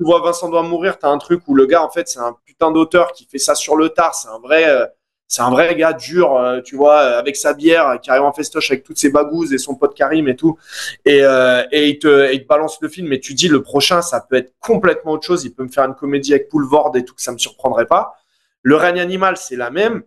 tu 0.00 0.04
vois 0.04 0.22
Vincent 0.22 0.48
doit 0.48 0.62
mourir, 0.62 0.98
t'as 0.98 1.10
un 1.10 1.18
truc 1.18 1.42
où 1.46 1.54
le 1.54 1.66
gars 1.66 1.84
en 1.84 1.90
fait 1.90 2.08
c'est 2.08 2.20
un 2.20 2.34
putain 2.46 2.70
d'auteur 2.70 3.12
qui 3.12 3.26
fait 3.26 3.36
ça 3.36 3.54
sur 3.54 3.76
le 3.76 3.90
tard, 3.90 4.14
c'est 4.14 4.28
un 4.28 4.38
vrai 4.38 4.66
euh, 4.66 4.86
c'est 5.28 5.42
un 5.42 5.50
vrai 5.50 5.76
gars 5.76 5.92
dur, 5.92 6.36
euh, 6.36 6.62
tu 6.62 6.74
vois, 6.74 7.00
euh, 7.02 7.18
avec 7.18 7.36
sa 7.36 7.52
bière, 7.52 8.00
qui 8.00 8.10
arrive 8.10 8.22
en 8.22 8.32
festoche 8.32 8.70
avec 8.70 8.82
toutes 8.82 8.96
ses 8.98 9.10
bagouses 9.10 9.52
et 9.52 9.58
son 9.58 9.74
pote 9.74 9.94
Karim 9.94 10.26
et 10.26 10.36
tout, 10.36 10.58
et, 11.04 11.18
et 11.18 11.88
il 11.88 11.98
te, 11.98 12.32
il 12.32 12.42
te 12.42 12.46
balance 12.46 12.78
le 12.80 12.88
film, 12.88 13.12
et 13.12 13.20
tu 13.20 13.34
dis 13.34 13.48
le 13.48 13.62
prochain 13.62 14.00
ça 14.00 14.22
peut 14.22 14.36
être 14.36 14.54
complètement 14.58 15.12
autre 15.12 15.26
chose, 15.26 15.44
il 15.44 15.54
peut 15.54 15.64
me 15.64 15.68
faire 15.68 15.84
une 15.84 15.94
comédie 15.94 16.32
avec 16.32 16.48
Poulvord 16.48 16.96
et 16.96 17.04
tout 17.04 17.14
que 17.14 17.20
ça 17.20 17.32
me 17.32 17.38
surprendrait 17.38 17.84
pas. 17.86 18.14
Le 18.62 18.76
règne 18.76 19.00
animal 19.00 19.36
c'est 19.36 19.56
la 19.56 19.70
même. 19.70 20.02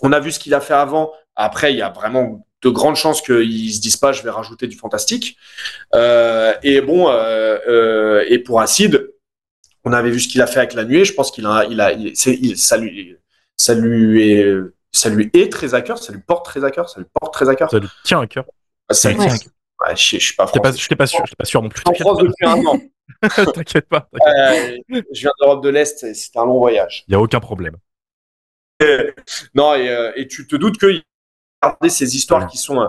On 0.00 0.12
a 0.12 0.20
vu 0.20 0.32
ce 0.32 0.38
qu'il 0.38 0.54
a 0.54 0.60
fait 0.60 0.72
avant. 0.72 1.12
Après 1.36 1.74
il 1.74 1.78
y 1.78 1.82
a 1.82 1.90
vraiment 1.90 2.42
de 2.62 2.68
grandes 2.68 2.96
chances 2.96 3.22
qu'ils 3.22 3.72
se 3.74 3.80
disent 3.80 3.96
pas 3.96 4.12
je 4.12 4.22
vais 4.22 4.30
rajouter 4.30 4.66
du 4.66 4.76
fantastique. 4.76 5.36
Euh, 5.94 6.54
et 6.62 6.80
bon, 6.80 7.08
euh, 7.08 7.58
euh, 7.68 8.24
et 8.28 8.38
pour 8.38 8.60
Acide, 8.60 9.10
on 9.84 9.92
avait 9.92 10.10
vu 10.10 10.20
ce 10.20 10.28
qu'il 10.28 10.42
a 10.42 10.46
fait 10.46 10.58
avec 10.58 10.74
la 10.74 10.84
nuée. 10.84 11.04
Je 11.04 11.14
pense 11.14 11.30
qu'il 11.30 11.46
a, 11.46 11.64
il 11.70 11.80
a, 11.80 11.92
il- 11.92 12.14
c'est, 12.16 12.34
il- 12.34 12.58
ça 12.58 12.76
lui, 12.76 13.16
ça 13.56 13.74
lui 13.74 14.30
est, 14.30 14.54
ça 14.92 15.08
lui 15.08 15.30
est 15.32 15.50
très 15.52 15.74
à 15.74 15.80
cœur, 15.82 15.98
ça 16.02 16.12
lui 16.12 16.20
porte 16.20 16.44
très 16.44 16.64
à 16.64 16.70
cœur, 16.70 16.88
ça 16.90 17.00
lui 17.00 17.06
porte 17.18 17.32
très 17.32 17.48
à 17.48 17.54
cœur. 17.54 17.70
Ça 17.70 17.78
lui 17.78 17.88
tient 18.04 18.20
à 18.20 18.26
cœur. 18.26 18.44
Ah, 18.88 18.94
ça 18.94 19.10
lui 19.10 19.18
Ouais. 19.18 19.26
tient 19.26 19.34
à 19.34 19.38
cœur. 19.38 19.52
Ouais, 19.88 19.96
je, 19.96 20.16
je 20.18 20.24
suis 20.26 20.34
pas 20.34 20.46
français. 20.46 20.60
pas 20.60 20.72
sûr, 21.06 21.24
j'étais 21.24 21.36
pas 21.36 21.44
sûr 21.46 21.62
non 21.62 21.70
plus. 21.70 21.82
Je 21.86 21.94
suis 21.94 22.02
en 22.04 22.06
France 22.14 22.18
depuis 22.18 22.46
un 22.46 22.66
an. 22.66 22.78
T'inquiète 23.22 23.44
pas, 23.44 23.52
t'inquiète 23.52 23.88
pas. 23.88 24.08
Euh, 24.14 24.76
je 25.12 25.20
viens 25.20 25.30
d'Europe 25.40 25.64
de 25.64 25.68
l'Est, 25.70 26.04
et 26.04 26.12
c'était 26.14 26.38
un 26.38 26.44
long 26.44 26.58
voyage. 26.58 27.04
Il 27.08 27.12
y 27.12 27.14
a 27.14 27.20
aucun 27.20 27.40
problème. 27.40 27.76
Non, 29.54 29.74
et, 29.74 30.12
et 30.16 30.26
tu 30.28 30.46
te 30.46 30.56
doutes 30.56 30.78
qu'il 30.78 31.02
garder 31.62 31.88
ces 31.88 32.16
histoires 32.16 32.46
qui 32.48 32.58
sont 32.58 32.80
euh, 32.80 32.86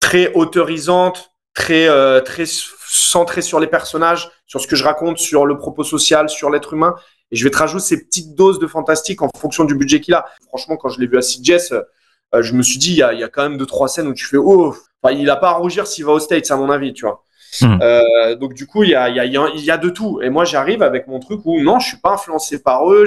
très 0.00 0.32
autorisantes, 0.34 1.32
très, 1.54 1.88
euh, 1.88 2.20
très 2.20 2.44
centrées 2.46 3.42
sur 3.42 3.60
les 3.60 3.66
personnages, 3.66 4.30
sur 4.46 4.60
ce 4.60 4.66
que 4.66 4.76
je 4.76 4.84
raconte, 4.84 5.18
sur 5.18 5.46
le 5.46 5.56
propos 5.56 5.84
social, 5.84 6.28
sur 6.28 6.50
l'être 6.50 6.74
humain. 6.74 6.94
Et 7.30 7.36
je 7.36 7.44
vais 7.44 7.50
te 7.50 7.56
rajouter 7.56 7.84
ces 7.84 8.04
petites 8.04 8.34
doses 8.34 8.58
de 8.58 8.66
fantastique 8.66 9.22
en 9.22 9.30
fonction 9.36 9.64
du 9.64 9.74
budget 9.74 10.00
qu'il 10.00 10.14
a. 10.14 10.26
Franchement, 10.48 10.76
quand 10.76 10.88
je 10.88 11.00
l'ai 11.00 11.06
vu 11.06 11.16
à 11.16 11.20
CJS, 11.20 11.72
euh, 11.72 12.42
je 12.42 12.52
me 12.52 12.62
suis 12.62 12.78
dit, 12.78 12.90
il 12.90 12.96
y 12.96 13.02
a, 13.02 13.12
y 13.12 13.22
a 13.22 13.28
quand 13.28 13.42
même 13.42 13.56
deux, 13.56 13.66
trois 13.66 13.88
scènes 13.88 14.08
où 14.08 14.14
tu 14.14 14.24
fais, 14.24 14.36
oh, 14.36 14.74
enfin, 15.02 15.14
il 15.14 15.28
a 15.30 15.36
pas 15.36 15.50
à 15.50 15.54
rougir 15.54 15.86
s'il 15.86 16.04
va 16.04 16.12
aux 16.12 16.20
States, 16.20 16.50
à 16.50 16.56
mon 16.56 16.70
avis, 16.70 16.92
tu 16.92 17.06
vois. 17.06 17.23
Hmm. 17.60 17.78
Euh, 17.82 18.34
donc 18.36 18.54
du 18.54 18.66
coup, 18.66 18.82
il 18.82 18.90
y 18.90 18.94
a, 18.94 19.08
y, 19.08 19.30
y 19.30 19.70
a- 19.70 19.76
de 19.78 19.88
tout. 19.90 20.20
Et 20.22 20.30
moi, 20.30 20.44
j'arrive 20.44 20.82
avec 20.82 21.06
mon 21.06 21.20
truc 21.20 21.40
où 21.44 21.60
non, 21.60 21.78
je 21.78 21.88
suis 21.88 21.96
pas 21.98 22.12
influencé 22.14 22.62
par 22.62 22.90
eux. 22.92 23.04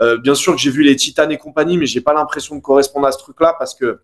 Euh, 0.00 0.18
bien 0.18 0.34
sûr 0.34 0.54
que 0.54 0.60
j'ai 0.60 0.70
vu 0.70 0.82
les 0.82 0.96
Titans 0.96 1.30
et 1.30 1.38
compagnie, 1.38 1.76
mais 1.76 1.86
j'ai 1.86 2.00
pas 2.00 2.14
l'impression 2.14 2.56
de 2.56 2.60
correspondre 2.60 3.06
à 3.06 3.12
ce 3.12 3.18
truc-là 3.18 3.54
parce 3.58 3.74
que 3.74 4.00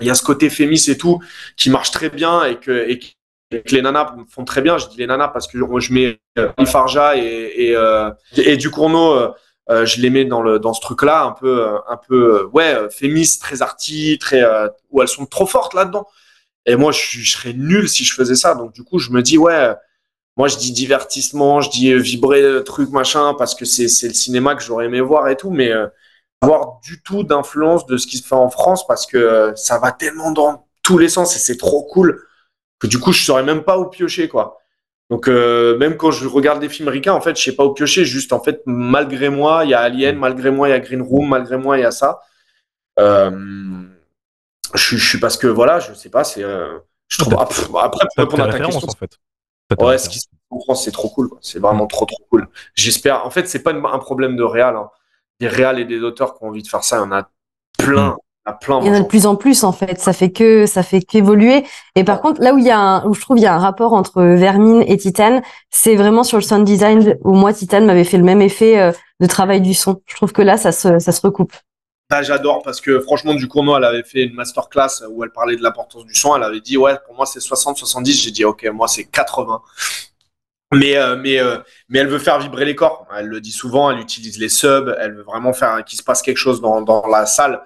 il 0.00 0.06
y 0.06 0.10
a 0.10 0.14
ce 0.14 0.22
côté 0.22 0.50
fémis 0.50 0.90
et 0.90 0.98
tout 0.98 1.20
qui 1.56 1.70
marche 1.70 1.90
très 1.90 2.10
bien 2.10 2.44
et 2.44 2.56
que, 2.56 2.86
les 3.70 3.80
nanas 3.82 4.14
font 4.28 4.44
très 4.44 4.60
bien. 4.60 4.76
Je 4.76 4.88
dis 4.88 4.98
les 4.98 5.06
nanas 5.06 5.28
parce 5.28 5.46
que 5.46 5.58
je 5.78 5.92
mets 5.92 6.18
euh, 6.38 6.48
Farja 6.66 7.16
et, 7.16 7.52
et, 7.56 7.76
euh, 7.76 8.10
et 8.36 8.58
euh, 8.58 9.28
euh, 9.68 9.84
je 9.84 10.00
les 10.00 10.10
mets 10.10 10.24
dans, 10.24 10.42
le, 10.42 10.58
dans 10.58 10.72
ce 10.72 10.80
truc-là, 10.80 11.24
un 11.24 11.32
peu, 11.32 11.66
euh, 11.66 11.78
un 11.88 11.96
peu 11.96 12.40
euh, 12.40 12.46
ouais, 12.52 12.74
euh, 12.74 12.88
féministe, 12.88 13.42
très 13.42 13.62
arty, 13.62 14.18
très, 14.18 14.42
euh, 14.42 14.68
où 14.90 15.02
elles 15.02 15.08
sont 15.08 15.26
trop 15.26 15.46
fortes 15.46 15.74
là-dedans. 15.74 16.06
Et 16.66 16.76
moi, 16.76 16.92
je, 16.92 17.24
serais 17.30 17.52
nul 17.52 17.88
si 17.88 18.04
je 18.04 18.14
faisais 18.14 18.34
ça. 18.34 18.54
Donc, 18.54 18.72
du 18.72 18.82
coup, 18.82 18.98
je 18.98 19.10
me 19.10 19.22
dis, 19.22 19.38
ouais, 19.38 19.72
moi, 20.36 20.48
je 20.48 20.56
dis 20.56 20.72
divertissement, 20.72 21.60
je 21.60 21.70
dis 21.70 21.94
vibrer, 21.94 22.42
euh, 22.42 22.62
truc, 22.62 22.90
machin, 22.90 23.34
parce 23.34 23.54
que 23.54 23.64
c'est 23.64 23.88
c'est 23.88 24.08
le 24.08 24.14
cinéma 24.14 24.54
que 24.54 24.62
j'aurais 24.62 24.86
aimé 24.86 25.00
voir 25.00 25.28
et 25.28 25.36
tout, 25.36 25.50
mais 25.50 25.70
euh, 25.70 25.86
avoir 26.42 26.80
du 26.82 27.02
tout 27.02 27.22
d'influence 27.24 27.86
de 27.86 27.96
ce 27.96 28.06
qui 28.06 28.18
se 28.18 28.26
fait 28.26 28.34
en 28.34 28.50
France 28.50 28.86
parce 28.86 29.06
que 29.06 29.16
euh, 29.16 29.54
ça 29.56 29.78
va 29.78 29.92
tellement 29.92 30.32
dans 30.32 30.66
tous 30.82 30.98
les 30.98 31.08
sens 31.08 31.34
et 31.36 31.38
c'est 31.38 31.56
trop 31.56 31.84
cool 31.84 32.22
que 32.78 32.86
du 32.86 32.98
coup, 32.98 33.12
je 33.12 33.24
saurais 33.24 33.42
même 33.42 33.62
pas 33.62 33.78
où 33.78 33.86
piocher, 33.86 34.28
quoi. 34.28 34.58
Donc, 35.08 35.28
euh, 35.28 35.78
même 35.78 35.96
quand 35.96 36.10
je 36.10 36.26
regarde 36.26 36.60
des 36.60 36.68
films 36.68 36.88
ricains, 36.88 37.12
en 37.12 37.20
fait, 37.20 37.36
je 37.36 37.42
sais 37.42 37.54
pas 37.54 37.64
où 37.64 37.72
piocher. 37.72 38.04
Juste, 38.04 38.32
en 38.32 38.40
fait, 38.40 38.62
malgré 38.66 39.30
moi, 39.30 39.64
il 39.64 39.70
y 39.70 39.74
a 39.74 39.80
Alien, 39.80 40.18
malgré 40.18 40.50
moi, 40.50 40.68
il 40.68 40.72
y 40.72 40.74
a 40.74 40.80
Green 40.80 41.02
Room, 41.02 41.28
malgré 41.28 41.56
moi, 41.56 41.78
il 41.78 41.82
y 41.82 41.84
a 41.84 41.92
ça. 41.92 42.20
Euh, 42.98 43.30
je, 44.74 44.82
suis- 44.82 44.98
je 44.98 45.08
suis 45.08 45.18
parce 45.20 45.36
que, 45.36 45.46
voilà, 45.46 45.78
je 45.80 45.92
sais 45.94 46.10
pas, 46.10 46.24
c'est. 46.24 46.42
euh, 46.42 46.78
je 47.08 47.18
trouve. 47.22 47.34
Ah, 47.38 47.46
pff, 47.46 47.68
Après, 47.82 48.06
pour 48.14 48.24
répondre 48.24 48.42
à 48.44 48.46
ta 48.52 48.58
question, 48.66 48.88
en 48.88 48.98
fait. 48.98 49.18
Ouais, 49.86 49.98
ce 49.98 50.08
qui 50.08 50.20
se 50.20 50.26
passe 50.28 50.38
en 50.50 50.60
France, 50.60 50.84
c'est 50.84 50.92
trop 50.92 51.08
cool. 51.08 51.30
C'est 51.40 51.58
vraiment 51.58 51.86
trop, 51.86 52.04
trop 52.06 52.22
cool. 52.30 52.48
J'espère. 52.74 53.26
En 53.26 53.30
fait, 53.30 53.48
c'est 53.48 53.62
pas 53.62 53.72
un 53.72 53.98
problème 53.98 54.36
de 54.36 54.42
réal. 54.44 54.76
hein. 54.76 54.90
Des 55.40 55.48
réals 55.48 55.78
et 55.80 55.84
des 55.84 56.00
auteurs 56.02 56.34
qui 56.38 56.44
ont 56.44 56.48
envie 56.48 56.62
de 56.62 56.68
faire 56.68 56.84
ça, 56.84 56.96
il 56.96 57.00
y 57.00 57.02
en 57.02 57.12
a 57.12 57.28
plein. 57.78 58.16
Il 58.46 58.48
y 58.48 58.50
en 58.50 58.52
a 58.52 58.52
plein. 58.54 58.80
Il 58.80 58.86
y 58.86 58.90
en 58.90 58.94
a 58.94 59.00
de 59.00 59.06
plus 59.06 59.26
en 59.26 59.36
plus 59.36 59.64
en 59.64 59.72
fait, 59.72 60.00
ça 60.00 60.12
fait 60.12 60.30
que 60.30 60.66
ça 60.66 60.82
fait 60.84 61.02
qu'évoluer. 61.02 61.64
Et 61.96 62.04
par 62.04 62.20
contre, 62.20 62.40
là 62.40 62.54
où 62.54 62.58
il 62.58 62.64
y 62.64 62.70
a 62.70 62.78
un, 62.78 63.04
où 63.06 63.12
je 63.12 63.20
trouve 63.20 63.38
il 63.38 63.42
y 63.42 63.46
a 63.46 63.54
un 63.54 63.58
rapport 63.58 63.92
entre 63.92 64.22
Vermine 64.22 64.82
et 64.86 64.96
Titan, 64.96 65.42
c'est 65.70 65.96
vraiment 65.96 66.22
sur 66.22 66.38
le 66.38 66.42
sound 66.44 66.64
design 66.64 67.16
où 67.24 67.34
moi 67.34 67.52
Titan 67.52 67.80
m'avait 67.84 68.04
fait 68.04 68.18
le 68.18 68.24
même 68.24 68.40
effet 68.40 68.78
euh, 68.80 68.92
de 69.20 69.26
travail 69.26 69.60
du 69.60 69.74
son. 69.74 70.00
Je 70.06 70.14
trouve 70.14 70.32
que 70.32 70.42
là 70.42 70.56
ça 70.56 70.70
se 70.72 70.98
ça 71.00 71.10
se 71.12 71.20
recoupe. 71.20 71.52
Ah, 72.08 72.22
j'adore 72.22 72.62
parce 72.62 72.80
que 72.80 73.00
franchement, 73.00 73.34
Ducournau, 73.34 73.76
elle 73.76 73.84
avait 73.84 74.04
fait 74.04 74.22
une 74.22 74.34
masterclass 74.34 75.02
où 75.10 75.24
elle 75.24 75.30
parlait 75.30 75.56
de 75.56 75.62
l'importance 75.62 76.06
du 76.06 76.14
son. 76.14 76.36
Elle 76.36 76.44
avait 76.44 76.60
dit, 76.60 76.76
ouais, 76.76 76.96
pour 77.04 77.16
moi, 77.16 77.26
c'est 77.26 77.40
60-70. 77.40 78.22
J'ai 78.22 78.30
dit, 78.30 78.44
ok, 78.44 78.64
moi, 78.72 78.86
c'est 78.86 79.04
80. 79.04 79.60
Mais, 80.72 80.96
euh, 80.96 81.16
euh, 81.16 81.58
mais 81.88 81.98
elle 81.98 82.08
veut 82.08 82.20
faire 82.20 82.38
vibrer 82.38 82.64
les 82.64 82.76
corps. 82.76 83.06
Elle 83.16 83.26
le 83.26 83.40
dit 83.40 83.50
souvent, 83.50 83.90
elle 83.90 83.98
utilise 83.98 84.38
les 84.38 84.48
subs, 84.48 84.94
elle 85.00 85.14
veut 85.14 85.22
vraiment 85.22 85.52
faire 85.52 85.84
qu'il 85.84 85.98
se 85.98 86.04
passe 86.04 86.22
quelque 86.22 86.36
chose 86.36 86.60
dans, 86.60 87.06
la 87.10 87.26
salle. 87.26 87.62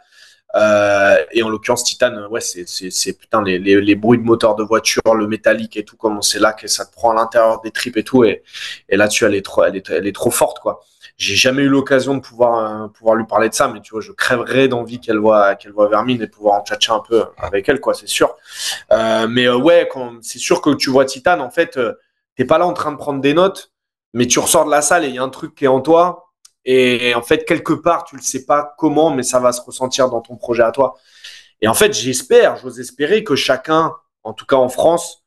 Euh, 0.56 1.16
et 1.32 1.42
en 1.42 1.48
l'occurrence, 1.50 1.84
Titan, 1.84 2.26
ouais, 2.28 2.40
c'est, 2.40 3.12
putain, 3.18 3.42
les, 3.42 3.94
bruits 3.94 4.18
de 4.18 4.24
moteur 4.24 4.54
de 4.54 4.64
voiture, 4.64 5.14
le 5.14 5.26
métallique 5.26 5.76
et 5.76 5.84
tout, 5.84 5.96
comment 5.96 6.22
c'est 6.22 6.40
là 6.40 6.52
que 6.54 6.66
ça 6.66 6.86
te 6.86 6.92
prend 6.92 7.10
à 7.10 7.14
l'intérieur 7.14 7.60
des 7.60 7.70
tripes 7.72 7.98
et 7.98 8.04
tout. 8.04 8.24
Et, 8.24 8.42
là-dessus, 8.88 9.26
elle 9.26 9.34
est 9.34 10.14
trop 10.14 10.30
forte, 10.30 10.60
quoi. 10.60 10.82
J'ai 11.20 11.34
jamais 11.34 11.60
eu 11.64 11.68
l'occasion 11.68 12.14
de 12.14 12.20
pouvoir, 12.20 12.84
euh, 12.84 12.88
pouvoir 12.88 13.14
lui 13.14 13.26
parler 13.26 13.50
de 13.50 13.54
ça, 13.54 13.68
mais 13.68 13.82
tu 13.82 13.90
vois, 13.90 14.00
je 14.00 14.10
crèverais 14.10 14.68
d'envie 14.68 15.00
qu'elle 15.00 15.18
voit, 15.18 15.54
qu'elle 15.54 15.72
voit 15.72 15.86
Vermine 15.86 16.22
et 16.22 16.26
pouvoir 16.26 16.58
en 16.58 16.64
tchatcher 16.64 16.92
un 16.92 17.00
peu 17.06 17.26
avec 17.36 17.68
elle, 17.68 17.78
quoi, 17.78 17.92
c'est 17.92 18.08
sûr. 18.08 18.34
Euh, 18.90 19.28
mais 19.28 19.44
euh, 19.46 19.58
ouais, 19.58 19.86
quand, 19.92 20.14
c'est 20.22 20.38
sûr 20.38 20.62
que 20.62 20.70
tu 20.70 20.88
vois 20.88 21.04
Titan, 21.04 21.40
en 21.40 21.50
fait, 21.50 21.76
euh, 21.76 21.92
t'es 22.36 22.46
pas 22.46 22.56
là 22.56 22.66
en 22.66 22.72
train 22.72 22.90
de 22.90 22.96
prendre 22.96 23.20
des 23.20 23.34
notes, 23.34 23.70
mais 24.14 24.26
tu 24.26 24.38
ressors 24.38 24.64
de 24.64 24.70
la 24.70 24.80
salle 24.80 25.04
et 25.04 25.08
il 25.08 25.14
y 25.14 25.18
a 25.18 25.22
un 25.22 25.28
truc 25.28 25.54
qui 25.54 25.66
est 25.66 25.68
en 25.68 25.82
toi. 25.82 26.32
Et 26.64 27.14
en 27.14 27.20
fait, 27.20 27.44
quelque 27.44 27.74
part, 27.74 28.04
tu 28.04 28.16
le 28.16 28.22
sais 28.22 28.46
pas 28.46 28.74
comment, 28.78 29.10
mais 29.10 29.22
ça 29.22 29.40
va 29.40 29.52
se 29.52 29.60
ressentir 29.60 30.08
dans 30.08 30.22
ton 30.22 30.36
projet 30.36 30.62
à 30.62 30.72
toi. 30.72 30.94
Et 31.60 31.68
en 31.68 31.74
fait, 31.74 31.92
j'espère, 31.92 32.56
j'ose 32.56 32.80
espérer 32.80 33.24
que 33.24 33.36
chacun, 33.36 33.94
en 34.22 34.32
tout 34.32 34.46
cas 34.46 34.56
en 34.56 34.70
France, 34.70 35.22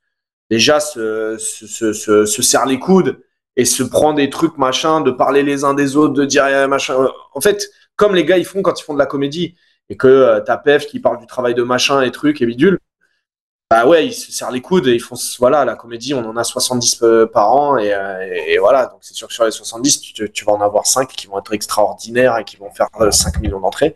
déjà 0.49 0.79
se, 0.79 1.37
se, 1.37 1.93
se, 1.93 2.25
se 2.25 2.41
serre 2.41 2.65
les 2.65 2.79
coudes 2.79 3.21
et 3.55 3.65
se 3.65 3.83
prend 3.83 4.13
des 4.13 4.29
trucs, 4.29 4.57
machin, 4.57 5.01
de 5.01 5.11
parler 5.11 5.43
les 5.43 5.63
uns 5.63 5.73
des 5.73 5.95
autres, 5.95 6.13
de 6.13 6.25
dire 6.25 6.47
eh, 6.47 6.67
machin. 6.67 7.07
En 7.33 7.41
fait, 7.41 7.69
comme 7.95 8.15
les 8.15 8.25
gars, 8.25 8.37
ils 8.37 8.45
font 8.45 8.61
quand 8.61 8.79
ils 8.79 8.83
font 8.83 8.93
de 8.93 8.99
la 8.99 9.05
comédie 9.05 9.55
et 9.89 9.97
que 9.97 10.07
euh, 10.07 10.41
t'as 10.41 10.57
Pef 10.57 10.87
qui 10.87 10.99
parle 10.99 11.19
du 11.19 11.27
travail 11.27 11.53
de 11.53 11.63
machin 11.63 12.01
et 12.01 12.11
trucs 12.11 12.41
et 12.41 12.45
bidule. 12.45 12.79
Bah 13.73 13.87
ouais, 13.87 14.05
ils 14.05 14.13
se 14.13 14.31
serrent 14.31 14.51
les 14.51 14.61
coudes 14.61 14.85
et 14.87 14.93
ils 14.93 14.99
font, 14.99 15.15
voilà, 15.39 15.65
la 15.65 15.75
comédie, 15.75 16.13
on 16.13 16.23
en 16.29 16.37
a 16.37 16.43
70 16.43 16.99
euh, 17.01 17.25
par 17.25 17.51
an 17.55 17.77
et, 17.77 17.91
euh, 17.91 18.59
voilà. 18.59 18.85
Donc 18.85 18.99
c'est 19.01 19.15
sûr 19.15 19.27
que 19.27 19.33
sur 19.33 19.45
les 19.45 19.51
70, 19.51 19.99
tu, 20.13 20.45
vas 20.45 20.51
en 20.51 20.61
avoir 20.61 20.85
5 20.85 21.09
qui 21.09 21.25
vont 21.25 21.39
être 21.39 21.53
extraordinaires 21.53 22.37
et 22.37 22.43
qui 22.43 22.57
vont 22.57 22.69
faire 22.69 22.89
euh, 23.01 23.09
5 23.09 23.39
millions 23.41 23.59
d'entrées. 23.59 23.95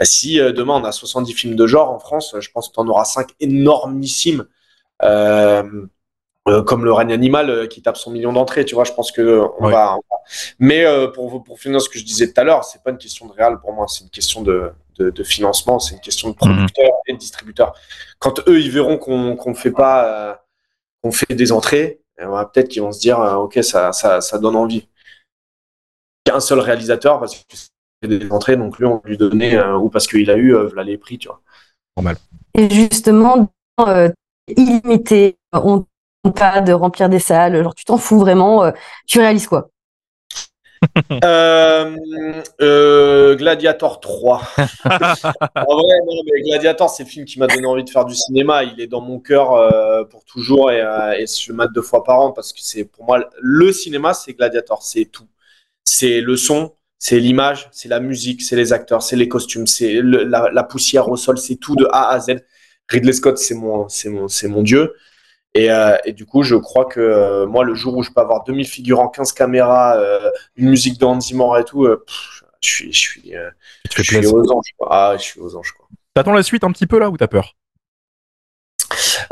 Bah, 0.00 0.04
si 0.04 0.40
euh, 0.40 0.50
demain 0.50 0.74
on 0.74 0.84
a 0.84 0.90
70 0.90 1.32
films 1.32 1.54
de 1.54 1.64
genre 1.64 1.92
en 1.92 2.00
France, 2.00 2.34
je 2.40 2.50
pense 2.50 2.68
que 2.68 2.74
tu 2.74 2.80
en 2.80 2.88
auras 2.88 3.04
5 3.04 3.28
énormissimes. 3.38 4.46
Euh, 5.04 5.86
euh, 6.48 6.62
comme 6.62 6.84
le 6.84 6.92
règne 6.92 7.12
animal 7.12 7.48
euh, 7.50 7.66
qui 7.66 7.80
tape 7.82 7.96
son 7.96 8.10
million 8.10 8.32
d'entrées, 8.32 8.64
tu 8.64 8.74
vois, 8.74 8.84
je 8.84 8.92
pense 8.92 9.12
que 9.12 9.22
euh, 9.22 9.46
on, 9.58 9.66
Ouais. 9.66 9.72
va, 9.72 9.94
on 9.94 10.02
va- 10.10 10.20
Mais 10.58 10.84
euh, 10.84 11.08
pour, 11.08 11.42
pour 11.42 11.58
finir 11.58 11.80
ce 11.80 11.88
que 11.88 11.98
je 11.98 12.04
disais 12.04 12.32
tout 12.32 12.40
à 12.40 12.44
l'heure, 12.44 12.64
c'est 12.64 12.82
pas 12.82 12.90
une 12.90 12.98
question 12.98 13.26
de 13.26 13.32
réal 13.32 13.58
pour 13.60 13.72
moi, 13.72 13.86
c'est 13.88 14.04
une 14.04 14.10
question 14.10 14.42
de, 14.42 14.70
de, 14.98 15.10
de 15.10 15.22
financement, 15.24 15.78
c'est 15.78 15.94
une 15.94 16.00
question 16.00 16.28
de 16.30 16.34
producteurs 16.34 16.92
et 17.06 17.12
de 17.14 17.18
distributeurs. 17.18 17.74
Quand 18.18 18.46
eux, 18.48 18.60
ils 18.60 18.70
verront 18.70 18.98
qu'on 18.98 19.36
qu'on 19.36 19.54
fait 19.54 19.70
pas, 19.72 20.30
euh, 20.30 20.34
qu'on 21.02 21.12
fait 21.12 21.34
des 21.34 21.50
entrées, 21.52 22.00
peut-être 22.16 22.68
qu'ils 22.68 22.82
vont 22.82 22.92
se 22.92 23.00
dire, 23.00 23.20
euh, 23.20 23.34
ok, 23.36 23.58
ça, 23.62 23.92
ça, 23.92 24.20
ça 24.20 24.38
donne 24.38 24.56
envie. 24.56 24.86
Il 26.26 26.30
y 26.30 26.32
a 26.32 26.36
un 26.36 26.40
seul 26.40 26.60
réalisateur 26.60 27.20
parce 27.20 27.36
que 27.36 27.42
c'est 27.52 28.08
des 28.08 28.30
entrées, 28.30 28.56
donc 28.56 28.78
lui, 28.78 28.86
on 28.86 29.00
lui 29.04 29.16
donnait, 29.18 29.56
euh, 29.56 29.76
ou 29.76 29.88
parce 29.90 30.06
qu'il 30.06 30.30
a 30.30 30.36
eu, 30.36 30.54
euh, 30.54 30.66
voilà 30.66 30.84
les 30.84 30.96
prix, 30.98 31.18
tu 31.18 31.28
vois. 31.28 31.40
Normal. 31.96 32.16
Et 32.54 32.68
justement, 32.70 33.48
euh, 33.80 34.10
illimité, 34.48 35.36
on 35.52 35.76
ne 35.78 35.82
pas 36.32 36.60
de 36.60 36.72
remplir 36.72 37.08
des 37.08 37.18
salles, 37.18 37.62
genre 37.62 37.74
tu 37.74 37.84
t'en 37.84 37.98
fous 37.98 38.18
vraiment, 38.18 38.64
euh, 38.64 38.72
tu 39.06 39.18
réalises 39.20 39.46
quoi? 39.46 39.70
Euh, 41.24 41.96
euh, 42.60 43.34
Gladiator 43.36 44.00
3. 44.00 44.42
en 44.84 45.76
vrai, 45.76 45.94
non, 46.06 46.22
mais 46.26 46.42
Gladiator, 46.42 46.90
c'est 46.90 47.04
le 47.04 47.08
film 47.08 47.24
qui 47.24 47.38
m'a 47.38 47.46
donné 47.46 47.66
envie 47.66 47.84
de 47.84 47.90
faire 47.90 48.04
du 48.04 48.14
cinéma. 48.14 48.64
Il 48.64 48.80
est 48.80 48.86
dans 48.86 49.00
mon 49.00 49.18
cœur 49.18 49.52
euh, 49.52 50.04
pour 50.04 50.24
toujours 50.24 50.70
et, 50.70 50.80
euh, 50.82 51.12
et 51.12 51.26
je 51.26 51.50
le 51.50 51.56
mate 51.56 51.72
deux 51.72 51.82
fois 51.82 52.04
par 52.04 52.20
an 52.20 52.32
parce 52.32 52.52
que 52.52 52.58
c'est 52.60 52.84
pour 52.84 53.04
moi 53.04 53.28
le 53.40 53.72
cinéma, 53.72 54.12
c'est 54.14 54.34
Gladiator, 54.34 54.82
c'est 54.82 55.06
tout. 55.06 55.26
C'est 55.84 56.20
le 56.20 56.36
son, 56.36 56.74
c'est 56.98 57.20
l'image, 57.20 57.68
c'est 57.72 57.88
la 57.88 58.00
musique, 58.00 58.42
c'est 58.42 58.56
les 58.56 58.72
acteurs, 58.72 59.02
c'est 59.02 59.16
les 59.16 59.28
costumes, 59.28 59.66
c'est 59.66 59.94
le- 59.94 60.24
la, 60.24 60.50
la 60.52 60.64
poussière 60.64 61.08
au 61.08 61.16
sol, 61.16 61.38
c'est 61.38 61.56
tout 61.56 61.76
de 61.76 61.86
A 61.92 62.10
à 62.10 62.20
Z. 62.20 62.36
Ridley 62.88 63.12
Scott, 63.12 63.38
c'est 63.38 63.54
mon, 63.54 63.88
c'est 63.88 64.10
mon, 64.10 64.28
c'est 64.28 64.48
mon 64.48 64.62
dieu. 64.62 64.94
Et, 65.54 65.70
euh, 65.70 65.96
et 66.04 66.12
du 66.12 66.26
coup, 66.26 66.42
je 66.42 66.56
crois 66.56 66.84
que 66.84 67.00
euh, 67.00 67.46
moi, 67.46 67.62
le 67.64 67.74
jour 67.74 67.96
où 67.96 68.02
je 68.02 68.10
peux 68.10 68.20
avoir 68.20 68.42
2000 68.44 68.66
figurants, 68.66 69.08
15 69.08 69.32
caméras, 69.32 69.96
euh, 69.96 70.30
une 70.56 70.68
musique 70.68 70.98
de 70.98 71.60
et 71.60 71.64
tout, 71.64 71.84
euh, 71.84 72.04
pff, 72.04 72.42
je 72.60 72.68
suis, 72.68 72.92
je 72.92 73.36
euh, 73.36 73.50
je 73.96 74.26
aux 74.26 74.50
anges. 74.50 74.72
Quoi. 74.76 74.88
Ah, 74.90 75.14
je 75.16 75.22
suis 75.22 75.40
aux 75.40 75.54
anges. 75.56 75.72
Quoi. 75.72 75.86
T'attends 76.14 76.32
la 76.32 76.42
suite 76.42 76.64
un 76.64 76.72
petit 76.72 76.86
peu 76.86 76.98
là 76.98 77.08
ou 77.08 77.16
t'as 77.16 77.28
peur? 77.28 77.56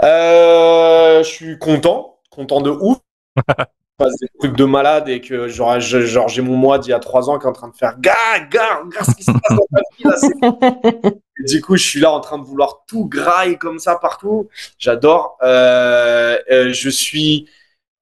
Euh, 0.04 1.22
je 1.22 1.28
suis 1.28 1.58
content, 1.58 2.18
content 2.30 2.60
de 2.60 2.70
ouf. 2.70 2.98
Je 4.00 4.04
passe 4.04 4.16
des 4.20 4.28
trucs 4.38 4.56
de 4.56 4.64
malade 4.64 5.08
et 5.08 5.20
que 5.20 5.48
genre, 5.48 5.78
je- 5.78 6.00
genre 6.06 6.28
j'ai 6.28 6.40
mon 6.42 6.56
moi 6.56 6.78
d'il 6.78 6.90
y 6.90 6.94
a 6.94 6.98
trois 6.98 7.28
ans 7.28 7.38
qui 7.38 7.44
est 7.44 7.48
en 7.48 7.52
train 7.52 7.68
de 7.68 7.76
faire 7.76 7.98
gars, 8.00 8.40
gars, 8.50 8.80
regarde 8.84 9.06
ce 9.06 9.14
qui 9.14 9.22
se 9.22 9.30
passe 9.32 9.56
dans 9.56 9.66
ta 9.72 9.82
vie 9.96 10.04
là. 10.04 11.10
Et 11.40 11.44
du 11.44 11.60
coup, 11.62 11.76
je 11.76 11.82
suis 11.86 12.00
là 12.00 12.10
en 12.12 12.20
train 12.20 12.38
de 12.38 12.44
vouloir 12.44 12.84
tout 12.86 13.06
grailler 13.06 13.56
comme 13.56 13.78
ça 13.78 13.96
partout. 13.96 14.48
J'adore. 14.78 15.36
Euh, 15.42 16.36
euh, 16.50 16.72
je 16.72 16.88
suis 16.90 17.48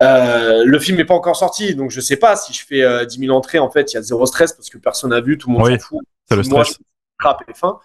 Euh, 0.02 0.64
le 0.66 0.78
film 0.80 0.96
n'est 0.98 1.04
pas 1.06 1.14
encore 1.14 1.36
sorti, 1.36 1.74
donc 1.76 1.90
je 1.90 2.00
sais 2.00 2.16
pas 2.16 2.36
si 2.36 2.52
je 2.54 2.64
fais 2.66 2.82
euh, 2.82 3.04
10 3.06 3.18
000 3.20 3.36
entrées. 3.36 3.58
En 3.60 3.70
fait, 3.70 3.92
il 3.92 3.96
y 3.96 3.98
a 3.98 4.02
zéro 4.02 4.26
stress 4.26 4.52
parce 4.54 4.70
que 4.70 4.78
personne 4.78 5.10
n'a 5.10 5.20
vu, 5.20 5.38
tout 5.38 5.48
le 5.50 5.54
monde 5.54 5.64
Oui, 5.66 5.74
s'en 5.80 5.86
fout. 5.88 6.00
c'est 6.28 6.36
le 6.36 6.42
Moi, 6.44 6.64
stress. 6.64 6.78
je 6.80 6.84
crape 7.24 7.42
et 7.48 7.54
fin. 7.54 7.78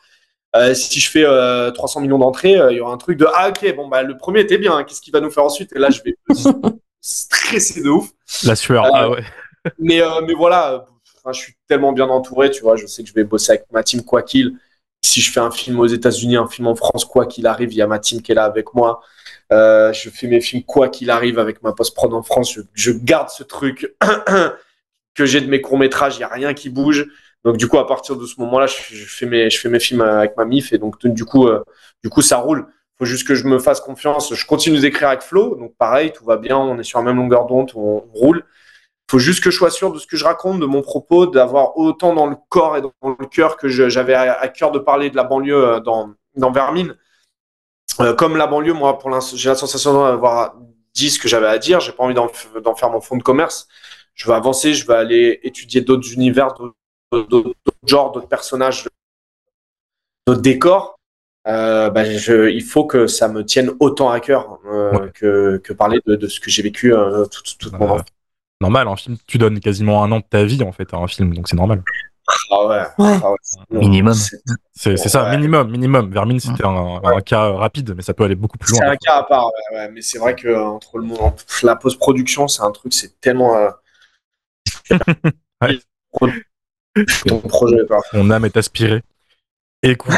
Euh, 0.55 0.73
si 0.75 0.99
je 1.01 1.11
fais 1.11 1.25
euh, 1.25 1.71
300 1.71 2.01
millions 2.01 2.19
d'entrées, 2.19 2.57
euh, 2.57 2.71
il 2.71 2.77
y 2.77 2.81
aura 2.81 2.93
un 2.93 2.97
truc 2.97 3.17
de 3.19 3.27
ah 3.35 3.49
ok 3.49 3.75
bon 3.75 3.87
bah 3.89 4.03
le 4.03 4.17
premier 4.17 4.41
était 4.41 4.57
bien, 4.59 4.75
hein, 4.77 4.83
qu'est-ce 4.85 5.01
qu'il 5.01 5.13
va 5.13 5.21
nous 5.21 5.31
faire 5.31 5.43
ensuite? 5.45 5.73
Et 5.75 5.79
là 5.79 5.89
je 5.91 6.01
vais 6.03 6.15
stresser 7.05 7.83
de 7.83 7.89
ouf. 7.89 8.09
La 8.43 8.55
sueur. 8.55 8.85
Euh, 8.85 8.89
ah 8.93 9.09
ouais. 9.09 9.23
Mais 9.77 10.01
euh, 10.01 10.21
mais 10.25 10.33
voilà, 10.33 10.73
euh, 10.73 10.79
enfin, 11.17 11.33
je 11.33 11.39
suis 11.39 11.53
tellement 11.67 11.91
bien 11.91 12.07
entouré, 12.07 12.49
tu 12.49 12.61
vois. 12.61 12.75
Je 12.75 12.87
sais 12.87 13.03
que 13.03 13.09
je 13.09 13.13
vais 13.13 13.23
bosser 13.23 13.51
avec 13.51 13.65
ma 13.71 13.83
team 13.83 14.03
quoi 14.03 14.23
qu'il. 14.23 14.57
Si 15.03 15.21
je 15.21 15.31
fais 15.31 15.39
un 15.39 15.51
film 15.51 15.79
aux 15.79 15.85
États-Unis, 15.85 16.35
un 16.35 16.47
film 16.47 16.65
en 16.67 16.75
France, 16.75 17.05
quoi 17.05 17.27
qu'il 17.27 17.45
arrive, 17.45 17.71
il 17.71 17.75
y 17.75 17.81
a 17.81 17.87
ma 17.87 17.99
team 17.99 18.23
qui 18.23 18.31
est 18.31 18.35
là 18.35 18.45
avec 18.45 18.73
moi. 18.73 19.01
Euh, 19.51 19.93
je 19.93 20.09
fais 20.09 20.25
mes 20.25 20.41
films 20.41 20.63
quoi 20.63 20.89
qu'il 20.89 21.11
arrive 21.11 21.37
avec 21.37 21.61
ma 21.61 21.73
post-prod 21.73 22.11
en 22.11 22.23
France. 22.23 22.51
Je, 22.53 22.61
je 22.73 22.91
garde 22.91 23.29
ce 23.29 23.43
truc 23.43 23.95
que 25.13 25.25
j'ai 25.27 25.41
de 25.41 25.47
mes 25.47 25.61
courts-métrages, 25.61 26.15
il 26.15 26.19
n'y 26.19 26.23
a 26.23 26.29
rien 26.29 26.55
qui 26.55 26.69
bouge. 26.69 27.05
Donc 27.43 27.57
du 27.57 27.67
coup, 27.67 27.77
à 27.77 27.85
partir 27.85 28.15
de 28.15 28.25
ce 28.25 28.41
moment-là, 28.41 28.65
je, 28.65 28.95
je 28.95 29.05
fais 29.05 29.27
mes, 29.27 29.51
je 29.51 29.59
fais 29.59 29.69
mes 29.69 29.79
films 29.79 30.01
avec 30.01 30.35
ma 30.37 30.45
MIF 30.45 30.73
et 30.73 30.79
donc 30.79 31.05
du 31.05 31.23
coup, 31.23 31.47
euh, 31.47 31.63
du 32.03 32.09
coup, 32.09 32.23
ça 32.23 32.37
roule. 32.37 32.65
Faut 32.97 33.05
juste 33.05 33.27
que 33.27 33.35
je 33.35 33.45
me 33.45 33.59
fasse 33.59 33.81
confiance. 33.81 34.33
Je 34.33 34.45
continue 34.45 34.79
d'écrire 34.79 35.09
avec 35.09 35.21
Flo, 35.21 35.55
donc 35.55 35.75
pareil, 35.77 36.13
tout 36.13 36.25
va 36.25 36.37
bien, 36.37 36.57
on 36.57 36.79
est 36.79 36.83
sur 36.83 36.99
la 36.99 37.05
même 37.05 37.17
longueur 37.17 37.45
d'onde, 37.45 37.71
on, 37.75 37.99
roule. 38.13 38.45
faut 39.09 39.19
juste 39.19 39.43
que 39.43 39.51
je 39.51 39.57
sois 39.57 39.71
sûr 39.71 39.91
de 39.91 39.99
ce 39.99 40.07
que 40.07 40.17
je 40.17 40.25
raconte, 40.25 40.59
de 40.59 40.65
mon 40.65 40.81
propos, 40.81 41.25
d'avoir 41.27 41.77
autant 41.77 42.13
dans 42.13 42.27
le 42.27 42.37
corps 42.49 42.77
et 42.77 42.81
dans 42.81 42.91
le 43.01 43.25
cœur 43.25 43.57
que 43.57 43.67
j'avais 43.67 44.15
à, 44.15 44.47
cœur 44.47 44.71
de 44.71 44.79
parler 44.79 45.09
de 45.09 45.15
la 45.15 45.23
banlieue 45.23 45.55
euh, 45.55 45.79
dans, 45.79 46.13
dans 46.35 46.51
Vermine. 46.51 46.95
Euh, 47.99 48.13
comme 48.13 48.37
la 48.37 48.47
banlieue, 48.47 48.73
moi, 48.73 48.97
pour 48.97 49.09
l'instant, 49.09 49.37
j'ai 49.37 49.49
la 49.49 49.55
sensation 49.55 49.93
d'avoir 49.93 50.55
dit 50.93 51.09
ce 51.09 51.19
que 51.19 51.27
j'avais 51.27 51.47
à 51.47 51.57
dire. 51.57 51.79
J'ai 51.79 51.91
pas 51.91 52.03
envie 52.03 52.13
d'en 52.13 52.75
faire 52.75 52.89
mon 52.89 53.01
fond 53.01 53.17
de 53.17 53.23
commerce. 53.23 53.67
Je 54.15 54.27
veux 54.27 54.33
avancer, 54.33 54.73
je 54.73 54.85
veux 54.87 54.95
aller 54.95 55.39
étudier 55.43 55.81
d'autres 55.81 56.11
univers, 56.13 56.53
d'autres 57.11 57.53
genres, 57.85 58.11
d'autres 58.11 58.27
personnages, 58.27 58.87
d'autres 60.25 60.41
décors. 60.41 60.94
Euh, 61.47 61.89
bah, 61.91 62.03
je, 62.05 62.49
il 62.49 62.63
faut 62.63 62.85
que 62.85 63.05
ça 63.07 63.27
me 63.27 63.43
tienne 63.45 63.71
autant 63.79 64.09
à 64.09 64.19
cœur 64.19 64.59
euh, 64.65 64.91
Ouais. 64.97 65.11
que, 65.13 65.57
que 65.57 65.73
parler 65.73 65.99
de, 66.05 66.15
de 66.15 66.27
ce 66.27 66.39
que 66.39 66.49
j'ai 66.49 66.63
vécu 66.63 66.93
euh, 66.93 67.25
toute 67.25 67.71
mon 67.73 67.81
Euh, 67.81 67.89
enfance. 67.91 68.07
normal, 68.61 68.87
un 68.87 68.95
film, 68.95 69.17
tu 69.27 69.37
donnes 69.37 69.59
quasiment 69.59 70.03
un 70.03 70.11
an 70.11 70.19
de 70.19 70.25
ta 70.27 70.43
vie 70.43 70.63
en 70.63 70.71
fait 70.71 70.91
à 70.93 70.97
un 70.97 71.07
film, 71.07 71.33
donc 71.35 71.47
c'est 71.47 71.55
normal. 71.55 71.83
Ah 72.49 72.65
ouais. 72.65 72.77
Ouais. 72.97 73.19
Ah 73.23 73.29
ouais, 73.31 73.37
c'est- 73.43 73.59
Minimum. 73.69 74.13
C'est 74.15 74.37
C'est 74.73 74.97
c'est 74.97 75.09
ça, 75.09 75.29
minimum, 75.29 75.69
minimum. 75.69 76.09
Vermine, 76.11 76.39
c'était 76.39 76.65
un, 76.65 76.99
un 77.03 77.21
cas 77.21 77.49
rapide, 77.51 77.93
mais 77.95 78.01
ça 78.01 78.15
peut 78.15 78.23
aller 78.23 78.33
beaucoup 78.35 78.57
plus 78.57 78.73
c'est 78.73 78.81
loin. 78.81 78.93
un 78.93 78.95
cas 78.97 79.17
à 79.17 79.23
part, 79.23 79.45
ouais, 79.45 79.77
ouais, 79.77 79.89
mais 79.91 80.01
c'est 80.01 80.17
vrai 80.17 80.35
que 80.35 80.47
entre 80.55 80.97
le 80.97 81.07
pff, 81.07 81.61
la 81.61 81.75
post-production, 81.75 82.47
c'est 82.47 82.63
un 82.63 82.71
truc, 82.71 82.91
c'est 82.93 83.21
tellement 83.21 83.55
euh, 83.55 83.69
Ouais. 85.61 85.79
ton 87.27 87.39
projet. 87.41 87.77
Mon 88.13 88.31
âme 88.31 88.45
est 88.45 88.57
aspirée. 88.57 89.01
Écoute, 89.85 90.13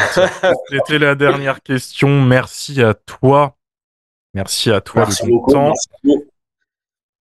c'était 0.70 0.98
la 0.98 1.14
dernière 1.14 1.62
question. 1.62 2.22
Merci 2.22 2.82
à 2.82 2.94
toi. 2.94 3.58
Merci 4.32 4.70
à 4.70 4.80
toi 4.80 5.02
Merci 5.02 5.24
de 5.24 5.28
ton 5.28 5.34
beaucoup. 5.34 5.52
temps. 5.52 5.72
merci. 6.04 6.24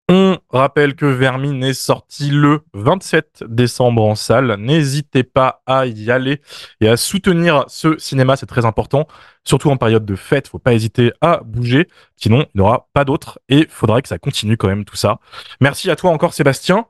On 0.09 0.39
rappelle 0.49 0.95
que 0.95 1.05
Vermine 1.05 1.63
est 1.63 1.76
sorti 1.76 2.31
le 2.31 2.61
27 2.73 3.43
décembre 3.47 4.03
en 4.03 4.15
salle. 4.15 4.55
N'hésitez 4.59 5.23
pas 5.23 5.61
à 5.68 5.85
y 5.85 6.09
aller 6.09 6.41
et 6.81 6.89
à 6.89 6.97
soutenir 6.97 7.63
ce 7.68 7.97
cinéma, 7.99 8.35
c'est 8.35 8.47
très 8.47 8.65
important. 8.65 9.07
Surtout 9.45 9.69
en 9.69 9.77
période 9.77 10.03
de 10.03 10.15
fête, 10.15 10.47
faut 10.49 10.59
pas 10.59 10.73
hésiter 10.73 11.13
à 11.22 11.41
bouger, 11.45 11.88
sinon 12.18 12.45
il 12.53 12.57
n'y 12.59 12.61
aura 12.61 12.89
pas 12.93 13.05
d'autres 13.05 13.39
et 13.49 13.59
il 13.59 13.68
faudrait 13.69 14.01
que 14.01 14.09
ça 14.09 14.18
continue 14.18 14.57
quand 14.57 14.68
même 14.68 14.84
tout 14.84 14.97
ça. 14.97 15.19
Merci 15.61 15.89
à 15.89 15.95
toi 15.95 16.09
encore 16.11 16.34
Sébastien. 16.34 16.88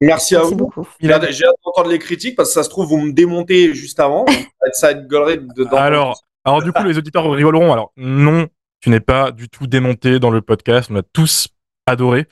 Merci 0.00 0.34
à 0.36 0.42
vous. 0.42 0.54
beaucoup. 0.56 0.88
J'ai 1.00 1.12
hâte 1.12 1.26
j'ai 1.30 1.44
hâte 1.44 1.54
d'entendre 1.64 1.90
les 1.90 1.98
critiques 1.98 2.36
parce 2.36 2.48
que 2.50 2.54
ça 2.54 2.62
se 2.62 2.68
trouve, 2.70 2.86
vous 2.88 2.98
me 2.98 3.12
démontez 3.12 3.74
juste 3.74 4.00
avant. 4.00 4.24
Ça 4.72 4.94
gueulerie 4.94 5.38
dedans. 5.56 5.76
Alors, 5.76 6.20
alors 6.44 6.62
du 6.62 6.72
coup, 6.72 6.82
les 6.84 6.96
auditeurs 6.98 7.30
rigoleront. 7.30 7.72
Alors, 7.72 7.92
non, 7.96 8.46
tu 8.80 8.88
n'es 8.90 9.00
pas 9.00 9.30
du 9.30 9.48
tout 9.48 9.66
démonté 9.66 10.18
dans 10.18 10.30
le 10.30 10.40
podcast. 10.40 10.88
On 10.92 10.96
a 10.96 11.02
tous 11.02 11.48
adoré. 11.86 12.26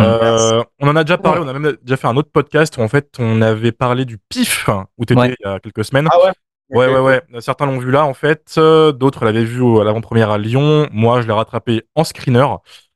Euh, 0.00 0.62
on 0.78 0.88
en 0.88 0.96
a 0.96 1.04
déjà 1.04 1.18
parlé. 1.18 1.40
On 1.44 1.48
a 1.48 1.52
même 1.52 1.76
déjà 1.82 1.96
fait 1.96 2.06
un 2.06 2.16
autre 2.16 2.30
podcast 2.32 2.78
où 2.78 2.80
en 2.82 2.88
fait, 2.88 3.08
on 3.18 3.42
avait 3.42 3.72
parlé 3.72 4.04
du 4.04 4.16
pif 4.18 4.68
où 4.96 5.04
tu 5.04 5.12
étais 5.12 5.20
Ouais. 5.20 5.34
il 5.38 5.46
y 5.46 5.48
a 5.48 5.58
quelques 5.60 5.84
semaines. 5.84 6.08
Ah 6.10 6.18
ouais 6.24 6.32
Ouais, 6.72 6.86
ouais, 6.86 7.00
ouais. 7.00 7.40
Certains 7.40 7.66
l'ont 7.66 7.78
vu 7.78 7.90
là, 7.90 8.04
en 8.06 8.14
fait. 8.14 8.54
Euh, 8.56 8.92
D'autres 8.92 9.24
l'avaient 9.24 9.42
vu 9.44 9.60
à 9.80 9.84
l'avant-première 9.84 10.30
à 10.30 10.38
Lyon. 10.38 10.88
Moi, 10.92 11.20
je 11.20 11.26
l'ai 11.26 11.32
rattrapé 11.32 11.82
en 11.96 12.04
screener. 12.04 12.46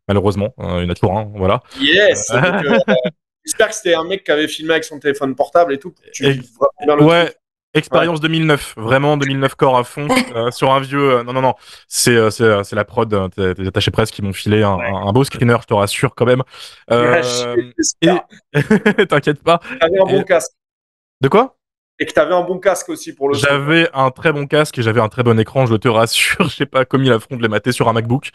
Malheureusement, 0.06 0.54
Euh, 0.60 0.78
il 0.80 0.84
y 0.84 0.86
en 0.86 0.90
a 0.90 0.94
toujours 0.94 1.18
un. 1.18 1.28
Voilà. 1.34 1.60
Yes. 1.80 2.30
Donc, 2.30 2.44
euh, 2.44 2.78
J'espère 3.44 3.68
que 3.68 3.74
c'était 3.74 3.94
un 3.94 4.04
mec 4.04 4.24
qui 4.24 4.30
avait 4.30 4.48
filmé 4.48 4.72
avec 4.72 4.84
son 4.84 4.98
téléphone 4.98 5.34
portable 5.34 5.72
et 5.74 5.78
tout. 5.78 5.94
Tu 6.12 6.24
Et- 6.26 6.32
vives 6.32 6.48
vraiment 6.58 6.96
bien 6.96 6.96
le 6.96 7.04
Ouais. 7.04 7.24
truc. 7.26 7.38
Expérience 7.76 8.20
2009, 8.20 8.74
vraiment 8.76 9.16
2009 9.16 9.56
corps 9.56 9.76
à 9.76 9.82
fond 9.82 10.06
euh, 10.36 10.52
sur 10.52 10.72
un 10.72 10.78
vieux. 10.78 11.10
euh, 11.18 11.22
non 11.24 11.32
non 11.32 11.40
non, 11.42 11.54
c'est 11.88 12.14
euh, 12.14 12.30
c'est 12.30 12.76
la 12.76 12.84
prod, 12.84 13.12
euh, 13.12 13.26
tes 13.28 13.52
tes 13.54 13.66
attachés 13.66 13.90
presse 13.90 14.12
qui 14.12 14.22
m'ont 14.22 14.32
filé 14.32 14.62
un, 14.62 14.76
Ouais. 14.76 14.86
un 14.88 15.10
beau 15.12 15.24
screener, 15.24 15.56
je 15.60 15.66
te 15.66 15.74
rassure 15.74 16.14
quand 16.14 16.24
même. 16.24 16.44
Euh, 16.92 17.20
et 18.00 18.14
t'inquiète 19.08 19.42
pas. 19.42 19.60
t'avais 19.80 19.98
un 20.00 20.04
bon 20.04 20.20
et- 20.20 20.24
casque. 20.24 20.52
De 21.20 21.28
quoi? 21.28 21.56
Et 21.98 22.06
que 22.06 22.12
t'avais 22.12 22.34
un 22.34 22.42
bon 22.42 22.58
casque 22.58 22.88
aussi 22.90 23.12
pour 23.12 23.28
le. 23.28 23.34
J'avais 23.34 23.88
un 23.92 24.10
très 24.12 24.32
bon 24.32 24.46
casque 24.46 24.78
et 24.78 24.82
j'avais 24.82 25.00
un 25.00 25.08
très 25.08 25.22
bon 25.24 25.38
écran, 25.38 25.66
je 25.66 25.74
te 25.74 25.88
rassure. 25.88 26.48
J'ai 26.56 26.66
pas 26.66 26.84
commis 26.84 27.08
l'affront 27.08 27.36
de 27.36 27.42
les 27.42 27.48
mater 27.48 27.72
sur 27.72 27.88
un 27.88 27.92
MacBook. 27.92 28.30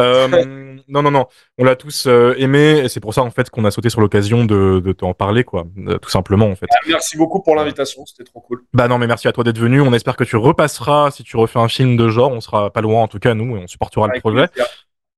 Euh, 0.00 0.76
non 0.88 1.02
non 1.02 1.10
non, 1.10 1.26
on 1.58 1.64
l'a 1.64 1.76
tous 1.76 2.06
euh, 2.06 2.34
aimé 2.38 2.80
et 2.84 2.88
c'est 2.88 3.00
pour 3.00 3.12
ça 3.12 3.22
en 3.22 3.30
fait 3.30 3.50
qu'on 3.50 3.64
a 3.66 3.70
sauté 3.70 3.90
sur 3.90 4.00
l'occasion 4.00 4.44
de, 4.44 4.80
de 4.82 4.92
t'en 4.92 5.12
parler 5.12 5.44
quoi, 5.44 5.64
euh, 5.86 5.98
tout 5.98 6.08
simplement 6.08 6.46
en 6.46 6.54
fait. 6.56 6.66
Ah, 6.70 6.76
Merci 6.88 7.16
beaucoup 7.18 7.42
pour 7.42 7.54
l'invitation, 7.56 8.04
c'était 8.06 8.24
trop 8.24 8.40
cool. 8.40 8.64
Bah 8.72 8.88
non, 8.88 8.98
mais 8.98 9.06
merci 9.06 9.28
à 9.28 9.32
toi 9.32 9.44
d'être 9.44 9.58
venu. 9.58 9.80
On 9.82 9.92
espère 9.92 10.16
que 10.16 10.24
tu 10.24 10.36
repasseras 10.36 11.10
si 11.10 11.24
tu 11.24 11.36
refais 11.36 11.58
un 11.58 11.68
film 11.68 11.96
de 11.96 12.08
genre. 12.08 12.30
On 12.32 12.40
sera 12.40 12.70
pas 12.70 12.80
loin, 12.80 13.02
en 13.02 13.08
tout 13.08 13.18
cas, 13.18 13.34
nous, 13.34 13.56
et 13.56 13.60
on 13.60 13.66
supportera 13.66 14.08
le 14.08 14.18
projet. 14.20 14.46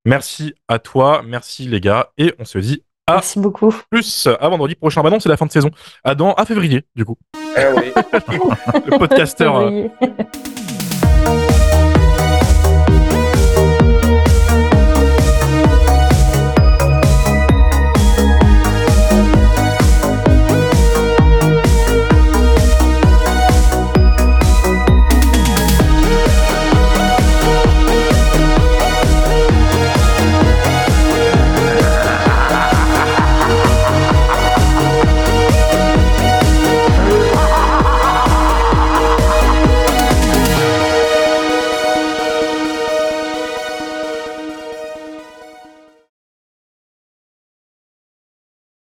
Merci 0.03 0.53
à 0.67 0.77
toi, 0.79 1.21
merci 1.25 1.67
les 1.67 1.79
gars, 1.81 2.09
et 2.17 2.33
on 2.37 2.45
se 2.45 2.57
dit 2.57 2.83
à 3.07 3.13
Merci 3.13 3.39
beaucoup. 3.39 3.73
plus 3.89 4.27
à 4.39 4.49
vendredi 4.49 4.75
prochain. 4.75 5.01
Bah 5.03 5.09
non, 5.09 5.19
c'est 5.19 5.29
la 5.29 5.37
fin 5.37 5.45
de 5.45 5.51
saison. 5.51 5.69
À 6.03 6.15
dans, 6.15 6.33
à 6.33 6.45
février, 6.45 6.83
du 6.95 7.05
coup. 7.05 7.17
Eh 7.57 7.61
oui. 7.77 7.91
Le 8.85 8.97
podcasteur. 8.97 9.71